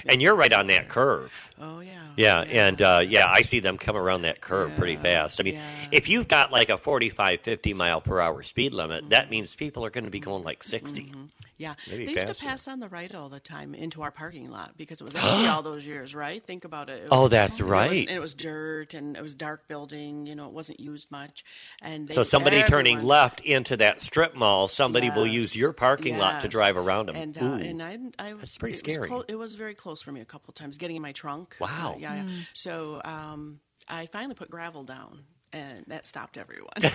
And 0.07 0.20
you're 0.23 0.35
right 0.35 0.53
on 0.53 0.66
that 0.69 0.89
curve. 0.89 1.51
Oh 1.61 1.81
yeah. 1.81 1.93
Yeah, 2.16 2.40
and 2.40 2.82
uh, 2.82 3.01
yeah, 3.07 3.27
I 3.28 3.43
see 3.43 3.61
them 3.61 3.78
come 3.78 3.97
around 3.97 4.23
that 4.23 4.40
curve 4.40 4.73
pretty 4.77 4.97
fast. 4.97 5.40
I 5.40 5.45
mean, 5.45 5.55
yeah. 5.55 5.62
if 5.93 6.09
you've 6.09 6.27
got 6.27 6.51
like 6.51 6.69
a 6.69 6.77
45, 6.77 7.40
50 7.40 7.74
mile 7.74 8.01
per 8.01 8.19
hour 8.20 8.43
speed 8.43 8.74
limit, 8.74 9.03
Mm-hmm. 9.03 9.11
that 9.11 9.31
means 9.31 9.55
people 9.55 9.85
are 9.85 9.90
going 9.90 10.05
to 10.05 10.11
be 10.11 10.19
going 10.19 10.43
like 10.43 10.65
60. 10.65 11.12
Yeah, 11.59 11.74
Maybe 11.89 12.07
they 12.07 12.12
used 12.12 12.27
faster. 12.28 12.45
to 12.45 12.49
pass 12.51 12.69
on 12.69 12.78
the 12.81 12.89
right 12.89 13.12
all 13.15 13.28
the 13.28 13.40
time 13.40 13.74
into 13.74 14.03
our 14.03 14.12
parking 14.12 14.49
lot 14.51 14.77
because 14.77 15.01
it 15.01 15.05
was 15.05 15.15
empty 15.16 15.47
all 15.49 15.62
those 15.62 15.85
years, 15.85 16.15
right? 16.15 16.45
Think 16.45 16.65
about 16.65 16.89
it. 16.89 17.03
It 17.05 17.09
Oh, 17.11 17.27
that's 17.28 17.59
and 17.61 17.69
it 17.69 17.73
was- 17.73 17.73
right. 17.73 18.09
and 18.09 18.16
it 18.16 18.20
was 18.20 18.35
dirt, 18.35 18.95
and 18.95 19.16
it 19.16 19.23
was 19.23 19.35
dark 19.35 19.66
building. 19.69 20.27
You 20.27 20.35
know, 20.36 20.47
it 20.47 20.53
wasn't 20.53 20.78
used 20.81 21.11
much. 21.11 21.45
And 21.82 22.11
So 22.12 22.20
they- 22.20 22.24
somebody 22.28 22.62
turning 22.65 23.03
left 23.03 23.40
into 23.40 23.77
that 23.78 24.01
strip 24.03 24.35
mall, 24.36 24.69
somebody 24.69 25.11
will 25.11 25.27
use 25.27 25.55
your 25.57 25.73
parking 25.73 26.16
lot 26.19 26.40
to 26.43 26.49
drive 26.49 26.77
around 26.77 27.07
them. 27.07 27.16
And 27.16 27.36
uh, 27.39 27.40
and 27.45 27.82
I, 27.82 27.99
I 28.19 28.32
That's 28.35 28.57
pretty 28.59 28.73
was 28.73 28.78
scary. 28.81 29.09
clo- 29.09 29.24
it 29.28 29.35
was 29.36 29.57
very 29.59 29.74
close 29.74 30.02
for 30.02 30.12
me 30.12 30.20
a 30.20 30.24
couple 30.24 30.48
of 30.51 30.55
times, 30.55 30.76
getting 30.76 30.97
in 30.97 31.02
my 31.02 31.12
trunk. 31.12 31.56
Wow. 31.60 31.94
Uh, 31.97 31.98
yeah, 31.98 32.14
yeah. 32.14 32.22
Mm. 32.22 32.47
So 32.55 33.02
um, 33.05 33.60
I 33.89 34.06
finally 34.06 34.35
put 34.35 34.51
gravel 34.51 34.85
down. 34.85 35.20
And 35.51 35.82
that 35.86 36.05
stopped 36.05 36.36
everyone. 36.36 36.68
People 36.78 36.94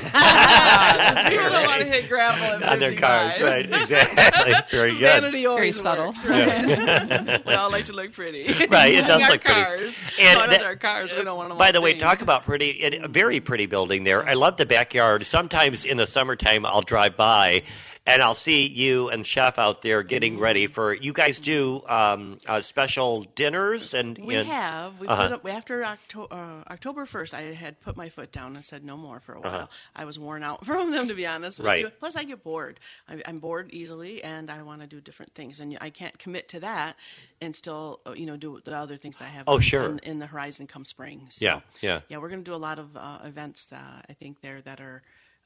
don't 1.50 1.66
want 1.66 1.82
to 1.82 1.88
hit 1.88 2.08
gravel 2.08 2.46
at 2.46 2.62
on 2.72 2.78
their 2.78 2.96
cars, 2.96 3.42
right? 3.42 3.66
Exactly. 3.66 4.54
Very 4.78 4.92
good. 4.92 5.00
Vanity 5.00 5.48
always 5.48 5.82
subtle. 5.82 6.08
works, 6.08 6.24
right? 6.24 7.44
we 7.48 7.54
all 7.56 7.72
like 7.72 7.86
to 7.86 7.94
look 7.94 8.12
pretty. 8.14 8.44
Right, 8.68 8.94
it 8.94 9.08
does 9.08 9.24
Our 9.24 9.30
look 9.32 9.44
pretty. 9.44 9.96
And 10.22 10.52
that- 10.52 10.62
our 10.64 10.76
cars. 10.76 11.12
We 11.18 11.24
don't 11.24 11.36
want 11.36 11.50
them 11.50 11.58
By 11.58 11.68
all 11.68 11.74
the 11.74 11.82
way, 11.82 11.94
dinged. 11.94 12.04
talk 12.06 12.22
about 12.22 12.44
pretty, 12.44 12.84
a 12.84 13.08
very 13.08 13.40
pretty 13.40 13.66
building 13.66 14.04
there. 14.04 14.24
I 14.24 14.34
love 14.36 14.58
the 14.58 14.68
backyard. 14.68 15.26
Sometimes 15.26 15.84
in 15.84 15.98
the 15.98 16.06
summertime, 16.06 16.64
I'll 16.64 16.82
drive 16.82 17.18
by 17.18 17.64
and 18.06 18.22
I'll 18.22 18.36
see 18.36 18.68
you 18.68 19.08
and 19.10 19.26
Chef 19.26 19.58
out 19.58 19.82
there 19.82 20.04
getting 20.04 20.34
Mm-hmm. 20.34 20.44
ready 20.44 20.68
for. 20.68 20.94
You 20.94 21.14
guys 21.14 21.40
do 21.40 21.82
um, 21.88 22.38
uh, 22.48 22.60
special 22.60 23.24
dinners 23.36 23.94
and 23.94 24.18
We 24.18 24.36
and- 24.36 24.48
have. 24.50 25.00
We 25.00 25.08
Uh-huh. 25.08 25.24
put 25.24 25.32
up, 25.32 25.48
after 25.48 25.86
October, 25.86 26.34
uh, 26.34 26.64
October 26.72 27.06
1st, 27.06 27.34
I 27.34 27.42
had 27.54 27.80
put 27.80 27.96
my 27.96 28.10
foot 28.10 28.32
down 28.34 28.56
and 28.58 28.66
said 28.66 28.84
no 28.84 28.98
more 28.98 29.22
for 29.22 29.34
a 29.36 29.40
while. 29.40 29.70
I 29.96 30.04
was 30.04 30.20
worn 30.20 30.44
out 30.44 30.66
from 30.66 30.92
them, 30.92 31.08
to 31.08 31.14
be 31.14 31.26
honest 31.26 31.60
with 31.60 31.66
Uh-huh. 31.66 31.72
Right. 31.74 31.82
you. 31.86 31.90
Plus, 31.92 32.16
I 32.18 32.26
get 32.26 32.44
bored. 32.44 32.80
I, 33.08 33.22
I'm 33.26 33.40
bored 33.40 33.70
easily, 33.72 34.22
and 34.24 34.52
I 34.52 34.62
want 34.64 34.82
to 34.82 34.88
do 34.88 35.00
different 35.00 35.34
things. 35.34 35.62
And 35.62 35.78
I 35.80 35.90
can't 35.90 36.18
commit 36.20 36.50
to 36.50 36.60
that 36.60 36.98
and 37.42 37.56
still, 37.56 38.02
uh, 38.06 38.12
you 38.14 38.26
know, 38.26 38.36
do 38.36 38.60
the 38.66 38.76
other 38.76 38.98
things 38.98 39.16
that 39.18 39.26
I 39.26 39.30
have 39.30 39.46
Oh, 39.48 39.60
sure. 39.60 39.86
in, 39.90 40.00
in 40.00 40.20
the 40.20 40.28
horizon 40.28 40.68
come 40.68 40.84
spring. 40.84 41.28
So, 41.30 41.46
Yeah, 41.46 41.60
yeah. 41.82 42.02
Yeah, 42.10 42.18
we're 42.18 42.30
going 42.30 42.44
to 42.44 42.50
do 42.52 42.56
a 42.56 42.60
lot 42.60 42.80
of 42.80 42.98
uh, 42.98 43.20
events, 43.24 43.72
uh, 43.72 43.78
I 44.10 44.14
think, 44.14 44.42
there 44.42 44.62
that 44.62 44.82
are 44.82 45.02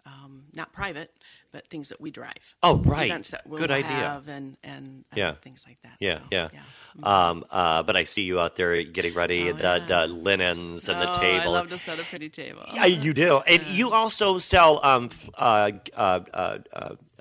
um, 0.08 0.44
not 0.54 0.72
private, 0.72 1.12
but 1.52 1.68
things 1.70 1.90
that 1.90 2.00
we 2.00 2.10
drive. 2.12 2.56
Oh, 2.64 2.78
right. 2.78 3.08
Events 3.10 3.30
that 3.32 3.46
we'll 3.46 3.60
Good 3.60 3.72
idea. 3.72 3.90
have 3.92 4.28
and, 4.30 4.56
and, 4.64 5.04
Yeah. 5.14 5.34
things 5.42 5.66
like 5.68 5.80
that. 5.84 5.98
Yeah, 6.00 6.20
So, 6.20 6.24
yeah. 6.32 6.48
Mm-hmm. 6.48 7.04
Um, 7.06 7.46
uh, 7.52 7.84
but 7.84 7.96
I 7.98 8.06
see 8.06 8.24
you 8.24 8.40
out 8.40 8.56
there 8.56 8.82
getting 8.84 9.14
ready, 9.14 9.50
Oh, 9.50 9.54
the, 9.54 9.64
yeah. 9.64 9.86
the 9.86 10.08
linens 10.08 10.88
and 10.90 11.02
the 11.02 11.10
Oh, 11.10 11.14
table. 11.20 11.54
I 11.54 11.58
love 11.60 11.70
to 11.70 11.78
set 11.78 12.00
a 12.00 12.04
pretty 12.04 12.30
table. 12.30 12.64
Yeah, 12.74 12.86
you 12.86 13.14
do, 13.14 13.40
and 13.40 13.62
you 13.68 13.92
also 13.92 14.38
sell 14.38 14.80
um, 14.84 15.10
f- 15.12 15.30
uh, 15.36 15.72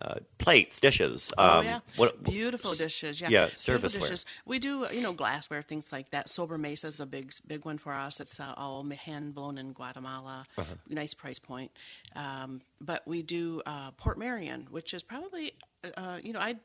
uh, 0.00 0.04
uh, 0.04 0.08
uh, 0.08 0.14
uh, 0.14 0.18
plates, 0.38 0.80
dishes. 0.80 1.32
Um, 1.38 1.50
Oh 1.50 1.60
yeah, 1.62 1.80
what- 1.96 2.22
beautiful 2.22 2.74
dishes. 2.74 3.20
Yeah, 3.20 3.28
yeah, 3.30 3.46
serviceware. 3.48 4.00
dishes. 4.00 4.24
We 4.44 4.58
do, 4.58 4.86
uh, 4.86 4.90
you 4.90 5.02
know, 5.02 5.12
glassware, 5.12 5.62
things 5.62 5.92
like 5.92 6.10
that. 6.10 6.28
Sober 6.28 6.58
Mesa 6.58 6.88
is 6.88 7.00
a 7.00 7.06
big, 7.06 7.32
big 7.46 7.64
one 7.64 7.78
for 7.78 7.92
us. 7.92 8.20
It's 8.20 8.38
uh, 8.40 8.54
all 8.56 8.84
hand 8.84 9.34
blown 9.34 9.58
in 9.58 9.72
Guatemala. 9.72 10.46
Uh-huh. 10.58 10.74
Nice 10.88 11.14
price 11.14 11.38
point. 11.38 11.70
Um, 12.14 12.60
but 12.80 13.06
we 13.06 13.22
do 13.22 13.62
uh, 13.66 13.92
Portmeirion, 13.92 14.70
which 14.70 14.94
is 14.94 15.02
probably, 15.02 15.52
uh, 15.96 16.18
you 16.22 16.32
know, 16.32 16.40
I. 16.40 16.56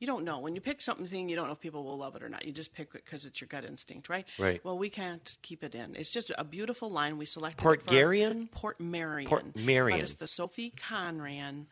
You 0.00 0.06
don't 0.06 0.24
know 0.24 0.38
when 0.38 0.54
you 0.54 0.60
pick 0.60 0.80
something. 0.80 1.28
You 1.28 1.34
don't 1.34 1.48
know 1.48 1.54
if 1.54 1.60
people 1.60 1.82
will 1.82 1.98
love 1.98 2.14
it 2.14 2.22
or 2.22 2.28
not. 2.28 2.44
You 2.44 2.52
just 2.52 2.72
pick 2.72 2.94
it 2.94 3.04
because 3.04 3.26
it's 3.26 3.40
your 3.40 3.48
gut 3.48 3.64
instinct, 3.64 4.08
right? 4.08 4.24
Right. 4.38 4.64
Well, 4.64 4.78
we 4.78 4.90
can't 4.90 5.36
keep 5.42 5.64
it 5.64 5.74
in. 5.74 5.96
It's 5.96 6.10
just 6.10 6.30
a 6.38 6.44
beautiful 6.44 6.88
line. 6.88 7.18
We 7.18 7.26
selected 7.26 7.60
Port 7.60 7.84
Garion? 7.84 8.48
Portmeirion. 8.50 9.26
Port 9.26 9.56
Marion. 9.56 9.98
But 9.98 10.04
it's 10.04 10.14
the 10.14 10.28
Sophie 10.28 10.72
Conran 10.76 11.66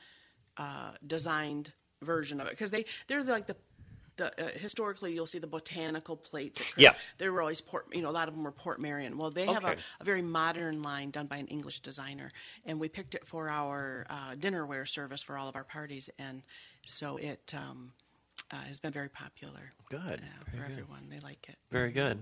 uh, 0.56 0.92
designed 1.06 1.72
version 2.02 2.40
of 2.40 2.46
it 2.46 2.50
because 2.50 2.70
they 2.70 2.84
they're 3.06 3.22
like 3.22 3.46
the. 3.46 3.56
The, 4.18 4.32
uh, 4.42 4.48
historically, 4.58 5.12
you'll 5.12 5.26
see 5.26 5.40
the 5.40 5.46
botanical 5.46 6.16
plates. 6.16 6.62
At 6.62 6.66
Yeah. 6.78 6.92
they 7.18 7.28
were 7.28 7.42
always 7.42 7.60
Port. 7.60 7.88
You 7.94 8.00
know, 8.00 8.08
a 8.08 8.12
lot 8.12 8.28
of 8.28 8.34
them 8.34 8.44
were 8.44 8.50
Portmeirion. 8.50 9.16
Well, 9.16 9.30
they 9.30 9.44
have 9.44 9.66
a, 9.66 9.76
a 10.00 10.04
very 10.04 10.22
modern 10.22 10.82
line 10.82 11.10
done 11.10 11.26
by 11.26 11.36
an 11.36 11.46
English 11.48 11.80
designer, 11.80 12.32
and 12.64 12.80
we 12.80 12.88
picked 12.88 13.14
it 13.14 13.26
for 13.26 13.50
our 13.50 14.06
uh, 14.08 14.34
dinnerware 14.34 14.88
service 14.88 15.22
for 15.22 15.36
all 15.36 15.50
of 15.50 15.54
our 15.54 15.64
parties, 15.64 16.08
and 16.18 16.42
so 16.82 17.18
it 17.18 17.52
um, 17.54 17.92
uh, 18.50 18.56
has 18.62 18.80
been 18.80 18.90
very 18.90 19.10
popular. 19.10 19.74
Good. 19.90 20.22
yeah, 20.22 20.58
for 20.58 20.64
everyone. 20.64 21.08
They 21.10 21.20
like 21.20 21.46
it. 21.50 21.56
Very 21.76 21.92
good. 21.92 22.18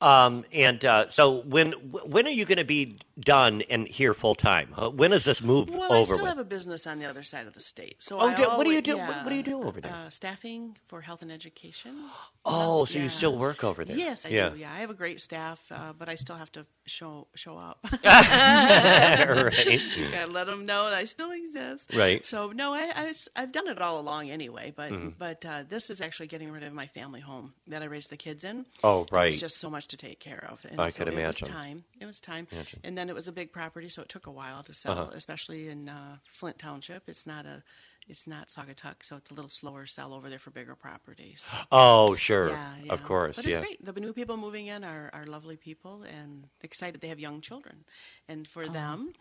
Um, 0.00 0.44
and 0.52 0.84
uh, 0.84 1.08
so, 1.08 1.42
when 1.44 1.72
when 1.72 2.26
are 2.26 2.30
you 2.30 2.44
going 2.44 2.58
to 2.58 2.64
be 2.64 2.98
done 3.20 3.62
and 3.70 3.86
here 3.86 4.12
full 4.12 4.34
time? 4.34 4.74
Uh, 4.76 4.90
when 4.90 5.12
is 5.12 5.24
this 5.24 5.40
move 5.40 5.70
Well, 5.70 5.92
I 5.92 6.02
still 6.02 6.18
with? 6.18 6.26
have 6.26 6.38
a 6.38 6.44
business 6.44 6.86
on 6.86 6.98
the 6.98 7.06
other 7.06 7.22
side 7.22 7.46
of 7.46 7.54
the 7.54 7.60
state. 7.60 7.96
So 8.02 8.18
Oh, 8.20 8.28
I 8.28 8.34
do- 8.34 8.42
what 8.42 8.64
do 8.64 8.70
you 8.70 8.76
always- 8.78 8.82
do- 8.84 8.96
what- 8.98 9.24
what 9.24 9.30
do 9.30 9.36
you 9.36 9.42
do 9.42 9.62
over 9.62 9.80
there? 9.80 9.92
Uh, 9.92 10.10
staffing 10.10 10.76
for 10.88 11.00
health 11.00 11.22
and 11.22 11.30
education. 11.32 11.96
oh, 12.44 12.84
so 12.84 12.98
you 12.98 13.08
still 13.08 13.38
work 13.38 13.62
over 13.64 13.84
there? 13.84 13.96
Yes, 13.96 14.26
I 14.26 14.30
yeah. 14.30 14.48
do. 14.50 14.56
Yeah, 14.58 14.72
I 14.72 14.80
have 14.80 14.90
a 14.90 14.94
great 14.94 15.20
staff, 15.20 15.60
uh, 15.70 15.92
but 15.96 16.08
I 16.08 16.16
still 16.16 16.36
have 16.36 16.50
to 16.52 16.66
show 16.86 17.28
show 17.34 17.56
up. 17.56 17.78
right. 18.04 19.80
Gotta 20.12 20.30
let 20.32 20.46
them 20.46 20.66
know 20.66 20.90
that 20.90 20.98
I 20.98 21.04
still 21.04 21.30
exist. 21.30 21.92
Right. 21.94 22.24
So 22.24 22.50
no, 22.52 22.74
I, 22.74 22.92
I 23.36 23.40
have 23.40 23.52
done 23.52 23.68
it 23.68 23.80
all 23.80 24.00
along 24.00 24.30
anyway. 24.30 24.72
But 24.74 24.90
Mm-hmm. 24.92 25.08
but 25.18 25.44
uh, 25.46 25.62
this 25.68 25.88
is 25.88 26.00
actually 26.00 26.26
getting 26.26 26.52
rid 26.52 26.62
of 26.62 26.72
my 26.72 26.86
family 26.86 27.20
home 27.20 27.54
that 27.68 27.80
I 27.82 27.86
raised 27.86 28.10
the 28.10 28.16
kids 28.16 28.44
in. 28.44 28.66
Oh, 28.82 28.93
right. 29.10 29.28
It's 29.32 29.40
just 29.40 29.56
so 29.58 29.68
much 29.70 29.86
to 29.88 29.96
take 29.96 30.18
care 30.20 30.44
of. 30.50 30.64
And 30.70 30.80
I 30.80 30.88
so 30.88 30.98
could 30.98 31.08
it 31.08 31.14
imagine. 31.14 31.26
was 31.26 31.38
time. 31.62 31.84
It 32.00 32.06
was 32.06 32.20
time. 32.20 32.46
Imagine. 32.52 32.80
And 32.84 32.96
then 32.98 33.08
it 33.08 33.14
was 33.14 33.28
a 33.28 33.32
big 33.32 33.52
property, 33.52 33.88
so 33.88 34.02
it 34.02 34.08
took 34.08 34.26
a 34.26 34.30
while 34.30 34.62
to 34.64 34.74
sell, 34.74 34.92
Uh-huh. 34.98 35.10
especially 35.14 35.68
in 35.68 35.88
uh, 35.88 36.16
Flint 36.30 36.58
Township. 36.58 37.02
It's 37.08 37.26
not 37.26 37.44
a 37.46 37.62
it's 38.08 38.26
not 38.26 38.48
Saugatuck, 38.48 38.96
so 39.02 39.16
it's 39.16 39.30
a 39.30 39.34
little 39.34 39.48
slower 39.48 39.86
sell 39.86 40.12
over 40.12 40.28
there 40.28 40.38
for 40.38 40.50
bigger 40.50 40.74
properties. 40.74 41.48
Oh, 41.72 42.14
sure. 42.14 42.50
Yeah, 42.50 42.74
yeah. 42.84 42.92
Of 42.92 43.02
course. 43.02 43.36
But 43.36 43.46
it's 43.46 43.54
yeah. 43.54 43.60
great. 43.62 43.84
The 43.84 43.98
new 44.00 44.12
people 44.12 44.36
moving 44.36 44.66
in 44.66 44.84
are, 44.84 45.10
are 45.14 45.24
lovely 45.24 45.56
people 45.56 46.02
and 46.02 46.46
excited 46.62 47.00
they 47.00 47.08
have 47.08 47.20
young 47.20 47.40
children. 47.40 47.84
And 48.28 48.46
Oh. 48.46 48.50
for 48.52 48.68
them, 48.68 49.12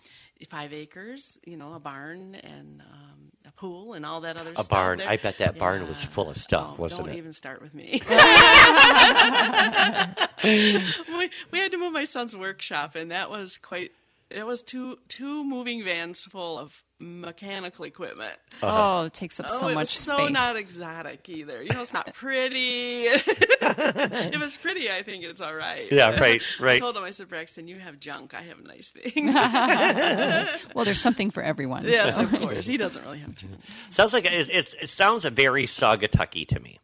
five 0.50 0.74
acres, 0.74 1.40
you 1.46 1.56
know, 1.56 1.74
a 1.74 1.80
barn 1.80 2.36
and 2.36 2.82
um, 2.82 3.32
a 3.46 3.52
pool 3.54 3.94
and 3.94 4.06
all 4.06 4.20
that 4.22 4.36
other 4.38 4.52
A 4.52 4.56
stuff. 4.56 4.68
A 4.68 4.70
barn. 4.70 4.98
there- 5.00 5.10
I 5.10 5.18
bet 5.18 5.38
that 5.38 5.58
barn 5.58 5.88
was 5.88 6.04
full 6.04 6.30
of 6.30 6.38
stuff, 6.38 6.76
Oh, 6.78 6.82
wasn't 6.82 7.06
don't 7.08 7.16
it? 7.16 7.18
even 7.18 7.34
start 7.34 7.62
with 7.62 7.74
me. 7.74 8.02
we, 10.44 11.30
we 11.52 11.60
had 11.60 11.72
to 11.72 11.78
move 11.78 11.94
my 11.94 12.04
son's 12.04 12.36
workshop, 12.36 12.96
and 12.96 13.12
that 13.12 13.30
was 13.30 13.58
quite. 13.58 13.92
It 14.34 14.46
was 14.46 14.64
two 14.64 14.98
two 15.08 15.44
moving 15.44 15.84
vans 15.84 16.26
full 16.26 16.58
of 16.58 16.84
mechanical 17.00 17.86
equipment. 17.86 18.38
Uh-huh. 18.62 19.02
Oh, 19.02 19.06
it 19.06 19.14
takes 19.14 19.40
up 19.40 19.48
Oh, 19.50 19.56
so 19.56 19.68
it 19.68 19.74
much 19.74 19.82
was 19.82 19.90
so 19.90 20.28
not 20.28 20.56
exotic 20.56 21.28
either. 21.30 21.62
You 21.62 21.70
know, 21.70 21.82
it's 21.82 21.94
not 21.94 22.14
pretty. 22.14 23.04
if 23.06 24.42
it's 24.42 24.58
pretty, 24.58 24.90
I 24.90 25.04
think 25.04 25.24
it's 25.24 25.42
all 25.42 25.54
right. 25.54 25.92
Yeah, 25.92 26.12
right, 26.12 26.20
right. 26.20 26.42
I 26.60 26.64
right. 26.64 26.80
told 26.80 26.98
him, 26.98 27.04
I 27.04 27.12
said, 27.12 27.30
Braxton, 27.30 27.68
you 27.68 27.78
have 27.80 28.00
junk. 28.00 28.34
I 28.34 28.42
have 28.42 28.64
nice 28.64 28.92
things. 28.92 29.34
well, 30.74 30.86
there's 30.86 31.02
something 31.02 31.30
for 31.30 31.44
everyone. 31.44 31.84
yes, 31.86 32.16
so. 32.16 32.24
of 32.24 32.32
course. 32.32 32.66
He 32.66 32.78
doesn't 32.78 33.04
really 33.04 33.20
have 33.20 33.36
junk. 33.36 33.54
Sounds 33.90 34.14
like 34.14 34.26
it's, 34.26 34.50
it's, 34.50 34.76
it 34.82 34.90
sounds 34.90 35.26
very 35.26 35.66
Saugatucky 35.66 36.48
to 36.48 36.60
me. 36.60 36.80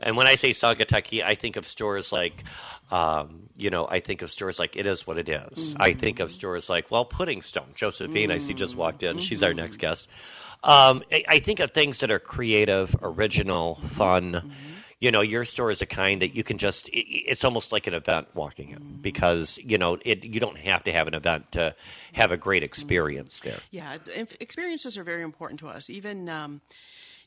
And 0.00 0.16
when 0.16 0.26
I 0.26 0.36
say 0.36 0.50
Saugatucky, 0.50 1.24
I 1.24 1.34
think 1.34 1.56
of 1.56 1.66
stores 1.66 2.12
like, 2.12 2.44
um, 2.90 3.48
you 3.56 3.70
know, 3.70 3.86
I 3.88 4.00
think 4.00 4.22
of 4.22 4.30
stores 4.30 4.58
like 4.58 4.76
It 4.76 4.86
Is 4.86 5.06
What 5.06 5.18
It 5.18 5.28
Is. 5.28 5.74
Mm-hmm. 5.74 5.82
I 5.82 5.92
think 5.92 6.20
of 6.20 6.30
stores 6.30 6.70
like, 6.70 6.90
well, 6.90 7.04
Puddingstone. 7.04 7.74
Josephine, 7.74 8.30
I 8.30 8.38
see 8.38 8.54
just 8.54 8.72
mm-hmm. 8.72 8.80
walked 8.80 9.02
in. 9.02 9.16
Mm-hmm. 9.16 9.20
She's 9.20 9.42
our 9.42 9.54
next 9.54 9.78
guest. 9.78 10.08
Um, 10.62 11.02
I, 11.12 11.24
I 11.28 11.38
think 11.40 11.60
of 11.60 11.72
things 11.72 11.98
that 11.98 12.10
are 12.10 12.18
creative, 12.18 12.94
original, 13.02 13.76
fun. 13.76 14.52
You 15.00 15.12
know, 15.12 15.20
your 15.20 15.44
store 15.44 15.70
is 15.70 15.82
a 15.82 15.86
kind 15.86 16.22
that 16.22 16.34
you 16.34 16.42
can 16.42 16.58
just, 16.58 16.88
it, 16.88 17.06
it's 17.06 17.44
almost 17.44 17.70
like 17.70 17.86
an 17.86 17.94
event 17.94 18.28
walking 18.34 18.70
in 18.70 18.98
because, 19.00 19.58
you 19.58 19.78
know, 19.78 19.98
it, 20.04 20.24
you 20.24 20.40
don't 20.40 20.58
have 20.58 20.82
to 20.84 20.92
have 20.92 21.06
an 21.06 21.14
event 21.14 21.52
to 21.52 21.76
have 22.14 22.32
a 22.32 22.36
great 22.36 22.64
experience 22.64 23.38
there. 23.40 23.60
Yeah, 23.70 23.98
experiences 24.40 24.98
are 24.98 25.04
very 25.04 25.22
important 25.22 25.60
to 25.60 25.68
us. 25.68 25.88
Even 25.88 26.28
um, 26.28 26.60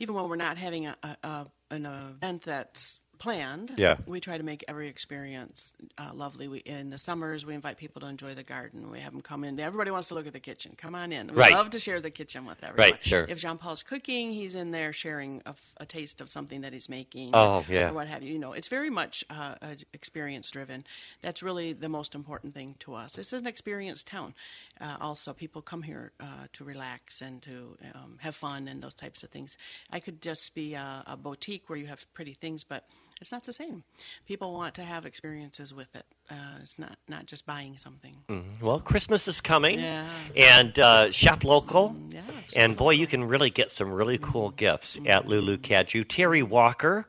even 0.02 0.16
when 0.16 0.28
we're 0.28 0.36
not 0.36 0.58
having 0.58 0.88
a, 0.88 0.98
a, 1.04 1.16
a, 1.24 1.48
an 1.70 1.86
event 1.86 2.42
that's 2.42 3.01
planned. 3.22 3.76
Yeah. 3.78 3.98
We 4.08 4.20
try 4.20 4.36
to 4.40 4.44
make 4.44 4.66
every 4.68 4.88
experience 4.88 5.74
uh, 6.00 6.10
lovely. 6.14 6.48
We, 6.48 6.58
in 6.60 6.90
the 6.90 6.98
summers, 6.98 7.46
we 7.46 7.54
invite 7.54 7.78
people 7.78 8.02
to 8.02 8.08
enjoy 8.08 8.34
the 8.34 8.42
garden. 8.42 8.90
We 8.90 9.00
have 9.00 9.14
them 9.14 9.22
come 9.22 9.44
in. 9.44 9.60
Everybody 9.60 9.92
wants 9.92 10.08
to 10.08 10.16
look 10.16 10.26
at 10.26 10.34
the 10.34 10.40
kitchen. 10.40 10.74
Come 10.76 10.96
on 10.96 11.12
in. 11.12 11.28
We 11.28 11.34
Right. 11.36 11.54
love 11.54 11.70
to 11.70 11.80
share 11.80 12.02
the 12.02 12.10
kitchen 12.10 12.48
with 12.48 12.64
everyone. 12.64 12.94
Right, 12.94 13.06
sure. 13.06 13.28
If 13.30 13.38
Jean 13.38 13.60
Paul's 13.60 13.84
cooking, 13.84 14.32
he's 14.32 14.56
in 14.56 14.72
there 14.72 14.92
sharing 14.92 15.44
a 15.78 15.86
taste 15.86 16.20
of 16.20 16.30
something 16.30 16.62
that 16.62 16.74
he's 16.74 16.90
making. 16.90 17.30
Oh, 17.34 17.64
yeah. 17.70 17.90
Or 17.92 17.94
what 17.94 18.08
have 18.08 18.24
you. 18.24 18.34
You 18.34 18.40
know, 18.40 18.54
it's 18.54 18.68
very 18.70 18.90
much 18.90 19.24
uh, 19.30 19.54
uh, 19.62 19.76
experience 19.94 20.50
driven. 20.50 20.84
That's 21.22 21.44
really 21.44 21.74
the 21.74 21.90
most 21.90 22.16
important 22.16 22.56
thing 22.56 22.76
to 22.80 22.96
us. 22.96 23.12
This 23.12 23.34
is 23.34 23.42
an 23.42 23.48
experience 23.48 24.04
town. 24.04 24.34
Uh, 24.80 24.98
also, 25.00 25.32
people 25.32 25.62
come 25.62 25.84
here 25.84 26.12
uh, 26.20 26.48
to 26.54 26.64
relax 26.64 27.22
and 27.22 27.40
to 27.44 27.78
um, 27.94 28.18
have 28.20 28.36
fun 28.36 28.68
and 28.68 28.82
those 28.82 28.96
types 28.96 29.22
of 29.22 29.30
things. 29.30 29.58
I 29.92 30.00
could 30.00 30.24
just 30.24 30.56
be 30.56 30.74
a, 30.74 31.04
a 31.06 31.16
boutique 31.16 31.70
where 31.70 31.78
you 31.78 31.86
have 31.86 32.12
pretty 32.16 32.34
things, 32.34 32.64
but 32.64 32.86
it's 33.22 33.32
not 33.32 33.44
the 33.44 33.54
same. 33.54 33.84
People 34.28 34.52
want 34.54 34.74
to 34.76 34.84
have 34.84 35.06
experiences 35.06 35.74
with 35.74 35.96
it. 35.96 36.06
Uh, 36.30 36.36
it's 36.62 36.78
not 36.80 36.98
not 37.08 37.26
just 37.28 37.46
buying 37.46 37.78
something. 37.78 38.16
Well, 38.62 38.80
Christmas 38.80 39.28
is 39.28 39.40
coming, 39.42 39.80
Yeah. 39.80 40.08
and 40.36 40.78
uh, 40.80 41.12
shop 41.12 41.44
local. 41.44 41.96
yeah, 42.10 42.22
and 42.56 42.76
boy, 42.76 42.92
you 42.92 43.08
can 43.08 43.24
really 43.24 43.50
get 43.50 43.72
some 43.72 43.92
really 43.92 44.18
cool 44.18 44.50
gifts 44.50 44.98
at 45.06 45.28
Lulu 45.28 45.58
Cadieux. 45.58 46.04
Terry 46.04 46.42
Walker, 46.44 47.06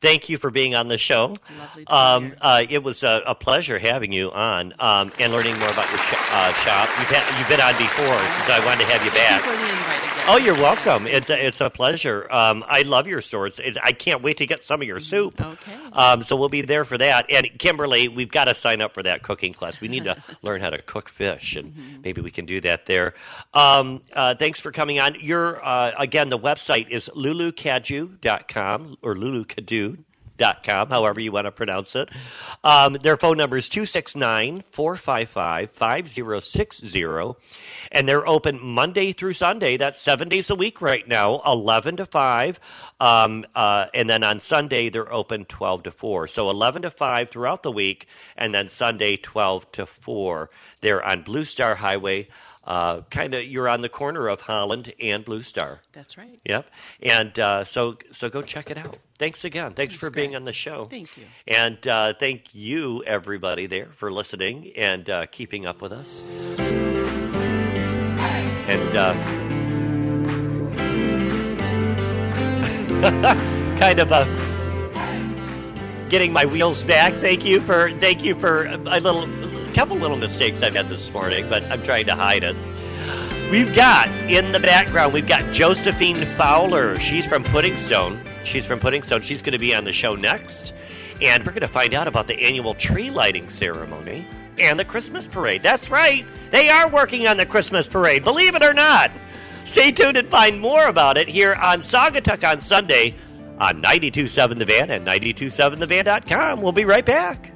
thank 0.00 0.28
you 0.28 0.38
for 0.38 0.50
being 0.50 0.74
on 0.74 0.88
the 0.88 0.98
show. 0.98 1.34
Lovely 1.58 1.84
to 1.84 1.86
be 1.86 1.86
Um, 1.86 2.32
uh, 2.40 2.62
it 2.68 2.82
was 2.82 3.02
a, 3.02 3.22
a 3.26 3.34
pleasure 3.34 3.78
having 3.78 4.12
you 4.12 4.30
on 4.32 4.72
um, 4.78 5.12
and 5.18 5.32
learning 5.32 5.58
more 5.58 5.70
about 5.70 5.88
your 5.90 5.98
sh- 5.98 6.14
uh, 6.32 6.52
shop. 6.54 6.88
You've, 6.98 7.08
had, 7.10 7.38
you've 7.38 7.48
been 7.48 7.60
on 7.60 7.76
before, 7.78 8.18
so 8.46 8.52
I 8.52 8.62
wanted 8.64 8.84
to 8.84 8.90
have 8.92 9.04
you 9.04 9.10
back. 9.12 9.44
you 9.44 9.50
for 9.52 9.56
the 9.56 9.62
invite 9.70 9.98
again. 10.12 10.12
Oh, 10.28 10.38
you're 10.38 10.54
welcome. 10.56 11.06
It's 11.06 11.30
a, 11.30 11.46
it's 11.46 11.60
a 11.60 11.70
pleasure. 11.70 12.26
Um, 12.32 12.64
I 12.66 12.82
love 12.82 13.06
your 13.06 13.20
stores. 13.20 13.60
It's, 13.62 13.78
I 13.80 13.92
can't 13.92 14.22
wait 14.22 14.38
to 14.38 14.46
get 14.46 14.60
some 14.62 14.82
of 14.82 14.88
your 14.88 14.98
soup. 14.98 15.40
Okay. 15.40 15.72
Um, 15.92 16.24
so 16.24 16.34
we'll 16.34 16.48
be 16.48 16.62
there 16.62 16.84
for 16.84 16.98
that. 16.98 17.30
And 17.30 17.48
Kimberly, 17.60 18.08
we've 18.08 18.30
got 18.30 18.46
to 18.46 18.54
sign 18.54 18.80
up 18.80 18.92
for 18.92 19.04
that 19.04 19.22
cooking 19.22 19.52
class. 19.52 19.80
We 19.80 19.86
need 19.86 20.02
to 20.04 20.16
learn 20.42 20.60
how 20.60 20.70
to 20.70 20.82
cook 20.82 21.08
fish, 21.08 21.54
and 21.54 22.02
maybe 22.02 22.20
we 22.22 22.32
can 22.32 22.44
do 22.44 22.60
that 22.62 22.86
there. 22.86 23.14
Um, 23.54 24.02
uh, 24.14 24.34
thanks 24.34 24.60
for 24.60 24.72
coming 24.72 24.98
on. 24.98 25.14
Your 25.20 25.64
uh, 25.64 25.92
again, 25.96 26.28
the 26.28 26.38
website 26.38 26.90
is 26.90 27.08
lulucadieux.com 27.14 28.96
or 29.02 29.14
lulucadu. 29.14 29.95
Dot 30.36 30.62
com, 30.62 30.88
however 30.88 31.20
you 31.20 31.32
want 31.32 31.46
to 31.46 31.52
pronounce 31.52 31.96
it. 31.96 32.10
Um, 32.62 32.94
their 32.94 33.16
phone 33.16 33.38
number 33.38 33.56
is 33.56 33.68
269 33.68 34.60
455 34.60 35.70
5060. 35.70 37.04
And 37.92 38.08
they're 38.08 38.26
open 38.26 38.60
Monday 38.62 39.12
through 39.12 39.32
Sunday. 39.32 39.76
That's 39.76 40.00
seven 40.00 40.28
days 40.28 40.50
a 40.50 40.54
week 40.54 40.80
right 40.82 41.06
now, 41.06 41.40
11 41.46 41.96
to 41.96 42.06
5. 42.06 42.60
Um, 43.00 43.44
uh, 43.54 43.86
and 43.94 44.08
then 44.10 44.22
on 44.22 44.40
Sunday, 44.40 44.88
they're 44.88 45.12
open 45.12 45.44
12 45.46 45.84
to 45.84 45.90
4. 45.90 46.26
So 46.26 46.50
11 46.50 46.82
to 46.82 46.90
5 46.90 47.30
throughout 47.30 47.62
the 47.62 47.72
week, 47.72 48.06
and 48.36 48.54
then 48.54 48.68
Sunday, 48.68 49.16
12 49.16 49.70
to 49.72 49.86
4. 49.86 50.50
They're 50.80 51.04
on 51.04 51.22
Blue 51.22 51.44
Star 51.44 51.74
Highway. 51.74 52.28
Uh, 52.66 53.02
kind 53.10 53.34
of, 53.34 53.44
you're 53.44 53.68
on 53.68 53.80
the 53.80 53.88
corner 53.88 54.28
of 54.28 54.40
Holland 54.40 54.92
and 55.00 55.24
Blue 55.24 55.42
Star. 55.42 55.80
That's 55.92 56.18
right. 56.18 56.40
Yep. 56.44 56.68
And 57.00 57.38
uh, 57.38 57.64
so 57.64 57.96
so 58.10 58.28
go 58.28 58.42
check 58.42 58.70
it 58.70 58.76
out. 58.76 58.98
Thanks 59.18 59.44
again. 59.44 59.72
Thanks 59.74 59.96
for 59.96 60.10
being 60.10 60.34
on 60.34 60.44
the 60.44 60.52
show. 60.52 60.86
Thank 60.86 61.16
you. 61.16 61.24
And 61.46 61.86
uh, 61.86 62.14
thank 62.18 62.54
you, 62.54 63.04
everybody 63.04 63.66
there, 63.66 63.90
for 63.92 64.10
listening 64.12 64.72
and 64.76 65.08
uh, 65.08 65.26
keeping 65.26 65.64
up 65.64 65.80
with 65.80 65.92
us. 65.92 66.22
And 68.68 68.96
uh, 68.96 69.14
kind 73.78 73.98
of 74.00 74.10
a 74.10 76.06
getting 76.08 76.32
my 76.32 76.44
wheels 76.44 76.82
back. 76.84 77.14
Thank 77.14 77.44
you 77.44 77.60
for 77.60 77.92
thank 77.92 78.24
you 78.24 78.34
for 78.34 78.64
a 78.66 78.78
little 79.00 79.26
couple 79.76 79.98
little 79.98 80.16
mistakes 80.16 80.62
I've 80.62 80.74
had 80.74 80.88
this 80.88 81.12
morning, 81.12 81.50
but 81.50 81.62
I'm 81.64 81.82
trying 81.82 82.06
to 82.06 82.14
hide 82.14 82.42
it. 82.42 82.56
We've 83.50 83.76
got 83.76 84.08
in 84.08 84.52
the 84.52 84.58
background, 84.58 85.12
we've 85.12 85.28
got 85.28 85.52
Josephine 85.52 86.24
Fowler. 86.24 86.98
She's 86.98 87.26
from 87.26 87.44
Puddingstone. 87.44 88.18
She's 88.42 88.64
from 88.64 88.80
Puddingstone. 88.80 89.22
She's 89.22 89.42
going 89.42 89.52
to 89.52 89.58
be 89.58 89.74
on 89.74 89.84
the 89.84 89.92
show 89.92 90.14
next. 90.14 90.72
And 91.20 91.44
we're 91.44 91.52
going 91.52 91.60
to 91.60 91.68
find 91.68 91.92
out 91.92 92.08
about 92.08 92.26
the 92.26 92.42
annual 92.42 92.72
tree 92.72 93.10
lighting 93.10 93.50
ceremony 93.50 94.26
and 94.58 94.80
the 94.80 94.84
Christmas 94.84 95.26
parade. 95.26 95.62
That's 95.62 95.90
right. 95.90 96.24
They 96.52 96.70
are 96.70 96.88
working 96.88 97.26
on 97.26 97.36
the 97.36 97.44
Christmas 97.44 97.86
parade, 97.86 98.24
believe 98.24 98.54
it 98.54 98.64
or 98.64 98.72
not. 98.72 99.10
Stay 99.66 99.90
tuned 99.90 100.16
and 100.16 100.28
find 100.28 100.58
more 100.58 100.86
about 100.86 101.18
it 101.18 101.28
here 101.28 101.54
on 101.62 101.80
Saugatuck 101.80 102.50
on 102.50 102.62
Sunday 102.62 103.14
on 103.58 103.82
927 103.82 104.58
The 104.58 104.64
Van 104.64 104.90
and 104.90 105.06
927thevan.com. 105.06 106.62
We'll 106.62 106.72
be 106.72 106.86
right 106.86 107.04
back. 107.04 107.52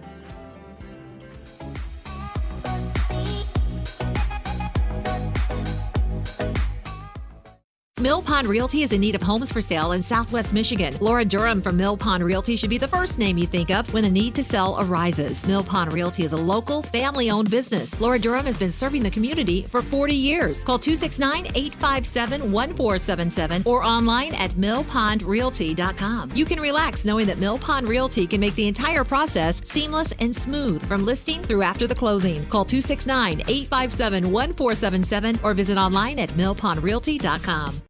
Mill 8.01 8.23
Pond 8.23 8.49
Realty 8.49 8.83
is 8.83 8.93
in 8.93 9.01
need 9.03 9.15
of 9.15 9.21
homes 9.21 9.53
for 9.53 9.61
sale 9.61 9.93
in 9.93 10.01
Southwest 10.03 10.55
Michigan. 10.55 10.97
Laura 11.03 11.23
Durham 11.23 11.61
from 11.61 11.77
Mill 11.77 11.99
Pond 11.99 12.25
Realty 12.25 12.57
should 12.57 12.71
be 12.71 12.79
the 12.79 12.89
first 12.89 13.19
name 13.19 13.37
you 13.37 13.47
think 13.47 13.71
of 13.71 13.93
when 13.93 14.07
a 14.07 14.11
need 14.11 14.35
to 14.37 14.43
sell 14.43 14.81
arises. 14.81 15.47
Mill 15.47 15.63
Pond 15.63 15.93
Realty 15.93 16.25
is 16.25 16.33
a 16.33 16.37
local, 16.55 16.83
family 16.83 17.31
owned 17.31 17.51
business. 17.51 18.01
Laura 18.01 18.19
Durham 18.19 18.47
has 18.47 18.57
been 18.57 18.73
serving 18.73 19.03
the 19.03 19.11
community 19.11 19.65
for 19.65 19.83
40 19.83 20.15
years. 20.15 20.65
Call 20.65 20.79
269 20.79 21.49
857 21.55 22.51
1477 22.51 23.65
or 23.67 23.85
online 23.85 24.35
at 24.35 24.53
millpondrealty.com. 24.53 26.35
You 26.35 26.47
can 26.47 26.59
relax 26.59 27.05
knowing 27.05 27.27
that 27.27 27.37
Mill 27.37 27.59
Pond 27.59 27.87
Realty 27.87 28.27
can 28.27 28.41
make 28.41 28.55
the 28.55 28.67
entire 28.67 29.05
process 29.05 29.61
seamless 29.69 30.13
and 30.13 30.35
smooth 30.35 30.83
from 30.89 31.05
listing 31.05 31.43
through 31.43 31.61
after 31.61 31.87
the 31.87 31.95
closing. 31.95 32.47
Call 32.47 32.65
269 32.65 33.43
857 33.47 34.33
1477 34.33 35.41
or 35.43 35.53
visit 35.53 35.77
online 35.77 36.19
at 36.19 36.31
millpondrealty.com. 36.31 37.83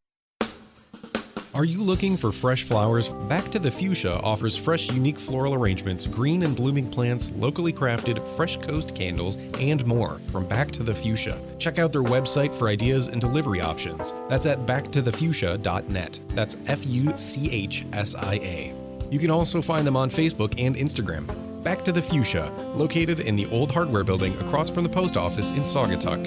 Are 1.52 1.64
you 1.64 1.82
looking 1.82 2.16
for 2.16 2.30
fresh 2.30 2.62
flowers? 2.62 3.08
Back 3.28 3.50
to 3.50 3.58
the 3.58 3.72
Fuchsia 3.72 4.20
offers 4.20 4.56
fresh, 4.56 4.88
unique 4.88 5.18
floral 5.18 5.52
arrangements, 5.52 6.06
green 6.06 6.44
and 6.44 6.54
blooming 6.54 6.88
plants, 6.88 7.32
locally 7.32 7.72
crafted, 7.72 8.24
fresh 8.36 8.56
coast 8.58 8.94
candles, 8.94 9.36
and 9.58 9.84
more 9.84 10.20
from 10.28 10.46
Back 10.46 10.70
to 10.72 10.84
the 10.84 10.94
Fuchsia. 10.94 11.40
Check 11.58 11.80
out 11.80 11.90
their 11.90 12.04
website 12.04 12.54
for 12.54 12.68
ideas 12.68 13.08
and 13.08 13.20
delivery 13.20 13.60
options. 13.60 14.14
That's 14.28 14.46
at 14.46 14.64
backtothefuchsia.net. 14.64 16.20
That's 16.28 16.56
F 16.66 16.86
U 16.86 17.12
C 17.16 17.50
H 17.50 17.84
S 17.94 18.14
I 18.14 18.34
A. 18.34 18.74
You 19.10 19.18
can 19.18 19.30
also 19.30 19.60
find 19.60 19.84
them 19.84 19.96
on 19.96 20.08
Facebook 20.08 20.54
and 20.56 20.76
Instagram. 20.76 21.26
Back 21.64 21.84
to 21.84 21.90
the 21.90 22.00
Fuchsia, 22.00 22.48
located 22.76 23.18
in 23.18 23.34
the 23.34 23.46
old 23.46 23.72
hardware 23.72 24.04
building 24.04 24.38
across 24.38 24.70
from 24.70 24.84
the 24.84 24.88
post 24.88 25.16
office 25.16 25.50
in 25.50 25.62
Saugatuck. 25.62 26.24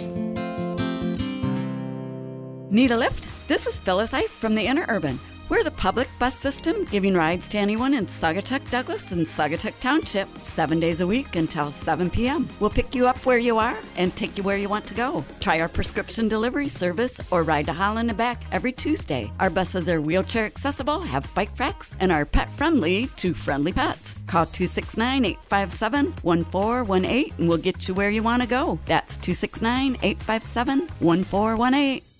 Need 2.69 2.91
a 2.91 2.97
lift? 2.97 3.32
This 3.45 3.68
is 3.68 3.78
Phyllis 3.78 4.14
Ife 4.14 4.32
from 4.32 4.56
the 4.56 4.65
Interurban. 4.65 5.20
We're 5.49 5.65
the 5.65 5.72
public 5.72 6.07
bus 6.18 6.34
system 6.34 6.86
giving 6.86 7.14
rides 7.14 7.49
to 7.49 7.57
anyone 7.57 7.94
in 7.94 8.06
Saugatuck 8.06 8.72
Douglas 8.72 9.11
and 9.11 9.26
Saugatuck 9.26 9.78
Township 9.82 10.30
seven 10.41 10.80
days 10.80 11.02
a 11.02 11.07
week 11.07 11.36
until 11.36 11.70
7 11.70 12.10
p.m. 12.10 12.48
We'll 12.61 12.70
pick 12.70 12.95
you 12.95 13.06
up 13.06 13.18
where 13.26 13.38
you 13.38 13.57
are 13.57 13.78
and 13.98 14.15
take 14.15 14.38
you 14.38 14.44
where 14.44 14.56
you 14.56 14.70
want 14.70 14.88
to 14.88 14.94
go. 14.94 15.26
Try 15.41 15.60
our 15.60 15.68
prescription 15.68 16.30
delivery 16.30 16.70
service 16.70 17.20
or 17.32 17.44
ride 17.44 17.65
to 17.65 17.74
Holland 17.74 18.10
and 18.10 18.18
back 18.18 18.45
every 18.53 18.72
Tuesday. 18.72 19.30
Our 19.41 19.49
buses 19.49 19.90
are 19.90 19.99
wheelchair 19.99 20.45
accessible, 20.45 21.02
have 21.02 21.32
bike 21.36 21.60
racks, 21.60 21.94
and 21.99 22.14
are 22.14 22.26
pet 22.26 22.49
friendly 22.53 23.07
to 23.18 23.34
friendly 23.34 23.74
pets. 23.74 24.15
Call 24.26 24.45
269 24.45 25.26
857 25.26 26.14
1418 26.22 27.34
and 27.38 27.49
we'll 27.49 27.57
get 27.57 27.90
you 27.90 27.94
where 27.94 28.10
you 28.10 28.24
want 28.24 28.41
to 28.41 28.48
go. 28.48 28.80
That's 28.86 29.18
269 29.18 29.98
857 30.02 30.88
1418. 30.99 32.12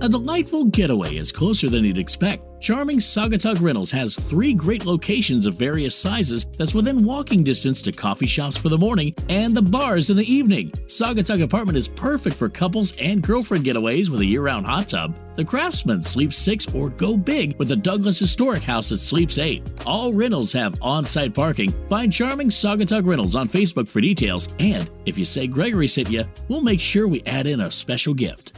A 0.00 0.08
delightful 0.08 0.64
getaway 0.66 1.16
is 1.16 1.32
closer 1.32 1.68
than 1.68 1.84
you'd 1.84 1.98
expect. 1.98 2.44
Charming 2.60 2.98
Saugatuck 2.98 3.60
Rentals 3.60 3.90
has 3.90 4.14
three 4.14 4.54
great 4.54 4.86
locations 4.86 5.44
of 5.44 5.56
various 5.56 5.92
sizes 5.92 6.46
that's 6.56 6.72
within 6.72 7.04
walking 7.04 7.42
distance 7.42 7.82
to 7.82 7.90
coffee 7.90 8.28
shops 8.28 8.56
for 8.56 8.68
the 8.68 8.78
morning 8.78 9.12
and 9.28 9.56
the 9.56 9.62
bars 9.62 10.10
in 10.10 10.16
the 10.16 10.32
evening. 10.32 10.70
Saugatuck 10.86 11.42
Apartment 11.42 11.76
is 11.76 11.88
perfect 11.88 12.36
for 12.36 12.48
couples 12.48 12.96
and 12.98 13.22
girlfriend 13.22 13.64
getaways 13.64 14.08
with 14.08 14.20
a 14.20 14.24
year 14.24 14.42
round 14.42 14.66
hot 14.66 14.86
tub. 14.86 15.16
The 15.34 15.44
Craftsman 15.44 16.02
sleeps 16.02 16.36
six 16.36 16.72
or 16.72 16.90
go 16.90 17.16
big 17.16 17.58
with 17.58 17.66
the 17.66 17.76
Douglas 17.76 18.20
Historic 18.20 18.62
House 18.62 18.90
that 18.90 18.98
sleeps 18.98 19.38
eight. 19.38 19.64
All 19.84 20.12
rentals 20.12 20.52
have 20.52 20.80
on 20.80 21.04
site 21.06 21.34
parking. 21.34 21.72
Find 21.88 22.12
Charming 22.12 22.50
Saugatuck 22.50 23.04
Rentals 23.04 23.34
on 23.34 23.48
Facebook 23.48 23.88
for 23.88 24.00
details. 24.00 24.48
And 24.60 24.88
if 25.06 25.18
you 25.18 25.24
say 25.24 25.48
Gregory 25.48 25.88
sent 25.88 26.08
you, 26.08 26.24
we'll 26.46 26.60
make 26.60 26.80
sure 26.80 27.08
we 27.08 27.24
add 27.24 27.48
in 27.48 27.62
a 27.62 27.70
special 27.70 28.14
gift. 28.14 28.52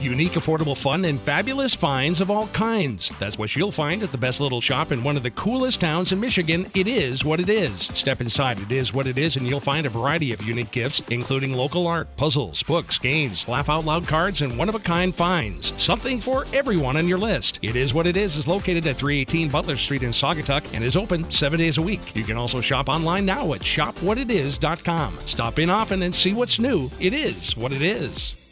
Unique, 0.00 0.32
affordable 0.32 0.76
fun 0.76 1.04
and 1.04 1.20
fabulous 1.20 1.74
finds 1.74 2.20
of 2.20 2.30
all 2.30 2.46
kinds. 2.48 3.10
That's 3.18 3.38
what 3.38 3.54
you'll 3.56 3.72
find 3.72 4.02
at 4.02 4.12
the 4.12 4.18
best 4.18 4.40
little 4.40 4.60
shop 4.60 4.92
in 4.92 5.02
one 5.02 5.16
of 5.16 5.22
the 5.22 5.30
coolest 5.30 5.80
towns 5.80 6.12
in 6.12 6.20
Michigan. 6.20 6.66
It 6.74 6.86
is 6.86 7.24
what 7.24 7.40
it 7.40 7.48
is. 7.48 7.82
Step 7.82 8.20
inside, 8.20 8.60
it 8.60 8.72
is 8.72 8.92
what 8.92 9.06
it 9.06 9.18
is, 9.18 9.36
and 9.36 9.46
you'll 9.46 9.60
find 9.60 9.86
a 9.86 9.90
variety 9.90 10.32
of 10.32 10.42
unique 10.42 10.70
gifts, 10.70 11.00
including 11.08 11.52
local 11.52 11.86
art, 11.86 12.14
puzzles, 12.16 12.62
books, 12.62 12.98
games, 12.98 13.48
laugh 13.48 13.68
out 13.68 13.84
loud 13.84 14.06
cards, 14.06 14.40
and 14.42 14.58
one 14.58 14.68
of 14.68 14.74
a 14.74 14.80
kind 14.80 15.14
finds. 15.14 15.72
Something 15.82 16.20
for 16.20 16.44
everyone 16.52 16.96
on 16.96 17.08
your 17.08 17.18
list. 17.18 17.58
It 17.62 17.76
is 17.76 17.94
what 17.94 18.06
it 18.06 18.16
is 18.16 18.36
is 18.36 18.46
located 18.46 18.86
at 18.86 18.96
318 18.96 19.48
Butler 19.48 19.76
Street 19.76 20.02
in 20.02 20.10
Saugatuck 20.10 20.74
and 20.74 20.84
is 20.84 20.96
open 20.96 21.30
seven 21.30 21.58
days 21.58 21.78
a 21.78 21.82
week. 21.82 22.14
You 22.14 22.24
can 22.24 22.36
also 22.36 22.60
shop 22.60 22.88
online 22.88 23.24
now 23.24 23.52
at 23.52 23.60
shopwhatitis.com. 23.60 25.18
Stop 25.26 25.58
in 25.58 25.70
often 25.70 26.02
and 26.02 26.14
see 26.14 26.32
what's 26.32 26.58
new. 26.58 26.90
It 27.00 27.12
is 27.12 27.56
what 27.56 27.72
it 27.72 27.82
is. 27.82 28.43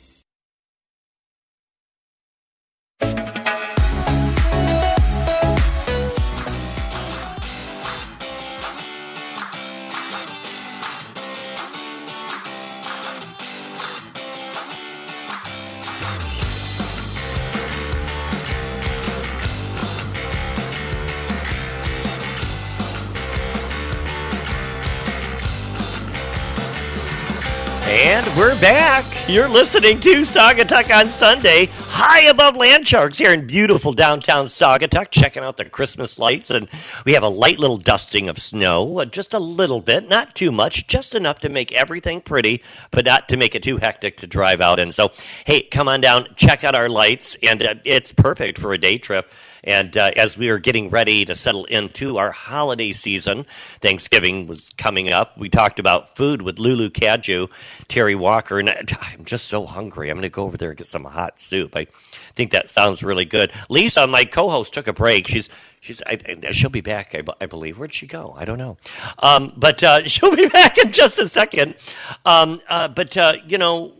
We're 28.37 28.59
back. 28.61 29.05
You're 29.29 29.49
listening 29.49 30.01
to 30.01 30.23
Saugatuck 30.23 30.91
on 30.95 31.09
Sunday, 31.11 31.67
high 31.67 32.29
above 32.29 32.57
Land 32.57 32.89
Sharks 32.89 33.19
here 33.19 33.33
in 33.33 33.47
beautiful 33.47 33.93
downtown 33.93 34.47
Saugatuck, 34.47 35.11
checking 35.11 35.43
out 35.43 35.59
the 35.59 35.67
Christmas 35.67 36.19
lights. 36.19 36.51
And 36.51 36.69
we 37.05 37.13
have 37.13 37.23
a 37.23 37.29
light 37.29 37.59
little 37.59 37.77
dusting 37.77 38.29
of 38.31 38.39
snow, 38.39 39.01
uh, 39.01 39.05
just 39.05 39.35
a 39.35 39.39
little 39.39 39.81
bit, 39.81 40.09
not 40.09 40.35
too 40.35 40.51
much, 40.51 40.87
just 40.87 41.15
enough 41.15 41.41
to 41.41 41.51
make 41.51 41.73
everything 41.73 42.23
pretty, 42.23 42.63
but 42.91 43.05
not 43.05 43.29
to 43.29 43.37
make 43.37 43.55
it 43.55 43.63
too 43.63 43.77
hectic 43.77 44.19
to 44.19 44.27
drive 44.27 44.61
out 44.63 44.79
in. 44.79 44.93
So, 44.93 45.13
hey, 45.45 45.63
come 45.63 45.89
on 45.89 46.01
down, 46.01 46.27
check 46.37 46.65
out 46.65 46.75
our 46.75 46.89
lights, 46.89 47.37
and 47.43 47.63
uh, 47.63 47.75
it's 47.85 48.13
perfect 48.13 48.59
for 48.59 48.73
a 48.73 48.79
day 48.79 48.97
trip. 48.97 49.31
And 49.65 49.97
uh, 49.97 50.11
as 50.17 50.37
we 50.37 50.49
are 50.49 50.59
getting 50.59 50.91
ready 50.91 51.25
to 51.25 51.37
settle 51.37 51.65
into 51.67 52.19
our 52.19 52.33
holiday 52.33 52.93
season, 52.93 53.47
Thanksgiving 53.81 54.47
was 54.47 54.71
coming 54.77 55.11
up. 55.11 55.39
We 55.39 55.49
talked 55.49 55.79
about 55.79 56.17
food 56.17 56.43
with 56.43 56.59
Lulu 56.59 56.91
Cadieux, 56.91 57.47
Terry 57.89 58.15
Walker, 58.15 58.59
and 58.59 58.71
I'm 59.01 59.25
just 59.25 59.47
so 59.47 59.65
hungry. 59.67 60.11
I'm 60.11 60.17
going 60.17 60.23
to 60.23 60.29
go 60.29 60.45
over 60.45 60.57
there 60.57 60.71
and 60.71 60.79
get 60.79 60.87
some 60.89 61.05
hot 61.05 61.39
soup. 61.39 61.77
I 61.77 61.87
think 62.35 62.51
that 62.53 62.71
sounds 62.71 63.03
really 63.03 63.25
good. 63.25 63.53
Lisa, 63.69 64.07
my 64.07 64.25
co-host, 64.25 64.75
took 64.75 64.89
a 64.89 64.93
break. 64.93 65.29
She's 65.29 65.49
she's 65.81 66.03
I, 66.07 66.19
she'll 66.53 66.71
be 66.71 66.81
back. 66.81 67.15
I, 67.15 67.23
I, 67.41 67.47
believe. 67.47 67.79
Where'd 67.79 67.93
she 67.93 68.07
go? 68.07 68.35
I 68.37 68.45
don't 68.45 68.59
know. 68.59 68.79
Um, 69.19 69.53
but 69.57 69.83
uh, 69.83 70.03
she'll 70.09 70.35
be 70.35 70.49
back 70.49 70.79
in 70.79 70.93
just 70.93 71.19
a 71.19 71.29
second. 71.29 71.77
Um, 72.25 72.61
uh, 72.69 72.89
but 72.89 73.17
uh, 73.17 73.35
you 73.47 73.59
know, 73.59 73.93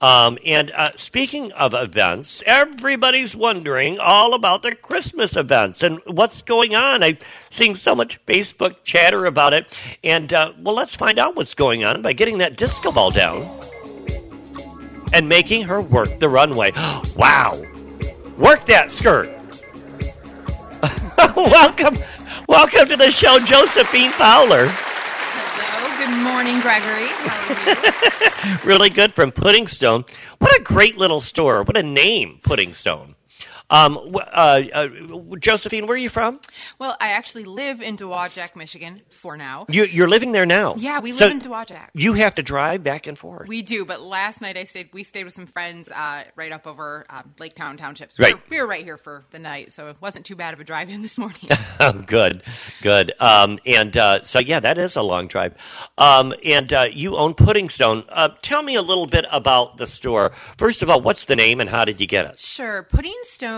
um, 0.00 0.38
and 0.46 0.70
uh, 0.70 0.92
speaking 0.94 1.50
of 1.52 1.74
events, 1.74 2.40
everybody's 2.46 3.34
wondering 3.34 3.98
all 3.98 4.34
about 4.34 4.62
the 4.62 4.76
Christmas 4.76 5.34
events 5.34 5.82
and 5.82 5.98
what's 6.06 6.42
going 6.42 6.76
on. 6.76 7.02
I'm 7.02 7.18
seeing 7.50 7.74
so 7.74 7.96
much 7.96 8.24
Facebook 8.26 8.76
chatter 8.84 9.24
about 9.24 9.54
it. 9.54 9.76
And, 10.04 10.32
uh, 10.32 10.52
well, 10.60 10.76
let's 10.76 10.94
find 10.94 11.18
out 11.18 11.34
what's 11.34 11.54
going 11.54 11.82
on 11.82 12.02
by 12.02 12.12
getting 12.12 12.38
that 12.38 12.56
disco 12.56 12.92
ball 12.92 13.10
down 13.10 13.44
and 15.12 15.28
making 15.28 15.62
her 15.62 15.80
work 15.80 16.18
the 16.18 16.28
runway. 16.28 16.72
wow. 17.16 17.60
Work 18.36 18.66
that 18.66 18.90
skirt. 18.90 19.28
welcome. 21.36 21.96
Welcome 22.48 22.88
to 22.88 22.96
the 22.96 23.10
show, 23.10 23.38
Josephine 23.40 24.10
Fowler. 24.12 24.68
Hello. 24.70 26.06
Good 26.06 26.22
morning, 26.22 26.60
Gregory. 26.60 27.08
How 27.08 28.46
are 28.46 28.52
you? 28.52 28.58
really 28.64 28.90
good 28.90 29.14
from 29.14 29.32
Puddingstone. 29.32 30.08
What 30.38 30.58
a 30.58 30.62
great 30.62 30.96
little 30.96 31.20
store. 31.20 31.62
What 31.62 31.76
a 31.76 31.82
name, 31.82 32.38
Puddingstone. 32.42 33.14
Um, 33.70 34.14
uh, 34.14 34.62
uh, 34.72 34.88
Josephine, 35.38 35.86
where 35.86 35.94
are 35.94 35.98
you 35.98 36.08
from? 36.08 36.40
Well, 36.78 36.96
I 37.00 37.10
actually 37.10 37.44
live 37.44 37.82
in 37.82 37.96
Dowagiac, 37.96 38.56
Michigan 38.56 39.02
for 39.10 39.36
now. 39.36 39.66
You, 39.68 40.04
are 40.04 40.08
living 40.08 40.32
there 40.32 40.46
now? 40.46 40.74
Yeah, 40.76 41.00
we 41.00 41.12
live 41.12 41.18
so 41.18 41.28
in 41.28 41.38
Dowagiac. 41.38 41.90
You 41.92 42.14
have 42.14 42.34
to 42.36 42.42
drive 42.42 42.82
back 42.82 43.06
and 43.06 43.18
forth. 43.18 43.46
We 43.46 43.62
do, 43.62 43.84
but 43.84 44.00
last 44.00 44.40
night 44.40 44.56
I 44.56 44.64
stayed. 44.64 44.88
We 44.92 45.02
stayed 45.02 45.24
with 45.24 45.34
some 45.34 45.46
friends 45.46 45.90
uh, 45.90 46.24
right 46.34 46.50
up 46.50 46.66
over 46.66 47.04
uh, 47.10 47.22
Laketown 47.36 47.76
Townships. 47.76 48.18
Right. 48.18 48.34
We 48.34 48.34
were, 48.34 48.42
we 48.50 48.60
were, 48.62 48.68
right 48.68 48.84
here 48.84 48.96
for 48.96 49.24
the 49.32 49.38
night, 49.38 49.70
so 49.72 49.88
it 49.88 49.96
wasn't 50.00 50.24
too 50.24 50.36
bad 50.36 50.54
of 50.54 50.60
a 50.60 50.64
drive 50.64 50.88
in 50.88 51.02
this 51.02 51.18
morning. 51.18 51.48
good, 52.06 52.42
good. 52.80 53.12
Um, 53.20 53.58
and 53.66 53.96
uh, 53.96 54.24
so, 54.24 54.38
yeah, 54.38 54.60
that 54.60 54.78
is 54.78 54.96
a 54.96 55.02
long 55.02 55.26
drive. 55.26 55.54
Um, 55.98 56.32
and 56.44 56.72
uh, 56.72 56.86
you 56.90 57.16
own 57.16 57.34
Puddingstone. 57.34 58.04
tell 58.40 58.62
me 58.62 58.76
a 58.76 58.82
little 58.82 59.06
bit 59.06 59.26
about 59.30 59.76
the 59.76 59.86
store. 59.86 60.32
First 60.56 60.82
of 60.82 60.88
all, 60.88 61.00
what's 61.02 61.26
the 61.26 61.36
name 61.36 61.60
and 61.60 61.68
how 61.68 61.84
did 61.84 62.00
you 62.00 62.06
get 62.06 62.24
it? 62.24 62.38
Sure. 62.38 62.84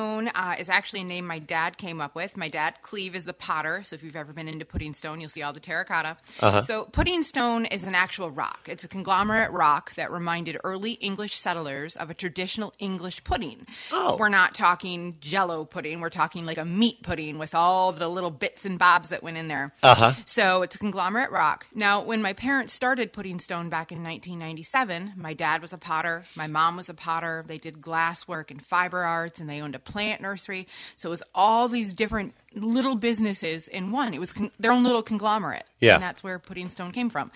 Puddingstone 0.00 0.30
uh, 0.34 0.56
is 0.58 0.68
actually 0.68 1.00
a 1.00 1.04
name 1.04 1.26
my 1.26 1.38
dad 1.38 1.76
came 1.76 2.00
up 2.00 2.14
with. 2.14 2.36
My 2.36 2.48
dad, 2.48 2.74
Cleve, 2.82 3.14
is 3.14 3.24
the 3.24 3.32
potter. 3.32 3.82
So 3.82 3.94
if 3.94 4.02
you've 4.02 4.16
ever 4.16 4.32
been 4.32 4.48
into 4.48 4.64
Puddingstone, 4.64 5.20
you'll 5.20 5.28
see 5.28 5.42
all 5.42 5.52
the 5.52 5.60
terracotta. 5.60 6.16
Uh-huh. 6.40 6.62
So 6.62 6.84
Puddingstone 6.86 7.72
is 7.72 7.86
an 7.86 7.94
actual 7.94 8.30
rock. 8.30 8.68
It's 8.68 8.84
a 8.84 8.88
conglomerate 8.88 9.50
rock 9.50 9.94
that 9.94 10.10
reminded 10.10 10.56
early 10.64 10.92
English 10.92 11.34
settlers 11.34 11.96
of 11.96 12.10
a 12.10 12.14
traditional 12.14 12.72
English 12.78 13.24
pudding. 13.24 13.66
Oh. 13.92 14.16
We're 14.16 14.28
not 14.28 14.54
talking 14.54 15.16
jello 15.20 15.64
pudding. 15.64 16.00
We're 16.00 16.10
talking 16.10 16.46
like 16.46 16.58
a 16.58 16.64
meat 16.64 17.02
pudding 17.02 17.38
with 17.38 17.54
all 17.54 17.92
the 17.92 18.08
little 18.08 18.30
bits 18.30 18.64
and 18.64 18.78
bobs 18.78 19.10
that 19.10 19.22
went 19.22 19.36
in 19.36 19.48
there. 19.48 19.70
Uh-huh. 19.82 20.12
So 20.24 20.62
it's 20.62 20.76
a 20.76 20.78
conglomerate 20.78 21.30
rock. 21.30 21.66
Now, 21.74 22.02
when 22.02 22.22
my 22.22 22.32
parents 22.32 22.72
started 22.72 23.12
Puddingstone 23.12 23.70
back 23.70 23.92
in 23.92 24.02
1997, 24.02 25.14
my 25.16 25.34
dad 25.34 25.60
was 25.62 25.72
a 25.72 25.78
potter. 25.78 26.24
My 26.34 26.46
mom 26.46 26.76
was 26.76 26.88
a 26.88 26.94
potter. 26.94 27.44
They 27.46 27.58
did 27.58 27.80
glass 27.80 28.26
work 28.26 28.50
and 28.50 28.64
fiber 28.64 29.00
arts, 29.00 29.40
and 29.40 29.48
they 29.48 29.60
owned 29.60 29.74
a 29.74 29.78
plant 29.90 30.20
nursery. 30.20 30.66
So 30.96 31.08
it 31.08 31.10
was 31.10 31.22
all 31.34 31.68
these 31.68 31.92
different 31.92 32.34
little 32.54 32.94
businesses 32.94 33.68
in 33.68 33.90
one. 33.90 34.14
It 34.14 34.20
was 34.20 34.32
con- 34.32 34.50
their 34.58 34.72
own 34.72 34.84
little 34.84 35.02
conglomerate. 35.02 35.64
Yeah. 35.80 35.94
And 35.94 36.02
that's 36.02 36.22
where 36.22 36.38
Puddingstone 36.38 36.92
came 36.92 37.10
from. 37.10 37.30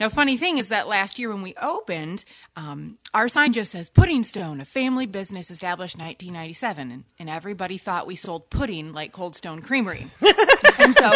Now, 0.00 0.08
funny 0.08 0.36
thing 0.36 0.58
is 0.58 0.70
that 0.70 0.88
last 0.88 1.20
year 1.20 1.28
when 1.32 1.42
we 1.42 1.54
opened, 1.62 2.24
um, 2.56 2.98
our 3.14 3.28
sign 3.28 3.52
just 3.52 3.70
says 3.70 3.88
Puddingstone, 3.88 4.60
a 4.60 4.64
family 4.64 5.06
business 5.06 5.52
established 5.52 5.96
1997, 5.96 6.90
and, 6.90 7.04
and 7.20 7.30
everybody 7.30 7.78
thought 7.78 8.06
we 8.06 8.16
sold 8.16 8.50
pudding 8.50 8.92
like 8.92 9.12
Cold 9.12 9.36
Stone 9.36 9.62
Creamery. 9.62 10.10
and 10.80 10.94
so 10.96 11.10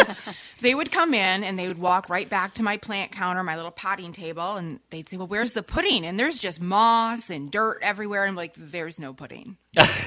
they 0.61 0.73
would 0.73 0.93
come 0.93 1.13
in 1.13 1.43
and 1.43 1.59
they 1.59 1.67
would 1.67 1.77
walk 1.77 2.09
right 2.09 2.29
back 2.29 2.53
to 2.53 2.63
my 2.63 2.77
plant 2.77 3.11
counter, 3.11 3.43
my 3.43 3.57
little 3.57 3.71
potting 3.71 4.13
table, 4.13 4.55
and 4.55 4.79
they'd 4.91 5.09
say, 5.09 5.17
"Well, 5.17 5.27
where's 5.27 5.51
the 5.51 5.63
pudding?" 5.63 6.05
And 6.05 6.17
there's 6.17 6.39
just 6.39 6.61
moss 6.61 7.29
and 7.29 7.51
dirt 7.51 7.79
everywhere. 7.81 8.23
And 8.23 8.29
I'm 8.29 8.35
like, 8.37 8.53
"There's 8.55 8.97
no 8.97 9.13
pudding. 9.13 9.57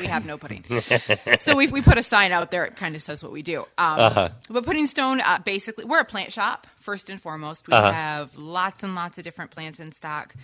We 0.00 0.06
have 0.06 0.26
no 0.26 0.36
pudding." 0.38 0.64
so 1.40 1.56
we 1.56 1.68
we 1.68 1.82
put 1.82 1.98
a 1.98 2.02
sign 2.02 2.32
out 2.32 2.50
there. 2.50 2.64
It 2.64 2.76
kind 2.76 2.94
of 2.96 3.02
says 3.02 3.22
what 3.22 3.32
we 3.32 3.42
do. 3.42 3.60
Um, 3.78 3.98
Uh-huh. 4.00 4.28
But 4.50 4.64
Puddingstone, 4.64 5.20
uh, 5.24 5.38
basically, 5.38 5.84
we're 5.84 6.00
a 6.00 6.04
plant 6.04 6.32
shop 6.32 6.66
first 6.78 7.08
and 7.10 7.20
foremost. 7.20 7.68
We 7.68 7.74
Uh-huh. 7.74 7.92
have 7.92 8.36
lots 8.36 8.82
and 8.82 8.94
lots 8.94 9.18
of 9.18 9.24
different 9.24 9.50
plants 9.50 9.78
in 9.80 9.92
stock. 9.92 10.34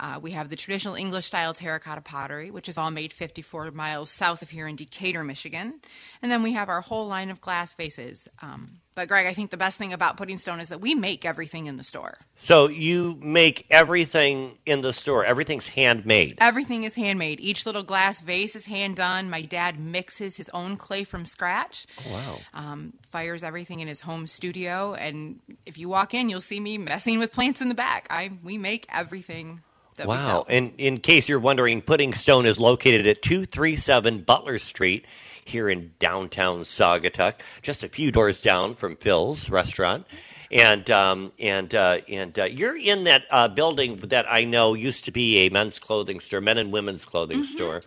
Uh, 0.00 0.18
we 0.20 0.32
have 0.32 0.48
the 0.48 0.56
traditional 0.56 0.94
English 0.94 1.26
style 1.26 1.54
terracotta 1.54 2.00
pottery, 2.00 2.50
which 2.50 2.68
is 2.68 2.78
all 2.78 2.90
made 2.90 3.12
54 3.12 3.70
miles 3.72 4.10
south 4.10 4.42
of 4.42 4.50
here 4.50 4.66
in 4.66 4.74
Decatur, 4.76 5.22
Michigan. 5.22 5.80
And 6.22 6.32
then 6.32 6.42
we 6.42 6.52
have 6.54 6.68
our 6.68 6.80
whole 6.80 7.06
line 7.06 7.30
of 7.30 7.40
glass 7.40 7.74
vases. 7.74 8.26
Um, 8.40 8.78
But 8.94 9.08
Greg, 9.08 9.26
I 9.26 9.32
think 9.32 9.50
the 9.50 9.56
best 9.56 9.78
thing 9.78 9.92
about 9.92 10.18
Puddingstone 10.18 10.60
is 10.60 10.68
that 10.68 10.80
we 10.80 10.94
make 10.94 11.24
everything 11.24 11.66
in 11.66 11.76
the 11.76 11.82
store. 11.82 12.18
So 12.36 12.68
you 12.68 13.18
make 13.22 13.66
everything 13.70 14.58
in 14.66 14.82
the 14.82 14.92
store. 14.92 15.24
Everything's 15.24 15.66
handmade. 15.68 16.36
Everything 16.38 16.84
is 16.84 16.94
handmade. 16.94 17.40
Each 17.40 17.64
little 17.64 17.82
glass 17.82 18.20
vase 18.20 18.54
is 18.54 18.66
hand 18.66 18.96
done. 18.96 19.30
My 19.30 19.40
dad 19.42 19.80
mixes 19.80 20.36
his 20.36 20.50
own 20.50 20.76
clay 20.76 21.04
from 21.04 21.24
scratch. 21.24 21.86
Oh, 22.06 22.12
wow. 22.12 22.38
Um, 22.52 22.92
fires 23.06 23.42
everything 23.42 23.80
in 23.80 23.88
his 23.88 24.02
home 24.02 24.26
studio, 24.26 24.94
and 24.94 25.40
if 25.64 25.78
you 25.78 25.88
walk 25.88 26.12
in, 26.12 26.28
you'll 26.28 26.40
see 26.40 26.60
me 26.60 26.76
messing 26.76 27.18
with 27.18 27.32
plants 27.32 27.62
in 27.62 27.68
the 27.68 27.74
back. 27.74 28.06
I 28.10 28.32
we 28.42 28.58
make 28.58 28.86
everything 28.90 29.60
that 29.96 30.06
we 30.06 30.14
Wow. 30.14 30.44
And 30.48 30.72
in 30.78 30.98
case 30.98 31.28
you're 31.28 31.38
wondering, 31.38 31.82
Puddingstone 31.82 32.46
is 32.46 32.58
located 32.58 33.06
at 33.06 33.22
237 33.22 34.22
Butler 34.22 34.58
Street 34.58 35.06
here 35.44 35.68
in 35.68 35.92
downtown 35.98 36.60
Saugatuck, 36.60 37.34
just 37.62 37.82
a 37.82 37.88
few 37.88 38.10
doors 38.12 38.40
down 38.40 38.74
from 38.74 38.96
Phil's 38.96 39.50
restaurant. 39.50 40.06
And 40.50 40.90
um, 40.90 41.32
and 41.38 41.74
uh, 41.74 42.00
and 42.08 42.38
uh, 42.38 42.44
you're 42.44 42.76
in 42.76 43.04
that 43.04 43.22
uh, 43.30 43.48
building 43.48 43.96
that 44.08 44.30
I 44.30 44.44
know 44.44 44.74
used 44.74 45.06
to 45.06 45.10
be 45.10 45.46
a 45.46 45.48
men's 45.48 45.78
clothing 45.78 46.20
store, 46.20 46.42
men 46.42 46.58
and 46.58 46.70
women's 46.70 47.06
clothing 47.06 47.38
Mm-hmm. 47.38 47.54
store, 47.54 47.80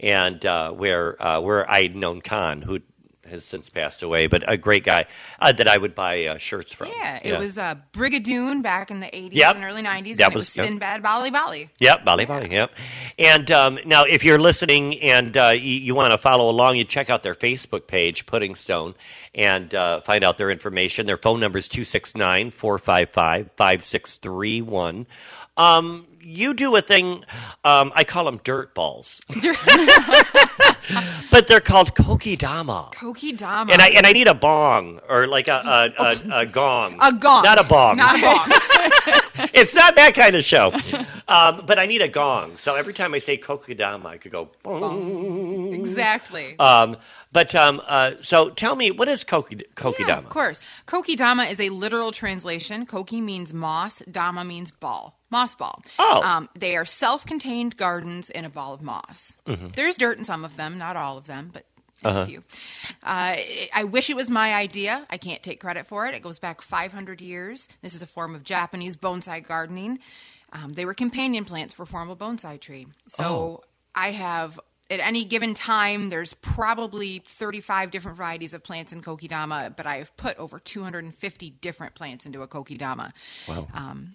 and 0.00 0.44
uh, 0.44 0.72
where 0.72 1.22
uh, 1.22 1.40
where 1.40 1.70
I'd 1.70 1.94
known 1.94 2.20
Khan, 2.20 2.62
who 2.62 2.80
has 3.30 3.44
since 3.44 3.70
passed 3.70 4.02
away, 4.02 4.26
but 4.26 4.44
a 4.50 4.56
great 4.56 4.84
guy 4.84 5.06
uh, 5.40 5.52
that 5.52 5.66
I 5.68 5.76
would 5.76 5.94
buy 5.94 6.26
uh, 6.26 6.38
shirts 6.38 6.72
from. 6.72 6.88
Yeah, 6.88 7.18
it 7.22 7.38
was 7.38 7.56
uh, 7.58 7.76
Brigadoon 7.92 8.62
back 8.62 8.90
in 8.90 9.00
the 9.00 9.06
80s 9.06 9.30
Yep. 9.32 9.54
and 9.56 9.64
early 9.64 9.82
90s. 9.82 10.16
That 10.16 10.26
and 10.26 10.32
it 10.34 10.36
was- 10.36 10.48
was 10.48 10.56
yep. 10.56 10.66
Sinbad 10.66 11.02
Bali 11.02 11.30
Bali. 11.30 11.70
Yep, 11.78 12.04
Bali 12.04 12.24
Bali, 12.26 12.52
yep. 12.52 12.70
And 13.18 13.50
um, 13.50 13.78
now, 13.86 14.04
if 14.04 14.24
you're 14.24 14.38
listening 14.38 15.00
and 15.00 15.36
uh, 15.36 15.48
you, 15.48 15.74
you 15.74 15.94
want 15.94 16.12
to 16.12 16.18
follow 16.18 16.48
along, 16.50 16.76
you 16.76 16.84
check 16.84 17.10
out 17.10 17.22
their 17.22 17.34
Facebook 17.34 17.86
page, 17.86 18.26
Puddingstone, 18.26 18.94
and 19.34 19.74
uh, 19.74 20.00
find 20.00 20.24
out 20.24 20.38
their 20.38 20.50
information. 20.50 21.06
Their 21.06 21.16
phone 21.16 21.40
number 21.40 21.58
is 21.58 21.68
269 21.68 22.50
455 22.50 23.50
5631. 23.56 25.06
Um, 25.56 26.06
You 26.22 26.54
do 26.54 26.76
a 26.76 26.82
thing, 26.82 27.24
um, 27.64 27.92
I 27.94 28.04
call 28.04 28.24
them 28.26 28.40
dirt 28.44 28.74
balls, 28.74 29.20
but 31.30 31.48
they're 31.48 31.60
called 31.60 31.94
kokedama. 31.94 32.92
Kokedama. 32.92 33.72
And 33.72 33.80
I 33.80 33.88
and 33.88 34.06
I 34.06 34.12
need 34.12 34.28
a 34.28 34.34
bong 34.34 35.00
or 35.08 35.26
like 35.26 35.48
a 35.48 35.62
a, 35.64 35.92
a, 35.98 36.16
a 36.42 36.46
gong. 36.46 36.98
A 37.00 37.12
gong. 37.12 37.42
not 37.42 37.58
a 37.58 37.64
bong. 37.64 37.96
Not 37.96 38.16
a 38.16 38.20
bong. 38.20 39.48
it's 39.54 39.74
not 39.74 39.96
that 39.96 40.12
kind 40.14 40.36
of 40.36 40.44
show. 40.44 40.72
Um, 41.26 41.62
but 41.66 41.78
I 41.78 41.86
need 41.86 42.02
a 42.02 42.08
gong. 42.08 42.56
So 42.58 42.74
every 42.74 42.92
time 42.92 43.14
I 43.14 43.18
say 43.18 43.38
kokedama, 43.38 44.06
I 44.06 44.18
could 44.18 44.32
go. 44.32 44.50
Bong. 44.62 45.72
exactly. 45.72 46.58
Um, 46.58 46.96
but 47.32 47.54
um, 47.54 47.80
uh, 47.86 48.12
so 48.20 48.50
tell 48.50 48.74
me, 48.76 48.90
what 48.90 49.08
is 49.08 49.24
koki, 49.24 49.56
kokedama? 49.76 50.08
Yeah, 50.08 50.18
of 50.18 50.28
course. 50.28 50.62
Kokedama 50.86 51.50
is 51.50 51.60
a 51.60 51.68
literal 51.70 52.12
translation. 52.12 52.86
Koki 52.86 53.20
means 53.20 53.52
moss, 53.54 54.00
dama 54.10 54.44
means 54.44 54.70
ball, 54.70 55.18
moss 55.30 55.54
ball. 55.54 55.82
Oh. 55.98 56.22
Um, 56.22 56.48
they 56.54 56.76
are 56.76 56.84
self 56.84 57.24
contained 57.24 57.76
gardens 57.76 58.30
in 58.30 58.44
a 58.44 58.50
ball 58.50 58.74
of 58.74 58.82
moss. 58.82 59.36
Mm-hmm. 59.46 59.68
There's 59.76 59.96
dirt 59.96 60.18
in 60.18 60.24
some 60.24 60.44
of 60.44 60.56
them, 60.56 60.78
not 60.78 60.96
all 60.96 61.16
of 61.18 61.26
them, 61.26 61.50
but 61.52 61.64
Uh-huh. 62.02 62.20
a 62.20 62.26
few. 62.26 62.38
Uh, 63.02 63.36
I 63.74 63.84
wish 63.84 64.08
it 64.08 64.16
was 64.16 64.30
my 64.30 64.54
idea. 64.54 65.04
I 65.10 65.18
can't 65.18 65.42
take 65.42 65.60
credit 65.60 65.86
for 65.86 66.06
it. 66.06 66.14
It 66.14 66.22
goes 66.22 66.38
back 66.38 66.62
500 66.62 67.20
years. 67.20 67.68
This 67.82 67.94
is 67.94 68.00
a 68.02 68.06
form 68.06 68.34
of 68.34 68.42
Japanese 68.42 68.96
bonsai 68.96 69.46
gardening. 69.46 69.98
Um, 70.52 70.72
they 70.72 70.84
were 70.86 70.94
companion 70.94 71.44
plants 71.44 71.74
for 71.74 71.84
formal 71.86 72.16
bonsai 72.16 72.58
tree. 72.58 72.86
So 73.06 73.24
Oh. 73.24 73.64
I 73.94 74.12
have 74.12 74.58
at 74.90 75.00
any 75.00 75.24
given 75.24 75.54
time 75.54 76.08
there's 76.08 76.34
probably 76.34 77.22
35 77.24 77.90
different 77.90 78.18
varieties 78.18 78.54
of 78.54 78.62
plants 78.62 78.92
in 78.92 79.00
kokedama 79.02 79.74
but 79.76 79.86
i 79.86 79.96
have 79.96 80.16
put 80.16 80.36
over 80.38 80.58
250 80.58 81.50
different 81.60 81.94
plants 81.94 82.26
into 82.26 82.42
a 82.42 82.48
kokedama 82.48 83.12
Wow. 83.48 83.66
um, 83.74 84.10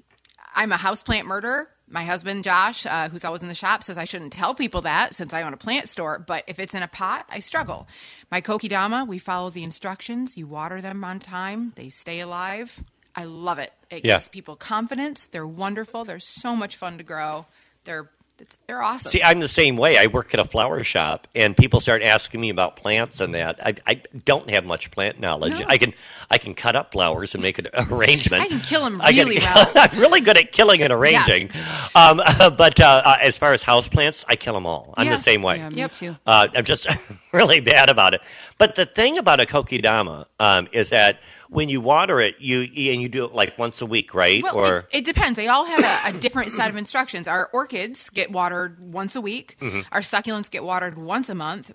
i'm 0.56 0.72
a 0.72 0.78
houseplant 0.78 1.26
murderer. 1.26 1.70
My 1.88 2.04
husband 2.04 2.44
josh 2.44 2.86
uh, 2.86 3.10
who's 3.10 3.24
always 3.24 3.42
in 3.44 3.48
the 3.48 3.56
shop 3.56 3.84
says 3.84 3.98
i 3.98 4.06
shouldn't 4.06 4.34
tell 4.34 4.54
people 4.56 4.82
that 4.82 5.14
since 5.14 5.34
i 5.34 5.42
own 5.44 5.54
a 5.54 5.58
plant 5.58 5.88
store 5.88 6.18
but 6.20 6.44
if 6.48 6.60
it's 6.60 6.74
in 6.74 6.84
a 6.84 6.88
pot 6.88 7.26
i 7.30 7.40
struggle. 7.40 7.88
My 8.32 8.42
kokedama 8.42 9.08
we 9.08 9.18
follow 9.20 9.50
the 9.52 9.64
instructions. 9.64 10.36
You 10.38 10.48
water 10.48 10.82
them 10.82 11.04
on 11.04 11.20
time. 11.20 11.74
They 11.76 11.90
stay 11.90 12.20
alive. 12.20 12.84
I 13.16 13.24
love 13.26 13.60
it. 13.60 13.72
It 13.90 14.04
Yeah. 14.04 14.16
gives 14.16 14.28
people 14.30 14.56
confidence. 14.58 15.28
They're 15.28 15.48
wonderful. 15.48 16.04
They're 16.04 16.20
so 16.20 16.56
much 16.56 16.76
fun 16.76 16.98
to 16.98 17.04
grow. 17.04 17.44
They're 17.86 18.10
it's, 18.40 18.60
they're 18.68 18.82
awesome 18.84 19.12
See, 19.12 19.24
I'm 19.24 19.40
the 19.40 19.48
same 19.48 19.78
way. 19.78 19.98
I 19.98 20.07
work 20.07 20.34
at 20.34 20.40
a 20.40 20.45
flower 20.45 20.84
shop, 20.84 21.28
and 21.36 21.56
people 21.56 21.80
start 21.80 22.02
asking 22.02 22.41
me 22.41 22.49
about 22.49 22.76
plants 22.76 23.22
and 23.22 23.34
that. 23.34 23.66
I, 23.66 23.76
I 23.88 24.02
don't 24.26 24.49
have 24.49 24.66
much 24.66 24.91
plant 24.91 25.20
knowledge. 25.20 25.60
No. 25.62 25.66
I 25.68 25.78
can 25.78 25.94
I 26.30 26.38
can 26.38 26.53
cut 26.53 26.76
up 26.76 26.91
flowers 26.91 27.34
and 27.34 27.41
make 27.44 27.60
an 27.60 27.68
arrangement. 27.91 28.44
I 28.44 28.48
can 28.48 28.60
kill 28.60 28.86
'em 28.86 28.99
I 29.02 29.14
can- 29.14 29.28
really 29.28 29.40
well. 29.40 29.72
I'm 29.76 29.99
really 29.99 30.22
good 30.22 30.38
at 30.38 30.52
killing 30.52 30.82
and 30.82 30.91
arranging. 30.91 31.49
Um, 31.95 32.18
but 32.57 32.80
uh, 32.80 33.02
uh, 33.06 33.18
as 33.22 33.38
far 33.38 33.53
as 33.53 33.62
house 33.64 33.88
plants, 33.88 34.26
I 34.28 34.36
kill 34.36 34.53
them 34.53 34.66
all. 34.66 34.94
I'm 34.98 35.07
Yeah. 35.07 35.16
the 35.16 35.22
same 35.22 35.41
way. 35.41 35.57
Yeah, 35.57 35.70
me 35.70 35.78
Yep. 35.78 35.91
too. 35.94 36.16
Uh, 36.26 36.48
I'm 36.56 36.66
just 36.66 36.88
really 37.32 37.62
bad 37.62 37.90
about 37.90 38.14
it. 38.14 38.22
But 38.57 38.76
the 38.76 38.86
thing 38.86 39.18
about 39.18 39.40
a 39.40 39.45
kokedama 39.45 40.26
um, 40.40 40.68
is 40.74 40.90
that 40.90 41.20
when 41.56 41.69
you 41.69 41.82
water 41.82 42.19
it, 42.22 42.36
you 42.40 42.61
and 42.61 43.02
you 43.02 43.10
do 43.10 43.26
it 43.26 43.34
like 43.34 43.57
once 43.57 43.82
a 43.82 43.86
week, 43.86 44.14
right? 44.14 44.44
Well, 44.44 44.57
or 44.60 44.77
it, 44.80 44.86
it 44.99 45.06
depends. 45.06 45.36
They 45.38 45.48
all 45.48 45.65
have 45.65 45.84
a, 46.14 46.15
a 46.18 46.19
different 46.19 46.52
set 46.52 46.69
of 46.69 46.76
instructions. 46.76 47.27
Our 47.27 47.49
orchids 47.53 48.10
get 48.10 48.32
watered 48.32 48.80
once 48.80 49.15
a 49.15 49.22
week. 49.22 49.57
Mm-hmm. 49.60 49.82
Our 49.91 50.02
succulents 50.02 50.52
get 50.52 50.64
watered 50.64 50.98
once 50.98 51.30
a 51.30 51.36
month. 51.36 51.73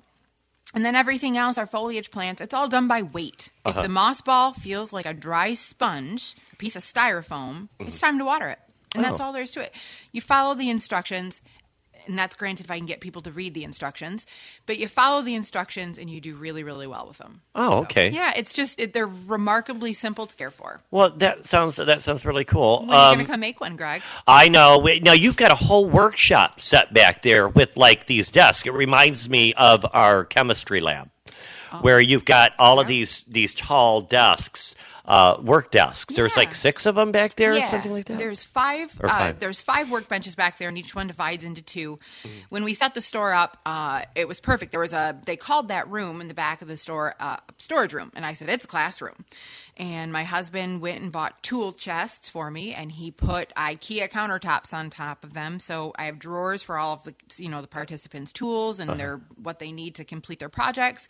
And 0.73 0.85
then 0.85 0.95
everything 0.95 1.37
else, 1.37 1.59
our 1.59 1.67
foliage 1.67 2.13
plants, 2.13 2.41
it's 2.41 2.55
all 2.55 2.69
done 2.69 2.87
by 2.87 3.03
weight. 3.03 3.51
Uh-huh. 3.65 3.81
If 3.81 3.83
the 3.87 3.89
moss 3.89 4.21
ball 4.21 4.53
feels 4.53 4.93
like 4.93 5.05
a 5.07 5.13
dry 5.15 5.55
sponge, 5.55 6.37
a 6.53 6.57
piece 6.57 6.77
of 6.77 6.83
styrofoam, 6.83 7.69
it's 7.81 7.99
time 7.99 8.19
to 8.19 8.25
water 8.25 8.49
it. 8.49 8.59
And 8.95 9.03
that's 9.03 9.15
Mm-hmm. 9.15 9.23
Oh. 9.23 9.27
all 9.27 9.33
there 9.33 9.43
is 9.43 9.51
to 9.53 9.61
it. 9.63 9.75
You 10.13 10.21
follow 10.21 10.55
the 10.55 10.71
instructions, 10.71 11.41
and 12.07 12.19
that's 12.19 12.37
granted 12.37 12.65
if 12.67 12.71
I 12.71 12.77
can 12.79 12.87
get 12.87 13.01
people 13.01 13.23
to 13.23 13.31
read 13.31 13.55
the 13.55 13.65
instructions. 13.65 14.27
But 14.67 14.79
you 14.79 14.89
follow 14.89 15.23
the 15.23 15.35
instructions, 15.35 15.99
and 15.99 16.09
you 16.11 16.21
do 16.21 16.35
really, 16.37 16.63
really 16.63 16.87
well 16.87 17.07
with 17.09 17.19
them. 17.19 17.41
oh, 17.55 17.79
okay. 17.83 18.11
Yeah, 18.11 18.33
it's 18.37 18.53
just 18.53 18.79
it, 18.81 18.93
they're 18.93 19.07
remarkably 19.27 19.93
simple 19.93 20.27
to 20.27 20.37
care 20.37 20.51
for. 20.51 20.79
Well, 20.91 21.11
that 21.19 21.47
sounds 21.47 21.77
that 21.77 22.03
sounds 22.03 22.25
really 22.25 22.45
cool. 22.45 22.81
When 22.81 22.91
are 22.91 22.95
you 22.95 22.99
Um, 23.11 23.15
going 23.17 23.27
to 23.27 23.31
come 23.33 23.41
make 23.41 23.61
one, 23.61 23.77
Greg? 23.77 24.03
I 24.27 24.49
know. 24.49 24.87
Now 25.03 25.13
you've 25.13 25.37
got 25.37 25.51
a 25.51 25.55
whole 25.57 25.89
workshop 25.89 26.61
set 26.61 26.93
back 26.95 27.23
there 27.23 27.49
with 27.49 27.77
like 27.77 28.07
these 28.07 28.31
desks. 28.31 28.67
It 28.67 28.73
reminds 28.73 29.29
me 29.31 29.55
of 29.55 29.85
our 29.93 30.25
chemistry 30.25 30.81
lab, 30.81 31.11
Oh. 31.73 31.79
where 31.83 32.01
you've 32.01 32.25
got 32.25 32.53
all 32.59 32.81
of 32.81 32.87
these 32.89 33.25
these 33.29 33.55
tall 33.55 34.01
desks, 34.01 34.75
uh, 35.11 35.37
work 35.43 35.73
desks. 35.73 36.15
There's 36.15 36.31
Yeah. 36.33 36.39
like 36.45 36.55
six 36.55 36.87
of 36.87 36.95
them 36.95 37.11
back 37.11 37.35
there, 37.35 37.53
or 37.55 37.61
something 37.63 37.91
like 37.93 38.07
that. 38.07 38.19
There's 38.19 38.45
five, 38.45 38.97
Or 39.03 39.11
Uh, 39.11 39.19
five. 39.19 39.41
there's 39.41 39.61
five 39.61 39.89
workbenches 39.89 40.37
back 40.37 40.57
there, 40.59 40.69
and 40.69 40.79
each 40.79 40.95
one 40.95 41.09
divides 41.09 41.43
into 41.45 41.63
2 41.63 41.99
When 42.49 42.63
we 42.63 42.75
set 42.75 42.95
the 42.95 43.01
store 43.01 43.33
up, 43.35 43.57
uh, 43.67 44.03
it 44.15 44.29
was 44.29 44.39
perfect. 44.39 44.71
There 44.71 44.81
was 44.81 44.93
a 44.93 45.19
they 45.27 45.37
called 45.37 45.67
that 45.69 45.89
room 45.91 46.21
in 46.21 46.29
the 46.29 46.35
back 46.35 46.63
of 46.63 46.69
the 46.69 46.77
store 46.77 47.15
uh, 47.19 47.39
storage 47.59 47.93
room, 47.93 48.13
and 48.15 48.25
I 48.25 48.33
said 48.35 48.49
it's 48.49 48.65
a 48.65 48.69
classroom. 48.69 49.25
And 49.77 50.13
my 50.13 50.25
husband 50.25 50.81
went 50.81 51.01
and 51.03 51.11
bought 51.11 51.43
tool 51.43 51.73
chests 51.73 52.29
for 52.31 52.51
me, 52.51 52.73
and 52.75 52.93
he 52.93 53.11
put 53.11 53.53
IKEA 53.57 54.09
countertops 54.11 54.73
on 54.73 54.91
top 54.91 55.25
of 55.25 55.33
them. 55.33 55.59
So 55.59 55.93
I 55.99 56.05
have 56.05 56.19
drawers 56.21 56.63
for 56.63 56.79
all 56.79 56.93
of 56.95 57.03
the 57.05 57.15
you 57.37 57.49
know 57.49 57.61
the 57.63 57.69
participants' 57.69 58.33
tools 58.33 58.79
and 58.79 58.91
Uh-huh. 58.91 58.97
their 58.99 59.21
what 59.43 59.59
they 59.59 59.73
need 59.73 59.97
to 59.97 60.05
complete 60.05 60.39
their 60.39 60.49
projects. 60.49 61.09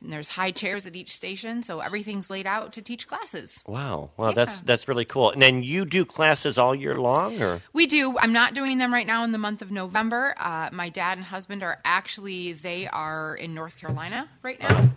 And 0.00 0.12
there's 0.12 0.28
high 0.28 0.52
chairs 0.52 0.86
at 0.86 0.94
each 0.94 1.10
station, 1.10 1.62
so 1.64 1.80
everything's 1.80 2.30
laid 2.30 2.46
out 2.46 2.72
to 2.74 2.82
teach 2.82 3.08
classes. 3.08 3.62
wow, 3.66 4.10
wow, 4.16 4.30
that's 4.30 4.56
Yeah. 4.58 4.62
that's 4.64 4.86
really 4.86 5.04
cool. 5.04 5.32
And 5.32 5.42
then 5.42 5.64
you 5.64 5.84
do 5.84 6.04
classes 6.04 6.56
all 6.56 6.72
year 6.74 6.96
long, 6.98 7.42
or 7.42 7.60
We 7.72 7.86
do. 7.86 8.16
I'm 8.18 8.32
not 8.32 8.54
doing 8.54 8.78
them 8.78 8.92
right 8.94 9.06
now 9.06 9.24
in 9.24 9.32
the 9.32 9.38
month 9.38 9.60
of 9.60 9.70
November. 9.72 10.34
Uh, 10.36 10.68
my 10.72 10.88
dad 10.88 11.18
and 11.18 11.26
husband 11.26 11.64
are 11.64 11.80
actually 11.84 12.52
they 12.52 12.86
are 12.86 13.34
in 13.34 13.54
North 13.54 13.80
Carolina 13.80 14.28
right 14.42 14.60
now. 14.60 14.90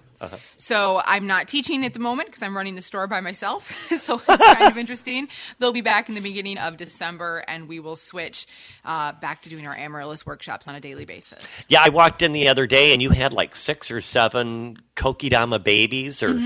So 0.58 1.02
I'm 1.06 1.28
not 1.28 1.48
teaching 1.48 1.86
at 1.86 1.94
the 1.94 2.00
moment 2.00 2.28
because 2.28 2.42
I'm 2.44 2.56
running 2.56 2.76
the 2.76 2.82
store 2.82 3.08
by 3.08 3.22
myself. 3.22 3.72
so 3.98 4.16
it's 4.16 4.26
kind 4.26 4.72
of 4.72 4.78
interesting. 4.78 5.28
They'll 5.60 5.72
be 5.74 5.82
back 5.82 6.10
in 6.10 6.16
the 6.16 6.22
beginning 6.22 6.58
of 6.58 6.78
December, 6.78 7.44
and 7.48 7.68
we 7.68 7.80
will 7.80 7.96
switch 7.96 8.48
uh, 8.86 9.14
back 9.14 9.42
to 9.44 9.50
doing 9.50 9.66
our 9.68 9.76
Amaryllis 9.76 10.26
workshops 10.26 10.68
on 10.68 10.76
a 10.76 10.80
daily 10.80 11.06
basis. 11.06 11.66
yeah, 11.68 11.82
I 11.84 11.90
walked 11.90 12.22
in 12.22 12.32
the 12.32 12.48
other 12.48 12.68
day 12.68 12.94
and 12.94 13.02
you 13.02 13.10
had 13.10 13.34
like 13.34 13.56
six 13.56 13.90
or 13.92 14.02
seven 14.02 14.78
kokedama 14.96 15.64
babies, 15.64 16.22
or 16.22 16.40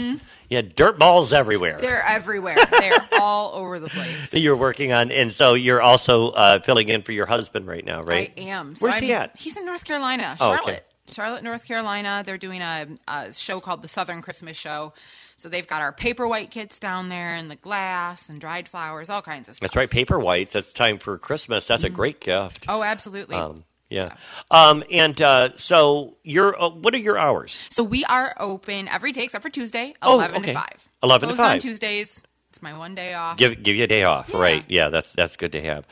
yeah, 0.50 0.62
dirt 0.62 0.98
balls 1.00 1.34
everywhere. 1.34 1.74
Mm-hmm. 1.74 1.82
They're 1.82 2.04
everywhere. 2.06 2.58
They're 2.72 2.94
all 3.20 3.54
over 3.56 3.80
the 3.80 3.90
place. 3.90 4.30
that 4.32 4.40
you're 4.40 4.56
working 4.56 4.94
on, 4.94 5.12
and 5.12 5.34
so 5.34 5.54
you're 5.56 5.82
also 5.82 6.30
uh, 6.30 6.60
filling 6.62 6.90
in 6.90 7.02
for 7.02 7.12
your 7.12 7.26
husband 7.26 7.68
right 7.68 7.84
now, 7.84 8.02
right? 8.02 8.32
I 8.38 8.42
am. 8.42 8.76
So 8.76 8.86
Where's 8.88 8.98
he 9.00 9.14
I'm- 9.14 9.24
at? 9.24 9.38
He's 9.38 9.58
in 9.58 9.66
North 9.66 9.84
Carolina, 9.86 10.38
Oh, 10.40 10.54
okay. 10.62 10.80
Charlotte. 11.10 11.44
North 11.44 11.68
Carolina. 11.68 12.24
They're 12.26 12.38
doing 12.38 12.62
a, 12.62 12.88
a 13.08 13.34
show 13.34 13.60
called 13.60 13.82
the 13.82 13.88
Southern 13.88 14.22
Christmas 14.22 14.58
Show. 14.58 14.94
So 15.38 15.50
they've 15.50 15.68
got 15.68 15.82
our 15.82 15.92
paper 15.92 16.28
white 16.28 16.50
kits 16.50 16.80
down 16.80 17.10
there, 17.10 17.34
and 17.34 17.52
the 17.52 17.58
glass, 17.58 18.30
and 18.30 18.40
dried 18.40 18.70
flowers, 18.70 19.10
all 19.10 19.22
kinds 19.22 19.50
of 19.50 19.56
stuff. 19.56 19.62
That's 19.62 19.76
right, 19.76 19.90
paper 19.90 20.18
whites. 20.18 20.54
That's 20.54 20.72
time 20.72 20.98
for 20.98 21.18
Christmas. 21.18 21.68
That's 21.68 21.84
a 21.84 21.90
great 21.90 22.22
gift. 22.22 22.66
Oh, 22.70 22.82
absolutely. 22.84 23.36
Um, 23.36 23.66
Yeah. 23.90 24.16
Um, 24.50 24.84
and 24.90 25.22
uh, 25.22 25.50
so, 25.58 26.16
you're, 26.24 26.60
uh, 26.60 26.70
what 26.70 26.94
are 26.96 27.00
your 27.00 27.18
hours? 27.18 27.68
So 27.70 27.84
we 27.84 28.06
are 28.06 28.34
open 28.40 28.88
every 28.88 29.12
day 29.12 29.26
except 29.26 29.42
for 29.44 29.50
Tuesday, 29.50 29.94
Oh, 30.02 30.14
eleven 30.16 30.38
okay. 30.38 30.54
to 30.54 30.60
five. 30.60 30.88
11 31.04 31.30
to 31.30 31.36
Closed 31.36 31.42
on 31.50 31.54
5. 31.56 31.62
Tuesdays. 31.62 32.24
It's 32.50 32.62
my 32.62 32.78
one 32.78 32.96
day 32.96 33.14
off. 33.14 33.38
Give 33.38 33.62
give 33.62 33.76
you 33.76 33.84
a 33.84 33.88
day 33.88 34.04
off, 34.04 34.34
right? 34.34 34.64
Yeah, 34.70 34.88
that's 34.88 35.12
that's 35.12 35.36
good 35.36 35.52
to 35.52 35.62
have. 35.62 35.86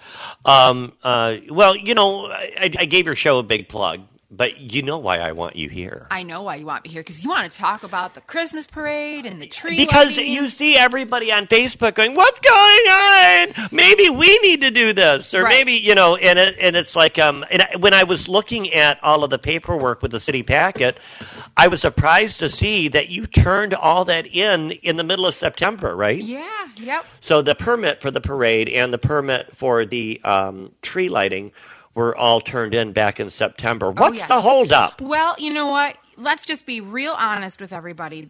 Um, 0.45 0.94
uh, 1.03 1.35
well, 1.49 1.76
you 1.76 1.94
know, 1.94 2.27
I, 2.27 2.72
I 2.80 2.85
gave 2.85 3.06
your 3.06 3.18
show 3.18 3.38
a 3.40 3.44
big 3.44 3.68
plug, 3.68 3.99
but 4.35 4.60
you 4.73 4.81
know 4.81 4.97
why 4.97 5.18
I 5.19 5.31
want 5.34 5.55
you 5.55 5.69
here. 5.69 6.07
I 6.10 6.23
know 6.23 6.41
why 6.43 6.55
you 6.55 6.65
want 6.65 6.84
me 6.85 6.89
here 6.91 7.01
because 7.01 7.23
you 7.23 7.30
want 7.30 7.51
to 7.51 7.57
talk 7.57 7.84
about 7.84 8.14
the 8.15 8.22
Christmas 8.22 8.68
parade 8.68 9.26
and 9.26 9.41
the 9.41 9.45
tree. 9.47 9.77
Because 9.77 10.18
lighting. 10.18 10.34
you 10.34 10.47
see 10.47 10.76
everybody 10.76 11.31
on 11.31 11.45
Facebook 11.47 11.93
going, 11.95 12.15
"What's 12.15 12.39
going 12.39 12.53
on? 13.61 13.69
Maybe 13.72 14.10
we 14.10 14.38
need 14.39 14.61
to 14.61 14.72
do 14.72 14.93
this, 14.93 15.34
or 15.34 15.43
Right. 15.43 15.51
maybe 15.51 15.73
you 15.73 15.93
know." 15.95 16.15
And 16.15 16.39
it, 16.39 16.55
and 16.60 16.76
it's 16.76 16.95
like, 16.95 17.19
um, 17.19 17.45
and 17.51 17.61
I, 17.61 17.76
when 17.77 17.93
I 17.93 18.03
was 18.03 18.27
looking 18.27 18.73
at 18.73 19.01
all 19.03 19.23
of 19.23 19.30
the 19.30 19.39
paperwork 19.39 20.01
with 20.01 20.11
the 20.11 20.19
city 20.19 20.41
packet, 20.43 20.97
I 21.55 21.68
was 21.68 21.81
surprised 21.81 22.39
to 22.39 22.49
see 22.49 22.88
that 22.89 23.10
you 23.10 23.27
turned 23.27 23.73
all 23.73 24.05
that 24.05 24.26
in 24.27 24.72
in 24.72 24.95
the 24.97 25.03
middle 25.03 25.26
of 25.27 25.35
September, 25.35 25.95
right? 25.95 26.22
Yeah. 26.22 26.49
Yep. 26.77 27.05
So 27.19 27.41
the 27.43 27.53
permit 27.53 28.01
for 28.01 28.10
the 28.10 28.22
parade 28.22 28.68
and 28.68 28.91
the 28.91 28.97
permit 28.97 29.55
for 29.55 29.85
the 29.85 30.19
um, 30.23 30.72
tree 30.81 31.07
lighting 31.10 31.51
were 31.95 32.15
all 32.15 32.41
turned 32.41 32.74
in 32.74 32.91
back 32.94 33.20
in 33.20 33.30
September. 33.30 33.88
Oh, 33.88 33.91
What's 33.91 34.15
Oh, 34.15 34.18
yes. 34.20 34.28
the 34.28 34.41
holdup? 34.41 35.02
Well, 35.02 35.36
you 35.38 35.52
know 35.53 35.68
what? 35.68 35.98
Let's 36.18 36.45
just 36.45 36.65
be 36.65 36.82
real 36.82 37.15
honest 37.18 37.60
with 37.61 37.74
everybody. 37.74 38.30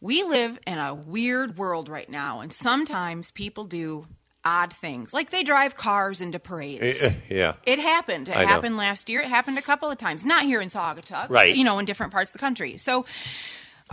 We 0.00 0.22
live 0.22 0.58
in 0.66 0.78
a 0.78 0.94
weird 0.94 1.56
world 1.56 1.88
right 1.88 2.08
now, 2.08 2.40
and 2.40 2.52
sometimes 2.52 3.30
people 3.30 3.64
do 3.64 4.04
odd 4.44 4.72
things, 4.72 5.14
like 5.14 5.30
they 5.30 5.42
drive 5.42 5.74
cars 5.74 6.20
into 6.20 6.38
parades. 6.38 7.02
Eh, 7.02 7.06
eh, 7.08 7.12
yeah. 7.34 7.54
It 7.64 7.78
happened. 7.78 8.28
It 8.28 8.36
I 8.36 8.42
know. 8.42 8.48
happened 8.48 8.76
last 8.76 9.08
year. 9.08 9.20
It 9.22 9.28
happened 9.28 9.56
a 9.56 9.62
couple 9.62 9.90
of 9.90 9.96
times. 9.96 10.24
Not 10.26 10.42
here 10.42 10.60
in 10.60 10.68
Saugatuck, 10.68 11.30
Right. 11.30 11.56
You 11.56 11.64
know, 11.64 11.78
in 11.78 11.86
different 11.86 12.12
parts 12.12 12.30
of 12.30 12.34
the 12.34 12.38
country. 12.40 12.76
So, 12.76 13.06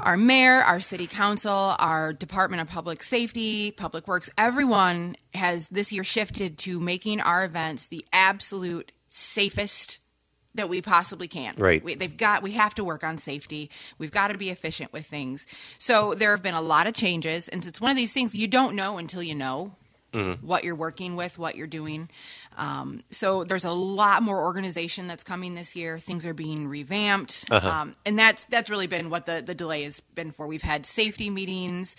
our 0.03 0.17
mayor, 0.17 0.61
our 0.61 0.79
city 0.79 1.07
council, 1.07 1.75
our 1.79 2.13
Department 2.13 2.61
of 2.61 2.67
Public 2.67 3.03
Safety, 3.03 3.71
Public 3.71 4.07
Works, 4.07 4.29
everyone 4.37 5.15
has 5.33 5.67
this 5.69 5.91
year 5.91 6.03
shifted 6.03 6.57
to 6.59 6.79
making 6.79 7.21
our 7.21 7.43
events 7.43 7.87
the 7.87 8.05
absolute 8.11 8.91
safest 9.07 9.99
that 10.55 10.69
we 10.69 10.81
possibly 10.81 11.27
can. 11.27 11.55
Right. 11.57 11.83
We, 11.83 11.95
they've 11.95 12.15
got. 12.15 12.43
We 12.43 12.51
have 12.51 12.75
to 12.75 12.83
work 12.83 13.03
on 13.03 13.17
safety. 13.17 13.69
We've 13.97 14.11
got 14.11 14.29
to 14.29 14.37
be 14.37 14.49
efficient 14.49 14.91
with 14.91 15.05
things. 15.05 15.47
So 15.77 16.13
there 16.13 16.31
have 16.31 16.43
been 16.43 16.55
a 16.55 16.61
lot 16.61 16.87
of 16.87 16.93
changes, 16.93 17.47
and 17.47 17.65
it's 17.65 17.79
one 17.79 17.91
of 17.91 17.97
these 17.97 18.13
things 18.13 18.35
you 18.35 18.47
don't 18.47 18.75
know 18.75 18.97
until 18.97 19.23
you 19.23 19.35
know 19.35 19.75
mm-hmm. 20.13 20.45
what 20.45 20.63
you're 20.63 20.75
working 20.75 21.15
with, 21.15 21.37
what 21.37 21.55
you're 21.55 21.67
doing. 21.67 22.09
Um, 22.57 23.03
so 23.09 23.43
there's 23.43 23.65
a 23.65 23.71
lot 23.71 24.23
more 24.23 24.43
organization 24.43 25.07
that's 25.07 25.23
coming 25.23 25.55
this 25.55 25.75
year. 25.75 25.97
Things 25.99 26.25
are 26.25 26.33
being 26.33 26.67
revamped, 26.67 27.45
um, 27.71 27.93
and 28.05 28.19
that's 28.19 28.43
that's 28.45 28.69
really 28.69 28.87
been 28.87 29.09
what 29.09 29.25
the 29.25 29.41
the 29.45 29.55
delay 29.55 29.83
has 29.83 29.99
been 30.15 30.31
for. 30.31 30.47
We've 30.47 30.61
had 30.61 30.85
safety 30.85 31.29
meetings. 31.29 31.95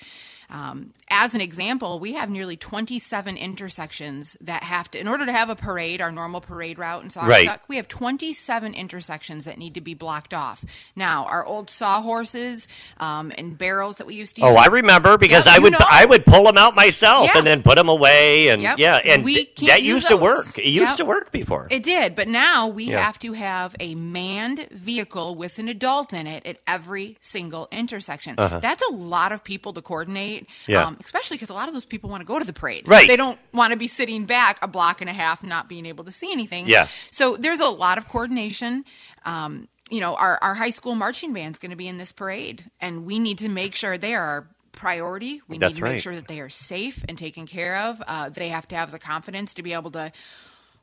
Um, 0.53 0.93
as 1.09 1.35
an 1.35 1.41
example, 1.41 1.99
we 1.99 2.13
have 2.13 2.29
nearly 2.29 2.57
27 2.59 3.39
intersections 3.39 4.37
that 4.43 4.63
have 4.65 4.91
to, 4.91 5.01
in 5.01 5.09
order 5.09 5.25
to 5.25 5.33
have 5.33 5.49
a 5.49 5.57
parade, 5.57 6.03
our 6.03 6.13
normal 6.13 6.43
parade 6.43 6.79
route 6.79 7.03
in 7.03 7.09
Saugatuck, 7.09 7.27
Right. 7.29 7.61
we 7.69 7.77
have 7.77 7.89
27 7.89 8.75
intersections 8.75 9.47
that 9.47 9.57
need 9.57 9.75
to 9.75 9.81
be 9.81 9.95
blocked 9.95 10.35
off. 10.35 10.63
Now, 10.95 11.25
our 11.25 11.45
old 11.45 11.71
sawhorses 11.71 12.69
um, 13.01 13.33
and 13.39 13.57
barrels 13.57 13.97
that 13.97 14.07
we 14.07 14.15
used 14.15 14.37
to 14.37 14.43
use. 14.43 14.51
Oh, 14.51 14.57
I 14.57 14.67
remember 14.67 15.17
because 15.17 15.47
Yeah, 15.47 15.55
I 15.55 15.59
would 15.59 15.73
know. 15.73 15.79
I 15.89 16.05
would 16.05 16.27
pull 16.27 16.45
them 16.45 16.59
out 16.59 16.75
myself 16.75 17.31
Yeah. 17.33 17.39
and 17.39 17.47
then 17.47 17.63
put 17.63 17.77
them 17.77 17.89
away 17.89 18.49
and 18.49 18.61
Yep. 18.61 18.79
yeah 18.79 18.97
and 19.05 19.25
We 19.25 19.35
th- 19.35 19.55
can't 19.55 19.69
that 19.71 19.83
use 19.83 19.95
used 20.03 20.09
to 20.09 20.17
work. 20.19 20.59
It 20.59 20.67
used 20.67 20.91
Yep. 20.91 20.97
to 20.99 21.05
work 21.07 21.33
before. 21.33 21.67
It 21.71 21.83
did, 21.83 22.15
but 22.15 22.29
now 22.29 22.69
we 22.69 22.85
Yeah. 22.85 23.03
have 23.03 23.19
to 23.21 23.33
have 23.33 23.75
a 23.81 23.95
manned 23.95 24.67
vehicle 24.71 25.35
with 25.35 25.59
an 25.59 25.69
adult 25.69 26.13
in 26.13 26.27
it 26.27 26.45
at 26.47 26.59
every 26.67 27.17
single 27.21 27.69
intersection. 27.73 28.35
That's 28.37 28.83
a 28.83 28.93
lot 28.93 29.33
of 29.33 29.43
people 29.45 29.73
to 29.73 29.81
coordinate, 29.83 30.42
Uh-huh. 30.43 30.73
Yeah. 30.73 30.87
um, 30.87 30.97
especially 31.01 31.37
because 31.37 31.51
a 31.51 31.55
lot 31.55 31.69
of 31.69 31.75
those 31.75 31.85
people 31.85 32.11
want 32.11 32.21
to 32.21 32.27
go 32.27 32.39
to 32.39 32.45
the 32.45 32.53
parade. 32.53 32.89
Right. 32.89 33.09
They 33.09 33.17
don't 33.17 33.39
want 33.53 33.73
to 33.73 33.79
be 33.79 33.89
sitting 33.89 34.25
back 34.25 34.59
a 34.63 34.69
block 34.69 35.01
and 35.01 35.11
a 35.11 35.13
half, 35.13 35.43
not 35.43 35.69
being 35.69 35.87
able 35.87 36.05
to 36.05 36.13
see 36.13 36.33
anything. 36.33 36.67
Yeah. 36.67 36.89
So 37.11 37.37
there's 37.37 37.61
a 37.61 37.69
lot 37.69 37.99
of 37.99 38.09
coordination. 38.09 38.85
Um, 39.25 39.69
you 39.91 40.01
know, 40.01 40.15
our, 40.15 40.39
our 40.43 40.55
high 40.55 40.71
school 40.71 40.95
marching 40.95 41.33
band's 41.33 41.59
going 41.59 41.71
to 41.71 41.77
be 41.77 41.89
in 41.89 41.99
this 41.99 42.13
parade, 42.13 42.65
and 42.81 43.05
we 43.05 43.19
need 43.19 43.39
to 43.39 43.49
make 43.49 43.75
sure 43.75 43.99
they 43.99 44.15
are 44.15 44.27
our 44.27 44.49
priority. 44.73 45.43
We 45.49 45.59
That's 45.59 45.75
need 45.75 45.79
to 45.79 45.85
right. 45.85 45.93
make 45.93 46.03
sure 46.03 46.15
that 46.15 46.29
they 46.29 46.41
are 46.41 46.49
safe 46.49 47.05
and 47.09 47.19
taken 47.19 47.47
care 47.47 47.77
of. 47.77 48.03
Uh, 48.07 48.31
they 48.31 48.49
have 48.49 48.67
to 48.69 48.77
have 48.77 48.91
the 48.91 48.99
confidence 48.99 49.55
to 49.55 49.63
be 49.63 49.75
able 49.75 49.91
to 49.93 50.11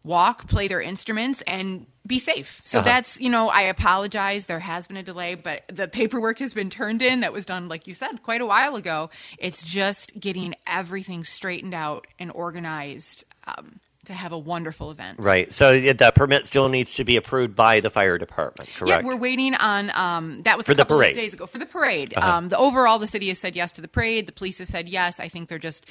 walk, 0.03 0.47
play 0.47 0.67
their 0.67 0.81
instruments, 0.81 1.41
and 1.43 1.85
be 2.07 2.17
safe. 2.19 2.61
So 2.63 2.81
that's, 2.81 3.19
you 3.19 3.29
know, 3.29 3.49
I 3.49 3.63
apologize. 3.63 4.45
There 4.47 4.59
has 4.59 4.87
been 4.87 4.97
a 4.97 5.03
delay, 5.03 5.35
but 5.35 5.63
the 5.67 5.87
paperwork 5.87 6.39
has 6.39 6.53
been 6.53 6.69
turned 6.69 7.01
in. 7.01 7.19
That 7.19 7.33
was 7.33 7.45
done, 7.45 7.67
like 7.67 7.85
you 7.87 7.93
said, 7.93 8.23
quite 8.23 8.41
a 8.41 8.45
while 8.45 8.75
ago. 8.75 9.09
It's 9.37 9.61
just 9.61 10.19
getting 10.19 10.55
everything 10.65 11.23
straightened 11.23 11.73
out 11.75 12.07
and 12.17 12.31
organized 12.31 13.25
um, 13.45 13.79
to 14.05 14.13
have 14.13 14.31
a 14.31 14.37
wonderful 14.39 14.89
event. 14.89 15.19
Right. 15.19 15.53
So 15.53 15.71
yeah, 15.71 15.93
the 15.93 16.11
permit 16.15 16.47
still 16.47 16.69
needs 16.69 16.95
to 16.95 17.03
be 17.03 17.15
approved 17.15 17.55
by 17.55 17.79
the 17.79 17.91
fire 17.91 18.17
department, 18.17 18.69
Yeah, 18.73 18.79
correct? 18.95 19.03
we're 19.05 19.17
waiting 19.17 19.53
on. 19.55 19.91
Um, 19.93 20.41
that 20.43 20.57
was 20.57 20.65
For 20.65 20.71
a 20.71 20.75
the 20.75 20.81
couple 20.83 20.97
parade. 20.97 21.11
of 21.11 21.17
days 21.17 21.33
ago 21.35 21.45
for 21.45 21.59
the 21.59 21.65
parade. 21.67 22.17
Um, 22.17 22.49
the 22.49 22.57
overall, 22.57 22.97
the 22.97 23.07
city 23.07 23.27
has 23.27 23.37
said 23.37 23.55
yes 23.55 23.71
to 23.73 23.81
the 23.81 23.87
parade. 23.89 24.25
The 24.25 24.31
police 24.31 24.57
have 24.59 24.67
said 24.69 24.89
yes. 24.89 25.19
I 25.19 25.27
think 25.27 25.47
they're 25.49 25.59
just 25.59 25.85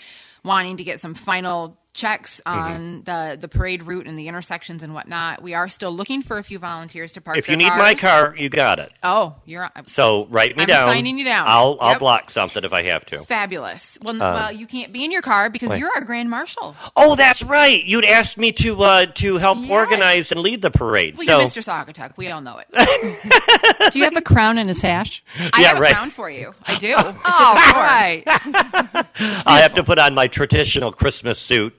wanting 0.44 0.76
to 0.78 0.84
get 0.84 1.00
some 1.00 1.14
final 1.14 1.76
checks 1.94 2.40
Mm-hmm. 2.46 2.60
on 2.60 3.02
the 3.02 3.36
the 3.40 3.48
parade 3.48 3.82
route 3.82 4.06
and 4.06 4.16
the 4.16 4.28
intersections 4.28 4.84
and 4.84 4.94
whatnot. 4.94 5.42
We 5.42 5.54
are 5.54 5.66
still 5.68 5.90
looking 5.90 6.22
for 6.22 6.38
a 6.38 6.44
few 6.44 6.60
volunteers 6.60 7.10
to 7.12 7.20
park. 7.20 7.36
if 7.38 7.48
you 7.48 7.56
their 7.56 7.70
need 7.70 7.76
my 7.76 7.94
car, 7.96 8.36
you 8.38 8.48
got 8.48 8.78
it. 8.78 8.92
oh, 9.02 9.34
you're 9.46 9.64
on- 9.64 9.86
So 9.86 10.26
write 10.26 10.56
me 10.56 10.62
I'm 10.62 10.68
down. 10.68 10.92
signing 10.92 11.18
you 11.18 11.24
down. 11.24 11.46
I'll 11.48 11.76
I'll 11.80 11.90
Yep. 11.92 11.98
block 11.98 12.30
something 12.30 12.62
if 12.62 12.72
I 12.72 12.82
have 12.84 13.04
to. 13.06 13.22
fabulous. 13.24 13.98
Well, 14.02 14.16
well, 14.16 14.52
you 14.52 14.66
can't 14.68 14.92
be 14.92 15.04
in 15.04 15.10
your 15.10 15.22
car 15.22 15.50
because 15.50 15.76
you're 15.76 15.90
our 15.96 16.04
grand 16.04 16.30
marshal. 16.30 16.76
Oh, 16.94 17.16
that's 17.16 17.42
right. 17.42 17.82
You'd 17.82 18.04
asked 18.04 18.38
me 18.38 18.52
to 18.52 18.80
uh, 18.82 19.06
to 19.16 19.38
help 19.38 19.58
Yes. 19.58 19.70
organize 19.70 20.30
and 20.30 20.40
lead 20.40 20.62
the 20.62 20.70
parade. 20.70 21.16
Well, 21.16 21.26
so 21.26 21.38
you're 21.40 21.48
Mr. 21.48 21.64
Saugatuck. 21.64 22.12
We 22.16 22.30
all 22.30 22.40
know 22.42 22.58
it. 22.58 22.68
Do 23.92 23.98
you 23.98 24.04
have 24.04 24.16
a 24.16 24.22
crown 24.22 24.58
and 24.58 24.70
a 24.70 24.74
sash? 24.74 25.24
I 25.36 25.62
Yeah, 25.62 25.68
have 25.68 25.80
right. 25.80 25.90
a 25.90 25.94
crown 25.94 26.10
for 26.10 26.30
you. 26.30 26.54
I 26.66 26.76
do. 26.78 26.88
It's 26.96 26.98
at 26.98 27.22
the 27.24 28.52
store. 28.52 29.04
I 29.46 29.58
have 29.62 29.74
to 29.74 29.82
put 29.82 29.98
on 29.98 30.14
my 30.14 30.27
traditional 30.28 30.92
Christmas 30.92 31.38
suit 31.38 31.78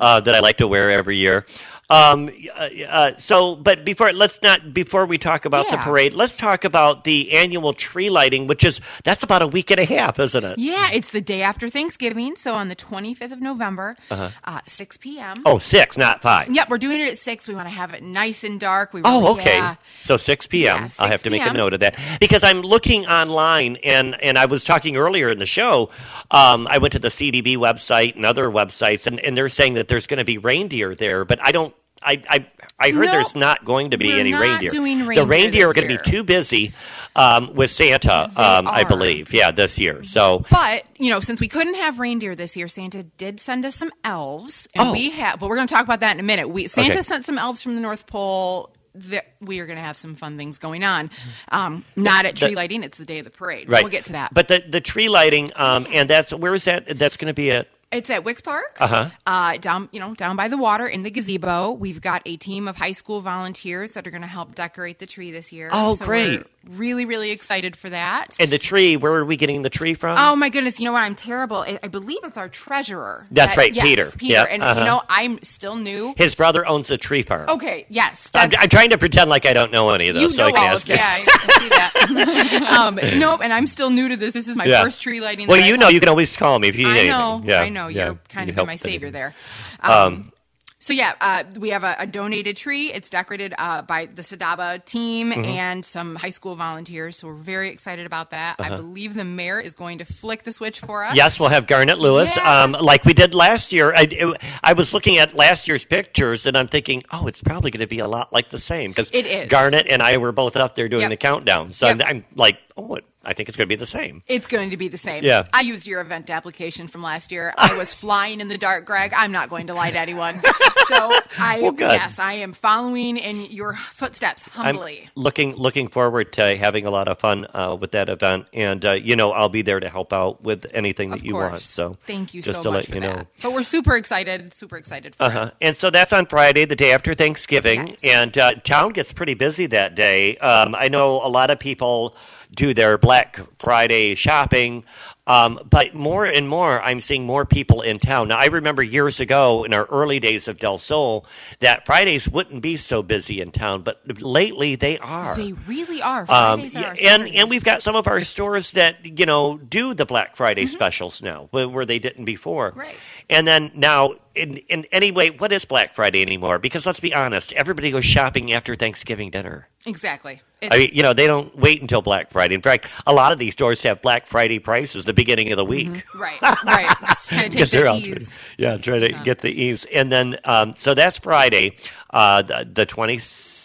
uh, 0.00 0.20
that 0.20 0.34
I 0.34 0.40
like 0.40 0.58
to 0.58 0.68
wear 0.68 0.90
every 0.90 1.16
year. 1.16 1.46
Um, 1.90 2.28
uh, 2.54 2.68
uh, 2.86 3.16
so, 3.16 3.56
but 3.56 3.84
before 3.84 4.12
let's 4.12 4.42
not 4.42 4.74
before 4.74 5.06
we 5.06 5.16
talk 5.16 5.46
about 5.46 5.68
the 5.70 5.78
parade, 5.78 6.12
let's 6.12 6.36
talk 6.36 6.64
about 6.64 7.04
the 7.04 7.32
annual 7.32 7.72
tree 7.72 8.10
lighting, 8.10 8.46
which 8.46 8.62
is 8.62 8.80
that's 9.04 9.22
about 9.22 9.40
a 9.40 9.46
week 9.46 9.70
and 9.70 9.80
a 9.80 9.86
half, 9.86 10.18
isn't 10.18 10.44
it? 10.44 10.58
Yeah, 10.58 10.90
it's 10.92 11.10
the 11.10 11.22
day 11.22 11.40
after 11.40 11.70
Thanksgiving, 11.70 12.36
so 12.36 12.54
on 12.54 12.68
the 12.68 12.76
25th 12.76 13.32
of 13.32 13.40
November, 13.40 13.96
uh 14.10 14.60
6 14.66 14.96
p.m. 14.98 15.42
Oh, 15.46 15.58
six, 15.58 15.96
not 15.96 16.20
five. 16.20 16.50
Yep, 16.54 16.68
we're 16.68 16.76
doing 16.78 17.00
it 17.00 17.08
at 17.08 17.16
six. 17.16 17.48
We 17.48 17.54
want 17.54 17.68
to 17.68 17.74
have 17.74 17.94
it 17.94 18.02
nice 18.02 18.44
and 18.44 18.60
dark. 18.60 18.92
We 18.92 19.00
Oh, 19.04 19.32
okay. 19.32 19.56
yeah. 19.56 19.76
So 20.02 20.18
6 20.18 20.46
p.m. 20.48 20.76
Yeah, 20.76 20.88
I'll 20.98 21.08
have 21.10 21.22
to 21.22 21.30
make 21.30 21.42
a 21.46 21.52
note 21.54 21.72
of 21.72 21.80
that 21.80 21.98
because 22.20 22.44
I'm 22.44 22.60
looking 22.60 23.06
online 23.06 23.76
and 23.76 24.14
and 24.22 24.36
I 24.36 24.44
was 24.44 24.62
talking 24.62 24.96
earlier 24.98 25.30
in 25.30 25.38
the 25.38 25.46
show. 25.46 25.88
Um, 26.30 26.66
I 26.70 26.76
went 26.76 26.92
to 26.92 26.98
the 26.98 27.08
CVB 27.08 27.56
website 27.56 28.14
and 28.16 28.26
other 28.26 28.50
websites 28.50 29.06
and, 29.06 29.18
and 29.20 29.38
they're 29.38 29.48
saying 29.48 29.72
that 29.74 29.88
there's 29.88 30.06
going 30.06 30.18
to 30.18 30.24
be 30.24 30.36
reindeer 30.36 30.94
there, 30.94 31.24
but 31.24 31.40
I 31.42 31.50
don't. 31.50 31.74
I 32.02 32.22
I, 32.28 32.46
I 32.78 32.90
heard 32.90 33.06
No, 33.06 33.12
there's 33.12 33.34
not 33.34 33.64
going 33.64 33.90
to 33.90 33.98
be 33.98 34.12
any 34.12 34.32
reindeer. 34.34 34.70
doing 34.70 34.98
the 35.00 35.04
reindeer 35.06 35.24
reindeer 35.26 35.68
are 35.68 35.72
going 35.74 35.88
to 35.88 35.98
be 36.02 36.10
too 36.10 36.22
busy 36.24 36.72
um, 37.16 37.54
with 37.54 37.70
Santa. 37.70 38.24
Um, 38.36 38.68
I 38.68 38.84
believe. 38.84 39.32
Yeah, 39.34 39.50
this 39.50 39.78
year. 39.78 40.04
So 40.04 40.44
But 40.50 40.84
you 40.98 41.10
know, 41.10 41.20
since 41.20 41.40
we 41.40 41.48
couldn't 41.48 41.74
have 41.74 41.98
reindeer 41.98 42.34
this 42.34 42.56
year, 42.56 42.68
Santa 42.68 43.02
did 43.02 43.40
send 43.40 43.64
us 43.66 43.74
some 43.76 43.90
elves, 44.04 44.68
and 44.74 44.88
Oh. 44.88 44.92
we 44.92 45.10
have. 45.10 45.40
But 45.40 45.48
we're 45.48 45.56
going 45.56 45.68
to 45.68 45.74
talk 45.74 45.84
about 45.84 46.00
that 46.00 46.14
in 46.14 46.20
a 46.20 46.24
minute. 46.24 46.48
We 46.48 46.66
Santa 46.68 46.90
Okay. 46.90 47.02
sent 47.02 47.24
some 47.24 47.38
elves 47.38 47.62
from 47.62 47.74
the 47.74 47.80
North 47.80 48.06
Pole. 48.06 48.72
That 48.94 49.26
we 49.40 49.60
are 49.60 49.66
going 49.66 49.76
to 49.76 49.82
have 49.84 49.96
some 49.96 50.16
fun 50.16 50.36
things 50.38 50.58
going 50.58 50.82
on. 50.82 51.10
Um, 51.52 51.84
not 51.94 52.24
at 52.26 52.34
tree 52.34 52.56
lighting; 52.56 52.82
it's 52.82 52.98
the 52.98 53.04
day 53.04 53.18
of 53.20 53.24
the 53.26 53.30
parade. 53.30 53.68
right, 53.70 53.84
We'll 53.84 53.92
get 53.92 54.06
to 54.06 54.12
that. 54.12 54.34
But 54.34 54.48
the 54.48 54.64
the 54.66 54.80
tree 54.80 55.08
lighting 55.08 55.50
um, 55.54 55.86
and 55.92 56.10
that's 56.10 56.32
where 56.34 56.52
is 56.54 56.64
that? 56.64 56.98
That's 56.98 57.16
going 57.16 57.28
to 57.28 57.34
be 57.34 57.52
at. 57.52 57.68
It's 57.90 58.10
at 58.10 58.22
Wicks 58.22 58.42
Park, 58.42 58.76
Uh-huh. 58.80 59.08
uh, 59.26 59.56
down 59.56 59.88
you 59.92 60.00
know 60.00 60.12
down 60.14 60.36
by 60.36 60.48
the 60.48 60.58
water 60.58 60.86
in 60.86 61.04
the 61.04 61.10
gazebo. 61.10 61.72
We've 61.72 62.02
got 62.02 62.20
a 62.26 62.36
team 62.36 62.68
of 62.68 62.76
high 62.76 62.92
school 62.92 63.22
volunteers 63.22 63.94
that 63.94 64.06
are 64.06 64.10
going 64.10 64.20
to 64.22 64.28
help 64.28 64.54
decorate 64.54 64.98
the 64.98 65.06
tree 65.06 65.30
this 65.30 65.54
year. 65.54 65.70
Oh, 65.72 65.94
So 65.94 66.04
great. 66.04 66.42
really, 66.68 67.06
really 67.06 67.30
excited 67.30 67.74
for 67.76 67.88
that. 67.88 68.36
And 68.38 68.50
the 68.50 68.58
tree, 68.58 68.98
where 68.98 69.14
are 69.14 69.24
we 69.24 69.38
getting 69.38 69.62
the 69.62 69.70
tree 69.70 69.94
from? 69.94 70.18
Oh 70.18 70.36
my 70.36 70.50
goodness! 70.50 70.78
You 70.78 70.84
know 70.84 70.92
what? 70.92 71.02
I'm 71.02 71.14
terrible. 71.14 71.58
I, 71.58 71.78
I 71.82 71.88
believe 71.88 72.18
it's 72.24 72.36
our 72.36 72.50
treasurer. 72.50 73.26
That's 73.30 73.52
that- 73.52 73.56
right, 73.56 73.74
yes, 73.74 73.82
Peter. 73.86 74.10
Peter. 74.18 74.32
Yeah, 74.34 74.42
and 74.50 74.62
uh-huh. 74.62 74.80
you 74.80 74.86
know, 74.86 75.00
I'm 75.08 75.40
still 75.42 75.76
new. 75.76 76.12
His 76.18 76.34
brother 76.34 76.66
owns 76.66 76.90
a 76.90 76.98
tree 76.98 77.22
farm. 77.22 77.48
Okay. 77.48 77.86
Yes. 77.88 78.30
I'm, 78.34 78.50
I'm 78.58 78.68
trying 78.68 78.90
to 78.90 78.98
pretend 78.98 79.30
like 79.30 79.46
I 79.46 79.54
don't 79.54 79.72
know 79.72 79.88
any 79.88 80.08
of 80.10 80.14
those, 80.14 80.24
you 80.24 80.28
so 80.28 80.42
know 80.42 80.48
I 80.48 80.52
can 80.52 80.60
all 80.68 80.74
ask 80.76 80.86
of 80.90 80.94
yeah, 80.94 81.08
I, 81.10 81.14
I 81.16 81.58
see 81.58 81.68
that. 81.70 82.68
um, 82.78 83.18
nope, 83.18 83.40
and 83.42 83.50
I'm 83.50 83.66
still 83.66 83.88
new 83.88 84.10
to 84.10 84.16
this. 84.16 84.34
This 84.34 84.46
is 84.46 84.58
my 84.58 84.66
Yeah. 84.66 84.82
first 84.82 85.00
tree 85.00 85.20
lighting. 85.20 85.46
Well, 85.48 85.64
you 85.64 85.78
know, 85.78 85.88
you 85.88 86.00
can 86.00 86.10
always 86.10 86.36
call 86.36 86.58
me 86.58 86.68
if 86.68 86.76
you 86.76 86.84
need 86.84 87.10
I 87.10 87.32
anything. 87.32 87.48
Yeah, 87.48 87.60
I 87.62 87.68
know. 87.70 87.77
You're 87.86 88.18
kind 88.28 88.50
You 88.50 88.60
of 88.60 88.66
my 88.66 88.76
savior 88.76 89.10
there. 89.10 89.34
Um, 89.80 90.32
So 90.80 90.92
yeah, 90.92 91.14
uh, 91.20 91.42
we 91.58 91.70
have 91.70 91.82
a, 91.82 91.96
a, 91.98 92.06
donated 92.06 92.56
tree. 92.56 92.92
It's 92.92 93.10
decorated 93.10 93.52
uh, 93.58 93.82
by 93.82 94.06
the 94.06 94.22
Sadaba 94.22 94.84
team 94.84 95.32
mm-hmm. 95.32 95.44
and 95.44 95.84
some 95.84 96.14
high 96.14 96.30
school 96.30 96.54
volunteers. 96.54 97.16
So 97.16 97.26
we're 97.26 97.34
very 97.34 97.70
excited 97.70 98.06
about 98.06 98.30
that. 98.30 98.60
Uh-huh. 98.60 98.74
I 98.74 98.76
believe 98.76 99.14
the 99.14 99.24
mayor 99.24 99.58
is 99.58 99.74
going 99.74 99.98
to 99.98 100.04
flick 100.04 100.44
the 100.44 100.52
switch 100.52 100.78
for 100.78 101.04
us. 101.04 101.16
Yes, 101.16 101.40
we'll 101.40 101.48
have 101.48 101.66
Garnet 101.66 101.98
Lewis, 101.98 102.36
yeah. 102.36 102.62
um, 102.62 102.72
like 102.72 103.04
we 103.04 103.12
did 103.12 103.34
last 103.34 103.72
year. 103.72 103.92
I, 103.92 104.06
it, 104.08 104.40
I, 104.62 104.74
was 104.74 104.94
looking 104.94 105.18
at 105.18 105.34
last 105.34 105.66
year's 105.66 105.84
pictures, 105.84 106.46
and 106.46 106.56
I'm 106.56 106.68
thinking, 106.68 107.02
oh, 107.10 107.26
it's 107.26 107.42
probably 107.42 107.72
going 107.72 107.80
to 107.80 107.88
be 107.88 107.98
a 107.98 108.08
lot 108.08 108.32
like 108.32 108.50
the 108.50 108.58
same 108.58 108.92
because 108.92 109.10
it 109.12 109.26
is. 109.26 109.48
Garnet 109.48 109.88
and 109.90 110.00
I 110.00 110.18
were 110.18 110.30
both 110.30 110.54
up 110.56 110.76
there 110.76 110.88
doing 110.88 111.02
yep. 111.02 111.10
the 111.10 111.16
countdown. 111.16 111.72
So 111.72 111.88
yep. 111.88 112.02
I'm, 112.04 112.18
I'm 112.18 112.24
like, 112.36 112.60
oh, 112.76 112.94
it 112.94 113.04
I 113.28 113.34
think 113.34 113.50
it's 113.50 113.58
going 113.58 113.66
to 113.66 113.68
be 113.68 113.76
the 113.76 113.84
same. 113.84 114.22
It's 114.26 114.48
going 114.48 114.70
to 114.70 114.78
be 114.78 114.88
the 114.88 114.96
same. 114.96 115.22
Yeah. 115.22 115.44
I 115.52 115.60
used 115.60 115.86
your 115.86 116.00
event 116.00 116.30
application 116.30 116.88
from 116.88 117.02
last 117.02 117.30
year. 117.30 117.52
I 117.58 117.76
was 117.76 117.92
flying 118.02 118.40
in 118.40 118.48
the 118.48 118.56
dark, 118.56 118.86
Greg. 118.86 119.12
I'm 119.14 119.32
not 119.32 119.50
going 119.50 119.66
to 119.66 119.74
lie 119.74 119.90
to 119.90 119.98
anyone. 119.98 120.40
So 120.88 121.12
I 121.38 121.60
well, 121.60 121.74
yes, 121.78 122.18
I 122.18 122.32
am 122.34 122.54
following 122.54 123.18
in 123.18 123.42
your 123.50 123.74
footsteps 123.74 124.42
humbly. 124.44 125.02
I'm 125.04 125.22
looking 125.22 125.54
looking 125.54 125.86
forward 125.88 126.32
to 126.32 126.56
having 126.56 126.86
a 126.86 126.90
lot 126.90 127.08
of 127.08 127.18
fun 127.18 127.46
uh, 127.52 127.76
with 127.78 127.92
that 127.92 128.08
event, 128.08 128.46
and 128.54 128.82
uh, 128.82 128.92
you 128.92 129.14
know 129.14 129.32
I'll 129.32 129.50
be 129.50 129.60
there 129.60 129.80
to 129.80 129.90
help 129.90 130.14
out 130.14 130.42
with 130.42 130.64
anything 130.72 131.10
that 131.10 131.22
you 131.22 131.34
want. 131.34 131.60
So 131.60 131.94
thank 132.06 132.32
you 132.32 132.40
just 132.40 132.56
so 132.56 132.62
to 132.62 132.70
much 132.70 132.88
let 132.88 132.94
you 132.94 133.00
that. 133.02 133.16
know. 133.16 133.26
But 133.42 133.52
we're 133.52 133.64
super 133.64 133.96
excited, 133.96 134.54
super 134.54 134.78
excited 134.78 135.14
for 135.14 135.24
uh-huh. 135.24 135.50
it. 135.50 135.54
And 135.60 135.76
so 135.76 135.90
that's 135.90 136.14
on 136.14 136.24
Friday, 136.24 136.64
the 136.64 136.76
day 136.76 136.92
after 136.92 137.12
Thanksgiving, 137.12 137.88
yes. 137.88 138.04
and 138.04 138.38
uh, 138.38 138.54
town 138.54 138.94
gets 138.94 139.12
pretty 139.12 139.34
busy 139.34 139.66
that 139.66 139.94
day. 139.94 140.38
Um, 140.38 140.74
I 140.74 140.88
know 140.88 141.16
a 141.22 141.28
lot 141.28 141.50
of 141.50 141.58
people 141.58 142.16
do 142.54 142.74
their 142.74 142.98
Black 142.98 143.40
Friday 143.58 144.14
shopping. 144.14 144.84
Um, 145.28 145.60
but 145.68 145.94
more 145.94 146.24
and 146.24 146.48
more, 146.48 146.80
I'm 146.80 147.00
seeing 147.00 147.26
more 147.26 147.44
people 147.44 147.82
in 147.82 147.98
town. 147.98 148.28
Now, 148.28 148.38
I 148.38 148.46
remember 148.46 148.82
years 148.82 149.20
ago 149.20 149.64
in 149.64 149.74
our 149.74 149.84
early 149.84 150.20
days 150.20 150.48
of 150.48 150.58
Del 150.58 150.78
Sol 150.78 151.26
that 151.60 151.84
Fridays 151.84 152.26
wouldn't 152.26 152.62
be 152.62 152.78
so 152.78 153.02
busy 153.02 153.42
in 153.42 153.52
town, 153.52 153.82
but 153.82 154.00
lately 154.22 154.74
they 154.74 154.98
are. 154.98 155.36
They 155.36 155.52
really 155.52 156.00
are. 156.00 156.22
Um, 156.22 156.60
Fridays 156.60 156.76
um, 156.76 156.84
are. 156.84 156.96
And 157.04 157.28
and 157.28 157.50
we've 157.50 157.64
got 157.64 157.82
some 157.82 157.94
of 157.94 158.08
our 158.08 158.22
stores 158.22 158.72
that 158.72 159.04
you 159.04 159.26
know 159.26 159.58
do 159.58 159.92
the 159.92 160.06
Black 160.06 160.34
Friday 160.34 160.64
mm-hmm. 160.64 160.74
specials 160.74 161.22
now, 161.22 161.48
where 161.50 161.84
they 161.84 161.98
didn't 161.98 162.24
before. 162.24 162.72
Right. 162.74 162.96
And 163.28 163.46
then 163.46 163.70
now, 163.74 164.14
in, 164.34 164.56
in 164.68 164.86
any 164.90 165.10
way, 165.10 165.30
what 165.30 165.52
is 165.52 165.64
Black 165.66 165.94
Friday 165.94 166.22
anymore? 166.22 166.58
Because 166.58 166.86
let's 166.86 167.00
be 167.00 167.12
honest, 167.12 167.52
everybody 167.52 167.90
goes 167.90 168.04
shopping 168.04 168.52
after 168.52 168.74
Thanksgiving 168.74 169.30
dinner. 169.30 169.68
Exactly. 169.84 170.40
It's, 170.60 170.74
I 170.74 170.78
mean, 170.78 170.90
you 170.92 171.02
know, 171.02 171.12
they 171.12 171.26
don't 171.26 171.56
wait 171.56 171.80
until 171.80 172.02
Black 172.02 172.30
Friday. 172.30 172.54
In 172.54 172.62
fact, 172.62 172.88
a 173.06 173.12
lot 173.12 173.32
of 173.32 173.38
these 173.38 173.52
stores 173.52 173.82
have 173.82 174.02
Black 174.02 174.26
Friday 174.26 174.58
prices 174.58 175.04
the 175.04 175.12
beginning 175.18 175.52
of 175.52 175.56
the 175.56 175.64
week. 175.64 175.88
Mm-hmm. 175.88 176.18
Right, 176.18 176.40
right. 176.64 176.96
Just 177.00 177.30
kind 177.30 177.46
of 177.46 177.52
take 177.70 177.70
the 177.70 177.94
ease. 177.94 178.34
Yeah, 178.58 178.76
try 178.76 178.98
to 178.98 179.12
get 179.24 179.40
the 179.40 179.50
ease. 179.50 179.86
And 179.94 180.12
then, 180.12 180.36
um, 180.44 180.74
so 180.74 180.94
that's 180.94 181.18
Friday, 181.18 181.76
uh, 182.10 182.42
the, 182.42 182.68
the 182.70 182.86
26th 182.86 183.58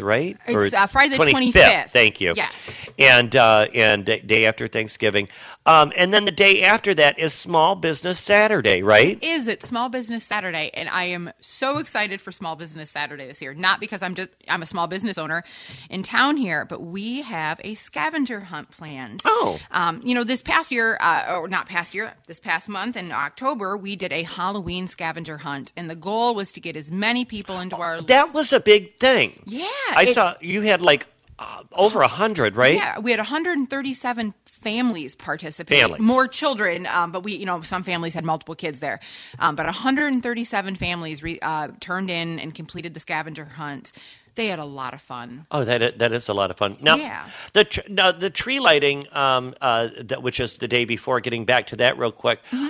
right? 0.00 0.36
It's 0.46 0.74
uh, 0.74 0.86
Friday 0.86 1.16
the 1.16 1.30
twenty 1.30 1.52
fifth. 1.52 1.92
Thank 1.92 2.20
you. 2.20 2.34
Yes. 2.36 2.82
And 2.98 3.34
uh, 3.34 3.68
and 3.74 4.04
day 4.04 4.46
after 4.46 4.68
Thanksgiving, 4.68 5.28
um, 5.66 5.92
and 5.96 6.12
then 6.12 6.24
the 6.24 6.30
day 6.30 6.62
after 6.62 6.94
that 6.94 7.18
is 7.18 7.32
Small 7.32 7.74
Business 7.74 8.18
Saturday, 8.20 8.82
right? 8.82 9.22
Is 9.22 9.48
it 9.48 9.62
Small 9.62 9.88
Business 9.88 10.24
Saturday? 10.24 10.70
And 10.74 10.88
I 10.88 11.04
am 11.04 11.30
so 11.40 11.78
excited 11.78 12.20
for 12.20 12.32
Small 12.32 12.56
Business 12.56 12.90
Saturday 12.90 13.26
this 13.26 13.40
year. 13.40 13.54
Not 13.54 13.80
because 13.80 14.02
I'm 14.02 14.14
just 14.14 14.30
I'm 14.48 14.62
a 14.62 14.66
small 14.66 14.86
business 14.86 15.18
owner 15.18 15.42
in 15.90 16.02
town 16.02 16.36
here, 16.36 16.64
but 16.64 16.82
we 16.82 17.22
have 17.22 17.60
a 17.64 17.74
scavenger 17.74 18.40
hunt 18.40 18.70
planned. 18.70 19.22
Oh. 19.24 19.58
Um, 19.70 20.00
you 20.04 20.14
know, 20.14 20.24
this 20.24 20.42
past 20.42 20.72
year, 20.72 20.98
uh, 21.00 21.38
or 21.38 21.48
not 21.48 21.66
past 21.66 21.94
year, 21.94 22.12
this 22.26 22.40
past 22.40 22.68
month 22.68 22.96
in 22.96 23.12
October, 23.12 23.76
we 23.76 23.96
did 23.96 24.12
a 24.12 24.22
Halloween 24.28 24.86
scavenger 24.86 25.38
hunt, 25.38 25.72
and 25.76 25.90
the 25.90 25.96
goal 25.96 26.34
was 26.34 26.52
to 26.52 26.60
get 26.60 26.76
as 26.76 26.90
many 26.90 27.24
people 27.24 27.60
into 27.60 27.76
our. 27.76 28.00
That 28.02 28.32
was 28.32 28.52
a 28.52 28.60
big 28.60 28.98
thing. 28.98 29.42
Yeah, 29.46 29.66
I 29.90 30.06
it, 30.08 30.14
saw 30.14 30.34
you 30.40 30.62
had 30.62 30.82
like 30.82 31.06
uh, 31.38 31.62
over 31.72 32.02
a 32.02 32.08
hundred, 32.08 32.56
right? 32.56 32.74
Yeah, 32.74 32.98
we 32.98 33.10
had 33.10 33.18
137 33.18 34.34
families 34.44 35.14
participate. 35.14 35.80
Families. 35.80 36.00
More 36.00 36.26
children, 36.26 36.86
um, 36.86 37.12
but 37.12 37.22
we, 37.22 37.36
you 37.36 37.46
know, 37.46 37.60
some 37.62 37.82
families 37.82 38.14
had 38.14 38.24
multiple 38.24 38.54
kids 38.54 38.80
there. 38.80 38.98
Um, 39.38 39.54
but 39.54 39.66
137 39.66 40.76
families 40.76 41.22
re, 41.22 41.38
uh, 41.40 41.68
turned 41.80 42.10
in 42.10 42.40
and 42.40 42.54
completed 42.54 42.94
the 42.94 43.00
scavenger 43.00 43.44
hunt. 43.44 43.92
They 44.34 44.48
had 44.48 44.58
a 44.58 44.64
lot 44.64 44.94
of 44.94 45.00
fun. 45.00 45.46
Oh, 45.50 45.64
that 45.64 45.98
that 45.98 46.12
is 46.12 46.28
a 46.28 46.34
lot 46.34 46.50
of 46.50 46.56
fun. 46.56 46.76
Now, 46.80 46.94
yeah. 46.96 47.28
the 47.54 47.64
tr- 47.64 47.88
now 47.88 48.12
the 48.12 48.30
tree 48.30 48.60
lighting, 48.60 49.06
um, 49.10 49.54
uh, 49.60 49.88
that 50.04 50.22
which 50.22 50.38
is 50.38 50.58
the 50.58 50.68
day 50.68 50.84
before. 50.84 51.18
Getting 51.20 51.44
back 51.44 51.68
to 51.68 51.76
that 51.76 51.98
real 51.98 52.12
quick. 52.12 52.40
Mm-hmm. 52.52 52.68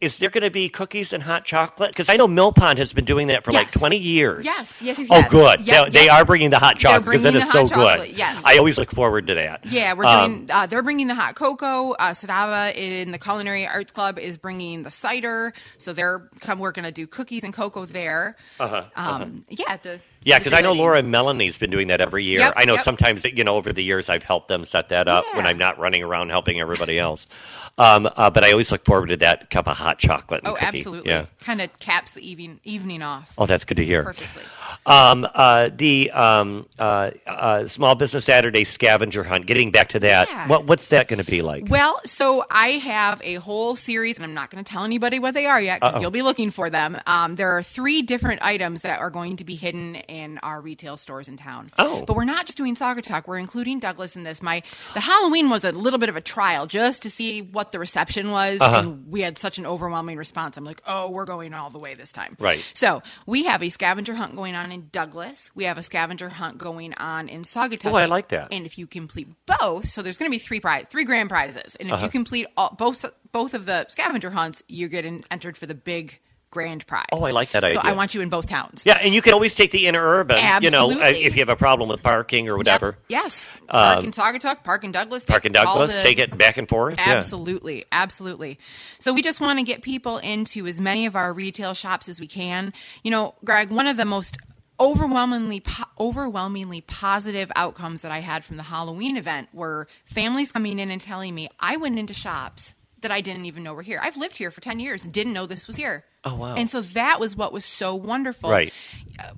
Is 0.00 0.18
there 0.18 0.28
going 0.28 0.42
to 0.42 0.50
be 0.50 0.68
cookies 0.68 1.12
and 1.12 1.22
hot 1.22 1.44
chocolate? 1.44 1.90
Because 1.90 2.08
I 2.08 2.16
know 2.16 2.26
Mill 2.28 2.52
Pond 2.52 2.78
has 2.78 2.92
been 2.92 3.04
doing 3.04 3.28
that 3.28 3.44
for 3.44 3.52
yes. 3.52 3.64
like 3.64 3.72
20 3.72 3.96
years. 3.96 4.44
Yes, 4.44 4.82
yes, 4.82 4.98
yes. 4.98 5.08
Oh, 5.10 5.22
good. 5.30 5.60
Yep, 5.60 5.92
they, 5.92 6.06
yep. 6.06 6.14
are 6.14 6.24
bringing 6.24 6.50
the 6.50 6.58
hot 6.58 6.78
chocolate 6.78 7.04
because 7.04 7.24
it 7.24 7.34
is 7.36 7.50
so 7.50 7.66
chocolate, 7.66 8.00
good. 8.00 8.18
Yes. 8.18 8.44
I 8.44 8.58
always 8.58 8.76
look 8.76 8.90
forward 8.90 9.28
to 9.28 9.34
that. 9.34 9.64
Yeah, 9.64 9.94
we're 9.94 10.04
um, 10.04 10.30
doing, 10.30 10.50
uh, 10.50 10.66
they're 10.66 10.82
bringing 10.82 11.06
the 11.06 11.14
hot 11.14 11.36
cocoa. 11.36 11.92
Uh, 11.92 12.10
Sadava 12.10 12.74
in 12.74 13.12
the 13.12 13.18
Culinary 13.18 13.66
Arts 13.66 13.92
Club 13.92 14.18
is 14.18 14.36
bringing 14.36 14.82
the 14.82 14.90
cider. 14.90 15.52
So 15.78 15.92
they're 15.92 16.28
come. 16.40 16.58
We're 16.58 16.72
going 16.72 16.86
to 16.86 16.92
do 16.92 17.06
cookies 17.06 17.44
and 17.44 17.54
cocoa 17.54 17.86
there. 17.86 18.34
Uh-huh, 18.60 18.76
um, 18.76 18.84
uh-huh. 18.96 19.26
Yeah, 19.48 19.76
the 19.78 20.00
yeah, 20.24 20.38
because 20.38 20.54
I 20.54 20.62
know 20.62 20.72
Laura 20.72 20.98
and 20.98 21.10
Melanie's 21.10 21.58
been 21.58 21.70
doing 21.70 21.88
that 21.88 22.00
every 22.00 22.24
year. 22.24 22.40
Yep, 22.40 22.54
I 22.56 22.64
know 22.64 22.74
yep. 22.74 22.84
sometimes, 22.84 23.24
you 23.24 23.44
know, 23.44 23.56
over 23.56 23.72
the 23.72 23.84
years 23.84 24.08
I've 24.08 24.22
helped 24.22 24.48
them 24.48 24.64
set 24.64 24.88
that 24.88 25.06
up 25.06 25.24
Yeah. 25.28 25.36
when 25.36 25.46
I'm 25.46 25.58
not 25.58 25.78
running 25.78 26.02
around 26.02 26.30
helping 26.30 26.60
everybody 26.60 26.98
else. 26.98 27.28
Um, 27.76 28.08
uh, 28.16 28.30
but 28.30 28.44
I 28.44 28.52
always 28.52 28.70
look 28.70 28.84
forward 28.84 29.08
to 29.08 29.16
that 29.18 29.50
cup 29.50 29.66
of 29.66 29.76
hot 29.76 29.98
chocolate. 29.98 30.42
Oh, 30.44 30.54
cookie. 30.54 30.66
absolutely. 30.66 31.10
Yeah. 31.10 31.26
Kind 31.40 31.60
of 31.60 31.76
caps 31.80 32.12
the 32.12 32.28
evening 32.28 32.60
evening 32.62 33.02
off 33.02 33.32
Oh, 33.36 33.46
that's 33.46 33.64
good 33.64 33.76
to 33.78 33.84
hear. 33.84 34.04
perfectly. 34.04 34.42
Um, 34.86 35.26
uh, 35.34 35.70
the 35.74 36.10
um, 36.10 36.66
uh, 36.78 37.10
uh, 37.26 37.66
Small 37.66 37.94
Business 37.94 38.24
Saturday 38.26 38.64
scavenger 38.64 39.24
hunt. 39.24 39.46
Getting 39.46 39.70
back 39.70 39.88
to 39.90 40.00
that, 40.00 40.28
Yeah. 40.28 40.46
what, 40.48 40.66
what's 40.66 40.88
that 40.90 41.08
going 41.08 41.24
to 41.24 41.30
be 41.30 41.40
like? 41.40 41.64
Well, 41.70 42.00
so 42.04 42.44
I 42.50 42.68
have 42.72 43.20
a 43.24 43.36
whole 43.36 43.76
series, 43.76 44.16
and 44.16 44.24
I'm 44.24 44.34
not 44.34 44.50
going 44.50 44.62
to 44.62 44.70
tell 44.70 44.84
anybody 44.84 45.18
what 45.18 45.32
they 45.34 45.46
are 45.46 45.60
yet 45.60 45.80
because 45.80 46.00
you'll 46.02 46.10
be 46.10 46.20
looking 46.22 46.50
for 46.50 46.68
them. 46.68 46.98
Um, 47.06 47.36
there 47.36 47.56
are 47.56 47.62
three 47.62 48.02
different 48.02 48.42
items 48.42 48.82
that 48.82 49.00
are 49.00 49.08
going 49.10 49.36
to 49.36 49.44
be 49.44 49.54
hidden 49.54 49.94
in 49.96 50.38
our 50.42 50.60
retail 50.60 50.96
stores 50.98 51.28
in 51.28 51.36
town. 51.38 51.70
Oh. 51.78 52.04
but 52.06 52.14
we're 52.14 52.24
not 52.24 52.44
just 52.46 52.58
doing 52.58 52.74
Saugatuck. 52.74 53.26
we're 53.26 53.38
including 53.38 53.78
Douglas 53.78 54.16
in 54.16 54.24
this. 54.24 54.42
My 54.42 54.62
the 54.92 55.00
Halloween 55.00 55.48
was 55.48 55.64
a 55.64 55.72
little 55.72 55.98
bit 55.98 56.08
of 56.10 56.16
a 56.16 56.20
trial 56.20 56.66
just 56.66 57.02
to 57.04 57.10
see 57.10 57.40
what 57.40 57.72
the 57.72 57.78
reception 57.78 58.30
was, 58.30 58.60
Uh-huh. 58.60 58.80
and 58.80 59.08
we 59.10 59.22
had 59.22 59.38
such 59.38 59.56
an 59.58 59.64
overwhelming 59.66 60.16
response. 60.18 60.56
I'm 60.58 60.64
like, 60.64 60.82
oh, 60.86 61.10
we're 61.10 61.24
going 61.24 61.54
all 61.54 61.70
the 61.70 61.78
way 61.78 61.94
this 61.94 62.12
time. 62.12 62.36
Right. 62.38 62.62
So 62.74 63.02
we 63.26 63.44
have 63.44 63.62
a 63.62 63.68
scavenger 63.70 64.14
hunt 64.14 64.36
going 64.36 64.54
on 64.54 64.72
in 64.74 64.88
Douglas. 64.92 65.50
We 65.54 65.64
have 65.64 65.78
a 65.78 65.82
scavenger 65.82 66.28
hunt 66.28 66.58
going 66.58 66.92
on 66.94 67.28
in 67.30 67.42
Saugatuck. 67.42 67.90
Oh, 67.90 67.94
I 67.94 68.04
like 68.06 68.28
that. 68.28 68.48
And 68.52 68.66
if 68.66 68.76
you 68.76 68.86
complete 68.86 69.28
both, 69.46 69.86
so 69.86 70.02
there's 70.02 70.18
going 70.18 70.30
to 70.30 70.34
be 70.34 70.38
three 70.38 70.60
prize, 70.60 70.86
three 70.90 71.04
grand 71.04 71.30
prizes, 71.30 71.76
and 71.76 71.88
if 71.88 71.94
Uh-huh. 71.94 72.04
you 72.04 72.10
complete 72.10 72.46
all, 72.56 72.74
both 72.76 73.04
both 73.32 73.54
of 73.54 73.64
the 73.66 73.86
scavenger 73.88 74.30
hunts, 74.30 74.62
you 74.68 74.88
get 74.88 75.04
in, 75.04 75.24
entered 75.30 75.56
for 75.56 75.66
the 75.66 75.74
big 75.74 76.20
grand 76.50 76.86
prize. 76.86 77.04
Oh, 77.10 77.22
I 77.24 77.32
like 77.32 77.50
that 77.50 77.64
So 77.64 77.66
idea. 77.66 77.80
So 77.82 77.88
I 77.88 77.92
want 77.94 78.14
you 78.14 78.20
in 78.20 78.28
both 78.28 78.46
towns. 78.46 78.84
Yeah, 78.86 78.96
and 79.02 79.12
you 79.12 79.20
can 79.20 79.32
always 79.32 79.56
take 79.56 79.72
the 79.72 79.88
inner 79.88 80.22
interurban, 80.24 80.62
you 80.62 80.70
know, 80.70 80.88
uh, 80.88 81.06
if 81.06 81.34
you 81.34 81.40
have 81.40 81.48
a 81.48 81.56
problem 81.56 81.88
with 81.88 82.00
parking 82.00 82.46
or 82.48 82.52
Yep. 82.52 82.58
whatever. 82.58 82.96
Yes. 83.08 83.48
Park 83.68 83.98
Um, 83.98 84.04
in 84.04 84.10
Saugatuck, 84.12 84.62
Park 84.62 84.84
in 84.84 84.92
Douglas. 84.92 85.24
Park 85.24 85.46
in 85.46 85.52
Douglas, 85.52 85.92
the- 85.92 86.02
take 86.04 86.20
it 86.20 86.38
back 86.38 86.56
and 86.56 86.68
forth. 86.68 86.94
Yeah. 86.96 87.14
Absolutely, 87.14 87.86
absolutely. 87.90 88.60
So 89.00 89.12
we 89.12 89.20
just 89.20 89.40
want 89.40 89.58
to 89.58 89.64
get 89.64 89.82
people 89.82 90.18
into 90.18 90.64
as 90.68 90.80
many 90.80 91.06
of 91.06 91.16
our 91.16 91.32
retail 91.32 91.74
shops 91.74 92.08
as 92.08 92.20
we 92.20 92.28
can. 92.28 92.72
You 93.02 93.10
know, 93.10 93.34
Greg, 93.44 93.70
one 93.70 93.88
of 93.88 93.96
the 93.96 94.04
most 94.04 94.36
overwhelmingly 94.78 95.60
po- 95.60 95.84
overwhelmingly 95.98 96.80
positive 96.80 97.50
outcomes 97.56 98.02
that 98.02 98.12
I 98.12 98.18
had 98.20 98.44
from 98.44 98.56
the 98.56 98.62
Halloween 98.62 99.16
event 99.16 99.48
were 99.52 99.86
families 100.04 100.50
coming 100.52 100.78
in 100.78 100.90
and 100.90 101.00
telling 101.00 101.34
me 101.34 101.48
I 101.60 101.76
went 101.76 101.98
into 101.98 102.14
shops 102.14 102.74
that 103.02 103.10
I 103.10 103.20
didn't 103.20 103.44
even 103.44 103.62
know 103.62 103.74
were 103.74 103.82
here. 103.82 104.00
I've 104.02 104.16
lived 104.16 104.36
here 104.36 104.50
for 104.50 104.60
10 104.60 104.80
years 104.80 105.04
and 105.04 105.12
didn't 105.12 105.34
know 105.34 105.46
this 105.46 105.66
was 105.66 105.76
here. 105.76 106.04
Oh, 106.24 106.36
wow. 106.36 106.54
And 106.54 106.70
so 106.70 106.80
that 106.80 107.20
was 107.20 107.36
what 107.36 107.52
was 107.52 107.64
so 107.64 107.94
wonderful. 107.94 108.50
Right. 108.50 108.72
Uh, 109.18 109.32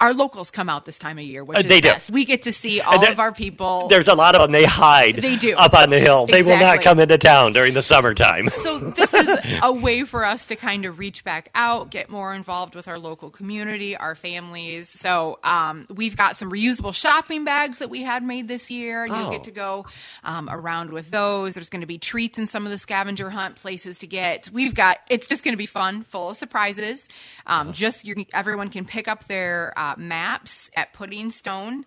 Our 0.00 0.12
locals 0.14 0.50
come 0.50 0.68
out 0.68 0.84
this 0.84 0.98
time 0.98 1.18
of 1.18 1.24
year, 1.24 1.42
which 1.44 1.56
Uh, 1.56 1.60
is 1.60 1.66
they 1.66 1.80
do. 1.80 1.92
We 2.10 2.24
get 2.24 2.42
to 2.42 2.52
see 2.52 2.80
all 2.80 3.00
there- 3.00 3.12
of 3.12 3.20
our 3.20 3.32
people. 3.32 3.88
There's 3.88 4.08
a 4.08 4.14
lot 4.14 4.34
of 4.34 4.42
them. 4.42 4.52
They 4.52 4.64
hide. 4.64 5.16
They 5.16 5.36
do. 5.36 5.54
up 5.56 5.74
on 5.74 5.90
the 5.90 5.98
hill. 6.00 6.26
They 6.26 6.42
will 6.42 6.58
not 6.58 6.82
come 6.82 6.98
into 6.98 7.18
town 7.18 7.52
during 7.52 7.74
the 7.74 7.82
summertime. 7.82 8.48
So 8.50 8.78
this 8.78 9.14
is 9.14 9.28
a 9.62 9.72
way 9.72 10.04
for 10.04 10.24
us 10.24 10.46
to 10.46 10.56
kind 10.56 10.84
of 10.84 10.98
reach 10.98 11.24
back 11.24 11.50
out, 11.54 11.90
get 11.90 12.10
more 12.10 12.34
involved 12.34 12.74
with 12.74 12.88
our 12.88 12.98
local 12.98 13.30
community, 13.30 13.96
our 13.96 14.14
families. 14.14 14.88
So 14.88 15.38
um, 15.44 15.84
we've 15.94 16.16
got 16.16 16.36
some 16.36 16.50
reusable 16.50 16.94
shopping 16.94 17.44
bags 17.44 17.78
that 17.78 17.88
we 17.90 18.02
had 18.02 18.22
made 18.22 18.48
this 18.48 18.70
year, 18.70 19.06
you'll 19.06 19.16
Oh. 19.16 19.30
get 19.30 19.44
to 19.44 19.50
go 19.50 19.86
um, 20.24 20.48
around 20.50 20.90
with 20.90 21.10
those. 21.10 21.54
There's 21.54 21.68
going 21.70 21.80
to 21.80 21.86
be 21.86 21.98
treats 21.98 22.38
in 22.38 22.46
some 22.46 22.64
of 22.66 22.70
the 22.70 22.78
scavenger 22.78 23.30
hunt 23.30 23.56
places 23.56 23.98
to 23.98 24.06
get. 24.06 24.50
We've 24.52 24.74
got 24.74 24.98
it's 25.08 25.26
just 25.28 25.42
going 25.44 25.52
to 25.52 25.58
be 25.58 25.66
fun, 25.66 26.02
full 26.02 26.30
of 26.30 26.36
surprises. 26.36 27.08
Um, 27.46 27.72
just 27.72 28.04
you 28.04 28.26
everyone 28.34 28.68
can 28.70 28.84
pick 28.84 29.08
up 29.08 29.24
their 29.24 29.72
uh, 29.76 29.85
maps 29.96 30.70
at 30.76 30.92
Puddingstone 30.92 31.84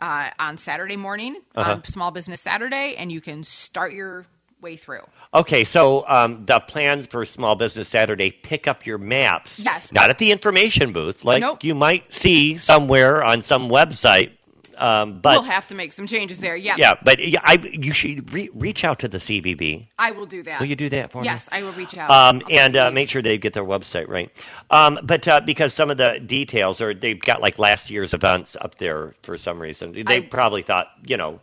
uh, 0.00 0.30
on 0.38 0.56
Saturday 0.56 0.96
morning, 0.96 1.36
Uh-huh. 1.54 1.72
on 1.72 1.84
Small 1.84 2.10
Business 2.10 2.40
Saturday, 2.40 2.94
and 2.96 3.10
you 3.12 3.20
can 3.20 3.42
start 3.42 3.92
your 3.92 4.26
way 4.62 4.76
through. 4.76 5.00
Okay, 5.32 5.64
so 5.64 6.06
um, 6.06 6.44
the 6.44 6.60
plans 6.60 7.06
for 7.06 7.24
Small 7.24 7.54
Business 7.56 7.88
Saturday 7.88 8.30
pick 8.30 8.66
up 8.68 8.84
your 8.84 8.98
maps. 8.98 9.58
Yes. 9.58 9.90
Not 9.92 10.10
at 10.10 10.18
the 10.18 10.32
information 10.32 10.92
booth, 10.92 11.24
like 11.24 11.40
Nope. 11.40 11.64
you 11.64 11.74
might 11.74 12.12
see 12.12 12.58
somewhere 12.58 13.22
on 13.24 13.40
some 13.42 13.68
website. 13.70 14.32
Um, 14.80 15.20
but 15.20 15.32
we'll 15.32 15.42
have 15.42 15.66
to 15.68 15.74
make 15.74 15.92
some 15.92 16.06
changes 16.06 16.40
there. 16.40 16.56
Yeah. 16.56 16.74
yeah, 16.78 16.94
but 17.02 17.18
yeah, 17.18 17.40
I 17.42 17.54
you 17.54 17.92
should 17.92 18.32
re- 18.32 18.50
reach 18.54 18.84
out 18.84 18.98
to 19.00 19.08
the 19.08 19.18
CVB. 19.18 19.86
I 19.98 20.10
will 20.12 20.26
do 20.26 20.42
that. 20.42 20.60
Will 20.60 20.66
you 20.66 20.76
do 20.76 20.88
that 20.88 21.12
for 21.12 21.20
me? 21.20 21.26
Yes, 21.26 21.48
I 21.52 21.62
will 21.62 21.72
reach 21.72 21.96
out. 21.96 22.10
Um, 22.10 22.42
and 22.50 22.76
uh, 22.76 22.90
make 22.90 23.08
sure 23.10 23.22
they 23.22 23.38
get 23.38 23.52
their 23.52 23.64
website 23.64 24.08
right. 24.08 24.30
Um, 24.70 24.98
but 25.02 25.26
uh, 25.28 25.40
because 25.40 25.74
some 25.74 25.90
of 25.90 25.96
the 25.98 26.18
details 26.24 26.80
are, 26.80 26.94
they've 26.94 27.20
got 27.20 27.40
like 27.40 27.58
last 27.58 27.90
year's 27.90 28.14
events 28.14 28.56
up 28.60 28.76
there 28.76 29.14
for 29.22 29.36
some 29.36 29.60
reason. 29.60 29.92
They 29.92 30.16
I- 30.16 30.20
probably 30.20 30.62
thought, 30.62 30.88
you 31.04 31.16
know, 31.16 31.40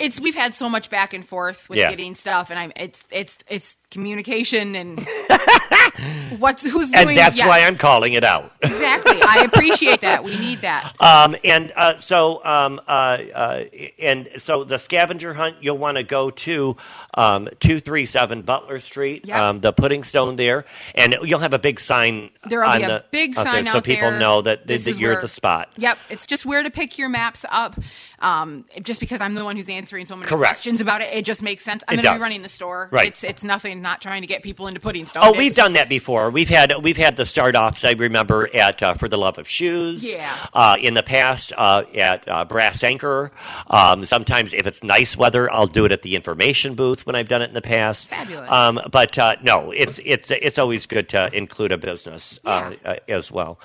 it's 0.00 0.18
we've 0.18 0.34
had 0.34 0.54
so 0.54 0.68
much 0.68 0.90
back 0.90 1.14
and 1.14 1.24
forth 1.24 1.68
with 1.68 1.78
Yeah. 1.78 1.90
getting 1.90 2.14
stuff, 2.16 2.50
and 2.50 2.58
I'm 2.58 2.72
it's 2.74 3.04
it's 3.12 3.38
it's 3.48 3.76
communication 3.90 4.74
and 4.74 5.00
what's 6.38 6.64
who's 6.64 6.92
and 6.92 7.04
doing. 7.04 7.16
that's 7.16 7.36
yes. 7.36 7.46
why 7.46 7.60
I'm 7.60 7.76
calling 7.76 8.12
it 8.14 8.24
out. 8.24 8.52
exactly. 8.62 9.18
I 9.20 9.44
appreciate 9.52 10.00
that. 10.00 10.24
We 10.24 10.38
need 10.38 10.62
that. 10.62 10.94
Um, 11.10 11.34
and 11.44 11.72
uh, 11.76 11.96
so, 11.98 12.44
um, 12.44 12.80
uh, 12.86 12.90
uh, 13.34 13.64
and 14.00 14.28
so 14.36 14.64
the 14.64 14.78
scavenger 14.78 15.34
hunt, 15.34 15.56
you'll 15.60 15.78
want 15.78 15.96
to 15.96 16.02
go 16.02 16.30
to 16.30 16.76
um, 17.14 17.48
two 17.58 17.80
three 17.80 18.06
seven 18.06 18.42
Butler 18.42 18.78
Street, 18.78 19.26
Yep. 19.26 19.36
um, 19.36 19.60
the 19.60 19.72
Puddingstone 19.72 20.36
there, 20.36 20.66
and 20.94 21.16
you'll 21.22 21.40
have 21.40 21.52
a 21.52 21.58
big 21.58 21.80
sign. 21.80 22.30
There 22.48 22.60
will 22.60 22.68
on 22.68 22.78
be 22.78 22.84
a 22.84 22.88
the, 22.88 23.04
big 23.10 23.34
sign 23.34 23.64
there, 23.64 23.72
so 23.72 23.80
people 23.80 24.10
there. 24.10 24.18
know 24.20 24.42
that, 24.42 24.66
that 24.66 24.86
is 24.86 24.98
you're 25.00 25.12
at 25.12 25.20
the 25.20 25.28
spot. 25.28 25.70
Yep, 25.78 25.98
it's 26.10 26.26
just 26.26 26.46
where 26.46 26.62
to 26.62 26.70
pick 26.70 26.96
your 26.98 27.08
maps 27.08 27.44
up. 27.50 27.76
Um, 28.20 28.66
just 28.82 29.00
because 29.00 29.20
I'm 29.20 29.34
the 29.34 29.44
one 29.44 29.56
who's 29.56 29.68
answering 29.68 30.06
so 30.06 30.16
many 30.16 30.28
Correct. 30.28 30.50
questions 30.50 30.80
about 30.80 31.00
it, 31.00 31.12
it 31.12 31.24
just 31.24 31.42
makes 31.42 31.64
sense. 31.64 31.82
I'm 31.88 31.96
going 31.96 32.06
to 32.06 32.12
be 32.14 32.22
running 32.22 32.42
the 32.42 32.48
store. 32.48 32.88
Right. 32.90 33.08
It's 33.08 33.24
it's 33.24 33.44
nothing. 33.44 33.80
Not 33.80 34.00
trying 34.02 34.20
to 34.22 34.26
get 34.26 34.42
people 34.42 34.66
into 34.66 34.80
Puddingstone. 34.80 35.20
Oh, 35.22 35.32
we've 35.36 35.54
done 35.54 35.72
that 35.74 35.88
before. 35.88 36.30
We've 36.30 36.48
had 36.48 36.72
we've 36.82 36.96
had 36.96 37.16
the 37.16 37.24
start 37.24 37.56
offs. 37.56 37.84
I 37.84 37.92
remember 37.92 38.48
at 38.54 38.82
uh, 38.82 38.94
for 38.94 39.08
the 39.08 39.18
love 39.18 39.38
of 39.38 39.48
shoes. 39.48 40.04
Yeah. 40.04 40.34
Uh, 40.52 40.76
in 40.80 40.94
the 40.94 41.02
past, 41.02 41.52
uh, 41.56 41.84
at 41.94 42.28
uh, 42.28 42.44
Brass 42.44 42.84
Anchor. 42.84 43.32
Um, 43.68 44.04
sometimes, 44.04 44.52
if 44.52 44.66
it's 44.66 44.82
nice 44.82 45.16
weather, 45.16 45.50
I'll 45.50 45.66
do 45.66 45.84
it 45.84 45.92
at 45.92 46.02
the 46.02 46.16
information 46.16 46.74
booth 46.74 47.06
when 47.06 47.16
I've 47.16 47.28
done 47.28 47.42
it 47.42 47.48
in 47.48 47.54
the 47.54 47.62
past. 47.62 48.06
Fabulous. 48.08 48.50
Um, 48.50 48.80
but 48.90 49.18
uh, 49.18 49.36
no, 49.42 49.70
it's 49.70 50.00
it's 50.04 50.30
it's 50.30 50.58
always 50.58 50.86
good 50.86 51.08
to 51.10 51.34
include 51.34 51.72
a 51.72 51.78
business 51.78 52.38
uh, 52.44 52.72
uh, 52.84 52.96
as 53.08 53.30
well. 53.30 53.58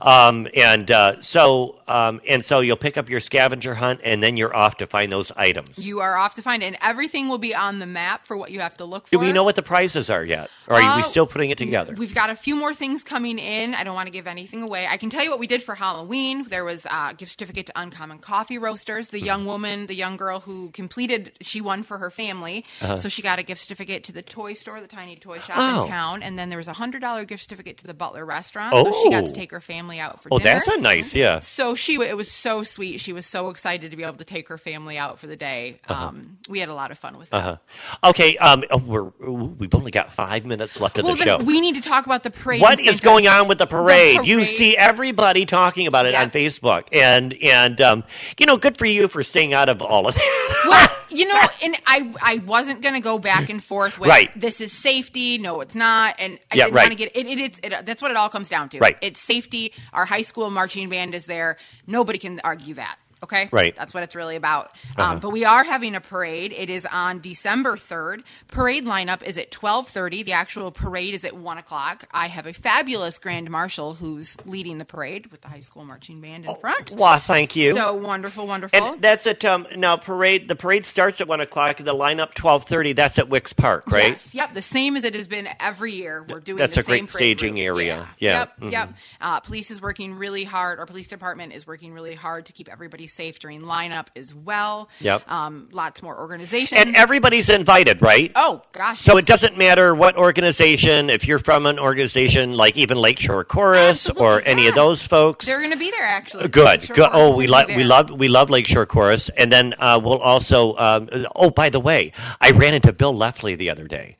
Um, 0.00 0.48
and 0.54 0.90
uh, 0.90 1.20
so 1.20 1.76
um, 1.92 2.20
and 2.28 2.44
so 2.44 2.60
you'll 2.60 2.76
pick 2.76 2.96
up 2.96 3.08
your 3.10 3.20
scavenger 3.20 3.74
hunt, 3.74 4.00
and 4.02 4.22
then 4.22 4.36
you're 4.36 4.54
off 4.54 4.78
to 4.78 4.86
find 4.86 5.12
those 5.12 5.30
items. 5.36 5.86
You 5.86 6.00
are 6.00 6.16
off 6.16 6.34
to 6.34 6.42
find 6.42 6.62
it, 6.62 6.66
and 6.66 6.78
everything 6.80 7.28
will 7.28 7.38
be 7.38 7.54
on 7.54 7.78
the 7.78 7.86
map 7.86 8.26
for 8.26 8.36
what 8.36 8.50
you 8.50 8.60
have 8.60 8.76
to 8.78 8.84
look 8.84 9.06
for. 9.06 9.10
do 9.10 9.18
we 9.18 9.32
know 9.32 9.44
what 9.44 9.56
the 9.56 9.62
prizes 9.62 10.08
are 10.10 10.24
yet, 10.24 10.50
or 10.68 10.76
are 10.76 10.96
we 10.96 11.02
Uh, 11.02 11.02
still 11.02 11.26
putting 11.26 11.50
it 11.50 11.58
together? 11.58 11.94
We've 11.96 12.14
got 12.14 12.30
a 12.30 12.34
few 12.34 12.56
more 12.56 12.72
things 12.74 13.02
coming 13.02 13.38
in. 13.38 13.74
I 13.74 13.84
don't 13.84 13.94
want 13.94 14.06
to 14.06 14.12
give 14.12 14.26
anything 14.26 14.62
away. 14.62 14.86
I 14.88 14.96
can 14.96 15.10
tell 15.10 15.22
you 15.22 15.30
what 15.30 15.38
we 15.38 15.46
did 15.46 15.62
for 15.62 15.74
Halloween. 15.74 16.44
There 16.48 16.64
was 16.64 16.86
a 16.86 17.14
gift 17.14 17.32
certificate 17.32 17.66
to 17.66 17.72
Uncommon 17.80 18.18
Coffee 18.18 18.58
Roasters. 18.58 19.08
The 19.08 19.20
young 19.20 19.44
woman, 19.44 19.86
the 19.86 19.94
young 19.94 20.16
girl 20.16 20.40
who 20.40 20.70
completed, 20.70 21.32
she 21.40 21.60
won 21.60 21.82
for 21.82 21.98
her 21.98 22.10
family. 22.10 22.64
So 22.96 23.08
she 23.08 23.20
got 23.22 23.38
a 23.38 23.42
gift 23.42 23.60
certificate 23.60 24.04
to 24.04 24.12
the 24.12 24.22
toy 24.22 24.54
store, 24.54 24.80
the 24.80 24.86
tiny 24.86 25.16
toy 25.16 25.38
shop 25.40 25.58
Uh-huh. 25.58 25.80
Oh. 25.80 25.84
in 25.84 25.88
town. 25.90 26.22
And 26.22 26.38
then 26.38 26.48
there 26.48 26.58
was 26.58 26.68
a 26.68 26.72
$100 26.74 27.24
gift 27.26 27.42
certificate 27.42 27.78
to 27.78 27.86
the 27.86 27.94
Butler 27.94 28.24
restaurant. 28.24 28.74
So 28.74 28.92
she 29.02 29.10
got 29.10 29.26
to 29.26 29.30
Oh. 29.30 29.34
take 29.34 29.50
her 29.50 29.60
family 29.60 29.98
out 30.00 30.22
for 30.22 30.28
oh, 30.32 30.38
dinner. 30.38 30.54
that's 30.54 30.68
a 30.68 30.80
nice, 30.80 31.14
yeah. 31.14 31.40
So 31.40 31.74
she, 31.82 31.94
it 32.00 32.16
was 32.16 32.30
so 32.30 32.62
sweet. 32.62 33.00
She 33.00 33.12
was 33.12 33.26
so 33.26 33.50
excited 33.50 33.90
to 33.90 33.96
be 33.96 34.02
able 34.04 34.16
to 34.16 34.24
take 34.24 34.48
her 34.48 34.56
family 34.58 34.96
out 34.98 35.18
for 35.18 35.26
the 35.26 35.36
day. 35.36 35.80
Um, 35.88 36.36
we 36.48 36.60
had 36.60 36.68
a 36.68 36.74
lot 36.74 36.90
of 36.90 36.98
fun 36.98 37.18
with 37.18 37.30
that. 37.30 37.36
Uh-huh. 37.36 38.08
Okay, 38.10 38.36
um, 38.38 38.64
oh, 38.70 38.78
we're 38.78 39.02
we've 39.30 39.74
only 39.74 39.90
got 39.90 40.12
five 40.12 40.44
minutes 40.46 40.80
left 40.80 40.98
of 40.98 41.04
Well, 41.04 41.14
the 41.16 41.22
show. 41.22 41.38
we 41.38 41.60
need 41.60 41.74
to 41.74 41.80
talk 41.82 42.06
about 42.06 42.22
the 42.22 42.30
parade. 42.30 42.60
What 42.62 42.78
is 42.80 43.00
going 43.00 43.26
on 43.28 43.48
with 43.48 43.58
the 43.58 43.66
parade? 43.66 44.24
You 44.26 44.36
parade. 44.36 44.48
see 44.48 44.76
everybody 44.76 45.44
talking 45.46 45.86
about 45.86 46.06
it 46.06 46.12
Yeah. 46.12 46.22
on 46.22 46.30
Facebook, 46.30 46.84
and 46.92 47.34
and 47.42 47.80
um, 47.80 48.04
you 48.38 48.46
know, 48.46 48.56
good 48.56 48.78
for 48.78 48.86
you 48.86 49.08
for 49.08 49.22
staying 49.22 49.52
out 49.52 49.68
of 49.68 49.82
all 49.82 50.06
of 50.08 50.16
it. 50.16 50.22
well, 50.68 50.88
you 51.12 51.26
know, 51.26 51.40
and 51.64 51.76
I 51.86 52.12
I 52.22 52.38
wasn't 52.46 52.82
going 52.82 52.94
to 52.94 53.00
go 53.00 53.18
back 53.18 53.48
and 53.50 53.62
forth 53.62 53.98
with 53.98 54.08
Right. 54.08 54.30
this 54.38 54.60
is 54.60 54.72
safety, 54.72 55.38
no, 55.38 55.60
it's 55.60 55.74
not, 55.76 56.14
and 56.18 56.38
I 56.50 56.56
Yeah, 56.56 56.64
didn't 56.64 56.74
right. 56.76 56.82
want 56.84 56.92
to 56.92 56.96
get 56.98 57.16
it. 57.16 57.26
It, 57.26 57.38
it's 57.38 57.60
it, 57.62 57.84
that's 57.86 58.00
what 58.02 58.10
it 58.10 58.16
all 58.16 58.28
comes 58.28 58.48
down 58.48 58.68
to. 58.70 58.78
Right. 58.78 58.96
It's 59.00 59.20
safety. 59.20 59.72
Our 59.92 60.04
high 60.04 60.22
school 60.22 60.50
marching 60.50 60.88
band 60.88 61.14
is 61.14 61.26
there. 61.26 61.56
Nobody 61.86 62.18
can 62.18 62.40
argue 62.44 62.74
that. 62.74 62.96
Okay. 63.22 63.48
Right. 63.52 63.74
That's 63.76 63.94
what 63.94 64.02
it's 64.02 64.14
really 64.14 64.36
about. 64.36 64.72
Uh-huh. 64.96 65.02
Um, 65.12 65.18
but 65.20 65.30
we 65.30 65.44
are 65.44 65.62
having 65.64 65.94
a 65.94 66.00
parade. 66.00 66.52
It 66.52 66.68
is 66.70 66.86
on 66.86 67.20
December 67.20 67.76
third. 67.76 68.24
Parade 68.48 68.84
lineup 68.84 69.22
is 69.22 69.38
at 69.38 69.50
twelve 69.50 69.88
thirty. 69.88 70.22
The 70.22 70.32
actual 70.32 70.70
parade 70.72 71.14
is 71.14 71.24
at 71.24 71.36
one 71.36 71.58
o'clock. 71.58 72.04
I 72.10 72.26
have 72.28 72.46
a 72.46 72.52
fabulous 72.52 73.18
grand 73.18 73.50
marshal 73.50 73.94
who's 73.94 74.36
leading 74.44 74.78
the 74.78 74.84
parade 74.84 75.26
with 75.28 75.40
the 75.42 75.48
high 75.48 75.60
school 75.60 75.84
marching 75.84 76.20
band 76.20 76.46
in 76.46 76.54
front. 76.56 76.92
Wow, 76.96 77.18
thank 77.18 77.54
you. 77.56 77.74
So 77.76 77.94
wonderful, 77.94 78.46
wonderful. 78.46 78.78
and 78.78 79.00
that's 79.02 79.26
at 79.26 79.44
um, 79.44 79.66
now 79.76 79.96
parade. 79.96 80.48
The 80.48 80.56
parade 80.56 80.84
starts 80.84 81.20
at 81.20 81.28
one 81.28 81.40
o'clock. 81.40 81.76
The 81.78 81.94
lineup 81.94 82.34
twelve 82.34 82.64
thirty. 82.64 82.92
That's 82.92 83.18
at 83.18 83.28
Wicks 83.28 83.52
Park, 83.52 83.84
right? 83.90 84.08
Yes, 84.08 84.34
yep, 84.34 84.52
the 84.54 84.62
same 84.62 84.96
as 84.96 85.04
it 85.04 85.14
has 85.14 85.28
been 85.28 85.48
every 85.60 85.92
year. 85.92 86.24
We're 86.28 86.40
doing 86.40 86.58
That's 86.58 86.74
the 86.74 86.80
a 86.80 86.84
great 86.84 87.10
staging 87.10 87.54
route. 87.54 87.60
area. 87.62 88.08
Yeah. 88.18 88.38
Yep, 88.40 88.60
Mhm. 88.60 88.72
yep. 88.72 88.94
Uh, 89.20 89.40
police 89.40 89.70
is 89.70 89.80
working 89.80 90.16
really 90.16 90.44
hard. 90.44 90.78
Our 90.80 90.86
police 90.86 91.06
department 91.06 91.52
is 91.52 91.66
working 91.66 91.92
really 91.92 92.14
hard 92.14 92.46
to 92.46 92.52
keep 92.52 92.68
everybody 92.70 93.06
safe 93.12 93.38
during 93.38 93.62
lineup 93.62 94.08
as 94.16 94.34
well. 94.34 94.88
Yep. 95.00 95.30
Um, 95.30 95.68
lots 95.72 96.02
more 96.02 96.18
organization. 96.18 96.78
And 96.78 96.96
everybody's 96.96 97.48
invited, 97.48 98.02
right? 98.02 98.32
oh 98.34 98.62
gosh. 98.72 99.00
So 99.00 99.14
yes. 99.14 99.24
it 99.24 99.26
doesn't 99.26 99.58
matter 99.58 99.94
what 99.94 100.16
organization, 100.16 101.10
if 101.10 101.26
you're 101.26 101.38
from 101.38 101.66
an 101.66 101.78
organization 101.78 102.56
like 102.56 102.76
even 102.76 102.98
Lakeshore 102.98 103.44
Chorus 103.44 104.08
or 104.08 104.38
Absolutely, 104.38 104.50
any 104.50 104.68
of 104.68 104.74
those 104.74 105.06
folks. 105.06 105.46
They're 105.46 105.58
going 105.58 105.72
to 105.72 105.76
be 105.76 105.90
there 105.90 106.04
actually. 106.04 106.48
Good, 106.48 106.88
good. 106.88 107.10
Oh, 107.12 107.36
we 107.36 107.46
love 107.46 107.68
we 107.68 107.84
love 107.84 108.10
we 108.10 108.28
love 108.28 108.50
Lakeshore 108.50 108.86
Chorus, 108.86 109.28
and 109.30 109.52
then 109.52 109.74
uh, 109.78 110.00
we'll 110.02 110.18
also. 110.18 110.74
Um, 110.76 111.08
oh, 111.36 111.50
by 111.50 111.70
the 111.70 111.80
way, 111.80 112.12
I 112.40 112.50
ran 112.52 112.74
into 112.74 112.92
Bill 112.92 113.14
Leftley 113.14 113.56
the 113.56 113.70
other 113.70 113.86
day, 113.86 114.16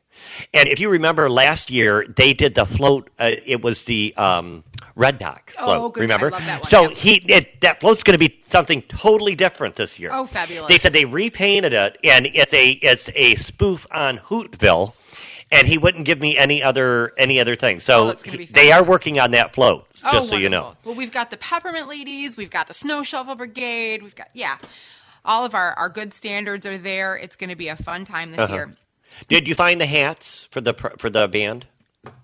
and 0.55 0.69
if 0.69 0.81
you 0.81 0.89
remember 0.89 1.29
last 1.31 1.71
year, 1.71 2.05
they 2.17 2.33
did 2.33 2.55
the 2.55 2.65
float. 2.67 3.11
Uh, 3.19 3.31
it 3.47 3.63
was 3.63 3.85
the 3.85 4.15
um, 4.17 4.65
Red 4.97 5.19
Dock 5.19 5.53
Oh, 5.59 5.65
float. 5.65 5.95
good. 5.95 6.01
Remember? 6.01 6.27
I 6.29 6.31
love 6.31 6.47
that 6.47 6.61
one, 6.61 6.65
So 6.65 6.83
yeah. 6.83 6.89
he 6.91 7.15
it, 7.29 7.61
that 7.63 7.81
float's 7.81 8.03
going 8.03 8.19
to 8.19 8.19
be 8.29 8.41
something 8.49 8.83
totally 8.83 9.35
different 9.35 9.77
this 9.77 9.99
year. 9.99 10.11
Oh, 10.13 10.25
fabulous. 10.27 10.69
They 10.69 10.79
said 10.79 10.93
they 10.93 11.05
repainted 11.05 11.73
it, 11.73 11.99
and 12.05 12.27
it's 12.27 12.53
a 12.55 12.71
it's 12.71 13.09
a 13.15 13.35
spoof 13.37 13.87
on 13.93 14.19
Hootville. 14.19 14.95
And 15.55 15.69
he 15.69 15.77
wouldn't 15.77 16.07
give 16.07 16.19
me 16.19 16.39
any 16.39 16.63
other 16.63 17.13
any 17.19 17.39
other 17.39 17.55
thing. 17.57 17.77
Oh, 17.77 17.79
So 17.81 18.15
he- 18.25 18.47
they 18.47 18.73
are 18.73 18.83
working 18.83 19.21
on 19.21 19.33
that 19.33 19.53
float. 19.53 19.87
Just 19.93 20.07
Oh, 20.07 20.21
so 20.21 20.37
you 20.37 20.49
know. 20.49 20.75
Well, 20.83 20.95
we've 20.95 21.13
got 21.13 21.31
the 21.31 21.37
peppermint 21.37 21.89
ladies, 21.91 22.39
we've 22.39 22.49
got 22.49 22.69
the 22.69 22.73
snow 22.75 23.03
shovel 23.03 23.35
brigade, 23.35 24.03
we've 24.03 24.15
got 24.17 24.29
yeah, 24.33 24.57
all 25.27 25.45
of 25.45 25.55
our 25.55 25.75
our 25.75 25.91
good 25.91 26.15
standards 26.15 26.65
are 26.67 26.79
there. 26.79 27.17
It's 27.17 27.37
going 27.37 27.51
to 27.51 27.57
be 27.57 27.69
a 27.69 27.77
fun 27.77 28.07
time 28.07 28.31
this 28.31 28.41
Uh-huh. 28.41 28.55
year. 28.55 28.75
Did 29.29 29.49
you 29.49 29.55
find 29.55 29.81
the 29.81 29.87
hats 29.87 30.49
for 30.51 30.61
the 30.61 30.75
for 30.99 31.11
the 31.11 31.29
band? 31.29 31.67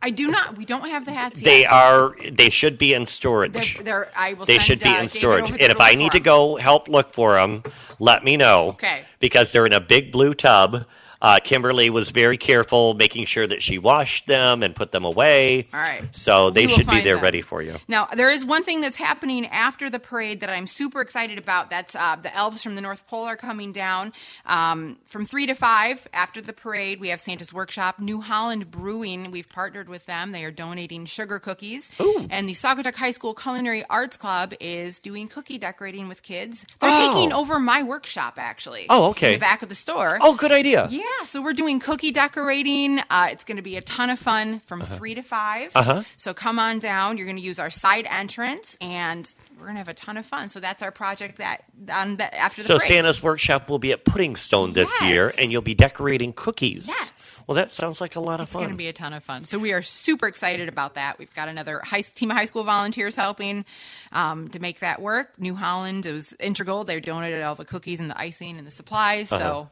I 0.03 0.11
do 0.11 0.31
not. 0.31 0.57
We 0.57 0.65
don't 0.65 0.89
have 0.89 1.05
the 1.05 1.13
hats 1.13 1.41
They 1.41 1.61
yet. 1.61 1.73
are. 1.73 2.17
They 2.33 2.51
should 2.51 2.79
be 2.79 2.95
in 2.95 3.07
storage. 3.07 3.53
They're, 3.53 3.85
they're, 3.85 4.11
I 4.17 4.33
will 4.33 4.45
they 4.45 4.59
should 4.59 4.81
be 4.81 4.89
uh, 4.89 5.03
in 5.03 5.09
storage. 5.09 5.51
And 5.51 5.61
if 5.61 5.81
I 5.81 5.95
need 5.95 6.13
to 6.13 6.21
go 6.21 6.57
help 6.57 6.89
look 6.89 7.13
for 7.13 7.35
them, 7.35 7.63
let 8.01 8.25
me 8.25 8.37
know. 8.37 8.71
Okay. 8.71 9.05
Because 9.21 9.53
they're 9.53 9.67
in 9.67 9.73
a 9.73 9.81
big 9.81 10.11
blue 10.11 10.35
tub. 10.35 10.85
Uh, 11.21 11.39
Kimberly 11.43 11.91
was 11.91 12.11
very 12.13 12.37
careful, 12.37 12.95
making 12.95 13.25
sure 13.25 13.47
that 13.47 13.63
she 13.63 13.77
washed 13.79 14.27
them 14.29 14.63
and 14.63 14.75
put 14.75 14.93
them 14.93 15.05
away. 15.05 15.67
All 15.75 15.81
right. 15.81 16.03
So 16.13 16.51
they 16.51 16.69
should 16.69 16.87
be 16.87 17.01
there 17.01 17.17
them. 17.17 17.25
ready 17.25 17.43
for 17.43 17.61
you. 17.61 17.75
Now, 17.89 18.07
there 18.15 18.31
is 18.31 18.45
one 18.45 18.63
thing 18.63 18.81
that's 18.81 18.97
happening 18.97 19.47
after 19.47 19.91
the 19.91 19.99
parade 19.99 20.41
that 20.41 20.51
I'm 20.51 20.67
super 20.69 21.01
excited 21.01 21.37
about. 21.39 21.71
That's 21.71 21.97
uh, 21.97 22.17
the 22.23 22.35
elves 22.37 22.63
from 22.63 22.77
the 22.77 22.81
North 22.81 23.07
Pole 23.09 23.25
are 23.25 23.37
coming 23.37 23.73
down 23.73 24.13
um, 24.47 24.97
from 25.07 25.25
3 25.25 25.47
to 25.47 25.55
5 25.55 26.07
after 26.13 26.41
the 26.41 26.53
parade. 26.53 27.01
We 27.01 27.09
have 27.09 27.21
Santa's 27.21 27.53
Workshop. 27.53 27.99
New 27.99 28.21
Holland 28.21 28.71
Brewing, 28.71 29.31
we've 29.33 29.49
partnered 29.49 29.89
with 29.89 30.07
them. 30.07 30.31
They 30.33 30.45
are 30.45 30.51
donating 30.53 31.05
sugar 31.07 31.39
cookies. 31.41 31.91
And 32.31 32.49
the 32.49 32.53
Saugatuck 32.53 32.95
High 32.95 33.11
School 33.11 33.35
Culinary 33.35 33.85
Arts 33.91 34.17
Club 34.17 34.55
is 34.61 35.01
doing 35.01 35.27
cookie 35.27 35.59
decorating 35.59 36.07
with 36.09 36.23
kids. 36.23 36.65
They're 36.81 36.91
Oh. 36.93 37.13
taking 37.13 37.33
over 37.33 37.59
my 37.59 37.83
workshop, 37.83 38.35
actually. 38.39 38.87
Oh, 38.89 39.07
okay. 39.11 39.29
In 39.29 39.33
the 39.35 39.39
back 39.41 39.63
of 39.63 39.69
the 39.69 39.75
store. 39.75 40.19
Oh, 40.21 40.35
good 40.37 40.53
idea. 40.53 40.87
Yeah, 40.91 41.03
so 41.25 41.43
we're 41.43 41.53
doing 41.53 41.81
cookie 41.81 42.11
decorating. 42.13 42.99
Uh, 43.11 43.29
it's 43.31 43.45
going 43.45 43.57
to 43.57 43.63
be 43.63 43.77
a 43.77 43.81
ton 43.81 44.11
of 44.11 44.19
fun 44.19 44.61
from 44.61 44.81
three 44.83 45.15
to 45.15 45.23
5 45.23 45.73
Uh-huh. 45.75 46.03
So 46.17 46.33
come 46.35 46.59
on 46.59 46.79
down. 46.79 47.17
You're 47.19 47.27
going 47.27 47.37
to 47.37 47.43
use 47.43 47.59
our 47.59 47.71
side 47.71 48.07
entrance, 48.11 48.77
and 48.81 49.33
we're 49.59 49.65
going 49.65 49.75
to 49.75 49.79
have 49.79 49.89
a 49.89 49.95
ton 49.95 50.17
of 50.17 50.27
fun. 50.27 50.49
So 50.49 50.61
that's 50.61 50.83
our 50.83 50.91
project 50.91 51.39
that 51.39 51.65
on 51.93 52.17
the, 52.17 52.35
after 52.37 52.63
the 52.63 52.69
So 52.69 52.79
parade. 52.79 52.89
Santa's 52.89 53.23
workshop 53.23 53.69
will 53.69 53.79
be 53.79 53.93
at 53.93 54.05
Puddingstone 54.05 54.73
this 54.73 54.91
Yes. 55.01 55.11
year, 55.11 55.33
and 55.41 55.53
you'll 55.53 55.63
be 55.63 55.75
decorating 55.75 56.33
cookies. 56.33 56.87
Yes. 56.87 57.43
Well, 57.47 57.55
that 57.57 57.71
sounds 57.71 58.01
like 58.01 58.15
a 58.17 58.21
lot 58.21 58.41
of 58.41 58.47
It's 58.47 58.53
fun. 58.53 58.63
It's 58.63 58.67
going 58.67 58.75
to 58.75 58.79
be 58.79 58.89
a 58.89 58.93
ton 58.93 59.13
of 59.15 59.25
fun. 59.25 59.45
So 59.45 59.59
we 59.59 59.73
are 59.73 59.81
super 59.83 60.27
excited 60.27 60.69
about 60.69 60.95
that. 60.95 61.19
We've 61.19 61.33
got 61.35 61.49
another 61.49 61.81
high, 61.85 62.03
team 62.03 62.31
of 62.31 62.37
high 62.37 62.45
school 62.45 62.63
volunteers 62.65 63.15
helping 63.15 63.65
um, 64.13 64.49
to 64.49 64.61
make 64.61 64.81
that 64.81 65.01
work. 65.01 65.39
New 65.39 65.55
Holland 65.55 66.05
it 66.07 66.13
was 66.13 66.35
integral. 66.41 66.85
They 66.85 67.01
donated 67.01 67.43
all 67.43 67.55
the 67.55 67.65
cookies 67.65 68.01
and 68.01 68.11
the 68.11 68.19
icing 68.21 68.59
and 68.59 68.67
the 68.67 68.71
supplies. 68.71 69.33
Uh-huh. 69.33 69.43
So 69.43 69.69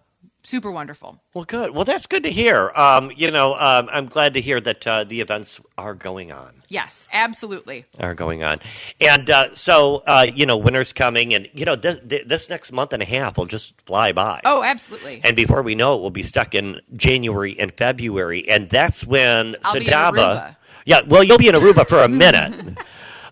super 0.47 0.71
wonderful. 0.71 1.21
Well, 1.35 1.45
good. 1.45 1.73
Well, 1.73 1.85
that's 1.85 2.07
good 2.07 2.23
to 2.23 2.31
hear. 2.31 2.71
Um, 2.75 3.11
you 3.17 3.31
know, 3.31 3.55
um, 3.55 3.89
I'm 3.93 4.07
glad 4.07 4.35
to 4.35 4.41
hear 4.41 4.61
that 4.61 4.87
uh, 4.87 5.05
the 5.05 5.21
events 5.21 5.61
are 5.77 5.95
going 5.95 6.33
on. 6.33 6.63
Yes, 6.69 7.09
absolutely. 7.13 7.85
Are 8.01 8.15
going 8.15 8.43
on, 8.43 8.61
and 9.01 9.29
uh, 9.29 9.55
so 9.55 10.03
uh, 10.07 10.27
you 10.35 10.47
know, 10.47 10.57
winter's 10.57 10.93
coming, 10.93 11.35
and 11.35 11.49
you 11.53 11.65
know, 11.65 11.77
this, 11.77 11.99
this 12.05 12.49
next 12.49 12.73
month 12.73 12.93
and 12.93 13.03
a 13.03 13.07
half 13.07 13.39
will 13.39 13.47
just 13.47 13.81
fly 13.83 14.13
by. 14.13 14.41
Oh, 14.45 14.63
absolutely. 14.63 15.21
And 15.25 15.37
before 15.37 15.63
we 15.63 15.75
know 15.75 15.97
it, 15.97 16.01
we'll 16.01 16.11
be 16.11 16.23
stuck 16.23 16.55
in 16.55 16.81
January 16.95 17.57
and 17.59 17.73
February, 17.77 18.49
and 18.49 18.69
that's 18.69 19.07
when 19.07 19.57
I'll 19.65 19.75
be 19.75 19.81
in 19.81 19.87
Sadaba. 19.87 20.13
Aruba. 20.13 20.57
Yeah, 20.87 21.01
well, 21.07 21.25
you'll 21.25 21.39
be 21.39 21.49
in 21.49 21.55
Aruba 21.55 21.87
for 21.87 22.03
a 22.03 22.09
minute. 22.25 22.79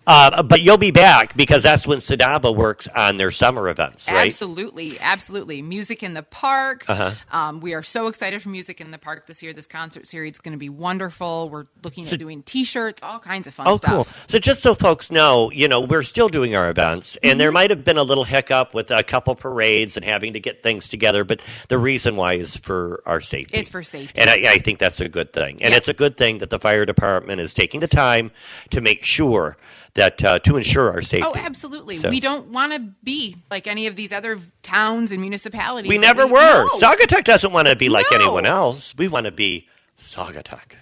Uh, 0.07 0.43
but 0.43 0.61
you'll 0.61 0.77
be 0.77 0.91
back 0.91 1.35
because 1.35 1.63
that's 1.63 1.87
when 1.87 1.99
Sadaba 1.99 2.55
works 2.55 2.87
on 2.87 3.17
their 3.17 3.31
summer 3.31 3.69
events, 3.69 4.09
right? 4.09 4.27
Absolutely, 4.27 4.99
absolutely. 4.99 5.61
Music 5.61 6.03
in 6.03 6.13
the 6.13 6.23
Park. 6.23 6.85
Uh-huh. 6.87 7.11
Um, 7.31 7.59
we 7.59 7.73
are 7.73 7.83
so 7.83 8.07
excited 8.07 8.41
for 8.41 8.49
Music 8.49 8.79
in 8.81 8.91
the 8.91 8.97
Park 8.97 9.25
this 9.25 9.41
year. 9.41 9.53
This 9.53 9.67
concert 9.67 10.05
series 10.07 10.33
is 10.33 10.39
going 10.39 10.51
to 10.53 10.57
be 10.59 10.69
wonderful. 10.69 11.49
We're 11.49 11.65
looking 11.83 12.05
at 12.07 12.19
doing 12.19 12.43
T-shirts, 12.43 13.01
all 13.03 13.19
kinds 13.19 13.47
of 13.47 13.53
fun 13.55 13.67
Oh, 13.67 13.77
stuff. 13.77 13.91
cool. 13.91 14.07
So 14.27 14.37
just 14.39 14.61
so 14.61 14.73
folks 14.75 15.09
know, 15.09 15.49
you 15.51 15.67
know, 15.67 15.81
we're 15.81 16.03
still 16.03 16.29
doing 16.29 16.55
our 16.55 16.69
events, 16.69 17.15
and 17.17 17.31
Mm-hmm. 17.31 17.39
there 17.39 17.51
might 17.51 17.69
have 17.71 17.83
been 17.83 17.97
a 17.97 18.03
little 18.03 18.23
hiccup 18.23 18.73
with 18.73 18.91
a 18.91 19.03
couple 19.03 19.33
parades 19.35 19.97
and 19.97 20.05
having 20.05 20.33
to 20.33 20.39
get 20.39 20.61
things 20.63 20.87
together, 20.87 21.23
but 21.23 21.41
the 21.69 21.77
reason 21.77 22.15
why 22.15 22.33
is 22.35 22.55
for 22.57 23.01
our 23.05 23.19
safety. 23.21 23.57
It's 23.57 23.69
for 23.69 23.81
safety. 23.83 24.21
And 24.21 24.29
I, 24.29 24.53
I 24.53 24.57
think 24.59 24.79
that's 24.79 25.01
a 25.01 25.09
good 25.09 25.33
thing. 25.33 25.61
And 25.63 25.71
Yeah. 25.71 25.77
it's 25.77 25.87
a 25.87 25.93
good 25.93 26.15
thing 26.17 26.37
that 26.39 26.49
the 26.51 26.59
fire 26.59 26.85
department 26.85 27.41
is 27.41 27.53
taking 27.53 27.79
the 27.79 27.87
time 27.87 28.31
to 28.69 28.81
make 28.81 29.03
sure 29.03 29.57
that, 29.95 30.23
uh, 30.23 30.39
to 30.39 30.57
ensure 30.57 30.91
our 30.91 31.01
safety. 31.01 31.25
Oh, 31.27 31.33
absolutely. 31.35 31.95
So- 31.95 32.09
We 32.09 32.19
don't 32.19 32.47
want 32.47 32.73
to 32.73 32.79
be 33.03 33.35
like 33.49 33.65
any 33.67 33.87
of 33.87 33.95
these 33.95 34.11
other 34.11 34.39
towns 34.61 35.11
and 35.11 35.21
municipalities. 35.21 35.89
We 35.89 35.97
never 35.97 36.25
we- 36.27 36.33
were. 36.33 36.63
No. 36.63 36.69
Saugatuck 36.79 37.23
doesn't 37.23 37.51
want 37.51 37.67
to 37.67 37.75
be 37.75 37.89
like 37.89 38.05
No. 38.11 38.17
anyone 38.17 38.45
else. 38.45 38.93
We 38.97 39.07
want 39.07 39.25
to 39.25 39.31
be 39.31 39.67
Saugatuck. 39.99 40.73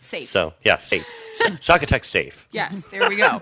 Safe. 0.00 0.28
So, 0.28 0.52
yeah, 0.64 0.76
safe. 0.76 1.04
Saugatuck 1.60 2.04
safe. 2.04 2.46
Yes, 2.52 2.86
there 2.86 3.08
we 3.08 3.16
go. 3.16 3.40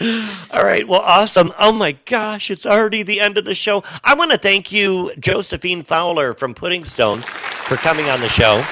All 0.50 0.62
right. 0.62 0.86
Well, 0.86 1.00
awesome. 1.00 1.52
Oh 1.58 1.72
my 1.72 1.92
gosh, 1.92 2.50
it's 2.50 2.66
already 2.66 3.02
the 3.02 3.20
end 3.20 3.38
of 3.38 3.44
the 3.46 3.54
show. 3.54 3.82
I 4.02 4.12
want 4.14 4.30
to 4.32 4.36
thank 4.38 4.70
you, 4.70 5.12
Josephine 5.18 5.82
Fowler 5.82 6.34
from 6.34 6.54
Puddingstone, 6.54 7.22
for 7.24 7.76
coming 7.76 8.10
on 8.10 8.20
the 8.20 8.28
show 8.28 8.62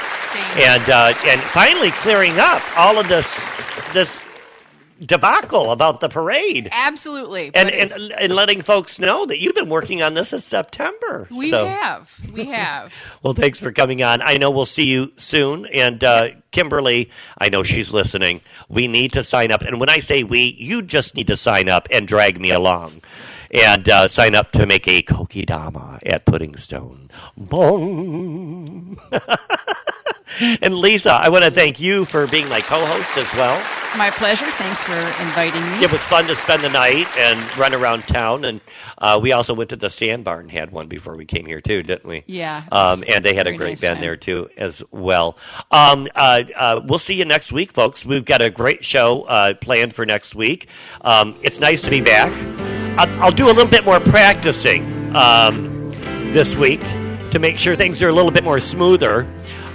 and 0.57 0.89
uh, 0.91 1.15
and 1.25 1.41
finally 1.41 1.91
clearing 1.93 2.39
up 2.39 2.63
all 2.79 2.99
of 2.99 3.09
this 3.09 3.33
this 3.95 4.21
debacle 5.05 5.71
about 5.73 6.01
the 6.01 6.09
parade. 6.09 6.69
Absolutely. 6.73 7.51
And, 7.55 7.71
and 7.71 7.91
and 8.13 8.35
letting 8.35 8.63
folks 8.63 8.99
know 8.99 9.27
that 9.27 9.41
you've 9.41 9.55
been 9.55 9.69
working 9.69 10.03
on 10.03 10.15
this 10.15 10.29
since 10.31 10.45
September. 10.45 11.29
we 11.31 11.51
So- 11.51 11.67
have. 11.67 12.21
We 12.33 12.45
have. 12.53 12.95
well, 13.23 13.35
thanks 13.35 13.61
for 13.61 13.73
coming 13.73 14.03
on. 14.03 14.23
I 14.23 14.37
know 14.39 14.51
we'll 14.51 14.67
see 14.67 14.85
you 14.87 15.13
soon. 15.17 15.67
And 15.67 16.03
uh, 16.05 16.29
Kimberly, 16.51 17.11
I 17.39 17.49
know 17.49 17.63
she's 17.63 17.93
listening. 17.93 18.41
We 18.69 18.87
need 18.89 19.13
to 19.15 19.23
sign 19.23 19.51
up. 19.53 19.63
And 19.63 19.81
when 19.81 19.89
I 19.89 19.99
say 19.99 20.23
we, 20.25 20.57
you 20.59 20.83
just 20.83 21.15
need 21.17 21.27
to 21.29 21.37
sign 21.37 21.69
up 21.69 21.89
and 21.91 22.07
drag 22.09 22.41
me 22.41 22.51
along. 22.51 22.93
And 23.55 23.87
uh, 23.89 24.09
sign 24.09 24.35
up 24.35 24.53
to 24.53 24.65
make 24.67 24.89
a 24.89 25.03
kokedama 25.03 25.99
at 26.07 26.25
Puddingstone. 26.25 27.11
Bong. 27.37 28.99
and 30.41 30.75
Lisa, 30.75 31.13
I 31.13 31.29
want 31.29 31.45
to 31.45 31.51
thank 31.51 31.81
you 31.81 32.05
for 32.05 32.27
being 32.27 32.49
my 32.49 32.61
co-host 32.61 33.17
as 33.19 33.33
well. 33.35 33.61
My 33.97 34.11
pleasure. 34.11 34.51
Thanks 34.53 34.83
for 34.83 34.95
inviting 35.23 35.61
me. 35.73 35.85
It 35.85 35.93
was 35.93 36.03
fun 36.05 36.27
to 36.29 36.35
spend 36.35 36.65
the 36.65 36.71
night 36.71 37.07
and 37.19 37.59
run 37.59 37.75
around 37.75 38.09
town, 38.09 38.47
and 38.47 38.61
uh, 38.97 39.19
we 39.23 39.33
also 39.33 39.53
went 39.53 39.69
to 39.71 39.77
the 39.77 39.91
Sandbar 39.91 40.41
and 40.41 40.51
had 40.51 40.71
one 40.73 40.89
before 40.89 41.15
we 41.15 41.27
came 41.27 41.45
here 41.45 41.61
too, 41.61 41.83
didn't 41.83 42.07
we? 42.07 42.25
Yeah, 42.27 42.63
Um, 42.73 43.05
and 43.07 43.23
they 43.23 43.35
had 43.35 43.47
a 43.47 43.55
great 43.55 43.69
nice 43.73 43.83
band 43.83 43.97
time. 43.97 44.03
there 44.03 44.17
too, 44.17 44.49
as 44.57 44.83
well. 44.93 45.37
Um, 45.71 46.09
uh, 46.15 46.45
uh, 46.57 46.81
we'll 46.87 46.99
see 46.99 47.15
you 47.15 47.27
next 47.27 47.53
week, 47.53 47.73
folks. 47.73 48.07
We've 48.07 48.25
got 48.25 48.41
a 48.41 48.49
great 48.49 48.83
show 48.83 49.23
uh, 49.25 49.53
planned 49.55 49.95
for 49.95 50.07
next 50.07 50.35
week. 50.35 50.69
Um, 51.03 51.35
it's 51.43 51.61
nice 51.61 51.83
to 51.83 51.91
be 51.91 52.01
back. 52.01 52.33
I'll, 52.99 53.25
I'll 53.25 53.31
do 53.31 53.47
a 53.47 53.53
little 53.53 53.67
bit 53.71 53.85
more 53.85 54.01
practicing 54.01 55.15
um, 55.15 55.91
this 56.33 56.55
week 56.57 56.81
to 57.31 57.39
make 57.39 57.59
sure 57.59 57.77
things 57.77 58.03
are 58.03 58.09
a 58.09 58.13
little 58.13 58.31
bit 58.31 58.45
more 58.45 58.59
smoother. 58.61 59.27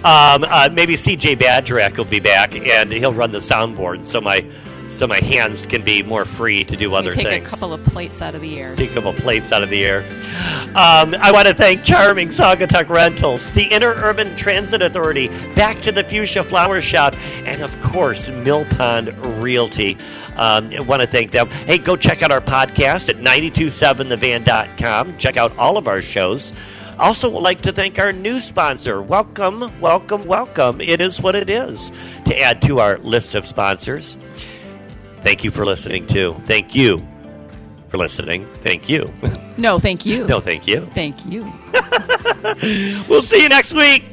Um, 0.04 0.46
uh, 0.48 0.70
maybe 0.72 0.96
CJ 0.96 1.38
Badrak 1.38 1.98
will 1.98 2.06
be 2.06 2.20
back 2.20 2.56
and 2.56 2.92
he'll 2.92 3.14
run 3.14 3.32
the 3.32 3.40
soundboard, 3.40 4.04
so 4.04 4.22
my 4.22 4.46
so 4.90 5.06
my 5.06 5.20
hands 5.20 5.66
can 5.66 5.84
be 5.84 6.02
more 6.02 6.24
free 6.26 6.64
to 6.64 6.76
do 6.78 6.96
other 6.96 7.12
take 7.12 7.28
things. 7.28 7.48
a 7.48 7.52
couple 7.52 7.74
of 7.74 7.84
plates 7.84 8.22
out 8.22 8.34
of 8.36 8.42
the 8.42 8.60
air. 8.60 8.76
Take 8.76 8.92
a 8.92 8.94
couple 8.94 9.14
plates 9.14 9.52
out 9.52 9.62
of 9.62 9.70
the 9.70 9.86
air. 9.86 10.00
Um, 10.70 11.14
I 11.20 11.30
want 11.32 11.48
to 11.48 11.54
thank 11.54 11.84
Charming 11.84 12.30
Saugatuck 12.30 12.90
Rentals, 12.90 13.52
the 13.52 13.68
Interurban 13.70 14.38
Transit 14.38 14.82
Authority, 14.82 15.28
Back 15.56 15.82
to 15.82 15.92
the 15.92 16.04
Fuchsia 16.04 16.44
Flower 16.44 16.82
Shop, 16.82 17.16
and 17.46 17.62
of 17.62 17.80
course, 17.82 18.30
Mill 18.30 18.66
Pond 18.66 19.10
Realty. 19.44 19.98
Um, 20.38 20.70
I 20.74 20.80
want 20.80 21.02
to 21.02 21.08
thank 21.08 21.32
them. 21.32 21.50
Hey, 21.50 21.78
go 21.80 21.96
check 21.96 22.24
out 22.24 22.32
our 22.32 22.42
podcast 22.42 23.10
at 23.10 23.18
927thevan.com. 23.18 25.18
Check 25.18 25.38
out 25.38 25.56
all 25.58 25.78
of 25.78 25.88
our 25.88 26.02
shows. 26.02 26.54
Also, 27.00 27.30
would 27.30 27.42
like 27.42 27.62
to 27.62 27.72
thank 27.72 28.00
our 28.00 28.12
new 28.12 28.40
sponsor. 28.40 29.02
Welcome, 29.02 29.80
welcome, 29.80 30.24
welcome. 30.26 30.82
It 30.82 31.00
is 31.00 31.22
what 31.22 31.36
it 31.36 31.50
is 31.50 31.92
to 32.26 32.40
add 32.40 32.62
to 32.64 32.80
our 32.80 32.98
list 33.00 33.36
of 33.36 33.46
sponsors. 33.46 34.18
Thank 35.22 35.44
you 35.44 35.52
for 35.52 35.66
listening, 35.66 36.08
too. 36.08 36.36
Thank 36.46 36.74
you 36.74 37.06
for 37.88 37.98
listening. 37.98 38.48
Thank 38.62 38.90
you. 38.90 39.14
No, 39.58 39.80
thank 39.80 40.06
you. 40.06 40.26
No, 40.28 40.40
thank 40.40 40.68
you. 40.68 40.86
Thank 40.94 41.26
you. 41.26 41.52
We'll 43.10 43.24
see 43.24 43.42
you 43.42 43.50
next 43.50 43.74
week. 43.74 44.04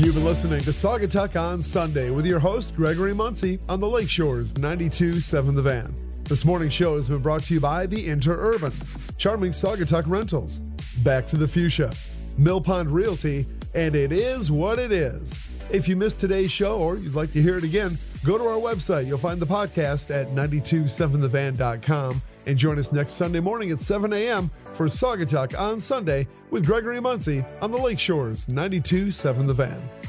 You've 0.00 0.14
been 0.14 0.24
listening 0.24 0.62
to 0.62 0.70
Saugatuck 0.70 1.38
on 1.38 1.60
Sunday 1.60 2.08
with 2.08 2.24
your 2.24 2.38
host, 2.38 2.74
Gregory 2.74 3.12
Muncie, 3.12 3.58
on 3.68 3.80
the 3.80 3.86
Lakeshores 3.86 4.54
92.7 4.54 5.54
The 5.54 5.60
Van. 5.60 5.94
This 6.24 6.42
morning's 6.42 6.72
show 6.72 6.96
has 6.96 7.10
been 7.10 7.18
brought 7.18 7.42
to 7.44 7.54
you 7.54 7.60
by 7.60 7.84
the 7.84 8.08
Interurban, 8.08 8.72
Charming 9.18 9.50
Saugatuck 9.52 10.04
Rentals, 10.06 10.60
Back 11.04 11.26
to 11.26 11.36
the 11.36 11.46
Fuchsia, 11.46 11.92
Mill 12.38 12.62
Pond 12.62 12.90
Realty, 12.90 13.44
and 13.74 13.94
It 13.94 14.10
Is 14.10 14.50
What 14.50 14.78
It 14.78 14.90
Is. 14.90 15.38
If 15.68 15.86
you 15.86 15.96
missed 15.96 16.18
today's 16.18 16.50
show 16.50 16.78
or 16.78 16.96
you'd 16.96 17.14
like 17.14 17.34
to 17.34 17.42
hear 17.42 17.58
it 17.58 17.64
again, 17.64 17.98
go 18.24 18.38
to 18.38 18.44
our 18.44 18.58
website. 18.58 19.06
You'll 19.06 19.18
find 19.18 19.38
the 19.38 19.44
podcast 19.44 20.10
at 20.10 20.28
927thevan.com 20.28 22.22
and 22.50 22.58
join 22.58 22.78
us 22.80 22.92
next 22.92 23.12
Sunday 23.12 23.38
morning 23.38 23.70
at 23.70 23.78
7 23.78 24.12
a.m. 24.12 24.50
for 24.72 24.86
Saugatuck 24.86 25.58
on 25.58 25.78
Sunday 25.78 26.26
with 26.50 26.66
Gregory 26.66 27.00
Muncie 27.00 27.44
on 27.62 27.70
the 27.70 27.78
Lakeshores 27.78 28.46
92.7 28.46 29.46
The 29.46 29.54
Van. 29.54 29.99